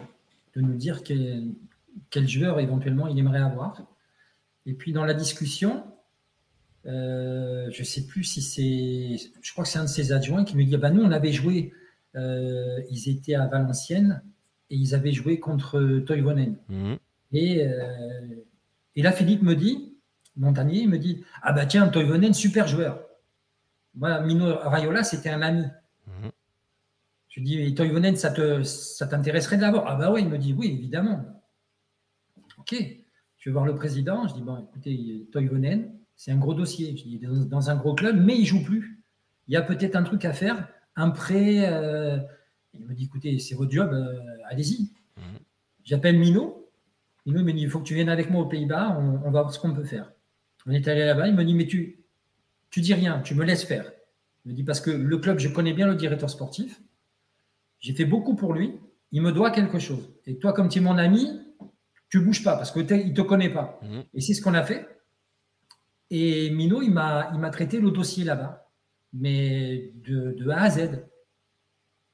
nous 0.56 0.76
dire 0.76 1.04
quel, 1.04 2.28
joueur 2.28 2.60
éventuellement 2.60 3.08
il 3.08 3.20
aimerait 3.20 3.42
avoir. 3.42 3.82
Et 4.66 4.74
puis 4.74 4.94
dans 4.94 5.06
la 5.06 5.14
discussion, 5.14 5.84
euh, 6.86 7.70
je 7.72 7.80
ne 7.82 7.86
sais 7.86 8.06
plus 8.06 8.24
si 8.24 8.42
c'est. 8.42 9.32
Je 9.42 9.52
crois 9.52 9.64
que 9.64 9.70
c'est 9.70 9.80
un 9.80 9.84
de 9.84 9.90
ses 9.90 10.12
adjoints 10.12 10.44
qui 10.44 10.58
me 10.58 10.64
dit 10.64 10.78
bah, 10.78 10.90
Nous, 10.90 11.02
on 11.02 11.12
avait 11.12 11.32
joué. 11.32 11.74
Euh, 12.16 12.82
ils 12.90 13.10
étaient 13.10 13.36
à 13.36 13.48
Valenciennes 13.48 14.22
et 14.70 14.76
ils 14.76 14.94
avaient 14.96 15.14
joué 15.14 15.40
contre 15.40 16.00
Toivonen. 16.06 16.58
Mhm. 16.70 16.98
Et, 17.32 17.66
euh, 17.66 18.44
et 18.96 19.02
là, 19.02 19.12
Philippe 19.12 19.44
me 19.44 19.56
dit 19.56 19.96
Montagnier, 20.36 20.82
il 20.82 20.90
me 20.90 20.98
dit 20.98 21.24
Ah 21.42 21.54
bah 21.54 21.66
tiens, 21.66 21.88
Toivonen, 21.88 22.34
super 22.34 22.68
joueur. 22.68 23.06
Moi, 23.96 24.22
Mino 24.22 24.56
Raiola, 24.58 25.04
c'était 25.04 25.30
un 25.30 25.42
ami. 25.42 25.66
Mhm. 26.08 26.32
Je 27.32 27.40
lui 27.40 27.46
dis, 27.46 27.76
Toivonen, 27.76 28.18
ça, 28.18 28.32
t'intéresserait 29.08 29.56
de 29.56 29.62
l'avoir? 29.62 29.88
Ah 29.88 29.96
bah 29.96 30.12
oui, 30.12 30.22
il 30.22 30.28
me 30.28 30.38
dit, 30.38 30.54
oui, 30.54 30.68
évidemment. 30.78 31.24
Ok, 32.58 32.76
je 33.42 33.50
vais 33.50 33.54
voir 33.54 33.66
le 33.66 33.76
président. 33.76 34.28
Je 34.28 34.36
dis, 34.36 34.42
bon, 34.42 34.58
écoutez, 34.58 35.28
Toivonen, 35.32 35.92
c'est 36.16 36.32
un 36.32 36.38
gros 36.38 36.54
dossier. 36.54 36.96
Je 36.96 37.04
dis, 37.04 37.20
dans, 37.20 37.34
dans 37.46 37.70
un 37.72 37.76
gros 37.76 37.96
club, 37.96 38.16
mais 38.24 38.38
il 38.38 38.46
joue 38.46 38.64
plus. 38.64 39.04
Il 39.48 39.54
y 39.54 39.58
a 39.58 39.64
peut-être 39.64 39.96
un 39.96 40.04
truc 40.04 40.24
à 40.26 40.32
faire, 40.32 40.68
un 40.96 41.10
prêt. 41.10 41.68
Euh, 41.68 42.20
il 42.76 42.86
me 42.86 42.94
dit, 42.94 43.06
écoutez, 43.06 43.40
c'est 43.40 43.56
votre 43.56 43.72
job, 43.72 43.92
euh, 43.92 44.20
allez-y. 44.48 44.92
Mhm. 45.18 45.40
J'appelle 45.84 46.20
Mino. 46.20 46.70
Mino 47.26 47.44
me 47.44 47.52
dit, 47.52 47.64
il 47.64 47.70
faut 47.70 47.80
que 47.80 47.86
tu 47.86 47.96
viennes 47.96 48.10
avec 48.10 48.30
moi 48.30 48.44
aux 48.44 48.48
Pays-Bas, 48.48 48.96
on, 49.00 49.32
va 49.32 49.42
voir 49.42 49.54
ce 49.54 49.60
qu'on 49.60 49.74
peut 49.74 49.84
faire. 49.84 50.12
On 50.68 50.72
est 50.72 50.88
allé 50.88 51.04
là-bas, 51.04 51.28
il 51.28 51.36
me 51.36 51.44
dit, 51.44 51.56
mais 51.56 51.66
tu, 51.66 52.06
tu 52.70 52.82
dis 52.82 52.94
rien, 52.94 53.22
tu 53.22 53.34
me 53.34 53.44
laisses 53.44 53.64
faire. 53.64 53.92
Il 54.46 54.52
me 54.52 54.56
dit, 54.56 54.64
parce 54.64 54.82
que 54.82 54.92
le 54.92 55.18
club, 55.18 55.40
je 55.40 55.50
connais 55.50 55.74
bien 55.74 55.88
le 55.88 55.96
directeur 55.96 56.30
sportif, 56.30 56.80
j'ai 57.80 57.94
fait 57.94 58.06
beaucoup 58.06 58.36
pour 58.36 58.54
lui, 58.54 58.76
il 59.12 59.24
me 59.24 59.32
doit 59.32 59.50
quelque 59.50 59.80
chose. 59.80 60.14
Et 60.28 60.38
toi, 60.38 60.54
comme 60.54 60.70
tu 60.70 60.78
es 60.78 60.82
mon 60.82 60.98
ami, 60.98 61.42
tu 62.12 62.20
bouges 62.20 62.44
pas, 62.44 62.58
parce 62.58 62.72
qu'il 62.72 62.84
ne 62.84 63.14
te 63.14 63.22
connaît 63.22 63.50
pas. 63.50 63.80
Mhm. 63.82 64.04
Et 64.14 64.22
c'est 64.22 64.34
ce 64.34 64.42
qu'on 64.42 64.54
a 64.54 64.64
fait. 64.64 64.86
Et 66.12 66.50
Mino, 66.52 66.82
il 66.82 66.92
m'a 66.92 67.50
traité 67.52 67.80
le 67.80 67.90
dossier 67.90 68.26
là-bas, 68.26 68.70
mais 69.14 69.94
de, 70.04 70.34
de 70.38 70.50
A 70.50 70.64
à 70.64 70.70
Z. 70.70 71.06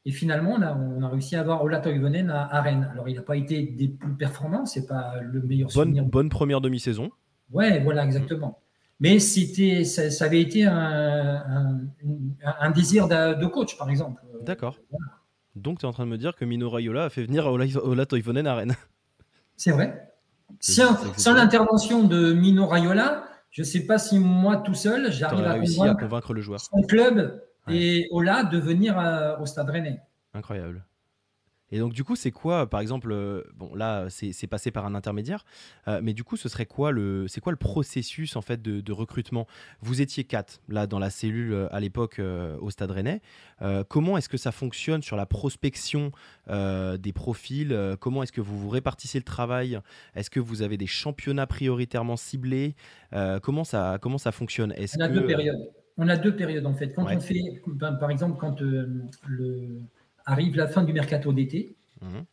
Et 0.05 0.11
finalement, 0.11 0.51
on 0.51 0.61
a, 0.61 0.73
on 0.73 1.01
a 1.01 1.09
réussi 1.09 1.35
à 1.35 1.41
avoir 1.41 1.63
Ola 1.63 1.79
Toivonen 1.79 2.29
à, 2.29 2.61
Rennes. 2.61 2.87
Alors, 2.93 3.09
il 3.09 3.15
n'a 3.15 3.23
pas 3.23 3.35
été 3.35 3.63
des 3.63 3.87
plus 3.87 4.13
performants, 4.13 4.67
c'est 4.67 4.85
pas 4.85 5.19
le 5.19 5.41
meilleur 5.41 5.69
bonne, 5.69 5.87
souvenir. 5.87 6.05
Bonne 6.05 6.29
première 6.29 6.61
demi-saison. 6.61 7.09
Ouais, 7.51 7.81
voilà, 7.83 8.05
exactement. 8.05 8.59
Mais 8.99 9.19
c'était, 9.19 9.83
ça, 9.83 10.25
avait 10.25 10.41
été 10.41 10.63
un, 10.63 11.81
un, 12.43 12.71
désir 12.71 13.07
de, 13.07 13.45
coach, 13.47 13.77
par 13.77 13.89
exemple. 13.89 14.21
D'accord. 14.43 14.79
Donc, 15.55 15.79
tu 15.79 15.85
es 15.85 15.89
en 15.89 15.91
train 15.91 16.05
de 16.05 16.11
me 16.11 16.17
dire 16.17 16.35
que 16.35 16.45
Mino 16.45 16.69
Raiola 16.69 17.05
a 17.05 17.09
fait 17.09 17.23
venir 17.23 17.47
Ola, 17.47 17.65
Ola 17.83 18.05
Toivonen 18.05 18.45
à 18.45 18.55
Rennes. 18.55 18.75
C'est 19.57 19.71
vrai. 19.71 20.13
Sans, 20.59 21.33
l'intervention 21.33 22.03
de 22.03 22.33
Mino 22.33 22.67
Raiola, 22.67 23.25
je 23.51 23.61
ne 23.61 23.65
sais 23.65 23.85
pas 23.85 23.97
si 23.97 24.17
moi 24.19 24.57
tout 24.57 24.73
seul, 24.73 25.11
j'arrive 25.11 25.45
à, 25.45 25.51
à, 25.51 25.95
convaincre 25.95 26.33
le 26.33 26.41
joueur. 26.41 26.59
Son 26.59 26.81
club 26.83 27.43
et 27.67 28.07
Ola 28.11 28.43
de 28.43 28.57
venir 28.57 28.97
au 29.41 29.45
Stade 29.45 29.69
Rennais. 29.69 30.01
Incroyable. 30.33 30.85
Et 31.71 31.79
donc, 31.79 31.93
du 31.93 32.03
coup, 32.03 32.15
c'est 32.15 32.31
quoi, 32.31 32.69
par 32.69 32.79
exemple, 32.79 33.11
euh, 33.11 33.43
bon, 33.55 33.75
là, 33.75 34.07
c'est 34.09 34.47
passé 34.47 34.71
par 34.71 34.85
un 34.85 34.95
intermédiaire, 34.95 35.45
euh, 35.87 35.99
mais 36.01 36.13
du 36.13 36.23
coup, 36.23 36.37
ce 36.37 36.47
serait 36.49 36.65
quoi 36.65 36.91
le, 36.91 37.27
c'est 37.27 37.41
quoi 37.41 37.51
le 37.51 37.57
processus 37.57 38.35
en 38.35 38.41
fait 38.41 38.61
de, 38.61 38.91
recrutement? 38.91 39.47
Vous 39.81 40.01
étiez 40.01 40.23
quatre 40.23 40.61
là 40.69 40.87
dans 40.87 40.99
la 40.99 41.09
cellule 41.09 41.53
euh, 41.53 41.67
à 41.75 41.79
l'époque 41.79 42.19
au 42.61 42.69
Stade 42.69 42.91
Rennais. 42.91 43.21
comment 43.89 44.17
est-ce 44.17 44.29
que 44.29 44.37
ça 44.37 44.51
fonctionne 44.51 45.01
sur 45.01 45.15
la 45.15 45.25
prospection 45.25 46.11
des 46.47 47.13
profils? 47.13 47.95
Comment 47.99 48.23
est-ce 48.23 48.31
que 48.31 48.41
vous 48.41 48.57
vous 48.57 48.69
répartissez 48.69 49.19
le 49.19 49.23
travail? 49.23 49.79
Est-ce 50.15 50.29
que 50.29 50.39
vous 50.39 50.61
avez 50.61 50.77
des 50.77 50.87
championnats 50.87 51.47
prioritairement 51.47 52.15
ciblés? 52.15 52.75
Comment 53.41 53.63
ça, 53.63 53.97
comment 54.01 54.17
ça 54.17 54.31
fonctionne? 54.31 54.73
Est-ce 54.77 54.97
On 54.97 55.01
a 55.01 55.09
deux 55.09 55.25
périodes. 55.25 55.69
On 55.97 56.07
a 56.07 56.15
deux 56.15 56.35
périodes 56.35 56.65
en 56.65 56.75
fait. 56.75 56.93
Quand 56.93 57.05
on 57.11 57.19
fait, 57.19 57.41
ben, 57.65 57.93
par 57.93 58.11
exemple, 58.11 58.37
quand 58.39 58.61
euh, 58.61 59.03
le, 59.27 59.81
arrive 60.27 60.55
la 60.55 60.67
fin 60.67 60.83
du 60.83 60.93
mercato 60.93 61.33
d'été, 61.33 61.75
mhm. 62.01 62.25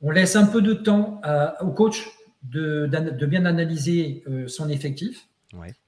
on 0.00 0.10
laisse 0.10 0.36
un 0.36 0.46
peu 0.46 0.62
de 0.62 0.72
temps 0.72 1.20
au 1.60 1.72
coach 1.72 2.08
de, 2.50 3.26
bien 3.26 3.44
analyser 3.44 4.22
euh, 4.28 4.48
son 4.48 4.68
effectif. 4.68 5.28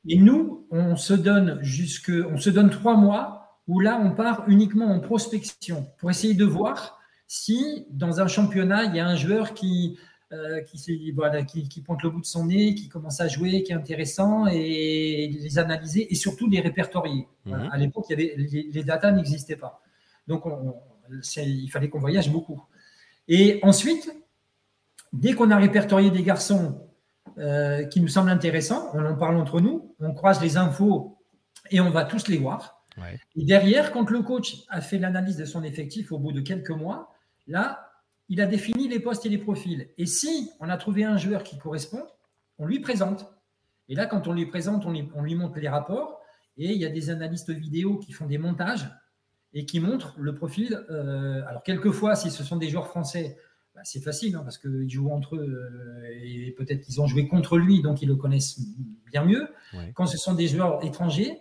Et 0.08 0.16
nous, 0.16 0.66
on 0.70 0.96
se 0.96 1.12
donne 1.12 1.58
jusque, 1.62 2.10
on 2.10 2.38
se 2.38 2.48
donne 2.48 2.70
trois 2.70 2.96
mois 2.96 3.58
où 3.66 3.80
là, 3.80 4.00
on 4.02 4.12
part 4.12 4.44
uniquement 4.48 4.86
en 4.86 4.98
prospection 4.98 5.86
pour 5.98 6.10
essayer 6.10 6.32
de 6.32 6.44
voir 6.44 6.98
si 7.26 7.84
dans 7.90 8.20
un 8.22 8.28
championnat 8.28 8.84
il 8.84 8.96
y 8.96 9.00
a 9.00 9.06
un 9.06 9.16
joueur 9.16 9.52
qui 9.52 9.98
euh, 10.32 10.60
qui, 10.62 11.10
voilà, 11.12 11.42
qui, 11.42 11.80
pointe 11.80 12.02
le 12.02 12.10
bout 12.10 12.20
de 12.20 12.26
son 12.26 12.46
nez, 12.46 12.74
qui 12.74 12.88
commence 12.88 13.20
à 13.20 13.28
jouer, 13.28 13.62
qui 13.62 13.72
est 13.72 13.74
intéressant, 13.74 14.46
et 14.46 15.28
les 15.32 15.58
analyser 15.58 16.10
et 16.12 16.14
surtout 16.14 16.48
les 16.48 16.60
répertorier. 16.60 17.26
Mhm. 17.46 17.68
À 17.72 17.78
l'époque, 17.78 18.06
les, 18.10 18.36
les 18.36 18.84
datas 18.84 19.10
n'existaient 19.12 19.56
pas. 19.56 19.82
Donc, 20.28 20.44
il 21.36 21.68
fallait 21.70 21.88
qu'on 21.88 21.98
voyage 21.98 22.30
beaucoup. 22.30 22.62
Et 23.26 23.58
ensuite, 23.62 24.14
dès 25.12 25.32
qu'on 25.32 25.50
a 25.50 25.56
répertorié 25.56 26.10
des 26.10 26.22
garçons 26.22 26.88
euh, 27.38 27.84
qui 27.84 28.00
nous 28.00 28.08
semblent 28.08 28.30
intéressants, 28.30 28.90
on 28.94 29.04
en 29.04 29.16
parle 29.16 29.36
entre 29.36 29.60
nous, 29.60 29.94
on 30.00 30.12
croise 30.14 30.40
les 30.40 30.56
infos 30.56 31.18
et 31.70 31.80
on 31.80 31.90
va 31.90 32.04
tous 32.04 32.28
les 32.28 32.38
voir. 32.38 32.86
Et 33.36 33.44
derrière, 33.44 33.92
quand 33.92 34.10
le 34.10 34.22
coach 34.22 34.64
a 34.68 34.80
fait 34.80 34.98
l'analyse 34.98 35.36
de 35.36 35.44
son 35.44 35.62
effectif 35.62 36.10
au 36.10 36.18
bout 36.18 36.32
de 36.32 36.40
quelques 36.40 36.70
mois, 36.70 37.14
là, 37.46 37.92
il 38.28 38.40
a 38.40 38.46
défini 38.46 38.88
les 38.88 38.98
postes 38.98 39.24
et 39.24 39.28
les 39.28 39.38
profils. 39.38 39.88
Et 39.98 40.06
si 40.06 40.50
on 40.60 40.68
a 40.68 40.76
trouvé 40.76 41.04
un 41.04 41.16
joueur 41.16 41.44
qui 41.44 41.58
correspond, 41.58 42.02
on 42.58 42.66
lui 42.66 42.80
présente. 42.80 43.26
Et 43.88 43.94
là, 43.94 44.06
quand 44.06 44.26
on 44.26 44.32
lui 44.32 44.46
présente, 44.46 44.84
on 44.84 45.22
lui, 45.22 45.34
montre 45.36 45.58
les 45.58 45.68
rapports. 45.68 46.20
Et 46.56 46.72
il 46.72 46.78
y 46.78 46.84
a 46.84 46.90
des 46.90 47.08
analystes 47.08 47.50
vidéo 47.50 47.98
qui 47.98 48.12
font 48.12 48.26
des 48.26 48.36
montages 48.36 48.90
et 49.54 49.66
qui 49.66 49.80
montrent 49.80 50.14
le 50.18 50.34
profil. 50.34 50.84
Euh, 50.90 51.42
alors, 51.46 51.62
quelquefois, 51.62 52.16
si 52.16 52.30
ce 52.30 52.44
sont 52.44 52.56
des 52.56 52.68
joueurs 52.68 52.88
français, 52.88 53.36
bah, 53.78 53.82
c'est 53.84 54.00
facile 54.00 54.34
hein, 54.34 54.40
parce 54.42 54.58
qu'ils 54.58 54.90
jouent 54.90 55.10
entre 55.10 55.36
eux 55.36 55.46
euh, 55.46 56.20
et 56.20 56.52
peut-être 56.58 56.80
qu'ils 56.80 57.00
ont 57.00 57.06
joué 57.06 57.28
contre 57.28 57.58
lui, 57.58 57.80
donc 57.80 58.02
ils 58.02 58.08
le 58.08 58.16
connaissent 58.16 58.60
bien 59.06 59.24
mieux. 59.24 59.48
Quand 59.94 60.06
ce 60.06 60.18
sont 60.18 60.34
des 60.34 60.48
joueurs 60.48 60.84
étrangers, 60.84 61.40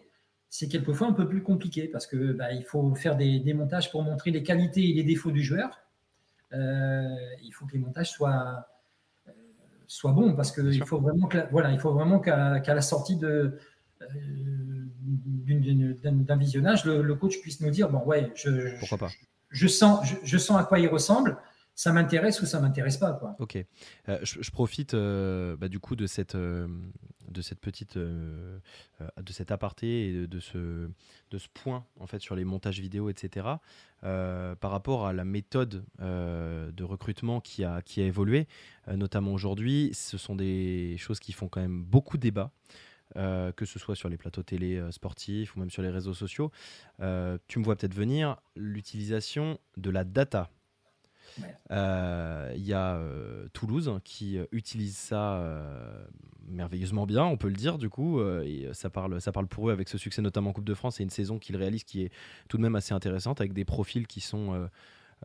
c'est 0.49 0.67
quelquefois 0.67 1.07
un 1.07 1.13
peu 1.13 1.27
plus 1.27 1.41
compliqué 1.41 1.87
parce 1.87 2.07
que 2.07 2.33
bah, 2.33 2.51
il 2.53 2.63
faut 2.63 2.93
faire 2.95 3.17
des, 3.17 3.53
montages 3.53 3.91
pour 3.91 4.03
montrer 4.03 4.31
les 4.31 4.43
qualités 4.43 4.89
et 4.89 4.93
les 4.93 5.03
défauts 5.03 5.31
du 5.31 5.43
joueur. 5.43 5.81
Euh, 6.53 7.03
il 7.43 7.51
faut 7.51 7.65
que 7.65 7.73
les 7.73 7.79
montages 7.79 8.11
soient, 8.11 8.67
euh, 9.27 9.31
soient 9.87 10.13
bons 10.13 10.33
parce 10.33 10.51
qu'il 10.51 10.85
faut 10.85 10.99
vraiment 10.99 11.27
voilà, 11.51 11.71
il 11.71 11.79
faut 11.79 11.91
vraiment 11.91 12.19
qu'à 12.19 12.61
la 12.61 12.81
sortie 12.81 13.17
de 13.17 13.57
d'un 16.25 16.35
visionnage, 16.37 16.85
le, 16.85 17.15
coach 17.15 17.39
puisse 17.41 17.61
nous 17.61 17.69
dire 17.69 17.89
bon 17.89 18.03
ouais, 18.05 18.31
je, 18.35 18.77
Pourquoi 18.79 18.97
pas. 18.97 19.11
je, 19.49 19.67
sens, 19.67 20.07
je, 20.23 20.37
sens 20.37 20.59
à 20.59 20.63
quoi 20.63 20.79
il 20.79 20.87
ressemble 20.87 21.37
ça 21.73 21.91
m'intéresse 21.93 22.41
ou 22.41 22.47
ça 22.47 22.59
m'intéresse 22.59 22.97
pas. 22.97 23.13
Quoi. 23.13 23.35
Ok. 23.37 23.63
je, 24.07 24.51
profite 24.51 24.95
bah, 24.95 25.67
du 25.67 25.79
coup 25.79 25.95
de 25.95 26.07
cette, 26.07 26.35
de 26.35 27.41
cette 27.41 27.59
petite, 27.59 27.97
de 27.97 28.61
cet 29.29 29.51
aparté 29.51 30.07
et 30.07 30.27
de, 30.27 30.39
ce, 30.39 30.89
de 31.29 31.37
ce 31.37 31.47
point 31.53 31.85
en 31.99 32.07
fait 32.07 32.19
sur 32.19 32.35
les 32.35 32.45
montages 32.45 32.79
vidéo, 32.79 33.09
etc. 33.09 33.57
Euh, 34.03 34.53
par 34.55 34.69
rapport 34.69 35.07
à 35.07 35.13
la 35.13 35.25
méthode 35.25 35.83
euh, 36.01 36.71
de 36.71 36.83
recrutement 36.83 37.41
qui 37.41 37.63
a, 37.63 37.81
qui 37.81 37.99
a 37.99 38.05
évolué, 38.05 38.47
euh, 38.87 38.95
notamment 38.95 39.33
aujourd'hui. 39.33 39.89
Ce 39.93 40.19
sont 40.19 40.35
des 40.35 40.95
choses 40.99 41.19
qui 41.19 41.33
font 41.33 41.47
quand 41.47 41.61
même 41.61 41.83
beaucoup 41.83 42.17
de 42.17 42.21
débat. 43.15 43.51
que 43.55 43.65
ce 43.65 43.79
soit 43.79 43.95
sur 43.95 44.09
les 44.09 44.17
plateaux 44.17 44.43
télé 44.43 44.81
sportifs 44.91 45.55
ou 45.55 45.59
même 45.59 45.69
sur 45.69 45.81
les 45.81 45.89
réseaux 45.89 46.13
sociaux. 46.13 46.51
tu 46.99 47.59
me 47.59 47.63
vois 47.63 47.75
peut-être 47.75 47.95
venir, 47.95 48.37
l'utilisation 48.55 49.59
de 49.77 49.89
la 49.89 50.03
data 50.03 50.49
il 51.69 52.65
y 52.65 52.73
a 52.73 53.01
Toulouse 53.53 53.91
qui 54.03 54.39
utilise 54.51 54.97
ça 54.97 55.43
merveilleusement 56.47 57.05
bien, 57.05 57.25
on 57.25 57.37
peut 57.37 57.49
le 57.49 57.55
dire 57.55 57.77
du 57.77 57.89
coup. 57.89 58.21
et 58.21 58.69
ça 58.73 58.89
parle, 58.89 59.19
ça 59.21 59.31
parle 59.31 59.47
pour 59.47 59.69
eux 59.69 59.71
avec 59.71 59.89
ce 59.89 59.97
succès 59.97 60.21
notamment 60.21 60.51
en 60.51 60.53
Coupe 60.53 60.65
de 60.65 60.73
France 60.73 60.99
et 60.99 61.03
une 61.03 61.09
saison 61.09 61.39
qu'ils 61.39 61.57
réalisent 61.57 61.83
qui 61.83 62.03
est 62.03 62.11
tout 62.47 62.57
de 62.57 62.61
même 62.61 62.75
assez 62.75 62.93
intéressante 62.93 63.41
avec 63.41 63.53
des 63.53 63.65
profils 63.65 64.07
qui 64.07 64.21
sont 64.21 64.69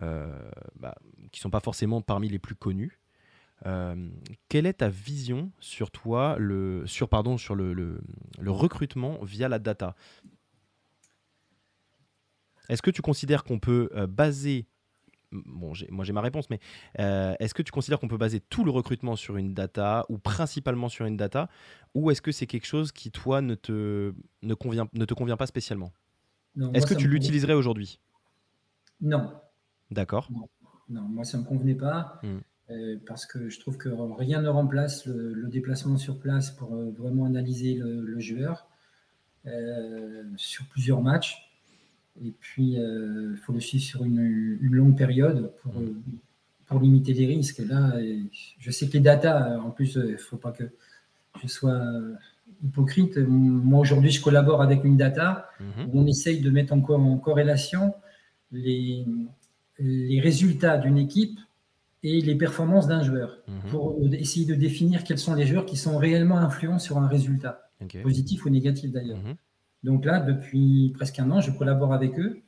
bah, 0.00 0.94
qui 1.30 1.40
sont 1.40 1.50
pas 1.50 1.60
forcément 1.60 2.00
parmi 2.00 2.28
les 2.28 2.38
plus 2.38 2.54
connus. 2.54 2.98
Quelle 4.48 4.66
est 4.66 4.74
ta 4.74 4.88
vision 4.88 5.52
sur 5.60 5.90
toi, 5.90 6.36
le, 6.38 6.84
sur, 6.86 7.08
pardon, 7.08 7.38
sur 7.38 7.54
le, 7.54 7.72
le 7.72 8.50
recrutement 8.50 9.18
via 9.22 9.48
la 9.48 9.58
data? 9.58 9.94
Est-ce 12.68 12.82
que 12.82 12.90
tu 12.90 13.02
considères 13.02 13.44
qu'on 13.44 13.58
peut 13.58 13.90
baser 14.08 14.66
bon, 15.32 15.72
moi 15.90 16.04
j'ai 16.04 16.12
ma 16.12 16.20
réponse, 16.20 16.48
mais 16.50 16.60
euh, 17.00 17.34
est-ce 17.40 17.54
que 17.54 17.62
tu 17.62 17.72
considères 17.72 17.98
qu'on 17.98 18.08
peut 18.08 18.16
baser 18.16 18.40
tout 18.40 18.64
le 18.64 18.70
recrutement 18.70 19.16
sur 19.16 19.36
une 19.36 19.54
data 19.54 20.04
ou 20.08 20.18
principalement 20.18 20.88
sur 20.88 21.06
une 21.06 21.16
data, 21.16 21.48
ou 21.94 22.10
est-ce 22.10 22.22
que 22.22 22.32
c'est 22.32 22.46
quelque 22.46 22.66
chose 22.66 22.92
qui 22.92 23.10
toi 23.10 23.40
ne 23.40 23.54
te, 23.54 24.14
ne 24.42 24.54
convient, 24.54 24.88
ne 24.92 25.04
te 25.04 25.14
convient 25.14 25.36
pas 25.36 25.46
spécialement? 25.46 25.92
Est-ce 26.74 26.86
que 26.86 26.94
tu 26.94 27.08
l'utiliserais 27.08 27.54
aujourd'hui? 27.54 27.98
Non. 29.00 29.32
D'accord. 29.90 30.28
Non. 30.88 31.02
moi 31.02 31.24
ça 31.24 31.38
ne 31.38 31.42
me 31.42 31.48
convenait 31.48 31.74
pas. 31.74 32.20
Hmm. 32.22 32.40
Euh, 32.72 32.96
parce 33.06 33.26
que 33.26 33.48
je 33.48 33.60
trouve 33.60 33.76
que 33.76 33.88
rien 33.88 34.40
ne 34.40 34.48
remplace 34.48 35.06
le, 35.06 35.48
déplacement 35.48 35.96
sur 35.96 36.18
place 36.18 36.50
pour 36.50 36.74
euh, 36.74 36.90
vraiment 36.96 37.26
analyser 37.26 37.74
le, 37.74 38.18
joueur 38.18 38.66
sur 40.36 40.64
plusieurs 40.66 41.02
matchs. 41.02 41.52
Et 42.20 42.32
puis, 42.38 42.72
il 42.72 42.78
euh, 42.78 43.36
faut 43.36 43.52
le 43.52 43.60
suivre 43.60 43.84
sur 43.84 44.04
une, 44.04 44.58
longue 44.60 44.96
période 44.96 45.52
pour, 45.62 45.74
euh, 45.78 45.94
pour, 46.66 46.80
limiter 46.80 47.14
les 47.14 47.26
risques. 47.26 47.58
là, 47.58 47.94
je 48.58 48.70
sais 48.70 48.86
que 48.88 48.92
les 48.92 49.00
datas, 49.00 49.58
en 49.58 49.70
plus, 49.70 49.94
il 49.94 50.12
ne 50.12 50.16
faut 50.16 50.36
pas 50.36 50.52
que 50.52 50.64
je 51.42 51.48
sois 51.48 51.80
hypocrite. 52.62 53.16
Moi, 53.18 53.80
aujourd'hui, 53.80 54.10
je 54.10 54.22
collabore 54.22 54.62
avec 54.62 54.84
une 54.84 54.96
data 54.96 55.48
mhm. 55.58 55.88
où 55.88 56.00
on 56.00 56.06
essaye 56.06 56.40
de 56.40 56.50
mettre 56.50 56.74
en, 56.74 56.80
en 56.80 57.18
corrélation 57.18 57.94
les, 58.52 59.06
les 59.78 60.20
résultats 60.20 60.76
d'une 60.76 60.98
équipe 60.98 61.40
et 62.02 62.20
les 62.20 62.34
performances 62.34 62.88
d'un 62.88 63.02
joueur 63.02 63.38
mhm. 63.46 63.70
pour 63.70 63.98
essayer 64.12 64.46
de 64.46 64.54
définir 64.54 65.04
quels 65.04 65.18
sont 65.18 65.34
les 65.34 65.46
joueurs 65.46 65.66
qui 65.66 65.76
sont 65.76 65.98
réellement 65.98 66.38
influents 66.38 66.78
sur 66.78 66.98
un 66.98 67.06
résultat, 67.06 67.70
positif 68.02 68.44
ou 68.44 68.50
négatif 68.50 68.90
d'ailleurs. 68.90 69.18
Mhm. 69.18 69.34
Donc 69.84 70.04
là, 70.04 70.20
depuis 70.20 70.92
presque 70.94 71.18
un 71.18 71.30
an, 71.30 71.40
je 71.40 71.50
collabore 71.50 71.92
avec 71.92 72.18
eux 72.18 72.42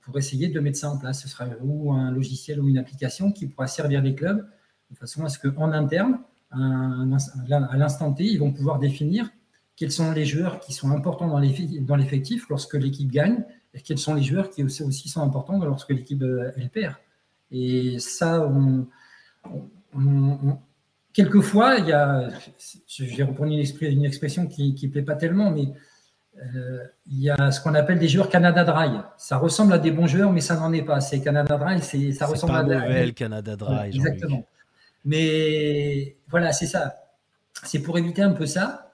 pour 0.00 0.18
essayer 0.18 0.48
de 0.48 0.58
mettre 0.58 0.78
ça 0.78 0.90
en 0.90 0.98
place. 0.98 1.22
Ce 1.22 1.28
sera 1.28 1.46
ou 1.62 1.92
un 1.92 2.10
logiciel 2.10 2.60
ou 2.60 2.68
une 2.68 2.78
application 2.78 3.30
qui 3.30 3.46
pourra 3.46 3.66
servir 3.66 4.02
les 4.02 4.14
clubs 4.14 4.44
de 4.90 4.96
façon 4.96 5.24
à 5.24 5.28
ce 5.28 5.38
qu'en 5.38 5.72
interne, 5.72 6.18
à 6.50 7.76
l'instant 7.76 8.12
T, 8.12 8.24
ils 8.24 8.38
vont 8.38 8.52
pouvoir 8.52 8.78
définir 8.78 9.30
quels 9.76 9.92
sont 9.92 10.10
les 10.12 10.24
joueurs 10.24 10.60
qui 10.60 10.72
sont 10.72 10.90
importants 10.90 11.28
dans 11.28 11.96
l'effectif 11.96 12.48
lorsque 12.48 12.74
l'équipe 12.74 13.10
gagne 13.10 13.44
et 13.74 13.80
quels 13.80 13.98
sont 13.98 14.14
les 14.14 14.22
joueurs 14.22 14.48
qui 14.50 14.64
aussi, 14.64 15.08
sont 15.08 15.20
importants 15.20 15.58
lorsque 15.58 15.90
l'équipe 15.90 16.22
euh, 16.22 16.50
elle 16.56 16.70
perd. 16.70 16.94
Et 17.50 17.98
ça, 17.98 18.50
quelquefois, 21.12 21.76
il 21.78 21.86
y 21.86 21.92
a, 21.92 22.28
je 22.88 23.04
vais 23.04 23.22
reprendre 23.22 23.52
une, 23.52 24.04
expression 24.04 24.46
qui 24.46 24.78
ne 24.82 24.88
plaît 24.88 25.02
pas 25.02 25.16
tellement, 25.16 25.50
mais 25.50 25.72
euh, 26.38 26.84
il 27.06 27.20
y 27.20 27.30
a 27.30 27.50
ce 27.50 27.60
qu'on 27.60 27.74
appelle 27.74 27.98
des 27.98 28.08
joueurs 28.08 28.28
Canada 28.28 28.64
Dry. 28.64 28.90
Ça 29.16 29.38
ressemble 29.38 29.72
à 29.72 29.78
des 29.78 29.90
bons 29.90 30.06
joueurs, 30.06 30.32
mais 30.32 30.40
ça 30.40 30.56
n'en 30.56 30.72
est 30.72 30.82
pas. 30.82 31.00
C'est 31.00 31.20
Canada 31.20 31.56
Dry, 31.56 32.12
ça 32.12 32.26
ressemble 32.26 32.52
pas 32.52 32.58
à 32.58 32.62
nouvelle 32.62 33.14
Canada 33.14 33.56
Dry. 33.56 33.88
exactement. 33.88 34.44
Mais 35.04 36.16
voilà, 36.28 36.52
c'est 36.52 36.66
ça. 36.66 36.94
C'est 37.62 37.80
pour 37.80 37.96
éviter 37.96 38.22
un 38.22 38.32
peu 38.32 38.46
ça. 38.46 38.92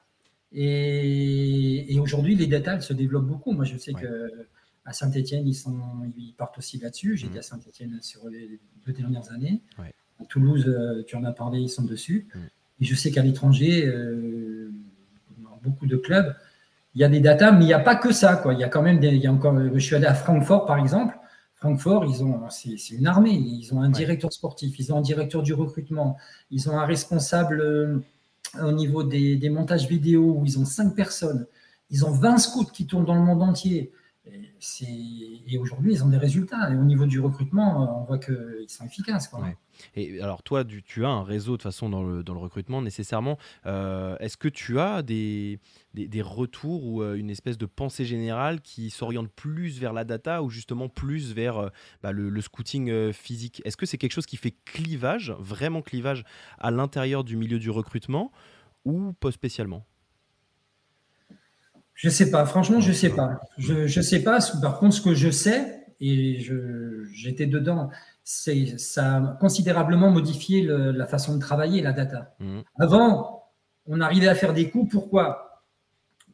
Et, 0.53 1.99
aujourd'hui, 1.99 2.37
les 2.37 2.47
data 2.47 2.79
se 2.81 2.93
développent 2.93 3.27
beaucoup. 3.27 3.53
Moi, 3.53 3.65
je 3.65 3.77
sais 3.77 3.93
que 3.93 4.47
à 4.85 4.93
Saint-Etienne, 4.93 5.47
ils, 5.47 5.57
ils 6.17 6.35
partent 6.35 6.59
aussi 6.59 6.79
là-dessus. 6.79 7.17
J'étais 7.17 7.35
mhm. 7.35 7.39
à 7.39 7.43
Saint-Etienne 7.43 7.99
sur 8.03 8.29
les 8.29 8.61
deux 8.87 8.93
dernières 8.93 9.31
années. 9.33 9.63
À 9.79 10.25
Toulouse, 10.29 10.65
euh, 10.67 11.03
tu 11.07 11.17
en 11.17 11.25
as 11.25 11.33
parlé, 11.33 11.61
ils 11.61 11.69
sont 11.69 11.85
dessus. 11.85 12.29
Mhm. 12.35 12.41
Et 12.81 12.85
je 12.85 12.95
sais 12.95 13.11
qu'à 13.11 13.23
l'étranger, 13.23 13.87
euh, 13.87 14.71
dans 15.39 15.59
beaucoup 15.63 15.87
de 15.87 15.97
clubs, 15.97 16.35
il 16.95 17.01
y 17.01 17.05
a 17.05 17.09
des 17.09 17.21
data, 17.21 17.53
mais 17.53 17.65
il 17.65 17.69
n'y 17.69 17.73
a 17.73 17.81
pas 17.81 17.97
que 17.97 18.13
ça. 18.13 18.37
Quoi. 18.37 18.55
Il 18.55 18.61
y 18.61 18.65
a 18.65 18.69
quand 18.69 18.83
même 18.83 19.01
des, 19.01 19.09
il 19.09 19.23
y 19.23 19.27
a 19.27 19.33
encore, 19.33 19.57
je 19.73 19.79
suis 19.79 19.95
allé 19.95 20.07
à 20.07 20.15
Francfort, 20.15 20.67
par 20.67 20.79
exemple. 20.79 21.17
Francfort, 21.55 22.05
ils 22.07 22.25
ont, 22.25 22.41
c'est, 22.51 22.77
une 22.91 23.07
armée. 23.07 23.35
Ils 23.35 23.73
ont 23.73 23.81
un 23.81 23.89
directeur 23.89 24.33
sportif, 24.33 24.81
ils 24.81 24.93
ont 24.93 24.99
un 24.99 25.01
directeur 25.01 25.45
du 25.45 25.55
recrutement, 25.55 26.17
ils 26.51 26.69
ont 26.69 26.77
un 26.77 26.85
responsable 26.85 27.61
euh, 27.61 27.99
au 28.61 28.73
niveau 28.73 29.05
des, 29.05 29.49
montages 29.49 29.87
vidéo 29.87 30.39
où 30.39 30.45
ils 30.45 30.59
ont 30.59 30.65
cinq 30.65 30.97
personnes. 30.97 31.47
Ils 31.91 32.05
ont 32.05 32.11
20 32.11 32.39
scouts 32.39 32.65
qui 32.65 32.87
tournent 32.87 33.05
dans 33.05 33.15
le 33.15 33.21
monde 33.21 33.43
entier. 33.43 33.93
Et, 34.83 35.59
aujourd'hui, 35.59 35.93
ils 35.93 36.05
ont 36.05 36.09
des 36.09 36.19
résultats. 36.19 36.71
Et 36.71 36.77
au 36.77 36.85
niveau 36.85 37.07
du 37.07 37.21
recrutement, 37.21 38.01
on 38.01 38.05
voit 38.05 38.19
qu'ils 38.19 38.69
sont 38.69 38.85
efficaces. 38.85 39.31
Et 39.97 40.21
alors, 40.21 40.43
toi, 40.43 40.65
tu, 40.65 41.05
as 41.05 41.09
un 41.09 41.25
réseau 41.25 41.57
de 41.57 41.63
façon 41.63 41.89
dans 41.89 42.03
le, 42.03 42.23
recrutement 42.33 42.83
nécessairement. 42.83 43.39
Euh, 43.67 44.17
est-ce 44.19 44.37
que 44.37 44.49
tu 44.49 44.79
as 44.79 45.03
des, 45.03 45.59
des, 45.95 46.23
retours 46.23 46.85
ou 46.85 47.03
euh, 47.03 47.15
une 47.15 47.31
espèce 47.31 47.59
de 47.59 47.67
pensée 47.67 48.05
générale 48.05 48.61
qui 48.61 48.91
s'oriente 48.91 49.29
plus 49.29 49.81
vers 49.81 49.93
la 49.93 50.05
data 50.05 50.43
ou 50.43 50.51
justement 50.51 50.89
plus 50.89 51.33
vers 51.33 51.59
euh, 51.59 51.69
bah, 52.03 52.13
le, 52.13 52.41
scouting 52.41 53.13
physique? 53.13 53.63
Est-ce 53.65 53.77
que 53.77 53.87
c'est 53.87 53.99
quelque 53.99 54.13
chose 54.13 54.27
qui 54.27 54.37
fait 54.37 54.55
clivage, 54.65 55.35
vraiment 55.39 55.83
clivage, 55.83 56.25
à 56.59 56.71
l'intérieur 56.71 57.25
du 57.25 57.37
milieu 57.37 57.59
du 57.59 57.71
recrutement 57.71 58.33
ou 58.85 59.13
pas 59.15 59.33
spécialement? 59.33 59.85
Je 61.95 62.09
sais 62.09 62.31
pas, 62.31 62.45
franchement, 62.47 62.81
je 62.81 62.93
sais 62.93 63.11
pas. 63.11 63.41
Je 63.59 63.83
ne 63.85 64.03
sais 64.03 64.23
pas. 64.23 64.39
Par 64.61 64.79
contre, 64.79 64.95
ce 64.95 65.01
que 65.01 65.15
je 65.15 65.31
sais, 65.31 65.87
et 66.01 66.45
j'étais 67.13 67.47
dedans, 67.47 67.91
c'est 68.25 68.79
ça 68.79 69.17
a 69.17 69.21
considérablement 69.41 70.11
modifié 70.11 70.63
la 70.69 71.07
façon 71.07 71.37
de 71.37 71.41
travailler 71.41 71.81
la 71.81 71.93
data. 71.93 72.35
Mmh. 72.41 72.61
Avant, 72.79 73.45
on 73.87 74.01
arrivait 74.01 74.29
à 74.29 74.35
faire 74.35 74.53
des 74.53 74.69
coups. 74.71 74.91
Pourquoi? 74.91 75.65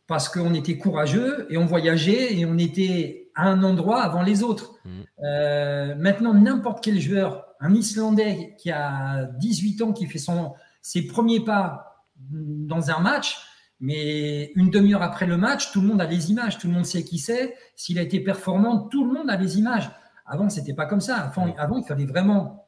Parce 0.07 0.29
qu'on 0.29 0.55
était 0.55 0.79
courageux 0.79 1.47
et 1.51 1.59
on 1.59 1.67
voyageait 1.67 2.35
et 2.39 2.47
on 2.47 2.57
était 2.57 3.31
à 3.35 3.49
un 3.49 3.63
endroit 3.63 4.01
avant 4.01 4.23
les 4.23 4.43
autres. 4.43 4.75
Mmh. 4.85 4.91
Euh, 5.25 5.95
maintenant, 5.97 6.33
n'importe 6.33 6.83
quel 6.83 6.99
joueur, 6.99 7.45
un 7.61 7.75
Islandais 7.75 8.55
qui 8.59 8.71
a 8.71 9.25
18 9.39 9.83
ans, 9.83 9.93
qui 9.93 10.07
fait 10.07 10.19
son, 10.19 10.55
ses 10.81 11.07
premiers 11.07 11.41
pas 11.41 12.07
dans 12.31 12.91
un 12.91 13.01
match, 13.01 13.39
mais 13.81 14.53
une 14.55 14.71
demi-heure 14.71 15.03
après 15.03 15.27
le 15.27 15.37
match, 15.37 15.73
tout 15.73 15.81
le 15.81 15.87
monde 15.89 16.01
a 16.01 16.07
les 16.07 16.31
images, 16.31 16.59
tout 16.59 16.67
le 16.67 16.73
monde 16.73 16.87
sait 16.87 17.05
qui 17.05 17.19
c'est. 17.19 17.55
S'il 17.77 17.99
a 17.99 18.03
été 18.03 18.21
performant, 18.21 18.89
tout 18.89 19.05
le 19.05 19.13
monde 19.13 19.31
a 19.31 19.37
les 19.37 19.59
images. 19.59 19.91
Avant, 20.27 20.49
c'était 20.51 20.75
pas 20.75 20.87
comme 20.87 21.01
ça. 21.01 21.17
Avant, 21.17 21.55
avant, 21.57 21.79
il 21.79 21.85
fallait 21.85 22.07
vraiment 22.07 22.67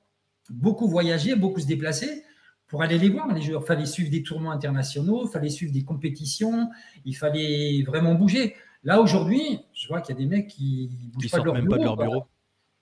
beaucoup 0.49 0.89
voyager, 0.89 1.35
beaucoup 1.35 1.61
se 1.61 1.67
déplacer 1.67 2.25
pour 2.69 2.83
aller 2.83 2.99
les 2.99 3.09
voir, 3.09 3.33
les 3.35 3.43
joueurs. 3.43 3.63
Il 3.65 3.67
fallait 3.67 3.87
suivre 3.87 4.11
des 4.11 4.23
tournois 4.23 4.53
internationaux, 4.53 5.27
il 5.27 5.31
fallait 5.31 5.51
suivre 5.51 5.73
des 5.73 5.85
compétitions, 5.85 6.71
il 7.05 7.17
fallait 7.17 7.83
vraiment 7.87 8.15
bouger. 8.15 8.55
Là, 8.85 9.01
aujourd'hui, 9.01 9.61
je 9.75 9.89
vois 9.89 10.01
qu'il 10.01 10.15
y 10.15 10.19
a 10.19 10.21
des 10.21 10.29
mecs 10.29 10.47
qui 10.47 10.91
ne 11.09 11.13
bougent 11.13 11.31
pas, 11.31 11.41
de 11.41 11.45
leur, 11.45 11.55
même 11.55 11.65
bureau, 11.65 11.77
pas 11.77 11.81
de 11.81 11.85
leur 11.85 11.97
bureau. 11.97 12.27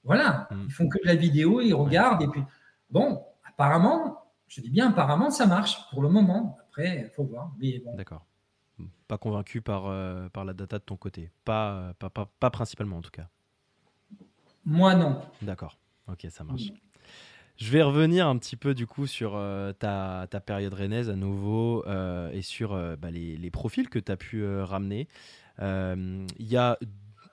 Voilà, 0.04 0.48
mm. 0.50 0.64
ils 0.66 0.72
font 0.72 0.88
que 0.88 0.98
de 1.02 1.06
la 1.06 1.14
vidéo, 1.14 1.60
ils 1.60 1.72
regardent. 1.72 2.22
Et 2.22 2.28
puis, 2.28 2.42
bon, 2.90 3.22
apparemment, 3.48 4.18
je 4.46 4.60
dis 4.60 4.70
bien 4.70 4.90
apparemment, 4.90 5.30
ça 5.30 5.46
marche 5.46 5.88
pour 5.90 6.02
le 6.02 6.08
moment. 6.08 6.58
Après, 6.78 7.00
il 7.00 7.08
faut 7.08 7.24
voir. 7.24 7.50
D'accord. 7.96 8.24
Pas 9.08 9.18
convaincu 9.18 9.60
par, 9.60 9.86
euh, 9.86 10.28
par 10.28 10.44
la 10.44 10.52
data 10.52 10.78
de 10.78 10.84
ton 10.84 10.96
côté. 10.96 11.30
Pas, 11.44 11.92
pas, 11.98 12.08
pas, 12.10 12.50
principalement 12.50 12.98
en 12.98 13.02
tout 13.02 13.10
cas. 13.10 13.28
Moi, 14.64 14.94
non. 14.94 15.20
D'accord. 15.42 15.76
Ok, 16.06 16.26
ça 16.30 16.44
marche. 16.44 16.70
Je 17.56 17.72
vais 17.72 17.82
revenir 17.82 18.28
un 18.28 18.38
petit 18.38 18.54
peu 18.54 18.74
du 18.74 18.86
coup 18.86 19.08
sur 19.08 19.32
euh, 19.34 19.72
ta, 19.72 20.28
ta, 20.30 20.38
période 20.38 20.72
rennaise 20.74 21.10
à 21.10 21.16
nouveau 21.16 21.84
euh, 21.88 22.30
et 22.30 22.42
sur 22.42 22.70
bah, 22.98 23.10
les, 23.10 23.36
les, 23.36 23.50
profils 23.50 23.88
que 23.88 23.98
tu 23.98 24.12
as 24.12 24.16
pu 24.16 24.46
ramener. 24.46 25.08
Il 25.60 26.26
y 26.38 26.56
a 26.56 26.78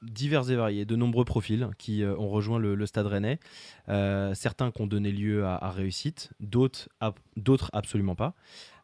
divers 0.05 0.49
et 0.49 0.55
variés, 0.55 0.85
de 0.85 0.95
nombreux 0.95 1.25
profils 1.25 1.69
qui 1.77 2.03
ont 2.05 2.29
rejoint 2.29 2.59
le, 2.59 2.85
Stade 2.85 3.07
Rennais. 3.07 3.39
certains 3.87 4.71
qui 4.71 4.81
ont 4.81 4.87
donné 4.87 5.11
lieu 5.11 5.45
à, 5.45 5.69
réussite, 5.71 6.31
d'autres 6.39 7.69
absolument 7.73 8.15
pas. 8.15 8.35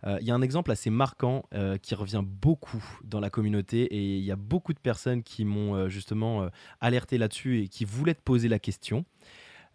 Euh, 0.05 0.17
il 0.21 0.27
y 0.27 0.31
a 0.31 0.35
un 0.35 0.41
exemple 0.41 0.71
assez 0.71 0.89
marquant 0.89 1.45
euh, 1.53 1.77
qui 1.77 1.95
revient 1.95 2.23
beaucoup 2.23 2.83
dans 3.03 3.19
la 3.19 3.29
communauté 3.29 3.83
et 3.83 4.17
il 4.17 4.23
y 4.23 4.31
a 4.31 4.35
beaucoup 4.35 4.73
de 4.73 4.79
personnes 4.79 5.23
qui 5.23 5.45
m'ont 5.45 5.75
euh, 5.75 5.89
justement 5.89 6.49
alerté 6.79 7.17
là-dessus 7.17 7.63
et 7.63 7.67
qui 7.67 7.85
voulaient 7.85 8.15
te 8.15 8.21
poser 8.21 8.47
la 8.47 8.59
question. 8.59 9.05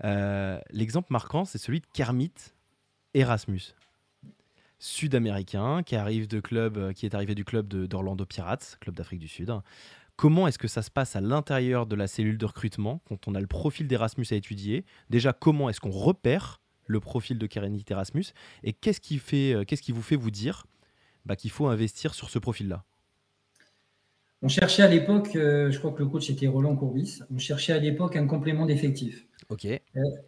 L'exemple 0.02 1.08
marquant, 1.10 1.44
c'est 1.44 1.58
celui 1.58 1.80
de 1.80 1.86
Kermit 1.92 2.32
Erasmus 3.14 3.74
sud-américain 4.78 5.82
qui 5.82 5.96
arrive 5.96 6.28
de 6.28 6.38
club, 6.38 6.92
qui 6.92 7.06
est 7.06 7.14
arrivé 7.14 7.34
du 7.34 7.46
club 7.46 7.66
d'Orlando 7.66 8.26
Pirates, 8.26 8.76
club 8.78 8.94
d'Afrique 8.94 9.20
du 9.20 9.28
Sud. 9.28 9.50
Comment 10.16 10.48
est-ce 10.48 10.58
que 10.58 10.68
ça 10.68 10.82
se 10.82 10.90
passe 10.90 11.14
à 11.14 11.20
l'intérieur 11.20 11.86
de 11.86 11.94
la 11.94 12.06
cellule 12.06 12.38
de 12.38 12.46
recrutement 12.46 13.02
quand 13.04 13.28
on 13.28 13.34
a 13.34 13.40
le 13.40 13.46
profil 13.46 13.86
d'Erasmus 13.86 14.26
à 14.30 14.34
étudier? 14.34 14.84
Déjà, 15.10 15.32
comment 15.32 15.68
est-ce 15.68 15.80
qu'on 15.80 15.90
repère 15.90 16.60
le 16.86 17.00
profil 17.00 17.38
de 17.38 17.46
Kerenit 17.46 17.84
Erasmus? 17.88 18.24
Et 18.64 18.72
qu'est-ce 18.72 19.00
qui, 19.00 19.18
fait, 19.18 19.52
euh, 19.52 19.64
qu'est-ce 19.64 19.82
qui 19.82 19.92
vous 19.92 20.02
fait 20.02 20.16
vous 20.16 20.30
dire 20.30 20.66
bah, 21.26 21.36
qu'il 21.36 21.50
faut 21.50 21.66
investir 21.66 22.14
sur 22.14 22.30
ce 22.30 22.38
profil-là? 22.38 22.84
On 24.42 24.48
cherchait 24.48 24.82
à 24.82 24.88
l'époque, 24.88 25.34
euh, 25.36 25.70
je 25.70 25.78
crois 25.78 25.92
que 25.92 25.98
le 25.98 26.06
coach 26.06 26.30
était 26.30 26.46
Roland 26.46 26.76
Courbis, 26.76 27.20
on 27.34 27.38
cherchait 27.38 27.72
à 27.72 27.78
l'époque 27.78 28.16
un 28.16 28.26
complément 28.26 28.66
d'effectif. 28.66 29.26
Ok. 29.48 29.64
Euh, 29.64 29.78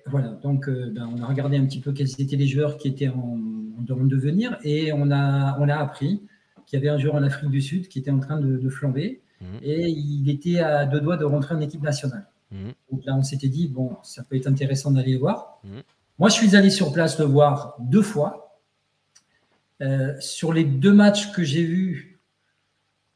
voilà, 0.07 0.29
donc 0.43 0.69
ben, 0.69 1.11
on 1.15 1.23
a 1.23 1.27
regardé 1.27 1.57
un 1.57 1.67
petit 1.67 1.81
peu 1.81 1.93
quels 1.93 2.09
étaient 2.21 2.37
les 2.37 2.47
joueurs 2.47 2.79
qui 2.79 2.89
étaient 2.89 3.09
en, 3.09 3.39
en 3.79 4.05
devenir 4.05 4.59
et 4.65 4.93
on 4.93 5.11
a, 5.11 5.59
on 5.61 5.69
a 5.69 5.77
appris 5.77 6.23
qu'il 6.67 6.79
y 6.79 6.83
avait 6.83 6.95
un 6.95 6.99
joueur 6.99 7.15
en 7.15 7.23
Afrique 7.23 7.51
du 7.51 7.63
Sud 7.63 7.89
qui 7.89 7.99
était 7.99 8.11
en 8.11 8.21
train 8.21 8.39
de, 8.39 8.69
flamber 8.69 9.23
mmh. 9.41 9.45
et 9.63 9.89
il 9.89 10.31
était 10.31 10.61
à 10.61 10.87
deux 10.87 11.01
doigts 11.01 11.17
de 11.17 11.25
rentrer 11.25 11.55
en 11.55 11.61
équipe 11.61 11.83
nationale. 11.83 12.27
Mmh. 12.51 12.71
Donc 12.91 13.05
là, 13.05 13.15
on 13.15 13.23
s'était 13.23 13.49
dit, 13.49 13.69
bon, 13.69 13.97
ça 14.03 14.23
peut 14.25 14.37
être 14.37 14.47
intéressant 14.47 14.91
d'aller 14.91 15.13
le 15.13 15.19
voir. 15.19 15.61
Mmh. 15.65 15.69
Moi, 16.19 16.29
je 16.29 16.35
suis 16.35 16.57
allé 16.57 16.71
sur 16.71 16.93
place 16.93 17.19
le 17.19 17.27
voir 17.27 17.77
deux 17.79 18.03
fois. 18.03 18.61
Euh, 19.81 20.15
sur 20.19 20.53
les 20.53 20.65
deux 20.65 20.93
matchs 20.93 21.31
que 21.31 21.45
j'ai 21.45 21.63
vus, 21.63 22.19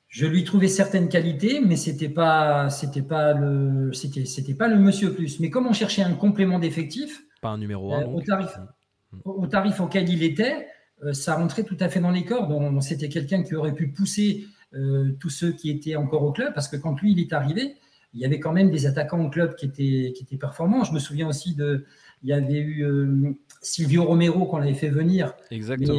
je 0.07 0.27
lui 0.27 0.45
trouvais 0.45 0.69
certaines 0.69 1.09
qualités, 1.09 1.61
mais 1.61 1.75
c'était 1.75 2.09
pas, 2.09 2.71
c'était 2.71 3.03
pas 3.03 3.33
le, 3.33 3.93
c'était, 3.93 4.27
c'était 4.27 4.55
pas 4.55 4.69
le 4.69 4.77
monsieur 4.77 5.13
plus. 5.13 5.41
Mais 5.41 5.51
comme 5.51 5.67
on 5.67 5.73
cherchait 5.73 6.03
un 6.03 6.15
complément 6.15 6.61
d'effectif, 6.61 7.25
pas 7.41 7.49
un 7.49 7.59
numéro 7.59 7.93
euh, 7.93 8.05
au 8.07 8.21
tarif, 8.21 8.51
mmh. 9.13 9.19
au 9.25 9.47
tarif 9.49 9.81
auquel 9.81 10.09
il 10.09 10.23
était, 10.23 10.69
euh, 11.03 11.13
ça 11.13 11.35
rentrait 11.35 11.65
tout 11.65 11.77
à 11.81 11.89
fait 11.89 11.99
dans 11.99 12.13
les 12.13 12.25
cordes. 12.25 12.81
C'était 12.81 13.09
quelqu'un 13.09 13.43
qui 13.43 13.57
aurait 13.57 13.75
pu 13.75 13.89
pousser 13.89 14.47
tous 15.21 15.31
ceux 15.31 15.53
qui 15.53 15.71
étaient 15.71 15.97
encore 15.97 16.23
au 16.23 16.33
club, 16.33 16.55
parce 16.55 16.69
que 16.69 16.77
quand 16.77 17.01
lui 17.01 17.13
il 17.13 17.21
est 17.21 17.33
arrivé, 17.33 17.77
il 18.15 18.21
y 18.21 18.25
avait 18.25 18.41
quand 18.41 18.53
même 18.53 18.71
des 18.71 18.87
attaquants 18.87 19.25
au 19.25 19.31
club 19.31 19.55
qui 19.55 19.67
étaient, 19.67 20.13
qui 20.15 20.23
étaient 20.23 20.37
performants. 20.37 20.85
Je 20.85 20.93
me 20.93 20.99
souviens 20.99 21.29
aussi 21.29 21.55
de, 21.55 21.87
il 22.23 22.29
y 22.29 22.33
avait 22.33 22.61
eu 22.61 22.85
euh, 22.85 23.35
Silvio 23.61 24.05
Romero 24.05 24.47
qu'on 24.47 24.59
avait 24.59 24.75
fait 24.75 24.91
venir. 24.91 25.35
Exactement. 25.51 25.99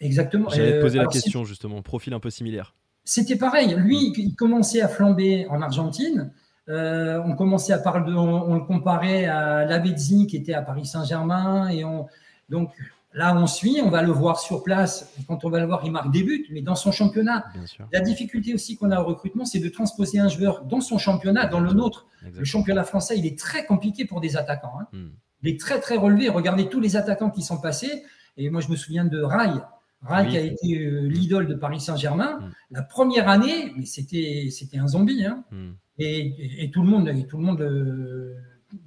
exactement. 0.00 0.48
J'allais 0.50 0.78
te 0.78 0.80
poser 0.80 0.98
la 0.98 1.06
question 1.06 1.44
justement, 1.44 1.82
profil 1.82 2.14
un 2.14 2.20
peu 2.20 2.30
similaire. 2.30 2.74
C'était 3.04 3.36
pareil. 3.36 3.74
Lui, 3.76 4.10
mm. 4.10 4.14
il 4.16 4.34
commençait 4.34 4.80
à 4.80 4.88
flamber 4.88 5.46
en 5.48 5.60
Argentine. 5.62 6.32
Euh, 6.68 7.20
on 7.24 7.34
commençait 7.34 7.72
à 7.72 7.78
parler 7.78 8.10
de, 8.10 8.16
on, 8.16 8.54
le 8.54 8.64
comparait 8.64 9.24
à 9.26 9.64
Lavezzi 9.64 10.26
qui 10.26 10.36
était 10.36 10.54
à 10.54 10.62
Paris 10.62 10.86
Saint-Germain 10.86 11.68
et 11.68 11.84
on 11.84 12.06
donc 12.48 12.70
Là, 13.12 13.36
on 13.36 13.46
suit, 13.48 13.80
on 13.82 13.90
va 13.90 14.02
le 14.02 14.12
voir 14.12 14.38
sur 14.38 14.62
place. 14.62 15.12
quand 15.26 15.44
on 15.44 15.50
va 15.50 15.58
le 15.58 15.66
voir, 15.66 15.80
il 15.84 15.90
marque 15.90 16.12
des 16.12 16.22
buts, 16.22 16.46
mais 16.52 16.62
dans 16.62 16.76
son 16.76 16.92
championnat. 16.92 17.44
La 17.92 18.00
difficulté 18.00 18.54
aussi 18.54 18.76
qu'on 18.76 18.90
a 18.92 19.00
au 19.00 19.04
recrutement, 19.04 19.44
c'est 19.44 19.58
de 19.58 19.68
transposer 19.68 20.20
un 20.20 20.28
joueur 20.28 20.64
dans 20.64 20.80
son 20.80 20.96
championnat, 20.96 21.46
dans 21.46 21.60
le 21.60 21.72
nôtre. 21.72 22.06
Le 22.22 22.44
championnat 22.44 22.84
français, 22.84 23.18
il 23.18 23.26
est 23.26 23.38
très 23.38 23.66
compliqué 23.66 24.04
pour 24.04 24.20
des 24.20 24.36
attaquants. 24.36 24.74
Hein. 24.80 24.86
Hmm. 24.92 25.08
Il 25.42 25.48
est 25.48 25.58
très, 25.58 25.80
très 25.80 25.96
relevé. 25.96 26.28
Regardez 26.28 26.68
tous 26.68 26.80
les 26.80 26.96
attaquants 26.96 27.30
qui 27.30 27.42
sont 27.42 27.60
passés. 27.60 28.04
Et 28.36 28.48
moi, 28.50 28.60
je 28.60 28.68
me 28.68 28.76
souviens 28.76 29.04
de 29.04 29.20
Rai. 29.20 29.58
Rai 30.02 30.28
qui 30.28 30.36
a 30.36 30.40
été 30.40 30.78
euh, 30.78 31.08
l'idole 31.08 31.46
de 31.48 31.54
Paris 31.54 31.80
Saint-Germain. 31.80 32.38
Hmm. 32.40 32.50
La 32.70 32.82
première 32.82 33.28
année, 33.28 33.72
mais 33.76 33.86
c'était, 33.86 34.48
un 34.74 34.86
zombie. 34.86 35.24
Hein. 35.24 35.42
Hmm. 35.50 35.72
Et, 35.98 36.70
tout 36.72 36.82
le 36.82 36.88
monde, 36.88 37.10
tout 37.28 37.38
le 37.38 37.42
monde 37.42 37.60
euh, 37.60 38.36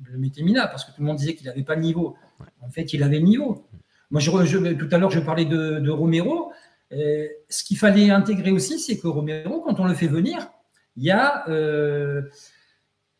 le 0.04 0.18
mettait 0.18 0.44
mina 0.44 0.68
parce 0.68 0.86
que 0.86 0.91
tout 0.91 1.02
le 1.02 1.08
monde 1.08 1.18
disait 1.18 1.36
qu'il 1.36 1.48
n'avait 1.48 1.64
pas 1.64 1.76
le 1.76 1.82
niveau. 1.82 2.16
En 2.62 2.70
fait, 2.70 2.94
il 2.94 3.04
avait 3.04 3.20
le 3.20 3.26
niveau. 3.26 3.68
Moi, 4.14 4.22
je, 4.22 4.73
tout 4.73 4.88
à 4.91 4.99
l'heure, 4.99 5.10
je 5.10 5.19
parlais 5.19 5.45
de, 5.45 5.90
Romero. 5.90 6.52
Euh, 6.91 7.27
ce 7.49 7.64
qu'il 7.64 7.77
fallait 7.77 8.11
intégrer 8.11 8.52
aussi, 8.52 8.77
c'est 8.77 8.99
que 8.99 9.07
Romero, 9.07 9.61
quand 9.61 9.80
on 9.80 9.85
le 9.85 9.95
fait 9.95 10.07
venir, 10.07 10.52
il 10.95 11.03
y 11.03 11.10
a 11.10 11.49
euh, 11.49 12.22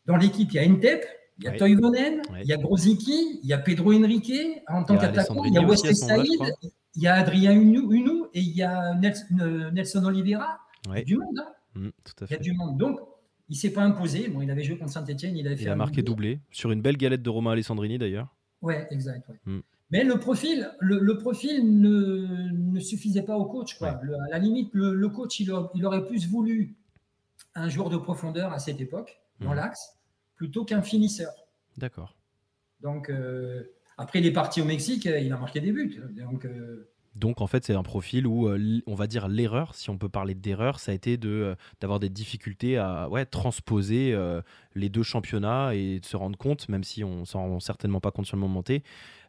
dans 0.06 0.16
l'équipe, 0.16 0.52
il 0.52 0.54
y 0.54 0.58
a 0.60 0.70
Entep, 0.70 1.04
il 1.38 1.46
y 1.46 1.48
a. 1.48 1.52
Toivonen, 1.56 2.22
il 2.40 2.46
y 2.46 2.52
a 2.52 2.56
Grozicki, 2.56 3.40
il 3.42 3.48
y 3.48 3.52
a 3.52 3.58
Pedro 3.58 3.92
Henrique 3.92 4.32
en 4.68 4.84
tant 4.84 4.96
qu'attaquant, 4.96 5.44
il 5.44 5.54
y 5.54 5.58
a 5.58 5.62
Wesley 5.62 5.94
Saïd, 5.94 6.40
il 6.94 7.02
y 7.02 7.08
a 7.08 7.16
Adrien 7.16 7.52
Hunou 7.52 8.28
et 8.32 8.40
il 8.40 8.56
y 8.56 8.62
a 8.62 8.94
Nelson, 8.94 10.04
Oliveira. 10.04 10.60
Il 10.86 10.94
y 10.94 10.98
a 10.98 11.02
du 11.02 11.16
monde. 11.16 11.40
Hein. 11.40 11.80
Mm, 11.80 11.88
il 12.20 12.30
y 12.30 12.34
a 12.34 12.38
du 12.38 12.52
monde. 12.52 12.78
Donc, 12.78 13.00
il 13.48 13.54
ne 13.54 13.58
s'est 13.58 13.72
pas 13.72 13.82
imposé. 13.82 14.28
Bon, 14.28 14.42
il 14.42 14.50
avait 14.52 14.62
joué 14.62 14.78
contre 14.78 14.92
Saint-Etienne. 14.92 15.36
Il, 15.36 15.48
avait 15.48 15.60
il 15.60 15.68
a 15.68 15.74
marqué 15.74 16.02
doublé 16.02 16.38
sur 16.52 16.70
une 16.70 16.82
belle 16.82 16.96
galette 16.96 17.22
de 17.22 17.30
Romain 17.30 17.50
Alessandrini 17.50 17.98
d'ailleurs. 17.98 18.32
Ouais, 18.62 18.86
exact. 18.92 19.28
Mm. 19.44 19.58
Mais 19.90 20.02
le 20.02 20.18
profil, 20.18 20.70
le, 20.80 21.18
profil 21.18 21.80
ne, 21.80 22.80
suffisait 22.80 23.22
pas 23.22 23.36
au 23.36 23.44
coach. 23.44 23.78
Quoi. 23.78 23.88
à 23.90 24.30
la 24.30 24.38
limite, 24.38 24.70
le, 24.72 25.08
coach, 25.08 25.40
il, 25.40 25.52
aurait 25.52 26.04
plus 26.04 26.26
voulu 26.26 26.74
un 27.54 27.68
joueur 27.68 27.90
de 27.90 27.96
profondeur 27.96 28.52
à 28.52 28.58
cette 28.58 28.80
époque, 28.80 29.20
dans 29.40 29.50
mhm. 29.50 29.56
l'axe, 29.56 29.98
plutôt 30.36 30.64
qu'un 30.64 30.82
finisseur. 30.82 31.32
D'accord. 31.76 32.16
Donc, 32.80 33.10
euh, 33.10 33.62
après, 33.96 34.18
il 34.18 34.26
est 34.26 34.32
parti 34.32 34.60
au 34.60 34.64
Mexique, 34.64 35.04
il 35.04 35.32
a 35.32 35.36
marqué 35.36 35.60
des 35.60 35.72
buts. 35.72 36.00
Donc, 36.16 36.44
euh, 36.44 36.90
donc 37.14 37.40
en 37.40 37.46
fait, 37.46 37.64
c'est 37.64 37.74
un 37.74 37.82
profil 37.82 38.26
où 38.26 38.48
euh, 38.48 38.80
on 38.86 38.94
va 38.94 39.06
dire 39.06 39.28
l'erreur, 39.28 39.74
si 39.74 39.88
on 39.90 39.98
peut 39.98 40.08
parler 40.08 40.34
d'erreur, 40.34 40.80
ça 40.80 40.90
a 40.90 40.94
été 40.94 41.18
euh, 41.24 41.54
d'avoir 41.80 42.00
des 42.00 42.08
difficultés 42.08 42.76
à 42.76 43.08
transposer 43.30 44.12
euh, 44.12 44.42
les 44.74 44.88
deux 44.88 45.04
championnats 45.04 45.74
et 45.74 46.00
de 46.00 46.04
se 46.04 46.16
rendre 46.16 46.36
compte, 46.36 46.68
même 46.68 46.82
si 46.82 47.04
on 47.04 47.24
s'en 47.24 47.40
rend 47.48 47.60
certainement 47.60 48.00
pas 48.00 48.10
compte 48.10 48.26
sur 48.26 48.36
le 48.36 48.40
moment 48.40 48.62
T, 48.62 48.82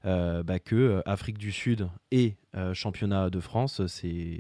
bah, 0.04 0.60
que 0.60 1.02
Afrique 1.06 1.38
du 1.38 1.52
Sud 1.52 1.90
et 2.12 2.38
championnat 2.74 3.30
de 3.30 3.40
France, 3.40 3.86
c'est 3.88 4.40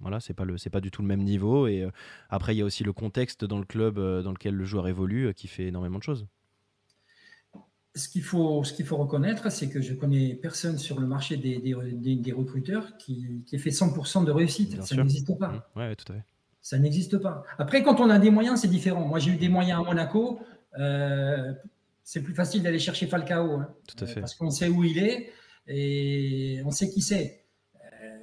voilà, 0.00 0.18
pas 0.36 0.44
pas 0.70 0.80
du 0.80 0.90
tout 0.90 1.02
le 1.02 1.08
même 1.08 1.22
niveau 1.22 1.66
et 1.66 1.88
après 2.28 2.54
il 2.54 2.58
y 2.58 2.62
a 2.62 2.64
aussi 2.64 2.84
le 2.84 2.92
contexte 2.92 3.44
dans 3.44 3.58
le 3.58 3.64
club 3.64 3.96
dans 3.96 4.32
lequel 4.32 4.54
le 4.54 4.64
joueur 4.64 4.88
évolue 4.88 5.32
qui 5.34 5.48
fait 5.48 5.66
énormément 5.66 5.98
de 5.98 6.02
choses 6.02 6.26
ce 7.96 8.08
qu'il 8.08 8.22
faut, 8.22 8.62
ce 8.62 8.72
qu'il 8.72 8.84
faut 8.84 8.96
reconnaître, 8.96 9.50
c'est 9.50 9.68
que 9.68 9.80
je 9.80 9.94
connais 9.94 10.34
personne 10.34 10.78
sur 10.78 11.00
le 11.00 11.06
marché 11.06 11.36
des, 11.36 11.58
des, 11.58 12.32
recruteurs 12.32 12.96
qui, 12.98 13.42
qui, 13.46 13.58
fait 13.58 13.70
100% 13.70 14.24
de 14.24 14.30
réussite. 14.30 14.82
ça 14.82 14.96
n'existe 14.96 15.36
pas. 15.38 15.48
Mmh. 15.48 15.78
Ouais, 15.78 15.96
tout 15.96 16.12
à 16.12 16.16
fait. 16.16 16.24
Ça 16.60 16.78
n'existe 16.78 17.18
pas. 17.18 17.42
Après, 17.58 17.82
quand 17.82 18.00
on 18.00 18.10
a 18.10 18.18
des 18.18 18.30
moyens, 18.30 18.60
c'est 18.60 18.68
différent. 18.68 19.06
Moi, 19.06 19.18
j'ai 19.18 19.30
eu 19.30 19.36
des 19.36 19.48
moyens 19.48 19.80
à 19.80 19.82
Monaco. 19.82 20.40
Euh, 20.78 21.54
c'est 22.02 22.22
plus 22.22 22.34
facile 22.34 22.62
d'aller 22.62 22.78
chercher 22.78 23.06
Falcao. 23.06 23.52
Hein. 23.52 23.68
tout 23.88 24.04
à 24.04 24.06
fait. 24.06 24.20
parce 24.20 24.34
qu'on 24.34 24.50
sait 24.50 24.68
où 24.68 24.84
il 24.84 24.98
est 24.98 25.30
et 25.66 26.60
on 26.64 26.70
sait 26.70 26.90
qui 26.90 27.00
c'est. 27.00 27.44
Euh, 27.76 28.18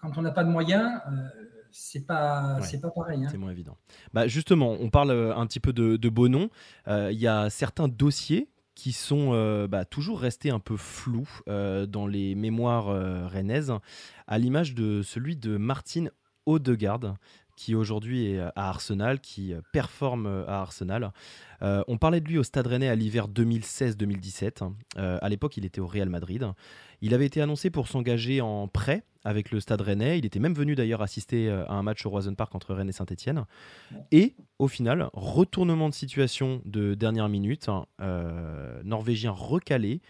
quand 0.00 0.16
on 0.16 0.22
n'a 0.22 0.30
pas 0.30 0.44
de 0.44 0.50
moyens, 0.50 1.00
euh, 1.08 1.28
c'est 1.70 2.06
pas 2.06 2.60
c'est 2.62 2.80
pas 2.80 2.90
pareil. 2.90 3.24
Hein. 3.24 3.28
C'est 3.30 3.36
moins 3.36 3.50
évident. 3.50 3.76
Bah 4.14 4.26
justement, 4.26 4.76
on 4.80 4.88
parle 4.88 5.10
un 5.10 5.46
petit 5.46 5.60
peu 5.60 5.72
de, 5.72 5.96
de 5.96 6.28
noms. 6.28 6.50
Il 6.86 7.18
y 7.18 7.26
a 7.26 7.50
certains 7.50 7.88
dossiers 7.88 8.48
qui 8.82 8.90
sont 8.90 9.30
euh, 9.30 9.68
bah, 9.68 9.84
toujours 9.84 10.18
restés 10.18 10.50
un 10.50 10.58
peu 10.58 10.76
flous 10.76 11.28
euh, 11.48 11.86
dans 11.86 12.08
les 12.08 12.34
mémoires 12.34 12.88
euh, 12.88 13.28
rennaises, 13.28 13.72
à 14.26 14.38
l'image 14.38 14.74
de 14.74 15.02
celui 15.02 15.36
de 15.36 15.56
Martine 15.56 16.10
Odegaard, 16.46 17.14
qui 17.62 17.76
aujourd'hui 17.76 18.26
est 18.26 18.40
à 18.40 18.52
Arsenal, 18.56 19.20
qui 19.20 19.54
performe 19.72 20.26
à 20.48 20.60
Arsenal. 20.62 21.12
on 21.60 21.96
parlait 21.96 22.20
de 22.20 22.28
lui 22.28 22.38
au 22.38 22.42
Stade 22.42 22.66
Rennais 22.66 22.88
à 22.88 22.96
l'hiver 22.96 23.28
2016-2017. 23.28 24.72
à 24.96 25.28
l'époque, 25.28 25.56
il 25.56 25.64
était 25.64 25.80
au 25.80 25.86
Real 25.86 26.08
Madrid. 26.08 26.52
Il 27.02 27.14
avait 27.14 27.26
été 27.26 27.40
annoncé 27.40 27.70
pour 27.70 27.88
s'engager 27.88 28.40
en 28.40 28.68
prêt 28.68 29.04
avec 29.24 29.50
le 29.50 29.60
Stade 29.60 29.80
Rennais. 29.80 30.18
Il 30.18 30.26
était 30.26 30.38
même 30.38 30.54
venu 30.54 30.74
d'ailleurs 30.74 31.02
assister 31.02 31.48
euh, 31.48 31.66
à 31.66 31.74
un 31.74 31.82
match 31.82 32.04
au 32.06 32.10
Roison 32.10 32.34
Park 32.34 32.54
entre 32.54 32.74
Rennes 32.74 32.88
et 32.88 32.92
Saint-Etienne. 32.92 33.44
Et 34.10 34.34
au 34.58 34.68
final, 34.68 35.10
retournement 35.12 35.88
de 35.88 35.94
situation 35.94 36.62
de 36.64 36.94
dernière 36.94 37.28
minute, 37.28 37.68
euh, 38.00 38.80
norvégien 38.84 39.32
recalé, 39.32 40.00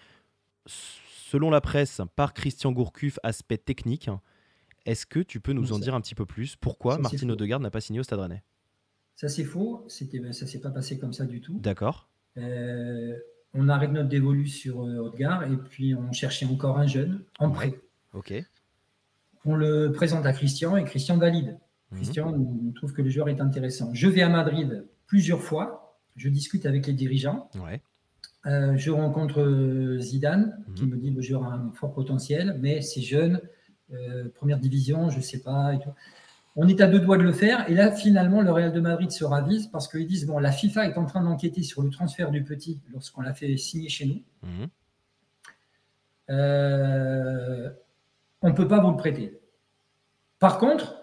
selon 0.66 1.50
la 1.50 1.60
presse, 1.60 2.00
par 2.16 2.34
Christian 2.34 2.72
Gourcuff, 2.72 3.18
aspect 3.22 3.58
technique. 3.58 4.10
Est-ce 4.84 5.06
que 5.06 5.20
tu 5.20 5.40
peux 5.40 5.52
nous 5.52 5.72
en 5.72 5.78
dire 5.78 5.94
un 5.94 6.00
petit 6.00 6.14
peu 6.14 6.26
plus? 6.26 6.56
Pourquoi 6.56 6.98
Martin 6.98 7.28
Odegaard 7.28 7.60
n'a 7.60 7.70
pas 7.70 7.80
signé 7.80 8.00
au 8.00 8.02
Stade 8.02 8.20
Rennais? 8.20 8.42
Ça 9.14 9.28
c'est 9.28 9.44
faux, 9.44 9.84
C'était, 9.88 10.18
ben, 10.18 10.32
ça 10.32 10.46
s'est 10.46 10.60
pas 10.60 10.70
passé 10.70 10.98
comme 10.98 11.12
ça 11.12 11.24
du 11.24 11.40
tout. 11.40 11.58
D'accord. 11.60 12.08
Euh, 12.38 13.14
on 13.54 13.68
arrête 13.68 13.92
notre 13.92 14.08
dévolu 14.08 14.46
sur 14.46 14.78
Odegaard 14.78 15.44
et 15.44 15.56
puis 15.56 15.94
on 15.94 16.10
cherchait 16.12 16.46
encore 16.46 16.78
un 16.78 16.86
jeune 16.86 17.22
en 17.38 17.50
prêt. 17.50 17.78
Ok 18.14 18.32
on 19.44 19.54
le 19.54 19.92
présente 19.92 20.26
à 20.26 20.32
Christian 20.32 20.76
et 20.76 20.84
Christian 20.84 21.16
valide. 21.18 21.58
Mhm. 21.90 21.96
Christian 21.96 22.72
trouve 22.74 22.92
que 22.92 23.02
le 23.02 23.10
joueur 23.10 23.28
est 23.28 23.40
intéressant. 23.40 23.90
Je 23.92 24.08
vais 24.08 24.22
à 24.22 24.28
Madrid 24.28 24.86
plusieurs 25.06 25.42
fois, 25.42 25.98
je 26.16 26.28
discute 26.28 26.66
avec 26.66 26.86
les 26.86 26.92
dirigeants. 26.92 27.50
Euh, 28.46 28.76
je 28.76 28.90
rencontre 28.90 29.98
Zidane 30.00 30.64
qui 30.74 30.84
mhm. 30.84 30.90
me 30.90 30.96
dit 30.96 31.10
le 31.10 31.22
joueur 31.22 31.44
a 31.44 31.54
un 31.54 31.72
fort 31.72 31.92
potentiel, 31.92 32.58
mais 32.60 32.80
c'est 32.80 33.02
jeune, 33.02 33.36
euh, 33.36 33.40
première 34.34 34.58
division, 34.58 35.10
je 35.10 35.18
ne 35.18 35.22
sais 35.22 35.40
pas. 35.40 35.72
On 36.54 36.68
est 36.68 36.80
à 36.80 36.86
deux 36.86 37.00
doigts 37.00 37.16
de 37.16 37.22
le 37.22 37.32
faire. 37.32 37.68
Et 37.70 37.74
là, 37.74 37.92
finalement, 37.92 38.42
le 38.42 38.50
Real 38.52 38.72
de 38.72 38.80
Madrid 38.80 39.10
se 39.10 39.24
ravise 39.24 39.68
parce 39.68 39.88
qu'ils 39.88 40.06
disent 40.06 40.26
bon, 40.26 40.38
la 40.38 40.52
FIFA 40.52 40.86
est 40.86 40.98
en 40.98 41.06
train 41.06 41.22
d'enquêter 41.22 41.62
sur 41.62 41.82
le 41.82 41.90
transfert 41.90 42.30
du 42.30 42.44
petit 42.44 42.80
lorsqu'on 42.92 43.22
l'a 43.22 43.32
fait 43.32 43.56
signer 43.56 43.88
chez 43.88 44.06
nous. 44.06 44.22
Mhm. 44.42 44.68
Euh, 46.30 47.70
on 48.42 48.48
ne 48.48 48.54
peut 48.54 48.68
pas 48.68 48.80
vous 48.80 48.90
le 48.90 48.96
prêter. 48.96 49.40
Par 50.38 50.58
contre, 50.58 50.96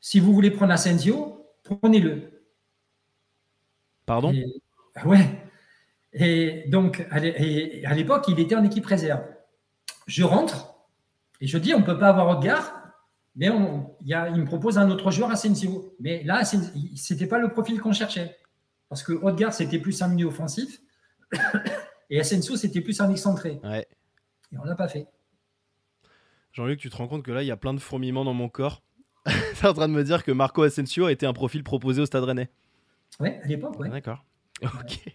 si 0.00 0.20
vous 0.20 0.32
voulez 0.32 0.50
prendre 0.50 0.72
Asensio, 0.72 1.46
prenez-le. 1.64 2.42
Pardon? 4.06 4.32
Ouais. 5.04 5.44
Et 6.12 6.64
donc, 6.68 7.06
à 7.10 7.18
l'époque, 7.18 8.26
il 8.28 8.38
était 8.38 8.54
en 8.54 8.62
équipe 8.64 8.86
réserve. 8.86 9.24
Je 10.06 10.22
rentre 10.22 10.73
et 11.44 11.46
je 11.46 11.58
dis 11.58 11.74
on 11.74 11.80
ne 11.80 11.84
peut 11.84 11.98
pas 11.98 12.08
avoir 12.08 12.38
Odgar, 12.38 12.74
mais 13.36 13.48
il 13.48 14.40
me 14.40 14.46
propose 14.46 14.78
un 14.78 14.88
autre 14.88 15.10
joueur, 15.10 15.30
Asensio. 15.30 15.94
Mais 16.00 16.24
là, 16.24 16.42
ce 16.42 16.56
n'était 16.56 17.26
pas 17.26 17.38
le 17.38 17.50
profil 17.50 17.78
qu'on 17.82 17.92
cherchait. 17.92 18.38
Parce 18.88 19.02
que 19.02 19.12
Odgar, 19.12 19.52
c'était 19.52 19.78
plus 19.78 20.00
un 20.00 20.08
milieu 20.08 20.28
offensif 20.28 20.80
et 22.10 22.18
Asensio, 22.18 22.56
c'était 22.56 22.80
plus 22.80 22.98
un 23.02 23.10
excentré. 23.10 23.60
Ouais. 23.62 23.86
Et 24.52 24.56
on 24.56 24.64
l'a 24.64 24.74
pas 24.74 24.88
fait. 24.88 25.06
Jean-Luc, 26.52 26.80
tu 26.80 26.88
te 26.88 26.96
rends 26.96 27.08
compte 27.08 27.22
que 27.22 27.30
là, 27.30 27.42
il 27.42 27.46
y 27.46 27.50
a 27.50 27.58
plein 27.58 27.74
de 27.74 27.78
fourmillements 27.78 28.24
dans 28.24 28.32
mon 28.32 28.48
corps? 28.48 28.82
es 29.26 29.66
en 29.66 29.74
train 29.74 29.88
de 29.88 29.92
me 29.92 30.02
dire 30.02 30.24
que 30.24 30.32
Marco 30.32 30.62
Asensio 30.62 31.10
était 31.10 31.26
un 31.26 31.34
profil 31.34 31.62
proposé 31.62 32.00
au 32.00 32.06
Stade 32.06 32.24
Rennais. 32.24 32.48
Oui, 33.20 33.28
à 33.42 33.46
l'époque, 33.46 33.76
oui. 33.78 33.90
D'accord. 33.90 34.24
Ok. 34.62 35.14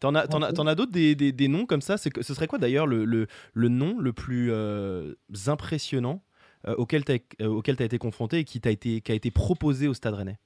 T'en 0.00 0.14
as, 0.14 0.26
as, 0.26 0.74
d'autres 0.74 0.92
des, 0.92 1.48
noms 1.48 1.66
comme 1.66 1.80
ça? 1.80 1.96
Ce 1.96 2.10
serait 2.22 2.46
quoi 2.46 2.58
d'ailleurs 2.58 2.86
le, 2.86 3.04
le, 3.04 3.68
nom 3.68 3.98
le 3.98 4.12
plus 4.12 4.52
euh, 4.52 5.14
impressionnant 5.46 6.22
euh, 6.68 6.74
auquel 6.74 7.04
tu 7.04 7.12
as, 7.12 7.18
euh, 7.42 7.62
été 7.62 7.98
confronté 7.98 8.38
et 8.38 8.44
qui, 8.44 8.60
a 8.64 8.70
été, 8.70 9.00
qui 9.00 9.12
a 9.12 9.14
été 9.14 9.30
proposé 9.30 9.88
au 9.88 9.94
Stade 9.94 10.14
Rennais? 10.14 10.38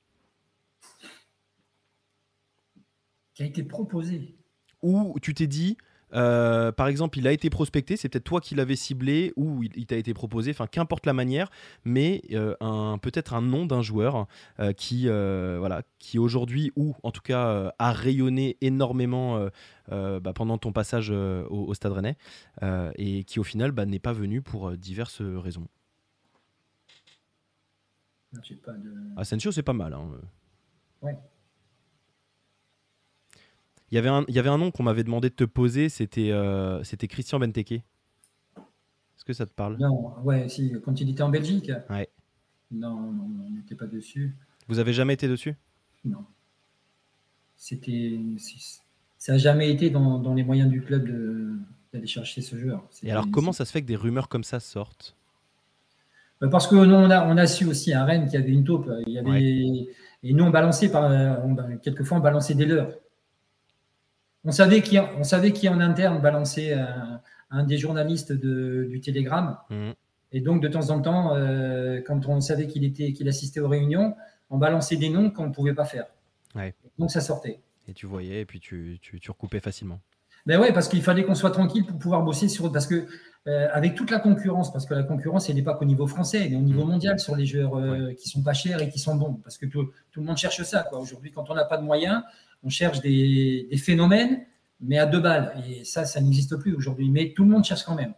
Qui 3.34 3.42
a 3.42 3.46
été 3.46 3.62
proposé. 3.64 4.36
Ou 4.82 5.18
tu 5.20 5.34
t'es 5.34 5.46
dit, 5.46 5.76
euh, 6.14 6.72
par 6.72 6.88
exemple, 6.88 7.18
il 7.18 7.26
a 7.26 7.32
été 7.32 7.50
prospecté, 7.50 7.96
c'est 7.96 8.08
peut-être 8.08 8.24
toi 8.24 8.40
qui 8.40 8.54
l'avais 8.54 8.76
ciblé 8.76 9.32
ou 9.36 9.62
il, 9.62 9.86
t'a 9.86 9.96
été 9.96 10.14
proposé, 10.14 10.50
enfin 10.50 10.66
qu'importe 10.66 11.06
la 11.06 11.12
manière, 11.12 11.50
mais 11.84 12.22
euh, 12.32 12.54
un, 12.60 12.98
peut-être 12.98 13.34
un 13.34 13.42
nom 13.42 13.66
d'un 13.66 13.82
joueur 13.82 14.26
euh, 14.58 14.72
qui, 14.72 15.06
voilà, 15.06 15.82
qui 15.98 16.18
aujourd'hui 16.18 16.72
ou 16.76 16.94
en 17.02 17.10
tout 17.10 17.22
cas 17.22 17.72
a 17.78 17.92
rayonné 17.92 18.56
énormément 18.60 19.48
bah, 19.88 20.32
pendant 20.34 20.58
ton 20.58 20.72
passage 20.72 21.10
au, 21.10 21.74
Stade 21.74 21.92
Rennais 21.92 22.16
et 22.96 23.24
qui 23.24 23.40
au 23.40 23.44
final 23.44 23.72
bah, 23.72 23.86
n'est 23.86 23.98
pas 23.98 24.12
venu 24.12 24.42
pour 24.42 24.72
diverses 24.72 25.22
raisons. 25.22 25.66
Pas 28.64 28.72
de... 28.72 28.92
Asensio, 29.16 29.50
c'est 29.50 29.64
pas 29.64 29.72
mal. 29.72 29.92
Hein. 29.92 30.08
Ouais. 31.02 31.18
Il 33.90 33.96
y 33.96 33.98
avait 33.98 34.08
un, 34.08 34.24
il 34.28 34.34
y 34.34 34.38
avait 34.38 34.48
un 34.48 34.58
nom 34.58 34.70
qu'on 34.70 34.84
m'avait 34.84 35.02
demandé 35.02 35.30
de 35.30 35.34
te 35.34 35.44
poser, 35.44 35.88
c'était 35.88 36.30
euh, 36.30 36.82
c'était 36.84 37.08
Christian 37.08 37.40
Benteke. 37.40 37.72
Est-ce 37.72 39.24
que 39.24 39.32
ça 39.32 39.46
te 39.46 39.52
parle? 39.52 39.76
Non, 39.78 40.14
ouais, 40.22 40.48
si, 40.48 40.72
quand 40.84 41.00
il 41.00 41.10
était 41.10 41.22
en 41.22 41.28
Belgique. 41.28 41.72
Ouais. 41.90 42.08
Non, 42.70 43.12
non, 43.12 43.28
on 43.46 43.50
n'était 43.50 43.74
pas 43.74 43.86
dessus. 43.86 44.36
Vous 44.68 44.78
avez 44.78 44.92
jamais 44.92 45.14
été 45.14 45.26
dessus? 45.26 45.56
Non. 46.04 46.24
C'était. 47.56 48.18
Ça 49.18 49.32
n'a 49.32 49.38
jamais 49.38 49.70
été 49.70 49.90
dans, 49.90 50.34
les 50.34 50.44
moyens 50.44 50.70
du 50.70 50.80
club 50.80 51.10
d'aller 51.92 52.06
chercher 52.06 52.40
ce 52.40 52.56
joueur. 52.56 52.88
Et 53.02 53.10
alors, 53.10 53.26
comment 53.30 53.52
ça 53.52 53.64
se 53.64 53.72
fait 53.72 53.82
que 53.82 53.86
des 53.86 53.96
rumeurs 53.96 54.28
comme 54.28 54.44
ça 54.44 54.60
sortent? 54.60 55.16
Bah, 56.40 56.48
Parce 56.48 56.68
que 56.68 56.76
nous, 56.76 56.94
on 56.94 57.10
a, 57.10 57.26
on 57.26 57.36
a 57.36 57.46
su 57.46 57.66
aussi 57.66 57.92
à 57.92 58.04
Rennes 58.04 58.26
qu'il 58.26 58.40
y 58.40 58.42
avait 58.42 58.52
une 58.52 58.64
taupe. 58.64 58.88
Il 59.06 59.12
y 59.12 59.18
avait, 59.18 59.92
Et 60.22 60.32
nous, 60.32 60.44
on 60.44 60.50
balançait 60.50 60.90
par. 60.90 61.10
On, 61.44 61.56
quelquefois, 61.78 62.18
on 62.18 62.20
balançait 62.20 62.54
des 62.54 62.64
leurs. 62.64 62.94
On 64.44 64.52
savait 64.52 64.80
qui, 64.82 64.98
on 64.98 65.24
savait 65.24 65.52
qui 65.52 65.68
en 65.68 65.80
interne 65.80 66.20
balançait 66.20 66.72
un, 67.50 67.64
des 67.64 67.76
journalistes 67.76 68.32
du 68.32 69.00
Télégramme. 69.02 69.58
Mmh. 69.68 69.90
Et 70.32 70.40
donc, 70.40 70.62
de 70.62 70.68
temps 70.68 70.90
en 70.90 71.00
temps, 71.00 71.34
euh, 71.34 72.00
quand 72.06 72.26
on 72.26 72.40
savait 72.40 72.66
qu'il 72.66 72.84
était, 72.84 73.12
qu'il 73.12 73.28
assistait 73.28 73.60
aux 73.60 73.68
réunions, 73.68 74.14
on 74.48 74.58
balançait 74.58 74.96
des 74.96 75.08
noms 75.08 75.30
qu'on 75.30 75.48
ne 75.48 75.52
pouvait 75.52 75.74
pas 75.74 75.84
faire. 75.84 76.06
Donc, 76.98 77.10
ça 77.10 77.20
sortait. 77.20 77.60
Et 77.88 77.94
tu 77.94 78.06
voyais, 78.06 78.40
et 78.40 78.44
puis 78.44 78.60
tu, 78.60 78.98
tu, 79.00 79.30
recoupais 79.30 79.60
facilement. 79.60 80.00
Ben 80.46 80.60
ouais, 80.60 80.72
parce 80.72 80.88
qu'il 80.88 81.02
fallait 81.02 81.24
qu'on 81.24 81.34
soit 81.34 81.50
tranquille 81.50 81.84
pour 81.84 81.98
pouvoir 81.98 82.22
bosser 82.22 82.48
sur. 82.48 82.70
Parce 82.72 82.86
que, 82.86 83.06
euh, 83.46 83.68
avec 83.72 83.94
toute 83.94 84.10
la 84.10 84.18
concurrence, 84.18 84.72
parce 84.72 84.84
que 84.84 84.92
la 84.92 85.02
concurrence, 85.02 85.48
elle 85.48 85.56
n'est 85.56 85.62
pas 85.62 85.74
qu'au 85.74 85.86
niveau 85.86 86.06
français, 86.06 86.44
elle 86.44 86.52
est 86.52 86.56
au 86.56 86.60
niveau 86.62 86.84
mmh. 86.84 86.88
mondial 86.88 87.18
sur 87.18 87.36
les 87.36 87.46
joueurs 87.46 87.76
euh, 87.78 88.12
qui 88.12 88.28
sont 88.28 88.42
pas 88.42 88.52
chers 88.52 88.82
et 88.82 88.90
qui 88.90 88.98
sont 88.98 89.14
bons. 89.14 89.34
Parce 89.34 89.56
que 89.56 89.66
tout, 89.66 89.90
tout 90.10 90.20
le 90.20 90.26
monde 90.26 90.36
cherche 90.36 90.62
ça. 90.62 90.86
Aujourd'hui, 90.92 91.32
quand 91.32 91.48
on 91.48 91.54
n'a 91.54 91.64
pas 91.64 91.78
de 91.78 91.84
moyens, 91.84 92.22
on 92.62 92.68
cherche 92.68 93.00
des, 93.00 93.66
des, 93.70 93.76
phénomènes, 93.78 94.44
mais 94.80 94.98
à 94.98 95.06
deux 95.06 95.20
balles. 95.20 95.54
Et 95.68 95.84
ça, 95.84 96.04
ça 96.04 96.20
n'existe 96.20 96.56
plus 96.56 96.74
aujourd'hui. 96.74 97.08
Mais 97.08 97.32
tout 97.34 97.44
le 97.44 97.50
monde 97.50 97.64
cherche 97.64 97.84
quand 97.84 97.94
même. 97.94 98.12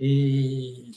Et 0.00 0.90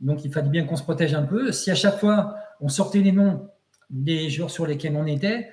donc, 0.00 0.24
il 0.24 0.32
fallait 0.32 0.50
bien 0.50 0.64
qu'on 0.64 0.76
se 0.76 0.82
protège 0.82 1.14
un 1.14 1.22
peu. 1.22 1.50
Si 1.50 1.70
à 1.70 1.74
chaque 1.74 1.98
fois, 1.98 2.36
on 2.60 2.68
sortait 2.68 3.00
les 3.00 3.12
noms 3.12 3.48
des 3.88 4.28
joueurs 4.28 4.50
sur 4.50 4.66
lesquels 4.66 4.96
on 4.96 5.06
était, 5.06 5.48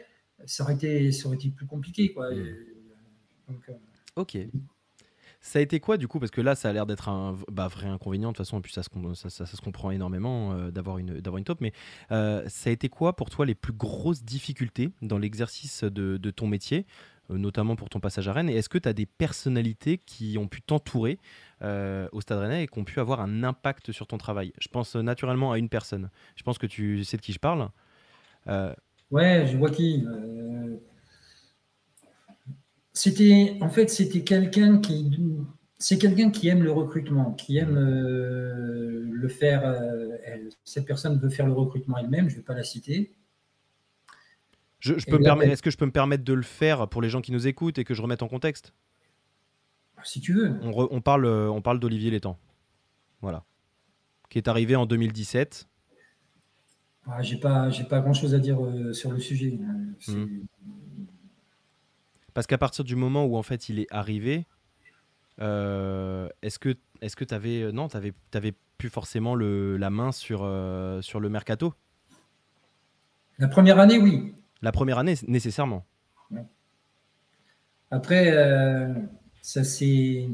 ça 0.45 0.64
aurait 0.64 0.74
été, 0.74 1.11
ça 1.11 1.28
aurait 1.28 1.38
été 1.38 1.49
plus 1.49 1.66
compliqué. 1.66 2.11
Quoi. 2.11 2.32
Mm. 2.32 2.38
Euh, 2.38 3.74
ok. 4.16 4.38
Ça 5.41 5.60
a 5.60 5.61
été 5.61 5.80
quoi 5.80 5.98
du 5.98 6.07
coup 6.07 6.20
Parce 6.20 6.32
que 6.32 6.41
là, 6.41 6.56
ça 6.56 6.70
a 6.70 6.74
l'air 6.74 6.86
d'être 6.86 7.07
un 7.07 7.38
bah, 7.52 7.68
vrai 7.68 7.88
inconvénient 7.88 8.32
de 8.32 8.36
toute 8.36 8.45
façon, 8.45 8.60
et 8.60 8.61
puis 8.61 8.74
ça 8.74 8.84
se, 8.84 9.61
comprend 9.61 9.91
énormément 9.91 10.53
euh, 10.53 10.72
d'avoir 10.72 10.98
une, 10.98 11.22
une 11.26 11.44
top. 11.44 11.61
Mais 11.61 11.72
euh, 12.11 12.44
ça 12.48 12.70
a 12.70 12.74
été 12.74 12.90
quoi 12.90 13.16
pour 13.16 13.30
toi 13.30 13.45
les 13.45 13.56
plus 13.56 13.74
grosses 13.74 14.24
difficultés 14.24 14.91
dans 15.02 15.18
l'exercice 15.18 15.84
de, 15.84 16.32
ton 16.32 16.48
métier, 16.48 16.86
notamment 17.30 17.76
pour 17.76 17.90
ton 17.90 17.99
passage 17.99 18.28
à 18.28 18.34
Rennes 18.34 18.49
Et 18.49 18.56
est-ce 18.56 18.70
que 18.70 18.78
tu 18.78 18.90
as 18.90 18.94
des 18.94 19.06
personnalités 19.06 19.98
qui 19.98 20.38
ont 20.38 20.48
pu 20.48 20.61
t'entourer 20.61 21.20
au 21.61 22.22
Stade 22.22 22.40
Rennais 22.40 22.64
et 22.64 22.68
qui 22.68 22.80
ont 22.80 22.84
pu 22.84 22.99
avoir 22.99 23.22
un 23.22 23.44
impact 23.44 23.91
sur 23.91 24.07
ton 24.07 24.18
travail? 24.18 24.52
Je 24.60 24.68
pense 24.68 24.95
naturellement 24.95 25.52
à 25.53 25.57
une 25.57 25.70
personne. 25.70 26.10
Je 26.36 26.44
pense 26.44 26.57
que 26.57 26.68
tu 26.68 27.03
sais 27.03 27.18
de 27.18 27.22
qui 27.22 27.34
je 27.34 27.40
parle. 27.40 27.70
Ouais, 29.11 29.48
je 29.48 29.57
vois 29.57 29.72
qui. 29.72 30.06
Euh, 32.90 32.94
c'était, 32.94 33.57
en 33.61 33.70
fait, 33.70 33.90
c'était 33.90 34.24
quelqu'un 34.24 34.80
qui, 34.80 35.20
c'est 35.78 35.98
quelqu'un 35.98 36.32
qui 36.32 36.48
aime 36.48 36.64
le 36.64 36.72
recrutement, 36.72 37.34
qui 37.34 37.57
aime 37.57 37.78
euh, 37.78 39.07
le 39.11 39.28
faire. 39.28 39.66
Euh, 39.66 40.18
cette 40.64 40.86
personne 40.86 41.20
veut 41.20 41.30
faire 41.30 41.45
le 41.45 41.53
recrutement 41.53 41.98
elle-même. 41.98 42.30
Je 42.30 42.36
ne 42.36 42.40
vais 42.40 42.45
pas 42.45 42.56
la 42.56 42.64
citer. 42.64 43.16
Je, 44.80 44.94
peux 44.94 45.18
me 45.18 45.24
permettre, 45.24 45.52
est-ce 45.52 45.61
que 45.61 45.72
je 45.72 45.78
peux 45.78 45.86
me 45.86 45.91
permettre 45.91 46.24
de 46.24 46.34
le 46.34 46.41
faire 46.41 46.88
pour 46.88 47.02
les 47.02 47.10
gens 47.10 47.20
qui 47.20 47.34
nous 47.34 47.48
écoutent 47.48 47.78
et 47.78 47.84
que 47.84 47.94
je 47.94 48.02
remette 48.02 48.24
en 48.24 48.30
contexte? 48.30 48.74
Si 50.03 50.22
tu 50.22 50.34
veux. 50.34 50.56
On, 50.61 51.02
parle, 51.02 51.26
on 51.26 51.61
parle 51.61 51.82
d'Olivier 51.82 52.10
Létang, 52.10 52.40
voilà, 53.22 53.44
qui 54.30 54.38
est 54.38 54.48
arrivé 54.48 54.78
en 54.78 54.86
2017 54.86 55.68
ah, 57.11 57.22
j'ai 57.22 57.38
pas, 57.38 57.70
j'ai 57.70 57.86
pas 57.86 58.02
grand 58.02 58.14
chose 58.14 58.36
à 58.36 58.40
dire 58.40 58.64
euh, 58.64 58.94
sur 58.94 59.11
le 59.11 59.20
sujet. 59.20 59.60
Hein. 59.61 60.14
Parce 62.40 62.48
qu'à 62.48 62.57
partir 62.57 62.86
du 62.86 62.95
moment 62.95 63.26
où 63.26 63.36
en 63.36 63.44
fait 63.44 63.68
il 63.68 63.80
est 63.80 63.88
arrivé, 63.91 64.45
euh, 65.41 66.30
est-ce 66.41 66.57
que, 66.57 66.78
est-ce 67.02 67.18
que 67.18 67.26
tu 67.26 67.34
avais, 67.34 67.64
euh, 67.64 67.74
non, 67.74 67.90
t'avais, 67.90 68.14
t'avais 68.32 68.53
plus 68.78 68.88
forcément 68.88 69.36
le, 69.36 69.76
la 69.76 69.90
main 69.90 70.14
sur, 70.14 70.49
sur 71.02 71.20
le 71.20 71.28
mercato? 71.28 71.74
La 73.40 73.49
première 73.49 73.78
année, 73.78 73.98
oui. 73.98 74.34
La 74.61 74.72
première 74.72 74.99
année, 74.99 75.16
nécessairement. 75.28 75.86
Après, 77.91 78.32
ça 79.41 79.66
c'est. 79.66 80.30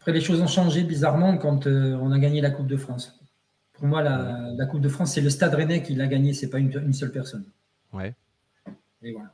Après, 0.00 0.10
les 0.10 0.20
choses 0.20 0.40
ont 0.40 0.48
changé 0.48 0.82
bizarrement 0.82 1.38
quand 1.38 1.68
on 1.68 2.10
a 2.10 2.18
gagné 2.18 2.40
la 2.40 2.50
Coupe 2.50 2.66
de 2.66 2.76
France. 2.76 3.20
Pour 3.74 3.86
moi, 3.86 4.02
la, 4.02 4.66
Coupe 4.66 4.80
de 4.80 4.88
France, 4.88 5.14
c'est 5.14 5.20
le 5.20 5.30
Stade 5.30 5.54
Rennais 5.54 5.84
qui 5.84 5.94
l'a 5.94 6.08
gagné, 6.08 6.32
c'est 6.34 6.50
pas 6.50 6.58
une, 6.58 6.92
seule 6.92 7.12
personne. 7.12 7.44
Ouais. 7.92 8.16
Et 9.02 9.12
voilà. 9.12 9.32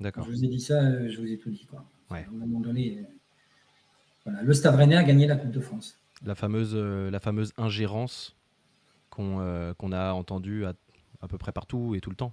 D'accord. 0.00 0.24
Je 0.24 0.30
vous 0.30 0.44
ai 0.44 0.48
dit 0.48 0.60
ça, 0.60 0.82
euh, 0.82 1.08
je 1.08 1.20
vous 1.20 1.30
ai 1.30 1.38
tout 1.38 1.50
dit. 1.50 1.66
Quoi. 1.66 1.84
Ouais. 2.10 2.24
À 2.24 2.28
un 2.28 2.32
moment 2.32 2.60
donné, 2.60 2.98
euh, 2.98 3.02
voilà, 4.24 4.42
le 4.42 4.54
Stade 4.54 4.74
Rennais 4.76 4.96
a 4.96 5.04
gagné 5.04 5.26
la 5.26 5.36
Coupe 5.36 5.50
de 5.50 5.60
France. 5.60 5.98
La 6.24 6.34
fameuse, 6.34 6.72
euh, 6.74 7.10
la 7.10 7.20
fameuse 7.20 7.52
ingérence 7.56 8.36
qu'on 9.10 9.92
a 9.92 10.12
entendue 10.12 10.64
à, 10.64 10.72
à, 11.20 11.28
peu 11.28 11.36
près 11.36 11.52
partout 11.52 11.94
et 11.94 12.00
tout 12.00 12.08
le 12.08 12.16
temps. 12.16 12.32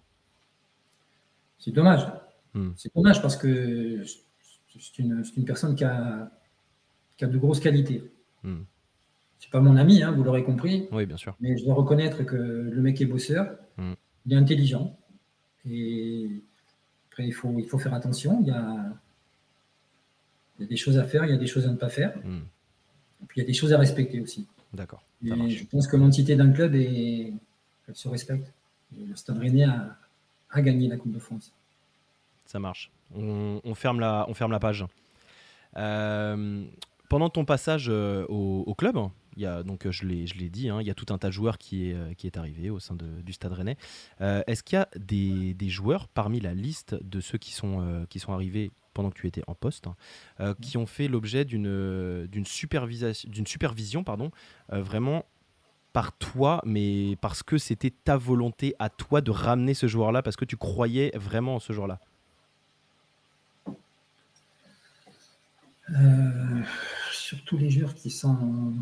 C'est 1.59 1.71
dommage. 1.71 2.07
Hmm. 2.53 2.71
C'est 2.77 2.93
dommage 2.95 3.21
parce 3.21 3.35
que 3.35 4.05
c'est 4.05 4.99
une, 4.99 5.23
une, 5.35 5.43
personne 5.43 5.75
qui 5.75 5.83
a, 5.83 6.31
qui 7.17 7.25
a 7.25 7.27
de 7.27 7.37
grosses 7.37 7.59
qualités. 7.59 8.09
Hmm. 8.43 8.61
C'est 9.39 9.51
pas 9.51 9.59
mon 9.59 9.75
ami, 9.75 10.01
hein, 10.01 10.11
vous 10.11 10.23
l'aurez 10.23 10.43
compris. 10.43 10.87
Oui, 10.91 11.05
bien 11.05 11.17
sûr. 11.17 11.35
Mais 11.39 11.57
je 11.57 11.65
dois 11.65 11.73
reconnaître 11.73 12.23
que 12.23 12.35
le 12.35 12.81
mec 12.81 13.01
est 13.01 13.05
bosseur, 13.05 13.55
mm. 13.77 13.93
il 14.25 14.33
est 14.33 14.35
intelligent. 14.35 14.97
Et 15.69 16.29
après, 17.09 17.27
il 17.27 17.33
faut, 17.33 17.55
il 17.57 17.67
faut 17.67 17.79
faire 17.79 17.93
attention. 17.93 18.39
Il 18.41 18.47
y, 18.47 18.51
a, 18.51 18.93
il 20.57 20.63
y 20.63 20.65
a 20.65 20.67
des 20.67 20.77
choses 20.77 20.97
à 20.97 21.03
faire, 21.03 21.25
il 21.25 21.31
y 21.31 21.33
a 21.33 21.37
des 21.37 21.47
choses 21.47 21.65
à 21.65 21.71
ne 21.71 21.75
pas 21.77 21.89
faire. 21.89 22.15
Mm. 22.23 22.41
Et 23.23 23.25
puis 23.27 23.39
il 23.39 23.43
y 23.43 23.45
a 23.45 23.47
des 23.47 23.53
choses 23.53 23.73
à 23.73 23.77
respecter 23.77 24.21
aussi. 24.21 24.47
D'accord. 24.73 25.03
je 25.23 25.63
pense 25.65 25.87
que 25.87 25.97
l'entité 25.97 26.35
d'un 26.35 26.51
club, 26.51 26.75
est, 26.75 27.33
elle 27.87 27.95
se 27.95 28.07
respecte. 28.07 28.51
le 28.95 29.15
Stade 29.15 29.37
Rennais 29.39 29.63
a, 29.63 29.97
a, 30.51 30.61
gagné 30.61 30.87
la 30.87 30.97
Coupe 30.97 31.13
de 31.13 31.19
France. 31.19 31.51
Ça 32.45 32.59
marche. 32.59 32.91
On, 33.15 33.61
on 33.63 33.75
ferme, 33.75 33.99
la, 33.99 34.25
on 34.27 34.33
ferme 34.33 34.51
la 34.51 34.59
page. 34.59 34.85
Euh, 35.77 36.63
pendant 37.09 37.29
ton 37.29 37.45
passage 37.45 37.87
euh, 37.89 38.25
au, 38.29 38.63
au, 38.65 38.75
club, 38.75 38.97
il 39.37 39.43
y 39.43 39.45
a, 39.45 39.63
donc, 39.63 39.85
euh, 39.85 39.91
je 39.91 40.05
l'ai 40.05 40.49
dit, 40.49 40.67
hein, 40.69 40.81
il 40.81 40.87
y 40.87 40.89
a 40.89 40.95
tout 40.95 41.13
un 41.13 41.17
tas 41.17 41.27
de 41.27 41.33
joueurs 41.33 41.57
qui 41.57 41.89
est, 41.89 41.93
euh, 41.93 42.13
qui 42.15 42.27
est 42.27 42.37
arrivé 42.37 42.69
au 42.69 42.79
sein 42.79 42.95
de, 42.95 43.21
du 43.21 43.33
Stade 43.33 43.53
Rennais. 43.53 43.77
Euh, 44.19 44.41
est-ce 44.47 44.63
qu'il 44.63 44.77
y 44.77 44.81
a 44.81 44.89
des, 44.97 45.53
des, 45.53 45.69
joueurs 45.69 46.07
parmi 46.07 46.39
la 46.39 46.53
liste 46.53 46.95
de 47.03 47.21
ceux 47.21 47.37
qui 47.37 47.53
sont, 47.53 48.05
qui 48.09 48.19
sont 48.19 48.33
arrivés 48.33 48.71
pendant 48.93 49.11
que 49.11 49.19
tu 49.19 49.27
étais 49.27 49.43
en 49.45 49.53
poste, 49.53 49.85
hein, 50.39 50.55
qui 50.59 50.75
ont 50.77 50.87
fait 50.87 51.07
l'objet 51.07 51.45
d'une 51.45 52.45
supervision 52.45 54.03
pardon, 54.03 54.31
vraiment 54.69 55.23
par 55.93 56.17
toi, 56.17 56.61
mais 56.65 57.15
parce 57.21 57.43
que 57.43 57.59
c'était 57.59 57.91
ta 57.91 58.17
volonté 58.17 58.73
à 58.79 58.89
toi 58.89 59.21
de 59.21 59.29
ramener 59.29 59.75
ce 59.75 59.85
joueur-là, 59.87 60.23
parce 60.23 60.35
que 60.35 60.45
tu 60.45 60.57
croyais 60.57 61.11
vraiment 61.15 61.55
en 61.55 61.59
ce 61.59 61.73
joueur-là? 61.73 61.99
Surtout 67.11 67.57
les 67.57 67.69
joueurs 67.69 67.93
qui 67.93 68.09
sont 68.09 68.73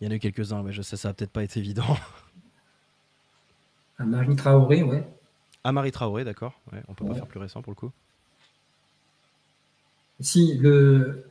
il 0.00 0.04
y 0.04 0.08
en 0.08 0.10
a 0.10 0.14
eu 0.14 0.18
quelques-uns, 0.18 0.62
mais 0.62 0.72
je 0.72 0.82
sais, 0.82 0.96
ça 0.96 1.08
va 1.08 1.14
peut-être 1.14 1.32
pas 1.32 1.42
être 1.42 1.56
évident. 1.56 1.96
Marie 3.98 4.36
Traoré, 4.36 4.82
ouais. 4.82 5.06
Marie 5.64 5.92
Traoré, 5.92 6.24
d'accord. 6.24 6.60
Ouais, 6.72 6.82
on 6.88 6.94
peut 6.94 7.04
pas 7.04 7.14
faire 7.14 7.26
plus 7.26 7.40
récent 7.40 7.62
pour 7.62 7.72
le 7.72 7.76
coup. 7.76 7.90
Si, 10.20 10.56
le 10.58 11.24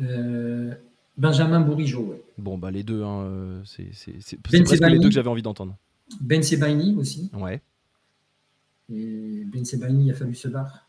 euh, 0.00 0.74
Benjamin 1.16 1.60
Bourigeau, 1.60 2.02
ouais. 2.02 2.22
Bon, 2.38 2.58
bah 2.58 2.70
les 2.70 2.82
deux, 2.82 3.02
hein, 3.02 3.22
euh, 3.22 3.62
c'est 3.64 3.90
ben 4.50 4.64
presque 4.64 4.84
les 4.84 4.98
deux 4.98 5.08
que 5.08 5.14
j'avais 5.14 5.28
envie 5.28 5.42
d'entendre. 5.42 5.76
Ben 6.20 6.42
Sebaini 6.42 6.94
aussi. 6.96 7.30
Ouais. 7.32 7.60
Et 8.92 9.44
Ben 9.46 9.64
Sebaini, 9.64 10.06
il 10.06 10.10
a 10.10 10.14
fallu 10.14 10.34
se 10.34 10.48
battre. 10.48 10.86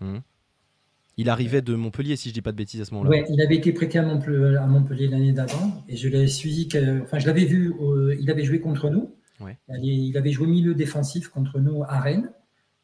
Hum. 0.00 0.20
Il 1.18 1.28
arrivait 1.28 1.62
de 1.62 1.74
Montpellier, 1.74 2.16
si 2.16 2.30
je 2.30 2.34
dis 2.34 2.40
pas 2.40 2.52
de 2.52 2.56
bêtises 2.56 2.80
à 2.80 2.84
ce 2.84 2.94
moment-là. 2.94 3.10
Oui, 3.10 3.24
il 3.28 3.40
avait 3.42 3.56
été 3.56 3.72
prêté 3.72 3.98
à 3.98 4.02
Montpellier, 4.02 5.08
l'année 5.08 5.32
d'avant, 5.32 5.84
et 5.88 5.96
je 5.96 6.08
l'ai 6.08 6.26
suivi. 6.26 6.68
Enfin, 7.02 7.18
je 7.18 7.26
l'avais 7.26 7.44
vu. 7.44 7.74
il 8.18 8.30
avait 8.30 8.44
joué 8.44 8.60
contre 8.60 8.88
nous. 8.90 9.14
Il 9.82 10.16
avait 10.16 10.32
joué 10.32 10.46
milieu 10.46 10.74
défensif 10.74 11.28
contre 11.28 11.58
nous 11.60 11.82
à 11.84 12.00
Rennes. 12.00 12.30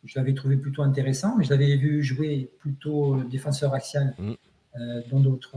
Je 0.05 0.19
l'avais 0.19 0.35
trouvé 0.35 0.57
plutôt 0.57 0.83
intéressant, 0.83 1.37
mais 1.37 1.45
je 1.45 1.51
l'avais 1.51 1.77
vu 1.77 2.03
jouer 2.03 2.51
plutôt 2.61 3.23
défenseur 3.25 3.75
axial 3.75 4.15
mm. 4.19 4.33
euh, 4.81 5.03
dans 5.11 5.21
d'autres, 5.21 5.57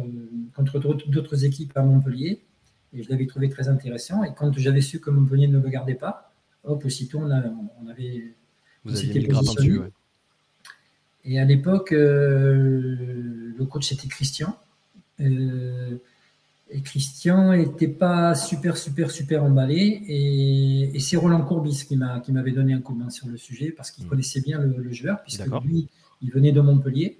contre 0.56 0.80
d'autres 0.80 1.45
équipes 1.45 1.72
à 1.76 1.84
Montpellier. 1.84 2.41
Et 2.93 3.03
je 3.03 3.10
l'avais 3.10 3.27
trouvé 3.27 3.49
très 3.49 3.69
intéressant. 3.69 4.23
Et 4.23 4.34
quand 4.35 4.57
j'avais 4.57 4.81
su 4.81 4.99
que 4.99 5.10
Montpellier 5.10 5.48
ne 5.48 5.60
le 5.60 5.69
gardait 5.69 5.95
pas, 5.95 6.34
hop, 6.64 6.84
aussitôt 6.84 7.19
on, 7.19 7.30
on 7.30 7.88
avait. 7.88 8.35
Vous 8.84 8.98
aviez 8.98 9.14
mis 9.14 9.27
le 9.27 9.39
dessus, 9.39 9.81
et 11.23 11.39
à 11.39 11.45
l'époque, 11.45 11.91
euh, 11.91 13.53
le 13.57 13.65
coach 13.65 13.89
c'était 13.89 14.07
Christian. 14.07 14.57
et 15.19 16.81
Christian 16.84 17.56
n'était 17.56 17.88
pas 17.88 18.34
super, 18.34 18.77
super, 18.77 19.11
super 19.11 19.43
emballé. 19.43 20.03
Et, 20.07 20.99
c'est 20.99 21.18
Roland 21.18 21.43
Courbis 21.43 21.85
qui 21.88 21.98
m'avait 21.98 22.52
donné 22.52 22.73
un 22.73 22.81
coup 22.81 22.93
de 22.93 22.99
main 22.99 23.10
sur 23.10 23.27
le 23.27 23.38
sujet 23.38 23.72
parce 23.72 23.91
qu'il 23.91 24.06
mmh. 24.06 24.10
connaissait 24.10 24.41
bien 24.41 24.60
le, 24.60 24.91
joueur, 24.93 25.22
puisque 25.23 25.45
lui, 25.64 25.88
il 26.22 26.31
venait 26.31 26.52
de 26.52 26.61
Montpellier. 26.61 27.18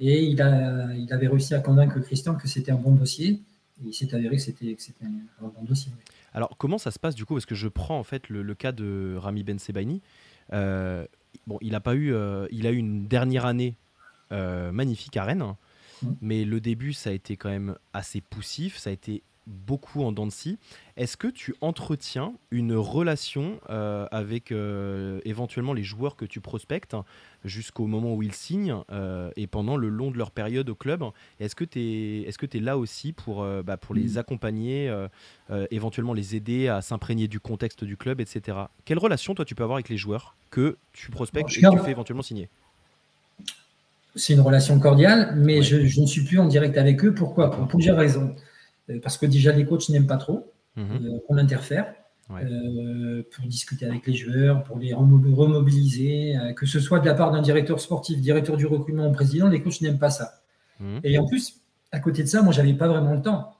Et 0.00 0.24
il, 0.24 0.42
a, 0.42 0.92
il 0.94 1.12
avait 1.12 1.28
réussi 1.28 1.54
à 1.54 1.60
convaincre 1.60 2.00
Christian 2.00 2.34
que 2.34 2.48
c'était 2.48 2.72
un 2.72 2.76
bon 2.76 2.92
dossier. 2.92 3.40
Et 3.82 3.88
il 3.88 3.94
s'est 3.94 4.14
avéré 4.14 4.36
que 4.36 4.42
c'était 4.42 4.76
un 5.04 5.46
bon 5.46 5.62
dossier. 5.62 5.92
Alors, 6.32 6.56
comment 6.58 6.78
ça 6.78 6.90
se 6.90 6.98
passe 6.98 7.14
du 7.14 7.24
coup? 7.24 7.34
Parce 7.34 7.46
que 7.46 7.54
je 7.54 7.68
prends 7.68 7.98
en 7.98 8.04
fait 8.04 8.28
le, 8.28 8.54
cas 8.54 8.72
de 8.72 9.16
Rami 9.16 9.44
Ben 9.44 9.58
Sebaini. 9.58 10.02
Euh, 10.52 11.06
bon, 11.46 11.58
il 11.60 11.74
a 11.74 11.80
pas 11.80 11.94
eu, 11.94 12.12
euh, 12.12 12.46
il 12.50 12.66
a 12.66 12.70
eu 12.70 12.76
une 12.76 13.06
dernière 13.06 13.46
année 13.46 13.76
euh, 14.32 14.72
magnifique 14.72 15.16
à 15.16 15.24
Rennes. 15.24 15.54
Mm. 16.02 16.08
Mais 16.20 16.44
le 16.44 16.60
début, 16.60 16.92
ça 16.92 17.10
a 17.10 17.12
été 17.12 17.36
quand 17.36 17.50
même 17.50 17.76
assez 17.92 18.20
poussif, 18.20 18.76
ça 18.76 18.90
a 18.90 18.92
été 18.92 19.22
beaucoup 19.46 20.02
en 20.02 20.12
dents 20.12 20.26
de 20.26 20.32
scie. 20.32 20.58
Est-ce 20.96 21.16
que 21.16 21.28
tu 21.28 21.54
entretiens 21.60 22.34
une 22.50 22.74
relation 22.74 23.60
euh, 23.68 24.06
avec 24.10 24.52
euh, 24.52 25.20
éventuellement 25.24 25.72
les 25.72 25.82
joueurs 25.82 26.16
que 26.16 26.24
tu 26.24 26.40
prospectes 26.40 26.96
jusqu'au 27.44 27.86
moment 27.86 28.14
où 28.14 28.22
ils 28.22 28.32
signent 28.32 28.76
euh, 28.90 29.30
et 29.36 29.46
pendant 29.46 29.76
le 29.76 29.88
long 29.88 30.10
de 30.10 30.18
leur 30.18 30.30
période 30.30 30.68
au 30.68 30.74
club? 30.74 31.04
Est-ce 31.40 31.54
que 31.54 31.64
tu 31.64 31.80
es, 31.80 32.22
est 32.22 32.40
-ce 32.40 32.56
es 32.56 32.60
là 32.60 32.78
aussi 32.78 33.12
pour, 33.12 33.46
bah, 33.64 33.76
pour 33.76 33.94
les 33.94 34.14
mm. 34.14 34.18
accompagner, 34.18 35.06
éventuellement 35.70 36.14
les 36.14 36.36
aider 36.36 36.68
à 36.68 36.80
s'imprégner 36.80 37.28
du 37.28 37.40
contexte 37.40 37.84
du 37.84 37.96
club, 37.96 38.20
etc. 38.20 38.58
Quelle 38.84 38.98
relation 38.98 39.34
toi 39.34 39.44
tu 39.44 39.54
peux 39.54 39.62
avoir 39.62 39.76
avec 39.76 39.88
les 39.88 39.98
joueurs 39.98 40.36
que 40.50 40.76
tu 40.92 41.10
prospectes 41.10 41.50
et 41.50 41.60
que 41.60 41.70
tu 41.70 41.84
fais 41.84 41.90
éventuellement 41.90 42.22
signer? 42.22 42.48
C'est 44.16 44.34
une 44.34 44.40
relation 44.40 44.78
cordiale, 44.78 45.34
mais 45.36 45.62
je, 45.62 46.00
ne 46.00 46.06
suis 46.06 46.22
plus 46.22 46.38
en 46.38 46.46
direct 46.46 46.78
avec 46.78 47.04
eux. 47.04 47.12
Pourquoi? 47.12 47.50
Pour 47.50 47.66
plusieurs 47.66 47.96
raisons. 47.96 48.36
Euh, 48.90 49.00
parce 49.02 49.18
que 49.18 49.26
déjà, 49.26 49.52
les 49.52 49.64
coachs 49.64 49.88
n'aiment 49.88 50.06
pas 50.06 50.16
trop 50.16 50.52
mhm. 50.76 51.06
euh, 51.06 51.18
qu'on 51.26 51.36
interfère. 51.36 51.94
Euh, 52.30 53.22
pour 53.32 53.44
discuter 53.46 53.84
avec 53.84 54.06
les 54.06 54.14
joueurs, 54.14 54.64
pour 54.64 54.78
les 54.78 54.94
remobiliser, 54.94 56.34
que 56.56 56.64
ce 56.64 56.80
soit 56.80 56.98
de 56.98 57.04
la 57.04 57.12
part 57.12 57.30
d'un 57.30 57.42
directeur 57.42 57.80
sportif, 57.80 58.18
directeur 58.18 58.56
du 58.56 58.64
recrutement 58.64 59.10
ou 59.10 59.12
président, 59.12 59.46
les 59.46 59.62
coachs 59.62 59.82
n'aiment 59.82 59.98
pas 59.98 60.08
ça. 60.08 60.40
Mhm. 60.80 61.00
Et 61.04 61.18
en 61.18 61.26
plus, 61.26 61.60
à 61.92 62.00
côté 62.00 62.22
de 62.22 62.28
ça, 62.28 62.40
moi, 62.40 62.50
j'avais 62.50 62.72
pas 62.72 62.88
vraiment 62.88 63.12
le 63.12 63.20
temps. 63.20 63.54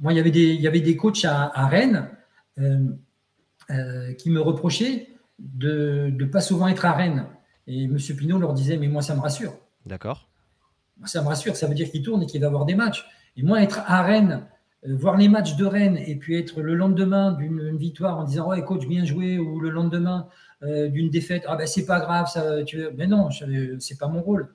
Moi, 0.00 0.12
il 0.12 0.16
y 0.16 0.18
avait 0.18 0.32
des, 0.32 0.54
il 0.54 0.60
y 0.60 0.66
avait 0.66 0.80
des 0.80 0.96
coachs 0.96 1.24
à, 1.24 1.66
Rennes 1.68 2.10
qui 2.56 4.30
me 4.30 4.40
reprochaient 4.40 5.10
de 5.38 6.10
ne 6.12 6.24
pas 6.24 6.40
souvent 6.40 6.66
être 6.66 6.84
à 6.84 6.92
Rennes. 6.92 7.26
Et 7.68 7.84
M. 7.84 7.96
Pinot 7.96 8.38
leur 8.40 8.54
disait, 8.54 8.76
mais 8.76 8.88
moi, 8.88 9.02
ça 9.02 9.14
me 9.14 9.20
rassure. 9.20 9.56
D'accord. 9.86 10.28
Ça 11.04 11.22
me 11.22 11.28
rassure, 11.28 11.54
ça 11.54 11.68
veut 11.68 11.74
dire 11.74 11.88
qu'il 11.92 12.02
tourne 12.02 12.24
et 12.24 12.26
qu'il 12.26 12.40
va 12.40 12.48
avoir 12.48 12.64
des 12.64 12.74
matchs. 12.74 13.06
Et 13.36 13.42
moi, 13.42 13.62
être 13.62 13.80
à 13.86 14.02
Rennes, 14.02 14.46
euh, 14.86 14.96
voir 14.96 15.16
les 15.16 15.28
matchs 15.28 15.56
de 15.56 15.64
Rennes 15.64 15.98
et 16.06 16.16
puis 16.16 16.36
être 16.36 16.60
le 16.60 16.74
lendemain 16.74 17.32
d'une 17.32 17.76
victoire 17.76 18.18
en 18.18 18.24
disant, 18.24 18.48
ouais, 18.48 18.62
coach, 18.64 18.86
bien 18.86 19.04
joué, 19.04 19.38
ou 19.38 19.60
le 19.60 19.70
lendemain 19.70 20.28
euh, 20.62 20.88
d'une 20.88 21.10
défaite, 21.10 21.44
ah 21.46 21.56
ben 21.56 21.66
c'est 21.66 21.86
pas 21.86 22.00
grave, 22.00 22.28
ça, 22.28 22.56
mais 22.96 23.06
non, 23.06 23.28
c'est 23.78 23.98
pas 23.98 24.08
mon 24.08 24.22
rôle. 24.22 24.54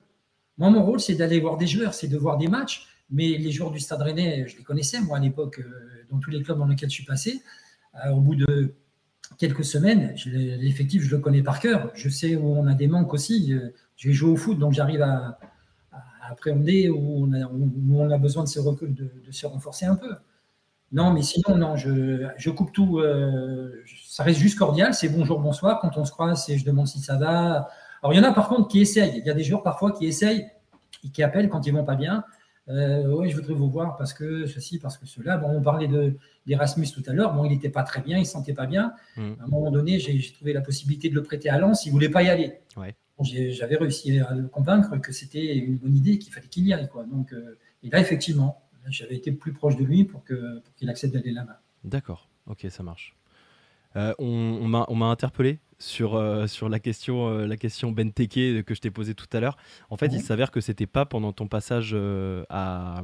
Moi, 0.58 0.70
mon 0.70 0.84
rôle, 0.84 1.00
c'est 1.00 1.14
d'aller 1.14 1.40
voir 1.40 1.56
des 1.56 1.66
joueurs, 1.66 1.94
c'est 1.94 2.08
de 2.08 2.16
voir 2.16 2.38
des 2.38 2.48
matchs. 2.48 2.86
Mais 3.10 3.38
les 3.38 3.52
joueurs 3.52 3.70
du 3.70 3.80
Stade 3.80 4.02
Rennais, 4.02 4.46
je 4.48 4.58
les 4.58 4.62
connaissais, 4.62 5.00
moi, 5.00 5.16
à 5.16 5.20
l'époque, 5.20 5.60
euh, 5.60 6.04
dans 6.10 6.18
tous 6.18 6.30
les 6.30 6.42
clubs 6.42 6.58
dans 6.58 6.66
lesquels 6.66 6.90
je 6.90 6.94
suis 6.94 7.04
passé. 7.04 7.42
au 8.12 8.20
bout 8.20 8.36
de 8.36 8.74
quelques 9.38 9.64
semaines. 9.64 10.14
L'effectif, 10.26 11.02
je 11.02 11.10
le 11.16 11.20
connais 11.20 11.42
par 11.42 11.58
cœur. 11.58 11.90
Je 11.94 12.08
sais 12.08 12.36
où 12.36 12.46
on 12.46 12.66
a 12.66 12.74
des 12.74 12.86
manques 12.86 13.12
aussi. 13.12 13.54
J'ai 13.96 14.12
joué 14.12 14.30
au 14.30 14.36
foot, 14.36 14.58
donc 14.58 14.72
j'arrive 14.72 15.02
à, 15.02 15.38
appréhender 16.30 16.88
où 16.88 17.24
on, 17.24 17.32
a, 17.32 17.46
où 17.46 18.00
on, 18.00 18.10
a, 18.10 18.18
besoin 18.18 18.44
de 18.44 18.48
se, 18.48 18.60
de, 18.60 19.10
de, 19.26 19.32
se 19.32 19.46
renforcer 19.46 19.86
un 19.86 19.96
peu. 19.96 20.14
Non, 20.90 21.12
mais 21.12 21.22
sinon, 21.22 21.56
non, 21.56 21.76
je, 21.76 22.26
je 22.36 22.50
coupe 22.50 22.72
tout. 22.72 22.98
Euh, 22.98 23.84
ça 24.06 24.22
reste 24.22 24.40
juste 24.40 24.58
cordial. 24.58 24.94
C'est 24.94 25.08
bonjour, 25.08 25.40
bonsoir. 25.40 25.80
Quand 25.80 25.96
on 25.96 26.04
se 26.04 26.12
croise, 26.12 26.44
c'est 26.44 26.56
je 26.56 26.64
demande 26.64 26.86
si 26.86 27.00
ça 27.00 27.16
va. 27.16 27.68
Alors, 28.02 28.14
il 28.14 28.16
y 28.16 28.20
en 28.20 28.24
a 28.24 28.32
par 28.32 28.48
contre 28.48 28.68
qui 28.68 28.80
essayent. 28.80 29.18
Il 29.18 29.26
y 29.26 29.30
a 29.30 29.34
des 29.34 29.44
joueurs 29.44 29.62
parfois 29.62 29.92
qui 29.92 30.06
essayent 30.06 30.46
et 31.04 31.10
qui 31.10 31.22
appellent 31.22 31.48
quand 31.48 31.66
ils 31.66 31.72
vont 31.72 31.84
pas 31.84 31.96
bien. 31.96 32.24
Euh, 32.70 33.06
oui, 33.08 33.30
je 33.30 33.36
voudrais 33.36 33.54
vous 33.54 33.70
voir 33.70 33.96
parce 33.96 34.12
que 34.12 34.46
ceci, 34.46 34.78
parce 34.78 34.96
que 34.96 35.06
cela. 35.06 35.36
Bon, 35.36 35.48
on 35.50 35.62
parlait 35.62 35.88
d'Erasmus 36.46 36.86
tout 36.90 37.02
à 37.06 37.12
l'heure. 37.12 37.34
Bon, 37.34 37.44
il 37.44 37.50
n'était 37.50 37.70
pas 37.70 37.82
très 37.82 38.00
bien, 38.00 38.16
il 38.16 38.20
ne 38.20 38.26
se 38.26 38.32
sentait 38.32 38.54
pas 38.54 38.66
bien. 38.66 38.92
Mm. 39.16 39.32
À 39.40 39.44
un 39.44 39.46
moment 39.46 39.70
donné, 39.70 39.98
j'ai 39.98 40.20
trouvé 40.32 40.54
la 40.54 40.62
possibilité 40.62 41.10
de 41.10 41.14
le 41.14 41.22
prêter 41.22 41.50
à 41.50 41.58
Lens. 41.58 41.84
Il 41.84 41.88
ne 41.88 41.92
voulait 41.92 42.08
pas 42.08 42.22
y 42.22 42.30
aller. 42.30 42.60
J'avais 43.20 43.76
réussi 43.76 44.18
à 44.20 44.34
le 44.34 44.46
convaincre 44.48 44.96
que 44.98 45.12
c'était 45.12 45.56
une 45.56 45.76
bonne 45.76 45.96
idée, 45.96 46.18
qu'il 46.18 46.32
fallait 46.32 46.46
qu'il 46.46 46.66
y 46.66 46.72
aille. 46.72 46.88
Quoi. 46.88 47.04
Donc, 47.04 47.32
euh, 47.32 47.58
et 47.82 47.90
là, 47.90 48.00
effectivement, 48.00 48.62
j'avais 48.88 49.16
été 49.16 49.32
plus 49.32 49.52
proche 49.52 49.76
de 49.76 49.84
lui 49.84 50.04
pour 50.04 50.22
qu'il 50.24 50.88
accepte 50.88 51.14
d'aller 51.14 51.32
là-bas. 51.32 51.60
D'accord, 51.84 52.28
ok, 52.46 52.66
ça 52.70 52.82
marche. 52.82 53.16
Euh, 53.96 54.14
on 54.18 54.68
m'a 54.68 55.06
interpellé? 55.06 55.58
Sur, 55.78 56.16
euh, 56.16 56.46
sur 56.46 56.68
la 56.68 56.80
question, 56.80 57.28
euh, 57.28 57.46
la 57.46 57.56
question 57.56 57.92
Benteke 57.92 58.64
que 58.64 58.74
je 58.74 58.80
t'ai 58.80 58.90
posée 58.90 59.14
tout 59.14 59.28
à 59.32 59.40
l'heure. 59.40 59.56
En 59.90 59.96
fait, 59.96 60.08
il 60.08 60.20
s'avère 60.20 60.50
que 60.50 60.60
c'était 60.60 60.86
pas 60.86 61.06
pendant 61.06 61.32
ton 61.32 61.46
passage 61.46 61.96
à, 62.48 63.02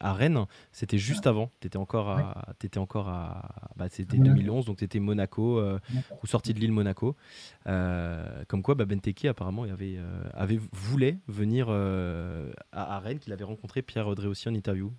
à, 0.00 0.12
Rennes, 0.12 0.44
c'était 0.72 0.98
juste 0.98 1.26
avant. 1.26 1.50
Tu 1.60 1.66
étais 1.66 1.78
encore 1.78 2.10
à. 2.10 2.54
Étais 2.62 2.78
encore 2.78 3.08
à 3.08 3.48
bah, 3.76 3.86
c'était 3.88 4.18
2011, 4.18 4.66
donc 4.66 4.78
tu 4.78 4.84
étais 4.84 5.00
Monaco, 5.00 5.62
ou 6.22 6.26
sorti 6.26 6.52
de 6.52 6.60
l'île 6.60 6.72
Monaco. 6.72 7.16
comme 7.64 8.62
quoi, 8.62 8.74
bah, 8.74 8.84
Benteke, 8.84 9.24
apparemment, 9.24 9.64
il 9.64 9.70
avait, 9.70 9.98
avait, 10.34 10.60
voulait 10.72 11.18
venir 11.26 11.70
à, 11.70 12.98
Rennes, 13.00 13.18
qu'il 13.18 13.32
avait 13.32 13.44
rencontré 13.44 13.82
Pierre 13.82 14.06
Audrey 14.06 14.26
aussi 14.26 14.48
en 14.48 14.54
interview. 14.54 14.92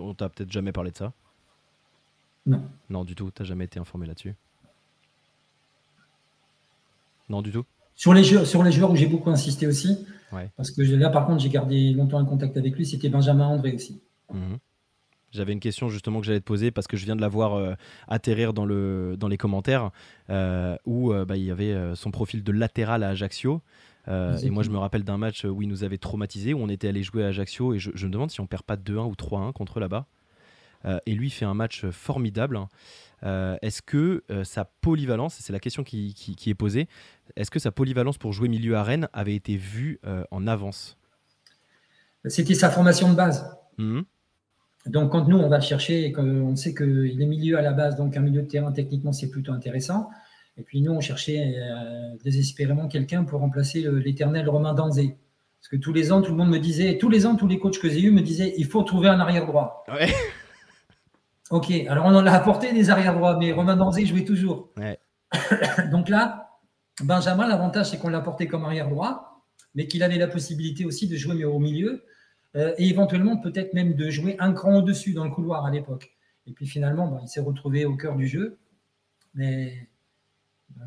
on 0.00 0.14
t'a 0.14 0.28
peut-être 0.28 0.50
jamais 0.50 0.72
parlé 0.72 0.90
de 0.90 0.96
ça? 0.96 1.12
Non. 2.46 2.62
Non, 2.90 3.04
du 3.04 3.14
tout, 3.14 3.30
tu 3.30 3.44
jamais 3.44 3.64
été 3.64 3.78
informé 3.78 4.06
là-dessus? 4.06 4.34
Non, 7.28 7.42
du 7.42 7.50
tout. 7.50 7.64
Sur 7.94 8.12
les, 8.12 8.24
joueurs, 8.24 8.46
sur 8.46 8.62
les 8.62 8.72
joueurs 8.72 8.90
où 8.90 8.96
j'ai 8.96 9.06
beaucoup 9.06 9.30
insisté 9.30 9.66
aussi, 9.66 10.04
parce 10.56 10.70
que 10.70 10.82
là, 10.82 11.10
par 11.10 11.26
contre, 11.26 11.40
j'ai 11.40 11.48
gardé 11.48 11.92
longtemps 11.92 12.18
un 12.18 12.24
contact 12.24 12.56
avec 12.56 12.76
lui, 12.76 12.86
c'était 12.86 13.08
Benjamin 13.08 13.46
André 13.46 13.72
aussi. 13.72 14.02
Mhm. 14.32 14.58
J'avais 15.30 15.52
une 15.52 15.60
question 15.60 15.88
justement 15.88 16.20
que 16.20 16.26
j'allais 16.26 16.40
te 16.40 16.44
poser 16.44 16.70
parce 16.70 16.86
que 16.86 16.96
je 16.96 17.04
viens 17.04 17.16
de 17.16 17.20
la 17.20 17.28
voir 17.28 17.54
euh, 17.54 17.74
atterrir 18.06 18.52
dans, 18.52 18.64
le, 18.64 19.16
dans 19.18 19.26
les 19.26 19.36
commentaires 19.36 19.90
euh, 20.30 20.76
où 20.86 21.12
euh, 21.12 21.24
bah, 21.24 21.36
il 21.36 21.42
y 21.42 21.50
avait 21.50 21.76
son 21.96 22.12
profil 22.12 22.44
de 22.44 22.52
latéral 22.52 23.02
à 23.02 23.08
Ajaccio. 23.08 23.60
et 24.06 24.50
moi, 24.50 24.62
je 24.62 24.70
me 24.70 24.78
rappelle 24.78 25.02
d'un 25.02 25.18
match 25.18 25.44
où 25.44 25.60
il 25.60 25.68
nous 25.68 25.82
avait 25.82 25.98
traumatisé, 25.98 26.54
où 26.54 26.58
on 26.58 26.68
était 26.68 26.88
allé 26.88 27.02
jouer 27.02 27.24
à 27.24 27.28
Ajaccio 27.28 27.74
et 27.74 27.80
je, 27.80 27.90
je 27.94 28.06
me 28.06 28.12
demande 28.12 28.30
si 28.30 28.40
on 28.40 28.46
perd 28.46 28.62
pas 28.62 28.76
2-1 28.76 29.08
ou 29.08 29.14
3-1 29.14 29.52
contre 29.52 29.80
là-bas. 29.80 30.06
Et 31.06 31.14
lui 31.14 31.30
fait 31.30 31.44
un 31.44 31.54
match 31.54 31.86
formidable. 31.86 32.58
Euh, 33.24 33.56
est-ce 33.62 33.80
que 33.80 34.22
euh, 34.30 34.44
sa 34.44 34.64
polyvalence, 34.64 35.36
c'est 35.40 35.52
la 35.52 35.58
question 35.58 35.82
qui, 35.82 36.14
est 36.46 36.54
posée, 36.54 36.88
est-ce 37.36 37.50
que 37.50 37.58
sa 37.58 37.70
polyvalence 37.70 38.18
pour 38.18 38.32
jouer 38.32 38.48
milieu 38.48 38.76
à 38.76 38.82
Rennes 38.82 39.08
avait 39.12 39.34
été 39.34 39.56
vue 39.56 39.98
euh, 40.06 40.24
en 40.30 40.46
avance? 40.46 40.96
C'était 42.26 42.54
sa 42.54 42.70
formation 42.70 43.10
de 43.10 43.16
base. 43.16 43.56
Mmh. 43.78 44.02
Donc 44.86 45.12
quand 45.12 45.26
nous, 45.26 45.38
on 45.38 45.48
va 45.48 45.58
le 45.58 45.62
chercher 45.62 46.04
et 46.04 46.12
qu'on 46.12 46.54
sait 46.56 46.74
qu'il 46.74 47.20
est 47.20 47.26
milieu 47.26 47.56
à 47.56 47.62
la 47.62 47.72
base, 47.72 47.96
donc 47.96 48.16
un 48.16 48.20
milieu 48.20 48.42
de 48.42 48.46
terrain, 48.46 48.72
techniquement, 48.72 49.12
c'est 49.12 49.30
plutôt 49.30 49.52
intéressant. 49.52 50.10
Et 50.58 50.62
puis 50.62 50.82
nous, 50.82 50.92
on 50.92 51.00
cherchait 51.00 51.54
désespérément 52.22 52.86
quelqu'un 52.86 53.24
pour 53.24 53.40
remplacer 53.40 53.90
l'éternel 53.90 54.48
Romain 54.48 54.74
Danzé. 54.74 55.16
Parce 55.58 55.68
que 55.68 55.76
tous 55.76 55.92
les 55.94 56.12
ans, 56.12 56.20
tout 56.20 56.30
le 56.30 56.36
monde 56.36 56.50
me 56.50 56.58
disait, 56.58 56.98
tous 56.98 57.08
les 57.08 57.24
ans, 57.24 57.34
tous 57.34 57.48
les 57.48 57.58
coachs 57.58 57.78
que 57.78 57.88
j'ai 57.88 58.02
eus 58.02 58.10
me 58.10 58.20
disaient, 58.20 58.54
il 58.58 58.66
faut 58.66 58.82
trouver 58.82 59.08
un 59.08 59.18
arrière 59.18 59.46
droit. 59.46 59.84
Ouais. 59.88 60.12
Ok, 61.50 61.70
alors 61.88 62.06
on 62.06 62.14
en 62.14 62.26
a 62.26 62.32
apporté 62.32 62.72
des 62.72 62.90
arrière 62.90 63.14
droits, 63.14 63.36
mais 63.38 63.52
Romain 63.52 63.76
Danzé 63.76 64.06
jouait 64.06 64.24
toujours. 64.24 64.70
Donc 65.90 66.08
là, 66.08 66.60
Benjamin, 67.02 67.46
l'avantage, 67.46 67.90
c'est 67.90 67.98
qu'on 67.98 68.08
l'a 68.08 68.20
porté 68.20 68.46
comme 68.46 68.64
arrière 68.64 68.88
droit, 68.88 69.44
mais 69.74 69.86
qu'il 69.86 70.02
avait 70.02 70.16
la 70.16 70.28
possibilité 70.28 70.84
aussi 70.84 71.06
de 71.06 71.16
jouer 71.16 71.44
au 71.44 71.58
milieu 71.58 72.04
euh, 72.56 72.72
et 72.78 72.88
éventuellement 72.88 73.36
peut-être 73.36 73.74
même 73.74 73.94
de 73.94 74.08
jouer 74.10 74.36
un 74.38 74.52
cran 74.52 74.76
au-dessus 74.76 75.12
dans 75.12 75.24
le 75.24 75.30
couloir 75.30 75.66
à 75.66 75.70
l'époque. 75.70 76.16
Et 76.46 76.52
puis 76.52 76.66
finalement, 76.66 77.18
il 77.22 77.28
s'est 77.28 77.40
retrouvé 77.40 77.84
au 77.84 77.96
cœur 77.96 78.16
du 78.16 78.26
jeu. 78.26 78.58
Mais 79.34 79.88
bah 80.76 80.84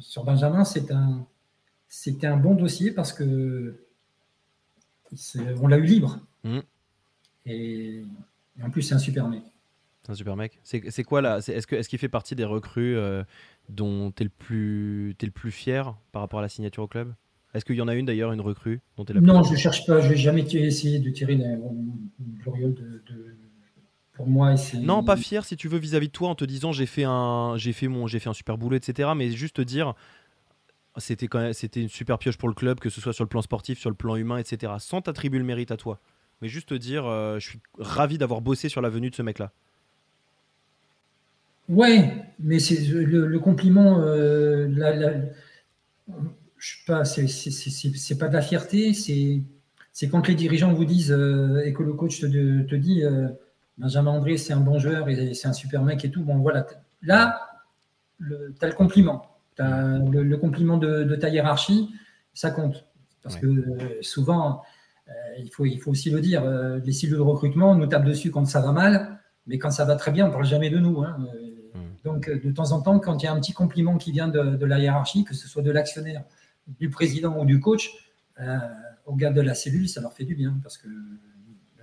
sur, 0.00 0.24
Benjamin, 0.24 0.64
c'est 0.64 0.92
un, 0.92 1.26
c'était 1.88 2.26
un 2.26 2.36
bon 2.36 2.54
dossier 2.54 2.92
parce 2.92 3.12
que 3.12 3.86
on 5.60 5.66
l'a 5.66 5.78
eu 5.78 5.84
libre. 5.84 6.20
Mm. 6.44 6.60
et 7.46 8.02
en 8.62 8.70
plus, 8.70 8.82
c'est 8.82 8.94
un 8.94 8.98
super 8.98 9.28
mec. 9.28 9.42
C'est 10.02 10.10
un 10.10 10.14
super 10.14 10.36
mec. 10.36 10.58
C'est 10.64 11.04
quoi 11.04 11.20
là 11.20 11.38
Est-ce 11.38 11.66
qu'il 11.66 11.96
est 11.96 11.98
fait 11.98 12.08
partie 12.08 12.34
des 12.34 12.44
recrues 12.44 12.96
euh, 12.96 13.22
dont 13.68 14.10
tu 14.10 14.22
es, 14.22 14.24
le 14.24 14.30
plus, 14.30 15.14
es 15.20 15.24
le 15.24 15.30
plus 15.30 15.52
fier 15.52 15.96
par 16.10 16.22
rapport 16.22 16.40
à 16.40 16.42
la 16.42 16.48
signature 16.48 16.82
au 16.82 16.88
club? 16.88 17.14
Est-ce 17.54 17.64
qu'il 17.64 17.76
y 17.76 17.82
en 17.82 17.88
a 17.88 17.94
une 17.94 18.06
d'ailleurs, 18.06 18.32
une 18.32 18.40
recrue 18.40 18.80
dont 18.96 19.04
es 19.04 19.12
la 19.12 19.20
Non, 19.20 19.42
je 19.44 19.52
ne 19.52 19.56
cherche 19.56 19.86
pas. 19.86 20.00
Je 20.00 20.08
n'ai 20.08 20.16
jamais 20.16 20.40
essayé 20.40 20.98
de 20.98 21.10
tirer 21.10 21.36
la 21.36 21.56
gloriole 22.42 22.74
de, 22.74 23.04
Pour 24.14 24.26
moi, 24.26 24.54
Non, 24.80 25.04
pas 25.04 25.16
fier 25.16 25.44
si 25.44 25.56
tu 25.56 25.68
veux 25.68 25.78
vis-à-vis 25.78 26.08
de 26.08 26.12
toi 26.12 26.30
en 26.30 26.34
te 26.34 26.44
disant 26.44 26.72
j'ai 26.72 26.86
fait, 26.86 27.04
un, 27.04 27.56
fait, 27.56 27.88
mon, 27.88 28.08
fait 28.08 28.26
un 28.26 28.32
super 28.32 28.58
boulot, 28.58 28.76
etc. 28.76 29.10
Mais 29.14 29.30
juste 29.30 29.56
te 29.56 29.62
dire 29.62 29.94
c'était 30.96 31.28
c'était 31.52 31.80
une 31.80 31.88
super 31.88 32.18
pioche 32.18 32.38
pour 32.38 32.48
le 32.48 32.54
club, 32.54 32.80
que 32.80 32.90
ce 32.90 33.00
soit 33.00 33.12
sur 33.12 33.24
le 33.24 33.28
plan 33.28 33.42
sportif, 33.42 33.78
sur 33.78 33.90
le 33.90 33.96
plan 33.96 34.16
humain, 34.16 34.38
etc. 34.38 34.72
Sans 34.78 35.00
t'attribuer 35.00 35.38
le 35.38 35.44
mérite 35.44 35.70
à 35.70 35.76
toi 35.76 36.00
mais 36.40 36.48
juste 36.48 36.70
te 36.70 36.74
dire 36.74 37.04
je 37.04 37.48
suis 37.48 37.60
ravi 37.78 38.18
d'avoir 38.18 38.40
bossé 38.40 38.68
sur 38.68 38.82
la 38.82 38.90
venue 38.90 39.10
de 39.10 39.14
ce 39.14 39.22
mec-là. 39.22 39.52
Ouais, 41.74 42.24
mais 42.38 42.58
c'est 42.58 42.80
le, 42.80 43.38
compliment, 43.38 43.98
la, 43.98 45.12
je 46.58 46.76
sais 46.76 46.84
pas, 46.86 47.04
c'est 47.04 48.18
pas 48.18 48.28
de 48.28 48.34
la 48.34 48.42
fierté, 48.42 48.92
c'est 48.94 50.08
quand 50.08 50.28
les 50.28 50.34
dirigeants 50.34 50.72
vous 50.72 50.84
disent 50.84 51.16
et 51.64 51.72
que 51.72 51.82
le 51.82 51.94
coach 51.94 52.20
te, 52.20 52.26
te 52.26 52.74
dit 52.74 53.02
Benjamin 53.78 54.12
André, 54.12 54.36
c'est 54.36 54.52
un 54.52 54.60
bon 54.60 54.78
joueur 54.78 55.08
et 55.08 55.34
c'est 55.34 55.48
un 55.48 55.52
super 55.52 55.82
mec 55.82 56.04
et 56.04 56.10
tout. 56.10 56.22
Bon, 56.22 56.38
voilà. 56.38 56.66
Là, 57.02 57.40
tu 58.20 58.34
as 58.60 58.68
le 58.68 58.74
compliment. 58.74 59.26
Tu 59.56 59.62
as 59.62 59.98
le, 59.98 60.36
compliment 60.36 60.76
de, 60.76 61.16
ta 61.16 61.28
hiérarchie, 61.28 61.90
ça 62.34 62.50
compte. 62.50 62.86
Parce 63.22 63.36
que 63.36 63.46
euh, 63.46 63.98
souvent, 64.00 64.62
euh, 65.08 65.12
il, 65.38 65.50
faut, 65.50 65.64
il 65.64 65.78
faut 65.78 65.90
aussi 65.90 66.10
le 66.10 66.20
dire, 66.20 66.42
euh, 66.44 66.80
les 66.84 66.92
cellules 66.92 67.16
de 67.16 67.22
recrutement 67.22 67.74
nous 67.74 67.86
tapent 67.86 68.04
dessus 68.04 68.30
quand 68.30 68.44
ça 68.46 68.60
va 68.60 68.72
mal, 68.72 69.20
mais 69.46 69.58
quand 69.58 69.70
ça 69.70 69.84
va 69.84 69.96
très 69.96 70.10
bien, 70.10 70.24
on 70.24 70.28
ne 70.28 70.32
parle 70.32 70.44
jamais 70.44 70.70
de 70.70 70.78
nous. 70.78 71.02
Hein. 71.02 71.16
Donc, 72.04 72.28
de 72.28 72.50
temps 72.50 72.72
en 72.72 72.82
temps, 72.82 72.98
quand 72.98 73.22
il 73.22 73.26
y 73.26 73.28
a 73.28 73.32
un 73.32 73.40
petit 73.40 73.52
compliment 73.52 73.96
qui 73.96 74.12
vient 74.12 74.28
de, 74.28 74.64
la 74.64 74.78
hiérarchie, 74.78 75.24
que 75.24 75.34
ce 75.34 75.48
soit 75.48 75.62
de 75.62 75.70
l'actionnaire, 75.70 76.24
du 76.66 76.90
président 76.90 77.38
ou 77.38 77.44
du 77.44 77.60
coach, 77.60 77.90
aux 79.06 79.14
gars 79.14 79.30
de 79.30 79.40
la 79.40 79.54
cellule, 79.54 79.88
ça 79.88 80.00
leur 80.00 80.12
fait 80.12 80.24
du 80.24 80.34
bien. 80.34 80.58
Parce 80.62 80.78
que 80.78 80.88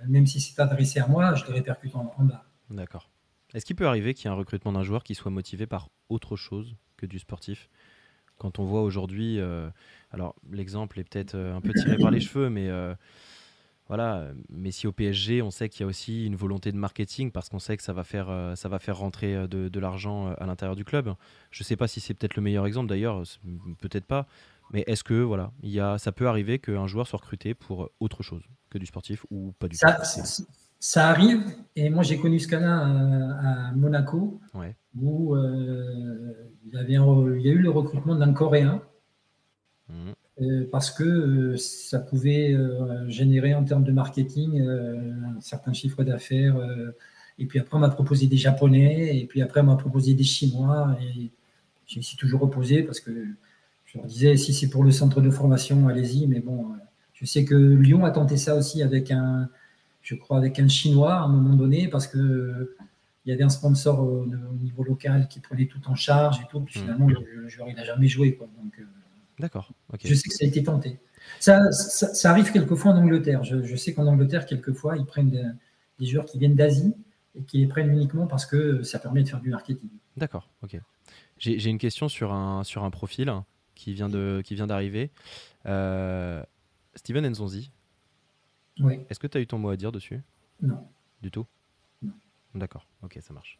même 0.06 0.26
si 0.26 0.40
c'est 0.40 0.60
adressé 0.60 1.00
à 1.00 1.06
moi, 1.06 1.34
je 1.34 1.44
le 1.46 1.52
répercute 1.52 1.94
en, 1.94 2.12
bas. 2.18 2.44
D'accord. 2.70 3.10
Est-ce 3.54 3.64
qu'il 3.64 3.76
peut 3.76 3.86
arriver 3.86 4.14
qu'il 4.14 4.26
y 4.26 4.28
ait 4.28 4.32
un 4.32 4.38
recrutement 4.38 4.72
d'un 4.72 4.82
joueur 4.82 5.02
qui 5.02 5.14
soit 5.14 5.30
motivé 5.30 5.66
par 5.66 5.90
autre 6.08 6.36
chose 6.36 6.76
que 6.96 7.06
du 7.06 7.18
sportif? 7.18 7.68
Quand 8.38 8.58
on 8.58 8.64
voit 8.64 8.82
aujourd'hui, 8.82 9.38
euh, 9.38 9.68
alors 10.12 10.34
l'exemple 10.50 10.98
est 11.00 11.04
peut-être 11.04 11.34
euh, 11.34 11.54
un 11.54 11.60
peu 11.60 11.72
tiré 11.74 11.98
par 11.98 12.10
les 12.10 12.20
cheveux, 12.20 12.48
mais 12.48 12.68
euh, 12.68 12.94
voilà, 13.90 14.28
mais 14.48 14.70
si 14.70 14.86
au 14.86 14.92
PSG, 14.92 15.42
on 15.42 15.50
sait 15.50 15.68
qu'il 15.68 15.80
y 15.80 15.84
a 15.84 15.86
aussi 15.88 16.24
une 16.24 16.36
volonté 16.36 16.70
de 16.70 16.76
marketing 16.76 17.32
parce 17.32 17.48
qu'on 17.48 17.58
sait 17.58 17.76
que 17.76 17.82
ça 17.82 17.92
va 17.92 18.04
faire, 18.04 18.52
ça 18.54 18.68
va 18.68 18.78
faire 18.78 18.96
rentrer 18.96 19.48
de, 19.48 19.68
de 19.68 19.80
l'argent 19.80 20.32
à 20.38 20.46
l'intérieur 20.46 20.76
du 20.76 20.84
club. 20.84 21.12
Je 21.50 21.62
ne 21.62 21.66
sais 21.66 21.74
pas 21.74 21.88
si 21.88 21.98
c'est 21.98 22.14
peut-être 22.14 22.36
le 22.36 22.42
meilleur 22.42 22.66
exemple 22.66 22.88
d'ailleurs, 22.88 23.20
peut-être 23.80 24.06
pas. 24.06 24.28
Mais 24.72 24.84
est-ce 24.86 25.02
que 25.02 25.14
voilà, 25.14 25.50
il 25.62 25.70
y 25.70 25.80
a, 25.80 25.98
ça 25.98 26.12
peut 26.12 26.28
arriver 26.28 26.58
qu'un 26.58 26.86
joueur 26.86 27.06
soit 27.06 27.18
recruté 27.18 27.54
pour 27.54 27.90
autre 27.98 28.22
chose 28.22 28.42
que 28.70 28.78
du 28.78 28.86
sportif 28.86 29.26
ou 29.30 29.52
pas 29.58 29.66
du 29.66 29.76
tout? 29.76 29.86
ça, 30.82 31.08
arrive, 31.08 31.42
et 31.76 31.90
moi 31.90 32.02
j'ai 32.02 32.18
connu 32.18 32.38
ce 32.38 32.48
cas-là 32.48 32.88
euh, 32.88 33.68
à, 33.68 33.72
Monaco, 33.72 34.40
où 34.98 35.36
euh, 35.36 36.32
il, 36.64 36.72
y 36.72 36.78
avait 36.78 36.94
il 36.94 37.42
y 37.42 37.50
a 37.50 37.52
eu 37.52 37.58
le 37.58 37.70
recrutement 37.70 38.14
d'un 38.14 38.32
Coréen, 38.32 38.80
mmh. 39.88 40.12
Euh, 40.40 40.68
parce 40.70 40.90
que 40.90 41.56
ça 41.56 41.98
pouvait 41.98 42.56
générer 43.08 43.54
en 43.54 43.64
termes 43.64 43.84
de 43.84 43.92
marketing 43.92 44.60
un 44.60 45.40
certain 45.40 45.72
chiffre 45.72 46.02
d'affaires. 46.04 46.56
et 47.38 47.46
puis 47.46 47.58
après, 47.58 47.76
on 47.76 47.80
m'a 47.80 47.90
proposé 47.90 48.26
des 48.26 48.36
Japonais, 48.36 49.18
et 49.18 49.26
puis 49.26 49.42
après, 49.42 49.60
on 49.60 49.64
m'a 49.64 49.76
proposé 49.76 50.14
des 50.14 50.24
Chinois, 50.24 50.96
et 51.02 51.30
je 51.86 51.98
me 51.98 52.02
suis 52.02 52.16
toujours 52.16 52.42
opposé 52.42 52.82
parce 52.82 53.00
que 53.00 53.10
je 53.92 53.98
leur 53.98 54.06
disais, 54.06 54.36
si 54.36 54.54
c'est 54.54 54.70
pour 54.70 54.84
le 54.84 54.92
centre 54.92 55.20
de 55.20 55.30
formation, 55.30 55.88
allez-y, 55.88 56.28
mais 56.28 56.38
bon, 56.38 56.66
euh, 56.66 56.76
je 57.14 57.24
sais 57.26 57.44
que 57.44 57.56
Lyon 57.56 58.04
a 58.04 58.12
tenté 58.12 58.36
ça 58.36 58.54
aussi 58.54 58.84
avec 58.84 59.10
un, 59.10 59.48
je 60.00 60.14
crois, 60.14 60.38
avec 60.38 60.60
un 60.60 60.68
Chinois 60.68 61.14
à 61.14 61.22
un 61.22 61.28
moment 61.28 61.56
donné, 61.56 61.88
parce 61.88 62.06
que 62.06 62.76
il 63.26 63.30
y 63.30 63.32
avait 63.32 63.42
un 63.42 63.50
sponsor 63.50 64.00
au, 64.00 64.24
niveau 64.56 64.82
local 64.84 65.28
qui 65.28 65.40
prenait 65.40 65.66
tout 65.66 65.80
en 65.86 65.94
charge 65.94 66.40
et 66.40 66.46
tout. 66.50 66.60
Puis 66.60 66.78
mmh. 66.78 66.82
finalement, 66.82 67.08
le, 67.08 67.48
joueur, 67.48 67.68
il 67.68 67.74
n'a 67.74 67.84
jamais 67.84 68.08
joué. 68.08 68.34
Quoi. 68.34 68.48
Donc, 68.62 68.80
D'accord. 69.40 69.72
Je 70.04 70.14
sais 70.14 70.28
que 70.28 70.34
ça 70.34 70.44
a 70.44 70.48
été 70.48 70.62
tenté. 70.62 71.00
Ça, 71.38 71.70
ça, 71.72 72.30
arrive 72.30 72.52
quelquefois 72.52 72.92
en 72.92 72.96
Angleterre. 72.98 73.42
Je, 73.42 73.76
sais 73.76 73.94
qu'en 73.94 74.06
Angleterre, 74.06 74.46
quelquefois, 74.46 74.96
ils 74.96 75.06
prennent 75.06 75.30
des, 75.30 75.44
des 75.98 76.06
joueurs 76.06 76.26
qui 76.26 76.38
viennent 76.38 76.54
d'Asie 76.54 76.94
et 77.34 77.42
qui 77.42 77.58
les 77.58 77.66
prennent 77.66 77.90
uniquement 77.90 78.26
parce 78.26 78.44
que 78.44 78.82
ça 78.82 78.98
permet 78.98 79.22
de 79.22 79.28
faire 79.28 79.40
du 79.40 79.48
marketing. 79.48 79.88
D'accord, 80.16 80.50
ok. 80.62 80.78
J'ai 81.38 81.70
une 81.70 81.78
question 81.78 82.08
sur 82.08 82.32
un, 82.34 82.64
sur 82.64 82.84
un 82.84 82.90
profil 82.90 83.32
qui 83.74 83.94
vient 83.94 84.10
de 84.10 84.42
qui 84.44 84.54
vient 84.54 84.66
d'arriver. 84.66 85.10
Euh, 85.64 86.42
Steven 86.94 87.26
Nzonzi. 87.26 87.70
Oui. 88.80 89.00
Est-ce 89.08 89.18
que 89.18 89.26
tu 89.26 89.38
as 89.38 89.40
eu 89.40 89.46
ton 89.46 89.58
mot 89.58 89.70
à 89.70 89.76
dire 89.76 89.90
dessus? 89.90 90.20
Non. 90.60 90.86
Du 91.22 91.30
tout? 91.30 91.46
Non. 92.02 92.12
D'accord, 92.54 92.86
ok, 93.02 93.18
ça 93.22 93.32
marche. 93.32 93.58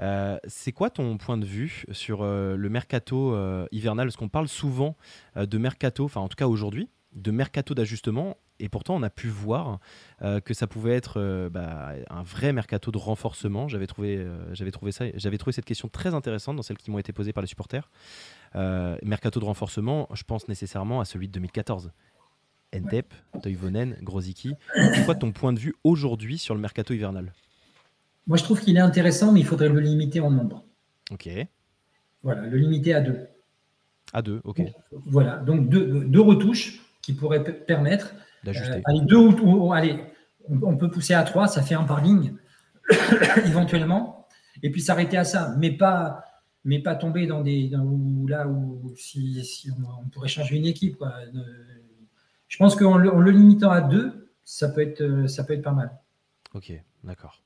Euh, 0.00 0.38
c'est 0.46 0.72
quoi 0.72 0.90
ton 0.90 1.16
point 1.18 1.36
de 1.36 1.44
vue 1.44 1.84
sur 1.90 2.22
euh, 2.22 2.56
le 2.56 2.68
mercato 2.68 3.36
hivernal? 3.72 4.06
Parce 4.06 4.16
qu'on 4.16 4.28
parle 4.28 4.48
souvent 4.48 4.96
de 5.36 5.58
mercato, 5.58 6.04
enfin 6.04 6.20
en 6.20 6.28
tout 6.28 6.36
cas 6.36 6.46
aujourd'hui, 6.46 6.88
de 7.12 7.30
mercato 7.30 7.74
d'ajustement 7.74 8.36
et 8.60 8.68
pourtant, 8.68 8.96
on 8.96 9.02
a 9.02 9.10
pu 9.10 9.28
voir 9.28 9.78
euh, 10.22 10.40
que 10.40 10.52
ça 10.54 10.66
pouvait 10.66 10.94
être 10.94 11.20
euh, 11.20 11.48
bah, 11.48 11.92
un 12.10 12.22
vrai 12.22 12.52
mercato 12.52 12.90
de 12.90 12.98
renforcement. 12.98 13.68
J'avais 13.68 13.86
trouvé, 13.86 14.16
euh, 14.16 14.54
j'avais 14.54 14.70
trouvé 14.70 14.92
ça, 14.92 15.04
j'avais 15.14 15.38
trouvé 15.38 15.52
cette 15.52 15.64
question 15.64 15.88
très 15.88 16.14
intéressante 16.14 16.56
dans 16.56 16.62
celles 16.62 16.76
qui 16.78 16.90
m'ont 16.90 16.98
été 16.98 17.12
posées 17.12 17.32
par 17.32 17.42
les 17.42 17.46
supporters. 17.48 17.90
mercato 18.54 19.38
de 19.40 19.44
renforcement, 19.44 20.08
je 20.12 20.24
pense 20.24 20.48
nécessairement 20.48 21.00
à 21.00 21.04
celui 21.04 21.28
de 21.28 21.32
2014. 21.32 21.92
Entep, 22.74 23.14
Toivonen, 23.42 23.96
Groziki. 24.02 24.54
C'est 24.74 25.04
quoi 25.04 25.14
ton 25.14 25.32
point 25.32 25.54
de 25.54 25.58
vue 25.58 25.74
aujourd'hui 25.84 26.36
sur 26.36 26.54
le 26.54 26.60
mercato 26.60 26.92
hivernal? 26.92 27.32
Moi, 28.28 28.36
je 28.36 28.44
trouve 28.44 28.60
qu'il 28.60 28.76
est 28.76 28.80
intéressant, 28.80 29.32
mais 29.32 29.40
il 29.40 29.46
faudrait 29.46 29.70
le 29.70 29.80
limiter 29.80 30.20
en 30.20 30.30
nombre. 30.30 30.64
Ok. 31.10 31.28
Voilà, 32.22 32.42
le 32.42 32.58
limiter 32.58 32.92
à 32.94 33.00
deux. 33.00 33.26
À 34.12 34.20
deux, 34.20 34.40
ok. 34.44 34.62
Voilà, 34.92 35.36
donc 35.38 35.68
deux, 35.68 36.04
deux 36.04 36.20
retouches 36.20 36.80
qui 37.00 37.14
pourraient 37.14 37.42
permettre 37.42 38.14
d'ajuster. 38.44 38.82
allez, 38.84 39.00
deux 39.00 39.16
ou, 39.16 39.72
allez, 39.72 39.98
on, 40.48 40.76
peut 40.76 40.90
pousser 40.90 41.14
à 41.14 41.22
trois, 41.22 41.48
ça 41.48 41.62
fait 41.62 41.74
un 41.74 41.84
par 41.84 42.02
ligne, 42.02 42.34
éventuellement, 43.46 44.28
et 44.62 44.70
puis 44.70 44.80
s'arrêter 44.80 45.16
à 45.16 45.24
ça, 45.24 45.54
mais 45.58 45.70
pas, 45.70 46.22
mais 46.64 46.80
pas 46.80 46.94
tomber 46.96 47.26
dans 47.26 47.42
des 47.42 47.70
là 48.28 48.46
où 48.46 48.94
si, 48.96 49.70
on, 49.70 50.08
pourrait 50.08 50.28
changer 50.28 50.56
une 50.56 50.66
équipe. 50.66 51.02
Je 52.46 52.56
pense 52.56 52.76
qu'en 52.76 52.96
le, 52.96 53.10
le, 53.10 53.30
limitant 53.30 53.70
à 53.70 53.80
deux, 53.80 54.32
ça 54.44 54.68
peut 54.68 54.82
être, 54.82 55.28
ça 55.28 55.44
peut 55.44 55.54
être 55.54 55.62
pas 55.62 55.72
mal. 55.72 55.98
Ok, 56.54 56.72
d'accord. 57.04 57.42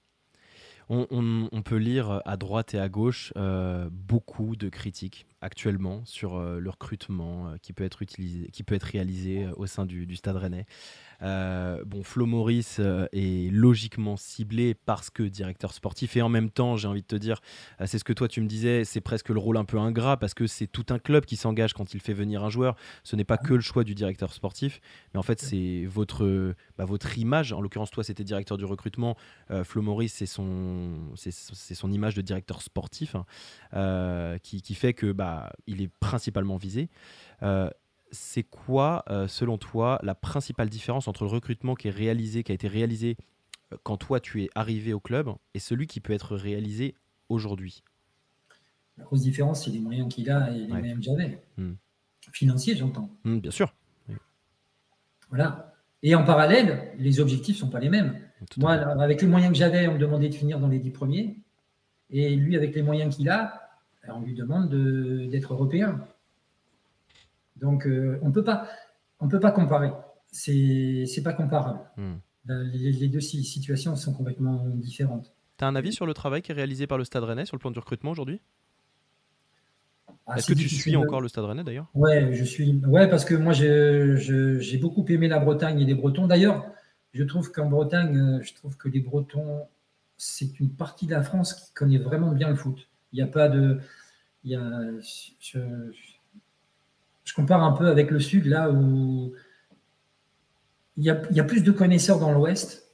On, 0.94 1.62
peut 1.62 1.76
lire 1.76 2.20
à 2.26 2.36
droite 2.36 2.74
et 2.74 2.78
à 2.78 2.90
gauche 2.90 3.32
euh, 3.38 3.88
beaucoup 3.90 4.56
de 4.56 4.68
critiques 4.68 5.26
actuellement 5.40 6.04
sur 6.04 6.36
euh, 6.36 6.58
le 6.58 6.68
recrutement 6.68 7.48
euh, 7.48 7.56
qui 7.62 7.72
peut 7.72 7.82
être 7.82 8.02
utilisé, 8.02 8.48
qui 8.48 8.62
peut 8.62 8.74
être 8.74 8.82
réalisé 8.82 9.48
au 9.56 9.64
sein 9.64 9.86
du, 9.86 10.04
du 10.04 10.16
Stade 10.16 10.36
Rennais. 10.36 10.66
Euh, 11.22 11.82
bon, 11.84 12.02
Flo 12.02 12.26
Maurice 12.26 12.78
euh, 12.80 13.06
est 13.12 13.52
logiquement 13.52 14.16
ciblé 14.16 14.74
parce 14.74 15.10
que 15.10 15.22
directeur 15.22 15.72
sportif 15.72 16.16
et 16.16 16.22
en 16.22 16.28
même 16.28 16.50
temps, 16.50 16.76
j'ai 16.76 16.88
envie 16.88 17.02
de 17.02 17.06
te 17.06 17.16
dire, 17.16 17.40
euh, 17.80 17.86
c'est 17.86 17.98
ce 17.98 18.04
que 18.04 18.12
toi 18.12 18.28
tu 18.28 18.40
me 18.40 18.46
disais, 18.46 18.84
c'est 18.84 19.00
presque 19.00 19.28
le 19.28 19.38
rôle 19.38 19.56
un 19.56 19.64
peu 19.64 19.78
ingrat 19.78 20.16
parce 20.16 20.34
que 20.34 20.46
c'est 20.46 20.66
tout 20.66 20.86
un 20.90 20.98
club 20.98 21.24
qui 21.24 21.36
s'engage 21.36 21.74
quand 21.74 21.94
il 21.94 22.00
fait 22.00 22.12
venir 22.12 22.42
un 22.44 22.50
joueur. 22.50 22.76
Ce 23.04 23.16
n'est 23.16 23.24
pas 23.24 23.38
que 23.38 23.54
le 23.54 23.60
choix 23.60 23.84
du 23.84 23.94
directeur 23.94 24.32
sportif, 24.32 24.80
mais 25.14 25.18
en 25.18 25.22
fait 25.22 25.40
c'est 25.40 25.84
votre, 25.86 26.54
bah, 26.76 26.84
votre 26.84 27.18
image. 27.18 27.52
En 27.52 27.60
l'occurrence, 27.60 27.90
toi 27.90 28.04
c'était 28.04 28.24
directeur 28.24 28.56
du 28.58 28.64
recrutement. 28.64 29.16
Flo 29.64 29.82
Maurice, 29.82 30.14
c'est 30.14 30.26
son, 30.26 31.12
c'est, 31.14 31.32
son 31.74 31.92
image 31.92 32.14
de 32.14 32.22
directeur 32.22 32.62
sportif 32.62 33.14
hein, 33.72 34.38
qui, 34.42 34.62
qui, 34.62 34.74
fait 34.74 34.94
que 34.94 35.12
bah, 35.12 35.52
il 35.66 35.82
est 35.82 35.90
principalement 36.00 36.56
visé 36.56 36.88
c'est 38.12 38.42
quoi, 38.42 39.04
euh, 39.08 39.26
selon 39.26 39.58
toi, 39.58 39.98
la 40.02 40.14
principale 40.14 40.68
différence 40.68 41.08
entre 41.08 41.24
le 41.24 41.30
recrutement 41.30 41.74
qui 41.74 41.88
est 41.88 41.92
réalisé, 41.92 42.42
qui 42.44 42.52
a 42.52 42.54
été 42.54 42.68
réalisé 42.68 43.16
euh, 43.72 43.76
quand 43.82 43.96
toi 43.96 44.20
tu 44.20 44.44
es 44.44 44.50
arrivé 44.54 44.92
au 44.92 45.00
club, 45.00 45.30
et 45.54 45.58
celui 45.58 45.86
qui 45.86 46.00
peut 46.00 46.12
être 46.12 46.36
réalisé 46.36 46.94
aujourd'hui? 47.28 47.82
La 48.98 49.04
grosse 49.04 49.22
différence, 49.22 49.64
c'est 49.64 49.70
les 49.70 49.80
moyens 49.80 50.12
qu'il 50.12 50.30
a 50.30 50.50
et 50.50 50.58
les 50.58 50.68
moyens 50.68 50.98
que 50.98 51.04
j'avais. 51.04 51.42
Hmm. 51.56 51.72
Financiers, 52.32 52.76
j'entends. 52.76 53.10
Hmm, 53.24 53.38
bien 53.38 53.50
sûr. 53.50 53.74
Voilà. 55.30 55.74
Et 56.02 56.14
en 56.14 56.24
parallèle, 56.24 56.92
les 56.98 57.20
objectifs 57.20 57.56
ne 57.56 57.60
sont 57.60 57.70
pas 57.70 57.80
les 57.80 57.88
mêmes. 57.88 58.18
Moi, 58.58 58.72
avec 58.72 59.22
les 59.22 59.28
moyens 59.28 59.52
que 59.52 59.58
j'avais, 59.58 59.88
on 59.88 59.94
me 59.94 59.98
demandait 59.98 60.28
de 60.28 60.34
finir 60.34 60.60
dans 60.60 60.68
les 60.68 60.78
dix 60.78 60.90
premiers. 60.90 61.38
Et 62.10 62.36
lui, 62.36 62.56
avec 62.56 62.74
les 62.74 62.82
moyens 62.82 63.16
qu'il 63.16 63.30
a, 63.30 63.70
on 64.08 64.20
lui 64.20 64.34
demande 64.34 64.68
d'être 65.30 65.54
européen. 65.54 66.06
Donc, 67.62 67.86
euh, 67.86 68.18
on 68.22 68.32
peut 68.32 68.44
pas, 68.44 68.68
on 69.20 69.28
peut 69.28 69.40
pas 69.40 69.52
comparer. 69.52 69.90
C'est, 70.30 71.04
c'est 71.06 71.22
pas 71.22 71.32
comparable. 71.32 71.80
Hmm. 71.96 72.16
Les, 72.48 73.08
deux 73.08 73.20
situations 73.20 73.94
sont 73.94 74.12
complètement 74.12 74.64
différentes. 74.74 75.32
Tu 75.58 75.64
as 75.64 75.68
un 75.68 75.76
avis 75.76 75.92
sur 75.92 76.06
le 76.06 76.12
travail 76.12 76.42
qui 76.42 76.50
est 76.50 76.54
réalisé 76.54 76.88
par 76.88 76.98
le 76.98 77.04
Stade 77.04 77.22
Rennais 77.22 77.46
sur 77.46 77.56
le 77.56 77.60
plan 77.60 77.70
du 77.70 77.78
recrutement 77.78 78.10
aujourd'hui? 78.10 78.40
Ah, 80.26 80.36
Est-ce 80.36 80.48
que 80.48 80.58
tu 80.58 80.68
suis 80.68 80.96
encore 80.96 81.20
le 81.20 81.28
Stade 81.28 81.44
Rennais 81.44 81.62
d'ailleurs? 81.62 81.88
Ouais, 81.94 82.32
je 82.32 82.42
suis. 82.42 82.74
Ouais, 82.86 83.08
parce 83.08 83.24
que 83.24 83.34
moi 83.34 83.52
j'ai 83.52 84.78
beaucoup 84.78 85.04
aimé 85.08 85.28
la 85.28 85.38
Bretagne 85.38 85.80
et 85.80 85.84
les 85.84 85.94
Bretons. 85.94 86.26
D'ailleurs, 86.26 86.66
je 87.12 87.22
trouve 87.22 87.52
qu'en 87.52 87.66
Bretagne, 87.66 88.16
euh, 88.16 88.42
je 88.42 88.54
trouve 88.54 88.76
que 88.76 88.88
les 88.88 89.00
Bretons, 89.00 89.66
c'est 90.16 90.58
une 90.58 90.70
partie 90.70 91.06
de 91.06 91.12
la 91.12 91.22
France 91.22 91.54
qui 91.54 91.72
connaît 91.74 91.98
vraiment 91.98 92.32
bien 92.32 92.48
le 92.48 92.56
foot. 92.56 92.88
Il 93.12 93.16
n'y 93.16 93.22
a 93.22 93.26
pas 93.26 93.48
de. 93.48 93.78
Il 94.44 94.50
y 94.50 94.56
a, 94.56 94.70
je 95.40 95.60
compare 97.34 97.62
un 97.62 97.72
peu 97.72 97.86
avec 97.86 98.10
le 98.10 98.18
sud, 98.18 98.46
là 98.46 98.70
où 98.70 99.32
il 100.96 101.04
y 101.04 101.10
a, 101.10 101.44
plus 101.44 101.62
de 101.62 101.70
connaisseurs 101.70 102.18
dans 102.18 102.32
l'ouest 102.32 102.92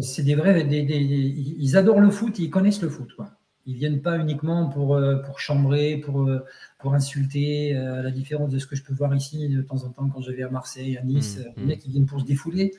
c'est 0.00 0.22
des 0.22 0.34
vrais. 0.34 0.66
ils 0.66 1.76
adorent 1.76 2.00
le 2.00 2.10
foot, 2.10 2.38
ils 2.38 2.50
connaissent 2.50 2.82
le 2.82 2.88
foot. 2.88 3.12
Quoi. 3.14 3.30
Ils 3.66 3.76
viennent 3.76 4.00
pas 4.00 4.16
uniquement 4.16 4.68
pour, 4.68 4.98
pour 5.24 5.40
chambrer, 5.40 5.98
pour, 5.98 6.30
pour 6.78 6.94
insulter, 6.94 7.76
à 7.76 8.02
la 8.02 8.10
différence 8.10 8.50
de 8.50 8.58
ce 8.58 8.66
que 8.66 8.76
je 8.76 8.82
peux 8.82 8.94
voir 8.94 9.14
ici 9.14 9.48
de 9.48 9.62
temps 9.62 9.84
en 9.84 9.90
temps 9.90 10.08
quand 10.08 10.22
je 10.22 10.32
vais 10.32 10.42
à 10.42 10.48
Marseille, 10.48 10.96
à 10.96 11.02
Nice. 11.02 11.38
Mmh, 11.38 11.60
les 11.60 11.66
mecs, 11.66 11.84
ils 11.84 11.92
viennent 11.92 12.06
pour 12.06 12.20
se 12.20 12.24
défouler 12.24 12.72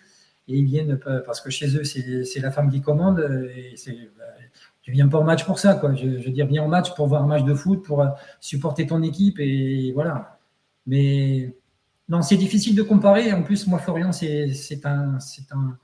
et 0.47 0.57
ils 0.57 0.65
viennent 0.65 0.99
parce 1.25 1.41
que 1.41 1.49
chez 1.51 1.77
eux, 1.77 1.83
c'est 1.83 2.39
la 2.39 2.51
femme 2.51 2.71
qui 2.71 2.81
commande. 2.81 3.19
Et 3.55 3.75
bah, 4.17 4.23
tu 4.81 4.91
viens 4.91 5.07
pas 5.07 5.19
au 5.19 5.23
match 5.23 5.45
pour 5.45 5.59
ça, 5.59 5.75
quoi. 5.75 5.93
Je, 5.93 6.17
je 6.17 6.25
veux 6.25 6.31
dire, 6.33 6.47
viens 6.47 6.63
au 6.63 6.67
match 6.67 6.93
pour 6.95 7.07
voir 7.07 7.23
un 7.23 7.27
match 7.27 7.43
de 7.43 7.53
foot, 7.53 7.83
pour 7.85 8.05
supporter 8.39 8.87
ton 8.87 9.03
équipe 9.03 9.39
et 9.39 9.91
voilà. 9.93 10.39
Mais 10.85 11.55
non, 12.09 12.21
c'est 12.21 12.37
difficile 12.37 12.75
de 12.75 12.83
comparer. 12.83 13.31
En 13.33 13.43
plus, 13.43 13.67
moi, 13.67 13.79
Florian, 13.79 14.11
c'est 14.11 14.85
un, 14.85 15.17
un, 15.51 15.77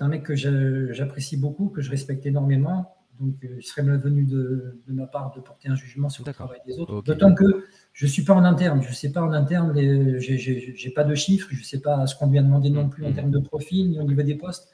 un 0.00 0.08
mec 0.08 0.22
que 0.22 0.34
j'apprécie 0.36 1.36
beaucoup, 1.36 1.68
que 1.68 1.82
je 1.82 1.90
respecte 1.90 2.24
énormément. 2.26 2.96
Donc, 3.20 3.34
euh, 3.44 3.56
il 3.58 3.62
serait 3.62 3.82
malvenu 3.82 4.24
de, 4.24 4.82
de 4.86 4.92
ma 4.92 5.06
part 5.06 5.32
de 5.36 5.40
porter 5.40 5.68
un 5.68 5.74
jugement 5.74 6.08
sur 6.08 6.24
le 6.26 6.32
travail 6.32 6.60
des 6.66 6.78
autres. 6.78 7.02
D'autant 7.02 7.34
que 7.34 7.66
je 7.92 8.06
ne 8.06 8.10
suis 8.10 8.24
pas 8.24 8.32
en 8.32 8.44
interne. 8.44 8.82
Je 8.82 8.88
ne 8.88 8.94
sais 8.94 9.12
pas 9.12 9.22
en 9.22 9.32
interne, 9.32 9.72
je 9.76 10.86
n'ai 10.86 10.92
pas 10.92 11.04
de 11.04 11.14
chiffres, 11.14 11.48
je 11.50 11.58
ne 11.58 11.64
sais 11.64 11.80
pas 11.80 12.06
ce 12.06 12.16
qu'on 12.16 12.30
lui 12.30 12.38
a 12.38 12.42
demandé 12.42 12.70
non 12.70 12.88
plus 12.88 13.04
en 13.04 13.10
mm-hmm. 13.10 13.14
termes 13.14 13.30
de 13.30 13.38
profil, 13.38 13.90
ni 13.90 14.00
au 14.00 14.04
niveau 14.04 14.22
des 14.22 14.34
postes 14.34 14.68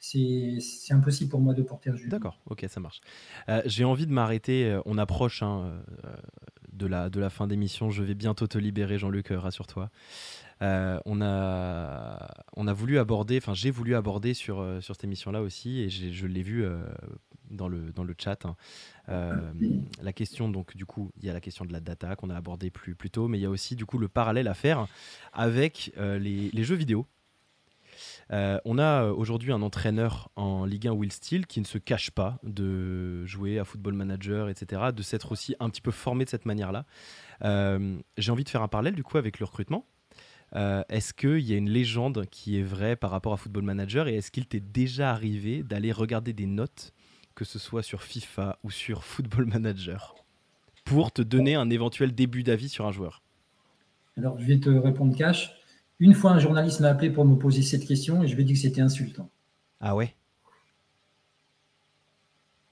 c'est 0.00 0.92
impossible 0.92 1.30
pour 1.30 1.40
moi 1.40 1.54
de 1.54 1.62
porter 1.62 1.90
un 1.90 1.96
jugement. 1.96 2.10
D'accord, 2.10 2.40
ok, 2.46 2.64
ça 2.68 2.80
marche. 2.80 3.00
Euh, 3.48 3.62
j'ai 3.66 3.84
envie 3.84 4.06
de 4.06 4.12
m'arrêter, 4.12 4.70
euh, 4.70 4.80
on 4.86 4.98
approche 4.98 5.42
hein, 5.42 5.82
de 6.78 6.86
la, 6.86 7.10
de 7.10 7.20
la 7.20 7.28
fin 7.28 7.46
d'émission. 7.46 7.90
Je 7.90 8.02
vais 8.02 8.14
bientôt 8.14 8.46
te 8.46 8.56
libérer, 8.56 8.98
Jean-Luc, 8.98 9.30
euh, 9.30 9.38
rassure-toi. 9.38 9.90
Euh, 10.62 10.98
on, 11.04 11.20
a, 11.20 12.44
on 12.56 12.66
a 12.66 12.72
voulu 12.72 12.98
aborder, 12.98 13.36
enfin 13.36 13.54
j'ai 13.54 13.70
voulu 13.70 13.94
aborder 13.94 14.34
sur, 14.34 14.58
euh, 14.58 14.80
sur 14.80 14.96
cette 14.96 15.04
émission-là 15.04 15.40
aussi, 15.40 15.80
et 15.80 15.88
je 15.88 16.26
l'ai 16.26 16.42
vu 16.42 16.64
dans, 17.50 17.68
le, 17.68 17.92
dans 17.92 18.04
le 18.04 18.14
chat. 18.16 18.44
Hein. 18.46 18.56
la 20.02 20.12
question, 20.12 20.48
donc 20.48 20.76
du 20.76 20.86
coup, 20.86 21.12
il 21.18 21.26
y 21.26 21.30
a 21.30 21.32
la 21.32 21.40
question 21.40 21.64
de 21.64 21.72
la 21.72 21.80
data 21.80 22.16
qu'on 22.16 22.30
a 22.30 22.36
abordée 22.36 22.70
plus, 22.70 22.94
plus 22.94 23.10
tôt, 23.10 23.28
mais 23.28 23.38
il 23.38 23.42
y 23.42 23.46
a 23.46 23.50
aussi 23.50 23.76
du 23.76 23.84
coup 23.84 23.98
le 23.98 24.08
parallèle 24.08 24.48
à 24.48 24.54
faire 24.54 24.86
avec 25.32 25.92
les, 25.96 26.50
les 26.52 26.64
jeux 26.64 26.76
vidéo. 26.76 27.06
Euh, 28.32 28.58
on 28.64 28.78
a 28.78 29.04
euh, 29.04 29.12
aujourd'hui 29.12 29.52
un 29.52 29.62
entraîneur 29.62 30.30
en 30.36 30.64
Ligue 30.64 30.86
1 30.88 30.92
Will 30.92 31.12
Steel 31.12 31.46
qui 31.46 31.60
ne 31.60 31.64
se 31.64 31.78
cache 31.78 32.10
pas 32.10 32.38
de 32.42 33.24
jouer 33.24 33.58
à 33.58 33.64
Football 33.64 33.94
Manager, 33.94 34.48
etc., 34.48 34.82
de 34.94 35.02
s'être 35.02 35.32
aussi 35.32 35.56
un 35.60 35.70
petit 35.70 35.80
peu 35.80 35.90
formé 35.90 36.24
de 36.24 36.30
cette 36.30 36.44
manière-là. 36.44 36.84
Euh, 37.42 37.98
j'ai 38.18 38.30
envie 38.30 38.44
de 38.44 38.48
faire 38.48 38.62
un 38.62 38.68
parallèle 38.68 38.94
du 38.94 39.02
coup 39.02 39.16
avec 39.16 39.38
le 39.38 39.46
recrutement. 39.46 39.86
est-ce 40.54 41.14
qu'il 41.14 41.40
y 41.40 41.54
a 41.54 41.56
une 41.56 41.70
légende 41.70 42.26
qui 42.30 42.58
est 42.58 42.62
vraie 42.62 42.96
par 42.96 43.10
rapport 43.10 43.32
à 43.32 43.36
Football 43.36 43.64
Manager 43.64 44.08
et 44.08 44.16
est-ce 44.16 44.30
qu'il 44.30 44.46
t'est 44.46 44.60
déjà 44.60 45.10
arrivé 45.10 45.62
d'aller 45.62 45.92
regarder 45.92 46.32
des 46.32 46.46
notes, 46.46 46.92
que 47.34 47.44
ce 47.44 47.58
soit 47.58 47.82
sur 47.82 48.02
FIFA 48.02 48.58
ou 48.62 48.70
sur 48.70 49.04
Football 49.04 49.46
Manager, 49.46 50.14
pour 50.84 51.12
te 51.12 51.22
donner 51.22 51.54
un 51.54 51.70
éventuel 51.70 52.14
début 52.14 52.42
d'avis 52.42 52.68
sur 52.68 52.86
un 52.86 52.92
joueur? 52.92 53.22
Alors, 54.16 54.38
je 54.40 54.46
vais 54.46 54.58
te 54.58 54.68
répondre 54.68 55.16
cash. 55.16 55.57
Une 56.00 56.14
fois, 56.14 56.32
un 56.32 56.38
journaliste 56.38 56.80
m'a 56.80 56.88
appelé 56.88 57.10
pour 57.10 57.24
me 57.24 57.36
poser 57.36 57.62
cette 57.62 57.86
question 57.86 58.22
et 58.22 58.28
je 58.28 58.34
lui 58.34 58.42
ai 58.42 58.44
dit 58.44 58.52
que 58.52 58.58
c'était 58.60 58.80
insultant. 58.80 59.30
Ah 59.80 59.96
ouais? 59.96 60.14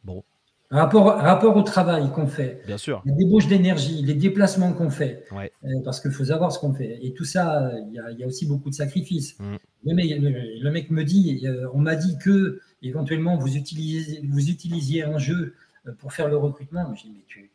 Bon. 0.04 0.22
Rapport, 0.70 1.06
rapport 1.06 1.56
au 1.56 1.62
travail 1.62 2.10
qu'on 2.10 2.26
fait, 2.26 2.62
Bien 2.66 2.78
sûr. 2.78 3.02
la 3.04 3.12
débauche 3.12 3.46
d'énergie, 3.46 4.02
les 4.02 4.14
déplacements 4.14 4.72
qu'on 4.72 4.90
fait, 4.90 5.24
ouais. 5.30 5.52
Euh, 5.64 5.68
parce 5.84 6.00
qu'il 6.00 6.10
faut 6.10 6.24
savoir 6.24 6.50
ce 6.50 6.58
qu'on 6.58 6.74
fait. 6.74 6.98
Et 7.02 7.14
tout 7.14 7.24
ça, 7.24 7.70
il 7.88 7.94
y, 8.18 8.24
a 8.24 8.26
aussi 8.26 8.46
beaucoup 8.46 8.70
de 8.70 8.74
sacrifices. 8.74 9.38
Mm. 9.38 9.56
Le, 9.84 10.70
mec, 10.70 10.90
me 10.90 11.04
dit, 11.04 11.46
euh, 11.46 11.68
on 11.72 11.78
m'a 11.78 11.94
dit 11.94 12.18
que 12.18 12.60
éventuellement 12.82 13.36
vous 13.36 13.56
utilisiez, 13.56 14.20
vous 14.28 14.50
utilisiez 14.50 15.04
un 15.04 15.18
jeu 15.18 15.54
euh, 15.86 15.92
pour 15.98 16.12
faire 16.12 16.28
le 16.28 16.36
recrutement. 16.36 16.92
Je 16.96 17.02
dis, 17.02 17.12
mais 17.14 17.24
tu, 17.28 17.48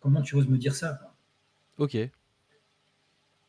comment 0.00 0.20
tu 0.20 0.36
oses 0.36 0.48
me 0.48 0.58
dire 0.58 0.74
ça 0.74 1.14
Ok. 1.78 1.96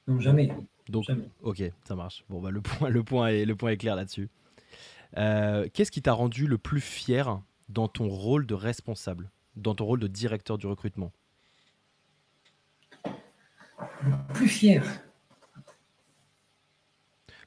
Non, 0.07 0.21
jamais. 0.21 0.49
Donc, 0.89 1.05
ok, 1.41 1.63
ça 1.83 1.95
marche. 1.95 2.23
Bon, 2.29 2.41
bah, 2.41 2.51
le, 2.51 2.61
point, 2.61 2.89
le, 2.89 3.03
point 3.03 3.27
est, 3.29 3.45
le 3.45 3.55
point 3.55 3.71
est 3.71 3.77
clair 3.77 3.95
là-dessus. 3.95 4.29
Euh, 5.17 5.67
qu'est-ce 5.73 5.91
qui 5.91 6.01
t'a 6.01 6.13
rendu 6.13 6.47
le 6.47 6.57
plus 6.57 6.81
fier 6.81 7.41
dans 7.69 7.87
ton 7.87 8.07
rôle 8.07 8.45
de 8.45 8.53
responsable, 8.53 9.29
dans 9.55 9.75
ton 9.75 9.85
rôle 9.85 9.99
de 9.99 10.07
directeur 10.07 10.57
du 10.57 10.67
recrutement? 10.67 11.11
Le 14.03 14.33
plus 14.33 14.47
fier 14.47 14.83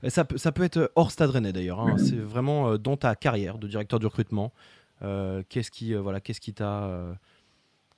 euh, 0.03 0.09
ça 0.09 0.25
peut, 0.25 0.39
ça 0.39 0.53
peut 0.53 0.63
être 0.63 0.91
hors 0.95 1.11
Stade 1.11 1.31
Rennais 1.31 1.53
d'ailleurs. 1.53 1.81
Hein. 1.81 1.99
C'est 1.99 2.17
vraiment 2.17 2.71
euh, 2.71 2.79
dans 2.79 2.97
ta 2.97 3.15
carrière 3.15 3.59
de 3.59 3.69
directeur 3.69 3.99
du 3.99 4.07
recrutement. 4.07 4.53
qu'est-ce 5.01 5.71
qui 5.71 5.95
voilà, 5.95 6.21
qu'est-ce 6.21 6.41
qui 6.41 6.55
t'a 6.55 7.19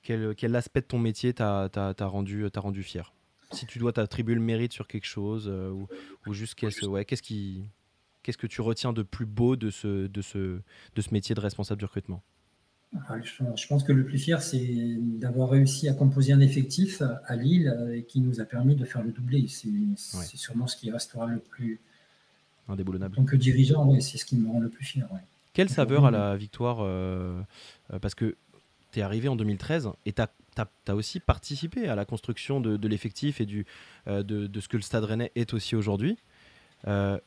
quel, 0.01 0.35
quel, 0.35 0.55
aspect 0.55 0.81
de 0.81 0.87
ton 0.87 0.99
métier 0.99 1.33
t'a 1.33 1.69
rendu, 2.01 2.45
rendu 2.55 2.83
fier? 2.83 3.13
Si 3.53 3.65
tu 3.65 3.79
dois 3.79 3.93
t'attribuer 3.93 4.35
le 4.35 4.41
mérite 4.41 4.73
sur 4.73 4.87
quelque 4.87 5.05
chose 5.05 5.47
euh, 5.47 5.71
ou, 6.25 6.33
juste 6.33 6.55
qu'est-ce 6.55 6.85
ouais, 6.85 7.05
qu'est-ce 7.05 7.23
qui 7.23 7.63
qu'est-ce 8.21 8.37
que 8.37 8.47
tu 8.47 8.61
retiens 8.61 8.93
de 8.93 9.03
plus 9.03 9.25
beau 9.25 9.55
de 9.55 9.69
ce 9.69 10.07
de 10.07 10.21
ce 10.21 10.59
de 10.95 11.01
ce 11.01 11.13
métier 11.13 11.35
de 11.35 11.41
responsable 11.41 11.79
du 11.79 11.85
recrutement? 11.85 12.21
Ah, 13.09 13.15
je 13.23 13.67
pense 13.67 13.83
que 13.83 13.91
le 13.91 14.05
plus 14.05 14.19
fier, 14.19 14.41
c'est 14.41 14.97
d'avoir 15.19 15.49
réussi 15.49 15.89
à 15.89 15.93
composer 15.93 16.31
un 16.31 16.41
effectif 16.41 17.01
à 17.25 17.35
Lille 17.35 17.67
euh, 17.67 18.01
qui 18.01 18.21
nous 18.21 18.39
a 18.39 18.45
permis 18.45 18.75
de 18.75 18.85
faire 18.85 19.01
le 19.01 19.11
doublé. 19.11 19.47
C'est 19.47 20.37
sûrement 20.37 20.67
ce 20.67 20.77
qui 20.77 20.91
restera 20.91 21.25
le 21.25 21.39
plus 21.39 21.79
indéboulonnable. 22.69 23.15
Donc, 23.15 23.33
dirigeant, 23.33 23.99
c'est 23.99 24.19
ce 24.19 24.25
qui 24.25 24.35
me 24.35 24.47
rend 24.47 24.59
le 24.59 24.69
plus 24.69 24.85
fier. 24.85 25.07
Quelle 25.53 25.69
saveur 25.69 26.05
à 26.05 26.11
la 26.11 26.37
victoire 26.37 26.77
euh, 26.81 27.41
Parce 27.99 28.13
que 28.13 28.35
tu 28.91 28.99
es 28.99 29.01
arrivé 29.01 29.27
en 29.27 29.35
2013 29.35 29.89
et 30.05 30.13
tu 30.13 30.21
as 30.21 30.29
tu 30.55 30.91
as, 30.91 30.95
aussi 30.95 31.19
participé 31.19 31.87
à 31.87 31.95
la 31.95 32.05
construction 32.05 32.59
de, 32.59 32.87
l'effectif 32.87 33.41
et 33.41 33.45
du, 33.45 33.65
euh, 34.07 34.23
de, 34.23 34.59
ce 34.59 34.67
que 34.67 34.77
le 34.77 34.83
Stade 34.83 35.03
Rennais 35.03 35.31
est 35.35 35.53
aussi 35.53 35.75
aujourd'hui. 35.75 36.17
Euh, 36.87 37.17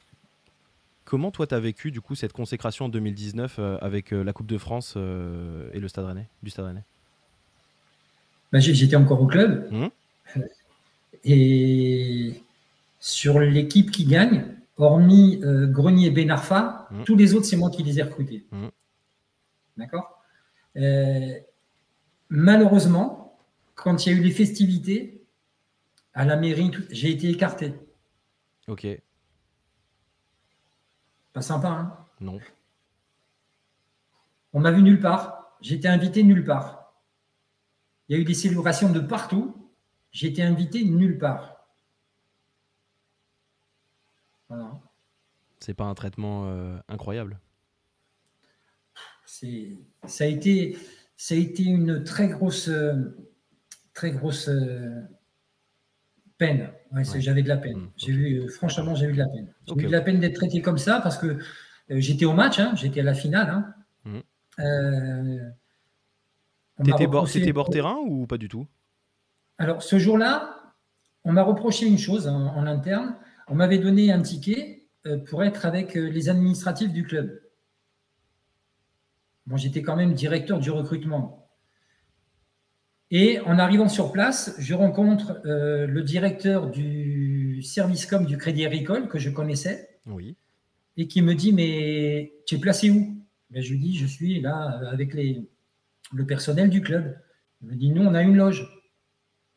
comment 1.05 1.31
toi 1.31 1.47
tu 1.47 1.55
as 1.55 1.61
vécu 1.61 1.90
du 1.90 2.01
coup 2.01 2.15
cette 2.15 2.32
consécration 2.32 2.86
en 2.86 2.89
2019 2.89 3.57
euh, 3.59 3.78
avec 3.81 4.11
la 4.11 4.32
Coupe 4.32 4.47
de 4.47 4.59
France 4.59 4.97
et 4.97 5.78
le 5.81 5.89
Stade 5.89 6.07
Rennais, 6.07 6.28
du 6.43 6.51
Stade 6.51 6.66
Rennais? 6.66 6.85
Bah, 8.53 8.59
J'étais 8.61 8.97
encore 8.97 9.20
au 9.23 9.27
club. 9.27 9.70
Mmh. 9.70 9.86
Et 11.24 12.43
sur 13.01 13.40
l'équipe 13.40 13.90
qui 13.90 14.05
gagne, 14.05 14.44
hormis 14.77 15.40
Grenier 15.43 16.07
et 16.07 16.11
Benarfa, 16.11 16.89
mmh. 16.90 17.03
tous 17.05 17.16
les 17.16 17.35
autres, 17.35 17.47
c'est 17.47 17.57
moi 17.57 17.70
qui 17.70 17.82
les 17.82 17.98
ai 17.98 18.03
recrutés. 18.03 18.44
Mmh. 18.53 18.66
D'accord? 19.78 20.12
Malheureusement, 22.28 23.15
quand 23.77 24.05
il 24.05 24.12
y 24.12 24.15
a 24.15 24.19
eu 24.19 24.23
les 24.23 24.32
festivités, 24.32 25.24
à 26.12 26.24
la 26.24 26.36
mairie, 26.36 26.73
j'ai 26.90 27.12
été 27.12 27.31
écarté. 27.31 27.74
Ok. 28.66 28.86
Pas 31.32 31.43
sympa, 31.43 31.69
hein? 31.69 32.07
Non. 32.20 32.40
On 34.53 34.61
m'a 34.61 34.73
vu 34.73 34.82
nulle 34.82 34.98
part. 34.98 35.59
Été 35.62 35.86
invité 35.86 36.23
nulle 36.23 36.44
part. 36.44 36.94
Il 38.09 38.16
y 38.16 38.19
a 38.19 38.20
eu 38.20 38.24
des 38.24 38.35
célébrations 38.35 38.90
de 38.90 39.01
partout. 39.01 39.70
Été 40.20 40.43
invité 40.43 40.82
nulle 40.82 41.19
part. 41.19 41.69
Voilà. 44.48 44.81
C'est 45.61 45.74
pas 45.74 45.85
un 45.85 45.94
traitement 45.94 46.47
euh, 46.47 46.78
incroyable. 46.89 47.39
C'est, 49.27 49.77
ça 50.07 50.24
a 50.24 50.27
été, 50.28 50.78
ça 51.16 51.35
a 51.35 51.39
été 51.39 51.65
une 51.65 52.05
très 52.05 52.28
grosse, 52.28 52.70
très 53.97 54.12
grosse 54.12 54.48
euh, 54.48 55.02
peine. 56.39 56.70
J'avais 57.18 57.43
de 57.43 57.48
la 57.48 57.56
peine. 57.56 57.78
Mmh, 57.78 57.90
j'ai 57.97 58.12
euh, 58.12 58.47
franchement, 58.48 58.94
j'ai 58.94 59.06
eu 59.06 59.12
de 59.12 59.18
la 59.18 59.27
peine. 59.27 59.52
J'ai 59.66 59.74
eu 59.74 59.86
de 59.86 59.93
la 59.93 60.02
peine 60.02 60.20
d'être 60.20 60.35
traité 60.35 60.62
comme 60.62 60.78
ça 60.78 61.01
parce 61.01 61.18
que 61.18 61.27
euh, 61.27 61.39
j'étais 61.89 62.27
au 62.27 62.35
match, 62.35 62.60
hein, 62.60 62.74
j'étais 62.77 63.01
à 63.01 63.05
la 63.05 63.14
finale. 63.14 63.48
Hein. 63.51 63.74
Mmh. 64.05 64.20
T'étais 66.85 67.06
bord, 67.52 67.70
terrain 67.70 67.97
ou 68.06 68.27
pas 68.27 68.36
du 68.36 68.48
tout? 68.48 68.66
Alors, 69.59 69.82
ce 69.82 69.98
jour-là, 69.98 70.74
on 71.24 71.32
m'a 71.32 71.43
reproché 71.43 71.86
une 71.86 71.98
chose 71.98 72.28
en 72.28 72.66
interne. 72.66 73.16
On 73.48 73.55
m'avait 73.55 73.78
donné 73.78 74.12
un 74.12 74.20
ticket 74.20 74.86
pour 75.27 75.43
être 75.43 75.64
avec 75.64 75.94
les 75.94 76.28
administratifs 76.28 76.93
du 76.93 77.05
club. 77.05 77.40
Bon, 79.47 79.56
j'étais 79.56 79.81
quand 79.81 79.97
même 79.97 80.12
directeur 80.12 80.59
du 80.59 80.70
recrutement. 80.70 81.45
Et 83.18 83.40
en 83.40 83.59
arrivant 83.59 83.88
sur 83.88 84.12
place, 84.12 84.55
je 84.59 84.74
rencontre 84.74 85.40
euh, 85.47 85.86
le 85.86 86.02
directeur 86.02 86.70
du 86.70 87.62
service 87.62 88.05
com 88.05 88.26
du 88.26 88.36
Crédit 88.36 88.66
Agricole 88.66 89.09
que 89.09 89.18
je 89.18 89.30
connaissais. 89.30 89.88
Oui. 90.05 90.36
Et 90.98 91.09
qui 91.09 91.22
me 91.22 91.34
dit 91.34 91.55
Mais 91.55 92.34
tu 92.47 92.56
es 92.56 92.59
placé 92.59 92.90
où? 92.90 93.16
Ben, 93.48 93.62
Je 93.62 93.70
lui 93.70 93.78
dis 93.78 93.97
Je 93.97 94.05
suis 94.05 94.43
là 94.43 94.82
avec 94.93 95.14
les, 95.14 95.48
le 96.12 96.26
personnel 96.26 96.68
du 96.68 96.82
club. 96.82 97.16
Il 97.62 97.68
me 97.68 97.74
dit 97.76 97.90
Nous, 97.90 98.02
on 98.02 98.12
a 98.12 98.20
une 98.20 98.36
loge. 98.36 98.68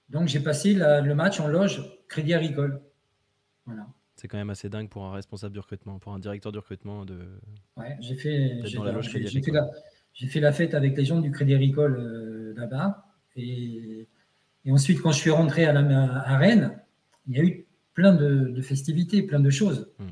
Donc 0.08 0.30
j'ai 0.30 0.40
passé 0.40 0.74
le 0.74 1.14
match 1.14 1.42
en 1.42 1.50
loge 1.50 1.84
Crédit 2.08 2.34
Agricole. 2.34 2.80
Voilà. 3.66 3.88
C'est 4.16 4.30
quand 4.30 4.38
même 4.38 4.52
assez 4.52 4.70
dingue 4.70 4.88
pour 4.88 5.04
un 5.04 5.12
responsable 5.12 5.52
du 5.52 5.60
recrutement, 5.60 6.00
pour 6.00 6.14
un 6.14 6.20
directeur 6.20 6.54
du 6.54 6.60
recrutement 6.60 7.04
de. 7.04 7.28
Ouais, 7.76 7.98
j'ai 8.00 8.16
fait, 8.16 8.62
j'ai, 8.64 8.78
fait, 8.78 8.86
la, 8.86 9.02
fait, 10.30 10.40
la, 10.40 10.54
fête 10.54 10.74
avec 10.76 10.96
les 10.96 11.04
gens 11.04 11.20
du 11.20 11.32
Crédit 11.32 11.56
Agricole 11.56 11.98
euh, 12.00 12.54
là-bas. 12.56 13.06
Et, 13.36 14.08
et, 14.66 14.72
ensuite, 14.72 15.02
quand 15.02 15.12
je 15.12 15.20
suis 15.20 15.30
rentré 15.30 15.66
à, 15.66 15.74
la, 15.74 15.82
à 16.22 16.38
Rennes, 16.38 16.78
il 17.28 17.38
y 17.38 17.40
a 17.40 17.44
eu 17.44 17.66
plein 17.94 18.14
de, 18.14 18.62
festivités, 18.62 19.24
plein 19.24 19.40
de 19.40 19.50
choses. 19.50 19.90
Hmm. 20.00 20.08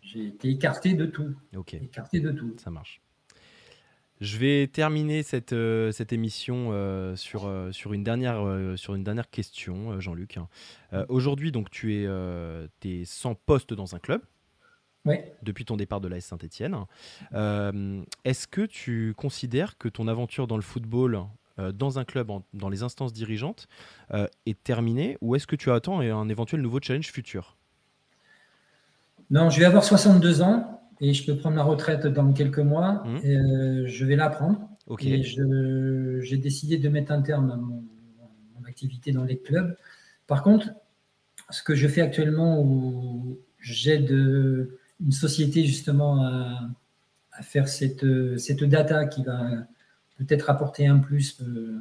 J'ai 0.00 0.26
été 0.26 0.50
écarté 0.50 0.94
de 0.94 1.06
tout. 1.06 1.34
Ok. 1.56 1.74
Écarté 1.74 2.20
de 2.20 2.30
tout. 2.30 2.54
Ça 2.58 2.70
marche. 2.70 3.00
Je 4.22 4.38
vais 4.38 4.68
terminer 4.68 5.24
cette, 5.24 5.52
euh, 5.52 5.90
cette 5.90 6.12
émission 6.12 6.68
euh, 6.70 7.16
sur, 7.16 7.46
euh, 7.46 7.72
sur, 7.72 7.92
une 7.92 8.04
dernière, 8.04 8.44
sur 8.76 8.94
une 8.94 9.02
dernière 9.02 9.28
question, 9.30 9.98
Jean-Luc. 10.00 10.38
Aujourd'hui, 11.08 11.50
donc, 11.50 11.70
tu 11.70 11.94
es, 11.94 12.08
es, 12.84 13.04
sans 13.04 13.34
poste 13.34 13.74
dans 13.74 13.96
un 13.96 13.98
club. 13.98 14.22
Oui. 15.04 15.16
Depuis 15.42 15.64
ton 15.64 15.76
départ 15.76 16.00
de 16.00 16.06
l'AS 16.06 16.24
Saint-Etienne. 16.24 16.76
Est-ce 17.32 18.46
que 18.46 18.64
tu 18.64 19.14
considères 19.16 19.76
que 19.76 19.88
ton 19.88 20.06
aventure 20.06 20.46
dans 20.46 20.56
le 20.56 20.62
football, 20.62 21.24
dans 21.58 21.98
un 21.98 22.04
club, 22.04 22.30
dans 22.54 22.68
les 22.68 22.82
instances 22.82 23.12
dirigeantes, 23.12 23.68
est 24.46 24.62
terminée 24.62 25.18
ou 25.20 25.36
est-ce 25.36 25.46
que 25.46 25.56
tu 25.56 25.70
attends 25.70 26.00
un 26.00 26.28
éventuel 26.28 26.60
nouveau 26.60 26.78
challenge 26.80 27.12
futur? 27.12 27.56
Non, 29.32 29.48
je 29.48 29.58
vais 29.58 29.64
avoir 29.64 29.82
62 29.82 30.42
ans 30.42 30.82
et 31.00 31.14
je 31.14 31.24
peux 31.24 31.36
prendre 31.36 31.56
ma 31.56 31.62
retraite 31.62 32.06
dans 32.06 32.32
quelques 32.32 32.58
mois. 32.58 33.02
Mmh. 33.04 33.16
Euh, 33.24 33.84
je 33.86 34.04
vais 34.04 34.14
l'apprendre. 34.14 34.60
Ok. 34.86 35.04
Et 35.04 35.22
j'ai 35.22 36.36
décidé 36.36 36.76
de 36.76 36.88
mettre 36.88 37.12
un 37.12 37.22
terme 37.22 37.50
à 37.50 37.56
mon, 37.56 37.82
activité 38.68 39.12
dans 39.12 39.24
les 39.24 39.38
clubs. 39.38 39.76
Par 40.26 40.42
contre, 40.42 40.68
ce 41.50 41.62
que 41.62 41.74
je 41.74 41.88
fais 41.88 42.00
actuellement, 42.00 42.62
où 42.62 43.38
j'aide 43.60 44.10
une 44.10 45.12
société 45.12 45.66
justement 45.66 46.22
à, 46.22 47.42
faire 47.42 47.68
cette, 47.68 48.06
cette 48.38 48.64
data 48.64 49.04
qui 49.06 49.24
va 49.24 49.66
peut-être 50.18 50.50
apporter 50.50 50.86
un 50.86 50.98
plus 50.98 51.40
euh, 51.42 51.80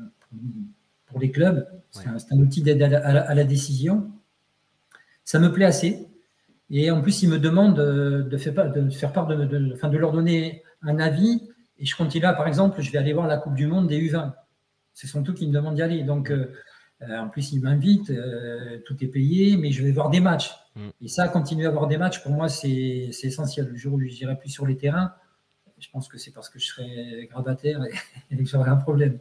pour 1.06 1.20
les 1.20 1.32
clubs. 1.32 1.68
C'est 1.92 2.08
un, 2.08 2.40
outil 2.40 2.62
d'aide 2.62 2.82
à, 2.82 3.34
la 3.34 3.44
décision. 3.44 4.12
Ça 5.24 5.40
me 5.40 5.52
plaît 5.52 5.66
assez. 5.66 6.08
Et 6.70 6.90
en 6.90 7.02
plus, 7.02 7.22
ils 7.24 7.30
me 7.30 7.38
demandent 7.38 7.76
de, 7.76 8.38
faire 8.38 8.54
part 8.54 8.72
de, 8.72 8.90
faire 8.90 9.12
part 9.12 9.28
de, 9.28 9.46
de, 9.46 9.98
leur 9.98 10.12
donner 10.14 10.64
un 10.82 11.00
avis. 11.00 11.50
Et 11.78 11.86
je 11.86 11.96
continue 11.96 12.24
là, 12.24 12.34
par 12.34 12.48
exemple, 12.48 12.82
je 12.82 12.92
vais 12.92 12.98
aller 12.98 13.14
voir 13.14 13.28
la 13.28 13.38
Coupe 13.38 13.56
du 13.56 13.68
Monde 13.68 13.88
des 13.88 14.00
U20. 14.00 14.34
Ce 14.94 15.08
sont 15.08 15.24
tous 15.24 15.34
qui 15.34 15.48
me 15.48 15.54
demandent 15.54 15.76
d'y 15.76 15.82
aller. 15.82 16.04
Donc, 16.04 16.32
euh, 16.32 16.54
euh, 17.02 17.18
en 17.18 17.30
plus, 17.30 17.52
ils 17.54 17.62
m'invitent, 17.62 18.12
euh, 18.12 18.80
tout 18.86 19.04
est 19.04 19.08
payé, 19.08 19.58
mais 19.58 19.72
je 19.72 19.84
vais 19.84 19.92
voir 19.92 20.10
des 20.10 20.20
matchs. 20.20 20.52
Mm. 20.76 20.90
Et 21.02 21.08
ça, 21.08 21.28
continuer 21.28 21.66
à 21.66 21.72
voir 21.72 21.88
des 21.88 21.98
matchs, 21.98 22.22
pour 22.22 22.32
moi, 22.32 22.50
c'est 22.50 23.10
essentiel. 23.24 23.68
Le 23.68 23.76
jour 23.76 23.96
où 23.96 24.00
je 24.00 24.06
n'irai 24.06 24.38
plus 24.38 24.50
sur 24.50 24.66
les 24.66 24.78
terrains, 24.78 25.14
je 25.82 25.90
pense 25.90 26.08
que 26.08 26.18
c'est 26.18 26.32
parce 26.32 26.50
que 26.50 26.60
je 26.60 26.66
serai 26.68 27.28
gravataire 27.30 27.82
et, 28.32 28.38
que 28.38 28.46
j'aurai 28.46 28.70
un 28.70 28.78
problème. 28.78 29.20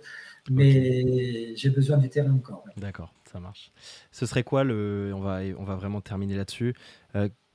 Mais 0.49 1.55
j'ai 1.57 1.70
besoin 1.70 1.99
du 1.99 2.09
terrain 2.09 2.32
encore. 2.32 2.65
D'accord, 2.77 3.12
ça 3.31 3.41
marche. 3.41 3.73
Ce 4.11 4.24
serait 4.24 4.43
quoi 4.43 4.65
le. 4.65 5.12
On 5.15 5.20
va, 5.20 5.41
on 5.59 5.65
va 5.65 5.74
vraiment 5.74 6.01
terminer 6.01 6.37
là-dessus 6.37 6.74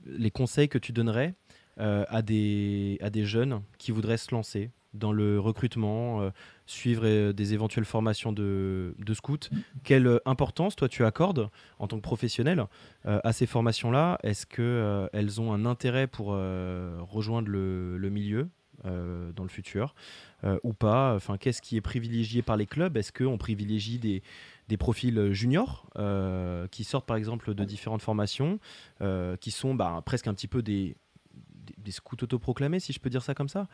les 0.05 0.31
conseils 0.31 0.69
que 0.69 0.77
tu 0.77 0.91
donnerais 0.91 1.33
euh, 1.79 2.05
à, 2.09 2.21
des, 2.21 2.97
à 3.01 3.09
des 3.09 3.25
jeunes 3.25 3.61
qui 3.77 3.91
voudraient 3.91 4.17
se 4.17 4.33
lancer 4.33 4.71
dans 4.93 5.11
le 5.11 5.41
recrutement, 5.41 6.21
euh, 6.21 6.29
suivre 6.65 7.03
euh, 7.05 7.33
des 7.33 7.53
éventuelles 7.53 7.85
formations 7.85 8.31
de, 8.31 8.95
de 8.97 9.13
scout. 9.13 9.49
Quelle 9.83 10.21
importance, 10.25 10.75
toi, 10.77 10.87
tu 10.87 11.03
accordes 11.03 11.49
en 11.79 11.87
tant 11.87 11.97
que 11.97 12.01
professionnel 12.01 12.65
à 13.03 13.33
ces 13.33 13.45
formations-là? 13.45 14.19
Est-ce 14.23 14.45
qu'elles 14.45 15.41
ont 15.41 15.51
un 15.51 15.65
intérêt 15.65 16.07
pour 16.07 16.27
rejoindre 16.27 17.49
le, 17.49 17.97
le 17.97 18.09
milieu? 18.09 18.49
Dans 18.85 19.43
le 19.43 19.49
futur 19.49 19.95
ou 20.63 20.73
pas. 20.73 21.15
Enfin, 21.15 21.37
qu'est-ce 21.37 21.61
qui 21.61 21.75
est 21.75 21.81
privilégié 21.81 22.41
par 22.41 22.55
les 22.57 22.65
clubs? 22.65 22.95
Est-ce 22.97 23.11
qu'on 23.11 23.37
privilégie 23.37 23.97
des, 23.97 24.21
des 24.67 24.77
profils 24.77 25.17
euh, 25.17 25.33
juniors 25.33 25.87
euh, 25.97 26.67
qui 26.67 26.83
sortent 26.83 27.05
par 27.05 27.17
exemple 27.17 27.53
de 27.53 27.63
différentes 27.63 28.01
formations, 28.01 28.59
euh, 29.01 29.37
qui 29.37 29.51
sont 29.51 29.75
bah, 29.75 30.01
presque 30.05 30.27
un 30.27 30.33
petit 30.33 30.47
peu 30.47 30.61
des, 30.61 30.95
des, 31.77 31.91
scouts 31.91 32.17
autoproclamés, 32.21 32.79
si 32.79 32.93
je 32.93 32.99
peux 32.99 33.09
dire 33.09 33.21
ça 33.21 33.33
comme 33.33 33.49
ça? 33.49 33.67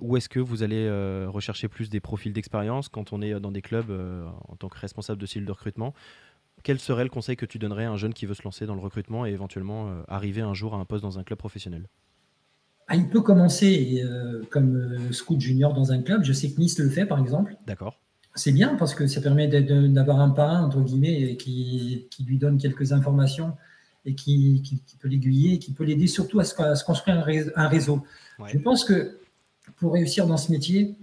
Ou 0.00 0.16
est-ce 0.16 0.28
que 0.28 0.40
vous 0.40 0.62
allez 0.62 0.88
rechercher 1.26 1.68
plus 1.68 1.90
des 1.90 2.00
profils 2.00 2.32
d'expérience 2.32 2.88
quand 2.88 3.12
on 3.12 3.20
est 3.20 3.38
dans 3.40 3.50
des 3.50 3.62
clubs 3.62 3.90
en 4.48 4.56
tant 4.56 4.68
que 4.68 4.78
responsable 4.78 5.20
de 5.20 5.26
cellule 5.26 5.46
de 5.46 5.52
recrutement? 5.52 5.92
Quel 6.62 6.78
serait 6.78 7.02
le 7.02 7.10
conseil 7.10 7.36
que 7.36 7.44
tu 7.44 7.58
donnerais 7.58 7.84
à 7.84 7.90
un 7.90 7.96
jeune 7.96 8.14
qui 8.14 8.26
veut 8.26 8.34
se 8.34 8.44
lancer 8.44 8.64
dans 8.64 8.76
le 8.76 8.80
recrutement 8.80 9.26
et 9.26 9.30
éventuellement 9.30 10.04
arriver 10.06 10.40
un 10.40 10.54
jour 10.54 10.74
à 10.74 10.78
un 10.78 10.84
poste 10.84 11.02
dans 11.02 11.18
un 11.18 11.24
club 11.24 11.38
professionnel? 11.38 11.88
Ah, 12.88 12.96
Il 12.96 13.08
peut 13.08 13.20
commencer 13.20 14.02
comme 14.50 15.12
scout 15.12 15.40
junior 15.40 15.72
dans 15.72 15.92
un 15.92 16.02
club. 16.02 16.24
Je 16.24 16.32
sais 16.32 16.50
que 16.50 16.60
Nice 16.60 16.78
le 16.78 16.88
fait, 16.88 17.06
par 17.06 17.18
exemple. 17.18 17.56
D'accord 17.66 17.98
c'est 18.34 18.52
bien 18.52 18.74
parce 18.76 18.94
que 18.94 19.06
ça 19.06 19.20
permet 19.20 19.46
d'avoir 19.46 20.20
un 20.20 20.30
parrain, 20.30 20.64
entre 20.64 20.80
guillemets, 20.80 21.36
qui, 21.36 22.08
qui, 22.10 22.24
lui 22.24 22.38
donne 22.38 22.58
quelques 22.58 22.92
informations 22.92 23.56
et 24.04 24.14
qui, 24.14 24.62
qui, 24.62 24.96
peut 24.96 25.08
l'aiguiller, 25.08 25.58
qui 25.58 25.72
peut 25.72 25.84
l'aider 25.84 26.06
surtout 26.06 26.40
à 26.40 26.44
se, 26.44 26.84
construire 26.84 27.24
un 27.56 27.68
réseau. 27.68 28.02
Je 28.46 28.58
pense 28.58 28.84
que 28.84 29.18
pour 29.76 29.94
réussir 29.94 30.26
dans 30.26 30.36
ce 30.36 30.50
métier, 30.50 30.96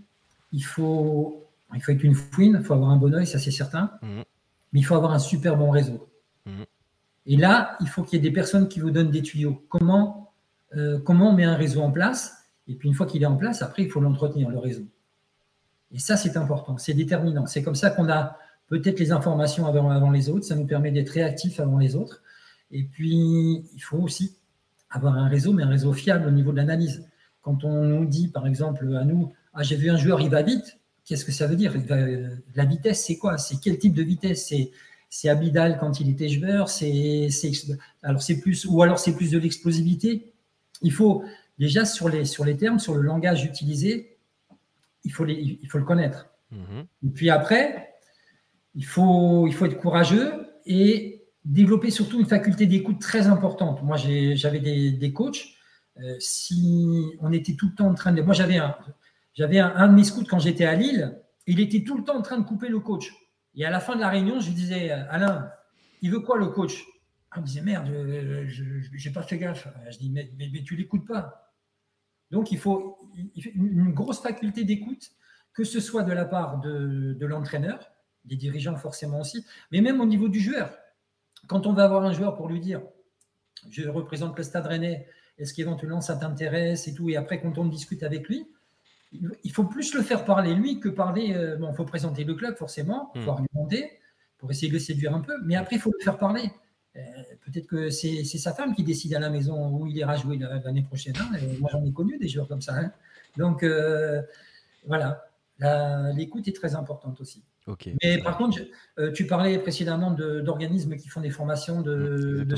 il 0.52 0.64
faut, 0.64 1.45
il 1.74 1.82
faut 1.82 1.91
être 1.91 2.03
une 2.03 2.16
fouine, 2.16 2.58
il 2.60 2.66
faut 2.66 2.74
avoir 2.74 2.91
un 2.91 2.98
bon 2.98 3.14
oeil, 3.14 3.26
ça 3.26 3.40
c'est 3.40 3.52
certain, 3.52 3.91
mmh. 4.02 4.22
mais 4.74 4.80
il 4.80 4.84
faut 4.84 4.95
avoir 4.95 5.14
un 5.14 5.20
super 5.20 5.56
bon 5.56 5.72
réseau. 5.72 6.10
Mmh. 6.45 6.64
Et 7.28 7.38
là, 7.38 7.78
il 7.80 7.88
faut 7.88 8.03
qu'il 8.03 8.18
y 8.18 8.20
ait 8.20 8.30
des 8.30 8.34
personnes 8.34 8.68
qui 8.68 8.80
vous 8.80 8.91
donnent 8.91 9.12
des 9.12 9.22
tuyaux. 9.22 9.64
Comment, 9.70 10.20
euh, 10.76 10.99
comment 10.99 11.30
on 11.30 11.34
met 11.34 11.43
un 11.43 11.56
réseau 11.56 11.81
en 11.81 11.91
place 11.91 12.34
Et 12.68 12.76
puis 12.76 12.88
une 12.88 12.95
fois 12.95 13.06
qu'il 13.06 13.22
est 13.23 13.27
en 13.27 13.38
place, 13.38 13.61
après, 13.61 13.84
il 13.84 13.89
faut 13.89 13.99
l'entretenir, 13.99 14.49
le 14.49 14.57
réseau. 14.57 14.85
Et 15.91 15.99
ça, 15.99 16.15
c'est 16.15 16.38
important, 16.38 16.77
c'est 16.77 16.93
déterminant. 16.93 17.45
C'est 17.45 17.64
comme 17.64 17.76
ça 17.76 17.89
qu'on 17.89 18.10
a 18.10 18.38
peut-être 18.68 18.99
les 18.99 19.11
informations 19.11 19.65
avant, 19.65 20.11
les 20.11 20.30
autres, 20.30 20.45
ça 20.45 20.56
nous 20.56 20.65
permet 20.65 20.91
d'être 20.91 21.10
réactifs 21.10 21.60
avant 21.60 21.77
les 21.77 21.95
autres. 21.95 22.22
Et 22.72 22.84
puis, 22.84 23.65
il 23.73 23.81
faut 23.81 23.98
aussi 23.98 24.38
avoir 24.89 25.15
un 25.15 25.27
réseau, 25.27 25.52
mais 25.52 25.64
un 25.64 25.69
réseau 25.69 25.91
fiable 25.91 26.27
au 26.27 26.31
niveau 26.31 26.52
de 26.52 26.57
l'analyse. 26.57 27.06
Quand 27.41 27.65
on 27.65 27.84
nous 27.84 28.06
dit, 28.06 28.30
par 28.30 28.48
exemple, 28.48 28.95
à 28.95 29.03
nous, 29.03 29.34
ah, 29.53 29.64
j'ai 29.64 29.76
vu 29.76 29.89
un 29.89 29.98
joueur, 29.98 30.22
il 30.22 30.30
va 30.30 30.41
vite, 30.41 30.80
qu'est-ce 31.03 31.26
que 31.26 31.34
ça 31.34 31.48
veut 31.48 31.57
dire? 31.57 31.73
La 32.56 32.65
vitesse, 32.65 33.03
c'est 33.06 33.18
quoi? 33.18 33.38
C'est 33.38 33.60
quel 33.60 33.77
type 33.77 33.93
de 33.93 34.03
vitesse? 34.03 34.48
C'est 34.48 34.72
c'est 35.14 35.27
Abidal 35.27 35.77
quand 35.77 35.99
il 35.99 36.10
était 36.10 36.30
joueur, 36.30 36.69
c'est 36.69 37.27
alors 38.02 38.22
c'est 38.22 38.39
plus 38.39 38.65
ou 38.65 38.81
alors 38.81 38.98
c'est 38.98 39.14
plus 39.14 39.30
de 39.31 39.38
l'explosivité? 39.38 40.31
Il 40.82 40.91
faut 40.91 41.24
déjà 41.60 41.86
sur 41.86 42.10
les 42.10 42.26
sur 42.26 42.45
les 42.45 42.58
termes, 42.58 42.80
sur 42.80 42.95
le 42.95 43.02
langage 43.02 43.45
utilisé, 43.45 44.12
il 45.03 45.12
faut, 45.12 45.26
il 45.26 45.68
faut 45.68 45.78
le 45.78 45.84
connaître. 45.84 46.28
Mhm. 46.52 46.86
Et 47.06 47.10
puis 47.10 47.30
après, 47.30 47.95
il 48.76 48.86
faut, 48.86 49.48
il 49.48 49.53
faut 49.53 49.66
être 49.66 49.80
courageux 49.80 50.48
et 50.66 51.26
développer 51.44 51.90
surtout 51.90 52.20
une 52.20 52.26
faculté 52.26 52.66
d'écoute 52.66 52.99
très 52.99 53.28
importante. 53.28 53.84
Moi, 53.84 53.98
j'avais 53.98 54.60
des, 54.60 54.91
des, 54.91 55.14
coachs. 55.14 55.45
Euh, 55.99 56.16
si 56.20 57.12
on 57.20 57.32
était 57.34 57.56
tout 57.56 57.70
le 57.70 57.76
temps 57.76 57.88
en 57.88 57.94
train 57.94 58.12
de. 58.12 58.22
Moi, 58.22 58.34
j'avais 58.34 58.58
un, 58.58 58.76
j'avais 59.34 59.60
un, 59.60 59.88
de 59.88 59.94
mes 59.94 60.03
scouts 60.03 60.26
quand 60.30 60.40
j'étais 60.40 60.66
à 60.66 60.76
Lille. 60.76 61.20
Il 61.48 61.60
était 61.60 61.84
tout 61.84 61.98
le 61.98 62.03
temps 62.03 62.18
en 62.18 62.22
train 62.22 62.38
de 62.38 62.45
couper 62.45 62.70
le 62.70 62.80
coach. 62.80 63.12
Et 63.56 63.66
à 63.66 63.70
la 63.70 63.80
fin 63.80 63.95
de 63.95 64.02
la 64.02 64.10
réunion, 64.10 64.40
je 64.40 64.48
lui 64.48 64.53
disais 64.53 64.91
Alain, 64.91 65.49
il 66.02 66.12
veut 66.12 66.20
quoi 66.20 66.38
le 66.38 66.48
coach? 66.48 66.86
Ah, 67.32 67.36
Il 67.38 67.41
me 67.41 67.48
disait 67.48 67.62
Merde, 67.62 67.88
je 68.48 69.08
n'ai 69.08 69.14
pas 69.14 69.24
fait 69.24 69.38
gaffe. 69.38 69.68
Je 69.90 69.98
dis 69.98 70.10
Mais, 70.10 70.30
mais, 70.38 70.49
mais 70.52 70.64
tu 70.64 70.76
l'écoutes 70.76 71.08
pas. 71.08 71.52
Donc, 72.32 72.52
il 72.52 72.58
faut 72.58 72.98
une 73.56 73.91
grosse 73.91 74.22
faculté 74.22 74.64
d'écoute, 74.64 75.12
que 75.53 75.64
ce 75.64 75.80
soit 75.80 76.03
de 76.03 76.14
la 76.14 76.26
part 76.26 76.60
de, 76.62 77.26
l'entraîneur, 77.26 77.91
des 78.26 78.38
dirigeants 78.38 78.78
forcément 78.78 79.20
aussi, 79.20 79.45
mais 79.72 79.82
même 79.82 79.99
au 79.99 80.06
niveau 80.06 80.30
du 80.30 80.40
joueur. 80.40 80.74
Quand 81.48 81.68
on 81.68 81.74
va 81.74 81.84
avoir 81.84 82.03
un 82.03 82.14
joueur 82.14 82.36
pour 82.36 82.48
lui 82.48 82.60
dire, 82.60 82.82
je 83.70 83.88
représente 83.88 84.38
le 84.38 84.44
stade 84.44 84.66
rennais, 84.66 85.08
est-ce 85.38 85.53
qu'éventuellement 85.53 86.02
ça 86.02 86.16
t'intéresse 86.16 86.88
et 86.88 86.94
tout, 86.94 87.10
et 87.10 87.18
après 87.18 87.41
quand 87.41 87.58
on 87.58 87.66
discute 87.66 88.03
avec 88.03 88.30
lui, 88.30 88.48
il 89.44 89.52
faut 89.52 89.66
plus 89.66 89.94
le 89.94 90.02
faire 90.02 90.24
parler 90.24 90.53
lui 90.53 90.80
que 90.80 90.88
parler. 90.88 91.34
Euh, 91.36 91.58
bon, 91.58 91.72
il 91.72 91.76
faut 91.76 91.84
présenter 91.84 92.24
le 92.24 92.34
club 92.34 92.56
forcément, 92.56 93.12
il 93.16 93.24
faut 93.24 93.32
hmm. 93.32 93.34
argumenter 93.34 93.99
pour 94.38 94.49
essayer 94.52 94.70
de 94.70 94.74
le 94.74 94.80
séduire 94.80 95.14
un 95.14 95.20
peu, 95.20 95.34
mais 95.44 95.56
après 95.56 95.76
il 95.76 95.82
faut 95.82 95.91
le 95.91 96.03
faire 96.03 96.18
parler. 96.18 96.49
Euh, 96.97 96.99
peut-être 97.45 97.68
que 97.68 97.89
c'est 97.89 98.23
sa 98.23 98.53
femme 98.53 98.76
qui 98.76 98.84
décide 98.84 99.13
à 99.13 99.19
la 99.19 99.30
maison 99.30 99.69
où 99.69 99.88
il 99.88 99.95
ira 99.95 100.15
jouer 100.18 100.38
l'année 100.38 100.84
prochaine. 100.84 101.13
Hein. 101.19 101.38
Moi, 101.59 101.69
j'en 101.72 101.84
ai 101.85 101.91
connu 101.91 102.18
des 102.18 102.27
joueurs 102.27 102.47
comme 102.47 102.61
ça. 102.61 102.76
Hein. 102.77 102.91
Donc, 103.38 103.63
euh, 103.63 104.22
voilà, 104.85 105.26
l'écoute 106.15 106.47
est 106.47 106.55
très 106.55 106.76
importante 106.76 107.22
aussi. 107.22 107.43
Mais 108.03 108.18
par 108.22 108.38
contre, 108.38 108.59
euh, 108.99 109.11
tu 109.13 109.26
parlais 109.27 109.57
précédemment 109.59 110.11
d'organismes 110.11 110.97
qui 110.97 111.07
font 111.07 111.22
des 111.22 111.30
formations 111.30 111.81
de, 111.81 112.43
de 112.43 112.55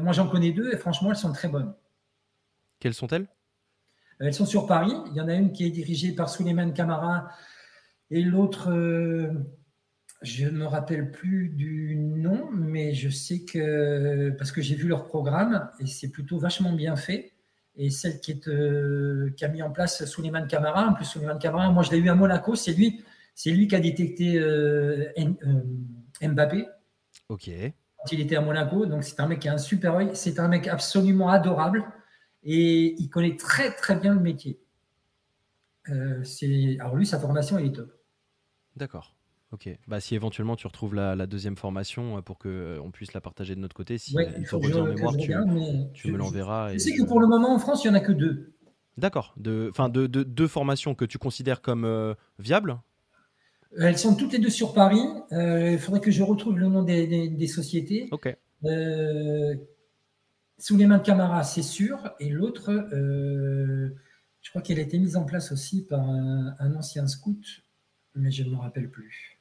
moi, 0.00 0.12
j'en 0.12 0.26
connais 0.26 0.52
deux 0.52 0.72
et 0.72 0.78
franchement, 0.78 1.10
elles 1.10 1.18
sont 1.18 1.32
très 1.32 1.48
bonnes. 1.48 1.74
Quelles 2.80 2.94
sont-elles? 2.94 3.28
Elles 4.18 4.32
sont 4.32 4.46
sur 4.46 4.66
Paris. 4.66 4.94
Il 5.10 5.16
y 5.16 5.20
en 5.20 5.28
a 5.28 5.34
une 5.34 5.52
qui 5.52 5.66
est 5.66 5.70
dirigée 5.70 6.12
par 6.12 6.30
Souleymane 6.30 6.72
Camara 6.72 7.28
et 8.10 8.22
l'autre 8.22 8.70
Je 10.22 10.46
ne 10.46 10.58
me 10.58 10.66
rappelle 10.66 11.10
plus 11.10 11.50
du 11.50 11.94
nom, 11.96 12.48
mais 12.50 12.94
je 12.94 13.08
sais 13.10 13.40
que, 13.40 14.30
parce 14.38 14.50
que 14.50 14.62
j'ai 14.62 14.74
vu 14.74 14.88
leur 14.88 15.04
programme, 15.04 15.68
et 15.78 15.86
c'est 15.86 16.08
plutôt 16.08 16.38
vachement 16.38 16.72
bien 16.72 16.96
fait. 16.96 17.32
Et 17.76 17.90
celle 17.90 18.20
qui, 18.20 18.32
est, 18.32 18.48
euh, 18.48 19.30
qui 19.36 19.44
a 19.44 19.48
mis 19.48 19.62
en 19.62 19.70
place 19.70 20.06
Souleymane 20.06 20.46
Camara, 20.46 20.86
en 20.88 20.94
plus 20.94 21.04
Souleymane 21.04 21.38
Camara, 21.38 21.70
moi 21.70 21.82
je 21.82 21.90
l'ai 21.90 21.98
eu 21.98 22.08
à 22.08 22.14
Monaco, 22.14 22.54
c'est 22.54 22.72
lui, 22.72 23.04
c'est 23.34 23.50
lui 23.50 23.68
qui 23.68 23.76
a 23.76 23.80
détecté 23.80 24.38
euh, 24.38 25.12
euh, 25.18 26.26
Mbappé. 26.28 26.66
Ok. 27.28 27.50
Quand 27.98 28.12
il 28.12 28.20
était 28.20 28.36
à 28.36 28.40
Monaco, 28.40 28.86
donc 28.86 29.04
c'est 29.04 29.20
un 29.20 29.26
mec 29.26 29.40
qui 29.40 29.48
a 29.48 29.52
un 29.52 29.58
super 29.58 29.96
œil, 29.96 30.10
c'est 30.14 30.40
un 30.40 30.48
mec 30.48 30.68
absolument 30.68 31.28
adorable 31.28 31.84
et 32.42 32.94
il 32.98 33.10
connaît 33.10 33.36
très 33.36 33.74
très 33.74 33.96
bien 33.96 34.14
le 34.14 34.20
métier. 34.20 34.58
alors 35.86 36.96
lui, 36.96 37.04
sa 37.04 37.20
formation, 37.20 37.58
elle 37.58 37.66
est 37.66 37.72
top. 37.72 37.92
D'accord. 38.74 39.15
Ok. 39.56 39.70
Bah, 39.88 40.00
si 40.00 40.14
éventuellement 40.14 40.54
tu 40.54 40.66
retrouves 40.66 40.94
la, 40.94 41.26
deuxième 41.26 41.56
formation 41.56 42.18
euh, 42.18 42.20
pour 42.20 42.38
qu'on 42.38 42.50
euh, 42.50 42.78
on 42.84 42.90
puisse 42.90 43.14
la 43.14 43.22
partager 43.22 43.54
de 43.54 43.60
notre 43.60 43.74
côté, 43.74 43.96
si 43.96 44.14
il 44.38 44.44
faut 44.44 44.60
que 44.60 44.68
je, 44.68 44.78
mémoire, 44.78 45.16
tu, 45.16 46.12
me 46.12 46.18
l'enverras. 46.18 46.74
Je 46.74 46.78
sais 46.78 46.94
que 46.94 47.04
pour 47.04 47.20
le 47.20 47.26
moment 47.26 47.54
en 47.54 47.58
France, 47.58 47.82
il 47.82 47.90
n'y 47.90 47.96
en 47.96 47.98
a 47.98 48.02
que 48.02 48.12
deux. 48.12 48.52
D'accord. 48.98 49.32
De, 49.38 49.68
enfin, 49.70 49.88
de, 49.88 50.06
deux 50.06 50.46
formations 50.46 50.94
que 50.94 51.06
tu 51.06 51.16
considères 51.16 51.62
comme 51.62 51.86
euh, 51.86 52.12
viables? 52.38 52.78
Elles 53.78 53.96
sont 53.96 54.14
toutes 54.14 54.34
les 54.34 54.38
deux 54.38 54.50
sur 54.50 54.74
Paris. 54.74 55.06
Il 55.30 55.78
faudrait 55.78 56.00
que 56.00 56.10
je 56.10 56.22
retrouve 56.22 56.58
le 56.58 56.68
nom 56.68 56.82
des, 56.82 57.46
sociétés. 57.46 58.08
Ok. 58.10 58.36
sous 60.58 60.76
les 60.76 60.86
mains 60.86 60.98
de 60.98 61.02
Camara, 61.02 61.44
c'est 61.44 61.62
sûr. 61.62 62.10
Et 62.20 62.28
l'autre, 62.28 62.70
je 62.90 64.50
crois 64.50 64.60
qu'elle 64.60 64.78
a 64.78 64.82
été 64.82 64.98
mise 64.98 65.16
en 65.16 65.24
place 65.24 65.50
aussi 65.50 65.86
par 65.86 66.00
un, 66.00 66.54
un 66.58 66.74
ancien 66.74 67.06
scout, 67.06 67.64
mais 68.14 68.30
je 68.30 68.44
ne 68.44 68.50
me 68.50 68.56
rappelle 68.56 68.90
plus. 68.90 69.35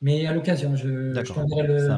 Mais 0.00 0.26
à 0.26 0.32
l'occasion, 0.32 0.76
je, 0.76 1.12
t'enverrai 1.22 1.66
le, 1.66 1.88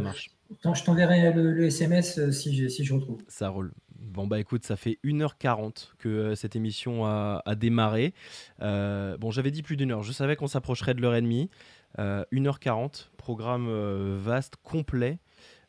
Je 0.75 0.85
t'enverrai 0.85 1.33
le, 1.33 1.65
SMS 1.65 2.19
euh, 2.19 2.31
si 2.31 2.57
je, 2.57 2.69
si 2.69 2.85
je 2.85 2.95
retrouve. 2.95 3.23
Ça 3.29 3.49
roule. 3.49 3.73
Bon 3.99 4.27
bah 4.27 4.39
écoute, 4.39 4.65
ça 4.65 4.77
fait 4.77 4.99
1h40 5.05 5.91
que 5.99 6.09
euh, 6.09 6.35
cette 6.35 6.57
émission 6.57 7.05
a, 7.05 7.43
démarré. 7.57 8.15
Euh, 8.63 9.17
bon, 9.17 9.31
j'avais 9.31 9.51
dit 9.51 9.63
plus 9.63 9.77
d'une 9.77 9.91
heure. 9.91 10.03
Je 10.03 10.13
savais 10.13 10.37
qu'on 10.37 10.47
s'approcherait 10.47 10.95
de 10.95 11.01
l'heure 11.01 11.15
et 11.15 11.23
demie. 11.23 11.51
1h40, 11.99 13.09
programme 13.17 13.69
vaste, 14.19 14.55
complet. 14.63 15.19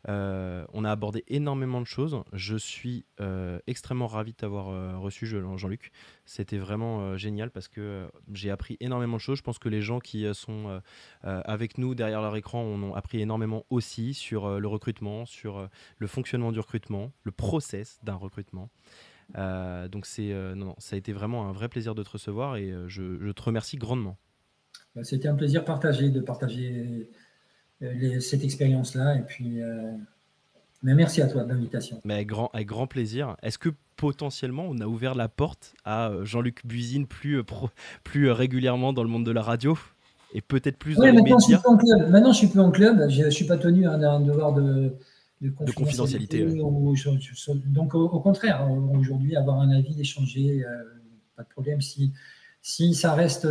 Euh, 0.07 0.65
on 0.73 0.85
a 0.85 0.91
abordé 0.91 1.23
énormément 1.27 1.81
de 1.81 1.85
choses. 1.85 2.21
Je 2.31 2.55
suis 2.55 3.05
euh, 3.19 3.59
extrêmement 3.67 4.07
ravi 4.07 4.31
de 4.31 4.37
t'avoir 4.37 4.69
euh, 4.69 4.97
reçu, 4.97 5.25
Jean-Luc. 5.25 5.91
C'était 6.25 6.57
vraiment 6.57 7.17
génial 7.17 7.51
parce 7.51 7.67
que 7.67 8.09
j'ai 8.31 8.49
appris 8.49 8.77
énormément 8.79 9.17
de 9.17 9.21
choses. 9.21 9.37
Je 9.39 9.43
pense 9.43 9.59
que 9.59 9.69
les 9.69 9.81
gens 9.81 9.99
qui 9.99 10.25
sont 10.33 10.81
avec 11.23 11.77
nous 11.77 11.95
derrière 11.95 12.21
leur 12.21 12.35
écran 12.35 12.61
ont 12.61 12.93
appris 12.93 13.19
énormément 13.19 13.65
aussi 13.69 14.13
sur 14.13 14.59
le 14.59 14.67
recrutement, 14.67 15.25
sur 15.25 15.69
le 15.97 16.07
fonctionnement 16.07 16.51
du 16.51 16.59
recrutement, 16.59 17.11
le 17.23 17.31
process 17.31 17.99
d'un 18.03 18.15
recrutement. 18.15 18.69
donc 19.35 20.05
c'est 20.05 20.33
ça 20.77 20.95
a 20.95 20.97
été 20.97 21.13
vraiment 21.13 21.49
un 21.49 21.51
vrai 21.51 21.67
plaisir 21.67 21.95
de 21.95 22.03
te 22.03 22.11
recevoir 22.11 22.57
et 22.57 22.73
je, 22.87 23.31
te 23.31 23.41
remercie 23.41 23.77
grandement. 23.77 24.17
Bah, 24.95 25.03
c'était 25.03 25.27
un 25.27 25.35
plaisir 25.35 25.65
partagé 25.65 26.09
de 26.09 26.19
partager 26.19 27.09
euh, 27.81 28.19
cette 28.19 28.43
expérience-là. 28.43 29.15
Et 29.15 29.21
puis, 29.21 29.61
euh, 29.61 29.91
mais 30.83 30.93
merci 30.95 31.21
à 31.21 31.27
toi 31.27 31.43
de 31.43 31.49
l'invitation. 31.49 32.01
Mais 32.03 32.15
avec 32.15 32.27
grand, 32.27 32.49
avec 32.53 32.67
grand 32.67 32.87
plaisir. 32.87 33.37
Est-ce 33.41 33.57
que 33.57 33.69
potentiellement 33.95 34.65
on 34.67 34.79
a 34.79 34.85
ouvert 34.85 35.15
la 35.15 35.29
porte 35.29 35.73
à 35.85 36.09
euh, 36.09 36.25
Jean-Luc 36.25 36.65
Buisine 36.65 37.07
plus, 37.07 37.41
plus 38.03 38.31
régulièrement 38.31 38.91
dans 38.91 39.03
le 39.03 39.09
monde 39.09 39.25
de 39.25 39.31
la 39.31 39.41
radio 39.41 39.77
et 40.33 40.41
peut-être 40.41 40.77
plus 40.77 40.95
dans 40.95 41.03
les 41.03 41.13
médias 41.13 41.61
Maintenant, 42.09 42.33
je 42.33 42.37
suis 42.37 42.47
plus 42.47 42.59
en 42.59 42.71
club. 42.71 43.09
Je 43.09 43.23
ne 43.23 43.29
suis 43.29 43.45
pas 43.45 43.57
tenu 43.57 43.87
à 43.87 43.93
un 43.93 44.19
devoir 44.19 44.53
de, 44.53 44.93
de 45.41 45.71
confidentialité. 45.71 46.45
donc, 47.65 47.95
au, 47.95 48.19
contraire, 48.19 48.69
aujourd'hui, 48.93 49.35
avoir 49.35 49.59
un 49.59 49.71
avis, 49.71 49.99
échanger, 49.99 50.63
pas 51.35 51.41
de 51.41 51.49
problème. 51.49 51.81
Si, 51.81 52.13
si, 52.61 52.93
ça 52.93 53.15
reste, 53.15 53.47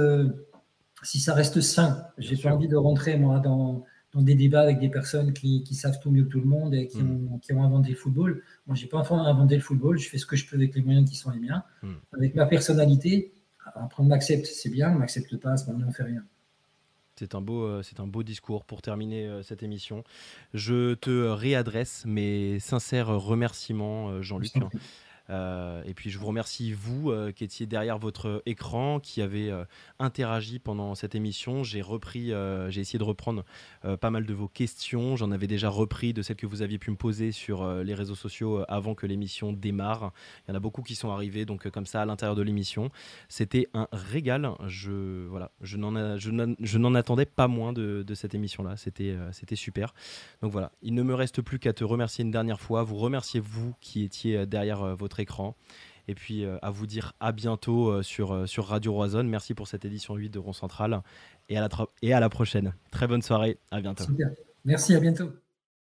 si 1.02 1.18
ça 1.18 1.34
reste 1.34 1.60
sain, 1.62 2.04
j'ai 2.16 2.36
pas 2.36 2.54
envie 2.54 2.68
de 2.68 2.76
rentrer, 2.76 3.16
moi, 3.16 3.40
dans, 3.40 3.84
dans 4.12 4.22
des 4.22 4.34
débats 4.34 4.62
avec 4.62 4.80
des 4.80 4.88
personnes 4.88 5.32
qui, 5.32 5.64
savent 5.74 5.98
tout 6.00 6.10
mieux 6.10 6.24
que 6.24 6.30
tout 6.30 6.40
le 6.40 6.46
monde 6.46 6.74
et 6.74 6.86
qui, 6.86 7.02
mm. 7.02 7.32
ont, 7.32 7.38
qui 7.38 7.52
ont, 7.52 7.62
inventé 7.62 7.90
le 7.90 7.96
football. 7.96 8.42
Moi, 8.66 8.74
j'ai 8.74 8.86
pas 8.86 8.98
inventé 9.10 9.56
le 9.56 9.60
football, 9.60 9.98
je 9.98 10.08
fais 10.08 10.18
ce 10.18 10.26
que 10.26 10.36
je 10.36 10.46
peux 10.46 10.56
avec 10.56 10.74
les 10.74 10.82
moyens 10.82 11.08
qui 11.08 11.16
sont 11.16 11.30
les 11.30 11.40
miens, 11.40 11.62
mm. 11.82 11.92
avec 12.16 12.34
ma 12.34 12.46
personnalité. 12.46 13.32
Après, 13.74 14.02
on 14.02 14.06
m'accepte, 14.06 14.46
c'est 14.46 14.70
bien, 14.70 14.90
on 14.90 14.98
m'accepte 14.98 15.36
pas, 15.36 15.56
ce 15.56 15.70
moment 15.70 15.86
on 15.86 15.92
fait 15.92 16.04
rien. 16.04 16.24
C'est 17.18 17.34
un, 17.34 17.40
beau, 17.40 17.64
euh, 17.64 17.82
c'est 17.82 17.98
un 17.98 18.06
beau 18.06 18.22
discours 18.22 18.64
pour 18.64 18.80
terminer 18.80 19.26
euh, 19.26 19.42
cette 19.42 19.64
émission. 19.64 20.04
Je 20.54 20.94
te 20.94 21.26
réadresse 21.26 22.04
mes 22.06 22.60
sincères 22.60 23.08
remerciements, 23.08 24.10
euh, 24.10 24.22
Jean-Luc. 24.22 24.52
Euh, 25.30 25.82
et 25.84 25.94
puis 25.94 26.10
je 26.10 26.18
vous 26.18 26.26
remercie, 26.26 26.72
vous 26.72 27.10
euh, 27.10 27.32
qui 27.32 27.44
étiez 27.44 27.66
derrière 27.66 27.98
votre 27.98 28.42
écran, 28.46 29.00
qui 29.00 29.20
avez 29.22 29.50
euh, 29.50 29.64
interagi 29.98 30.58
pendant 30.58 30.94
cette 30.94 31.14
émission. 31.14 31.64
J'ai 31.64 31.82
repris, 31.82 32.32
j'ai 32.68 32.80
essayé 32.80 32.98
de 32.98 33.04
reprendre 33.04 33.44
pas 34.00 34.10
mal 34.10 34.26
de 34.26 34.34
vos 34.34 34.48
questions. 34.48 35.16
J'en 35.16 35.30
avais 35.30 35.46
déjà 35.46 35.68
repris 35.68 36.12
de 36.12 36.22
celles 36.22 36.36
que 36.36 36.46
vous 36.46 36.62
aviez 36.62 36.78
pu 36.78 36.90
me 36.90 36.96
poser 36.96 37.32
sur 37.32 37.66
les 37.82 37.94
réseaux 37.94 38.14
sociaux 38.14 38.64
avant 38.68 38.94
que 38.94 39.06
l'émission 39.06 39.52
démarre. 39.52 40.12
Il 40.46 40.50
y 40.50 40.52
en 40.52 40.56
a 40.56 40.60
beaucoup 40.60 40.82
qui 40.82 40.94
sont 40.94 41.10
arrivés, 41.10 41.44
donc 41.44 41.68
comme 41.70 41.86
ça 41.86 42.02
à 42.02 42.06
l'intérieur 42.06 42.36
de 42.36 42.42
l'émission. 42.42 42.90
C'était 43.28 43.68
un 43.74 43.88
régal. 43.92 44.50
Je, 44.66 45.26
voilà, 45.26 45.50
je 45.60 45.76
n'en 45.76 46.94
attendais 46.94 47.26
pas 47.26 47.48
moins 47.48 47.72
de, 47.72 48.02
de 48.06 48.14
cette 48.14 48.34
émission-là. 48.34 48.76
C'était 48.76 49.16
c'était 49.32 49.56
super. 49.56 49.94
Donc 50.42 50.52
voilà, 50.52 50.72
il 50.82 50.94
ne 50.94 51.02
me 51.02 51.14
reste 51.14 51.42
plus 51.42 51.58
qu'à 51.58 51.72
te 51.72 51.84
remercier 51.84 52.24
une 52.24 52.30
dernière 52.30 52.60
fois. 52.60 52.82
Vous 52.82 52.96
remerciez 52.96 53.40
vous 53.40 53.74
qui 53.80 54.04
étiez 54.04 54.46
derrière 54.46 54.96
votre 54.96 55.17
écran. 55.20 55.56
Et 56.08 56.14
puis 56.14 56.44
euh, 56.44 56.56
à 56.62 56.70
vous 56.70 56.86
dire 56.86 57.12
à 57.20 57.32
bientôt 57.32 57.90
euh, 57.90 58.02
sur, 58.02 58.32
euh, 58.32 58.46
sur 58.46 58.66
Radio 58.66 58.94
Roison. 58.94 59.24
Merci 59.24 59.54
pour 59.54 59.68
cette 59.68 59.84
édition 59.84 60.14
8 60.14 60.30
de 60.30 60.38
Rond 60.38 60.54
Central 60.54 61.02
et 61.50 61.58
à, 61.58 61.60
la 61.60 61.68
et 62.02 62.12
à 62.14 62.20
la 62.20 62.30
prochaine. 62.30 62.74
Très 62.90 63.06
bonne 63.06 63.22
soirée, 63.22 63.58
à 63.70 63.80
bientôt. 63.80 64.04
Merci, 64.64 64.94
à 64.94 65.00
bientôt. 65.00 65.30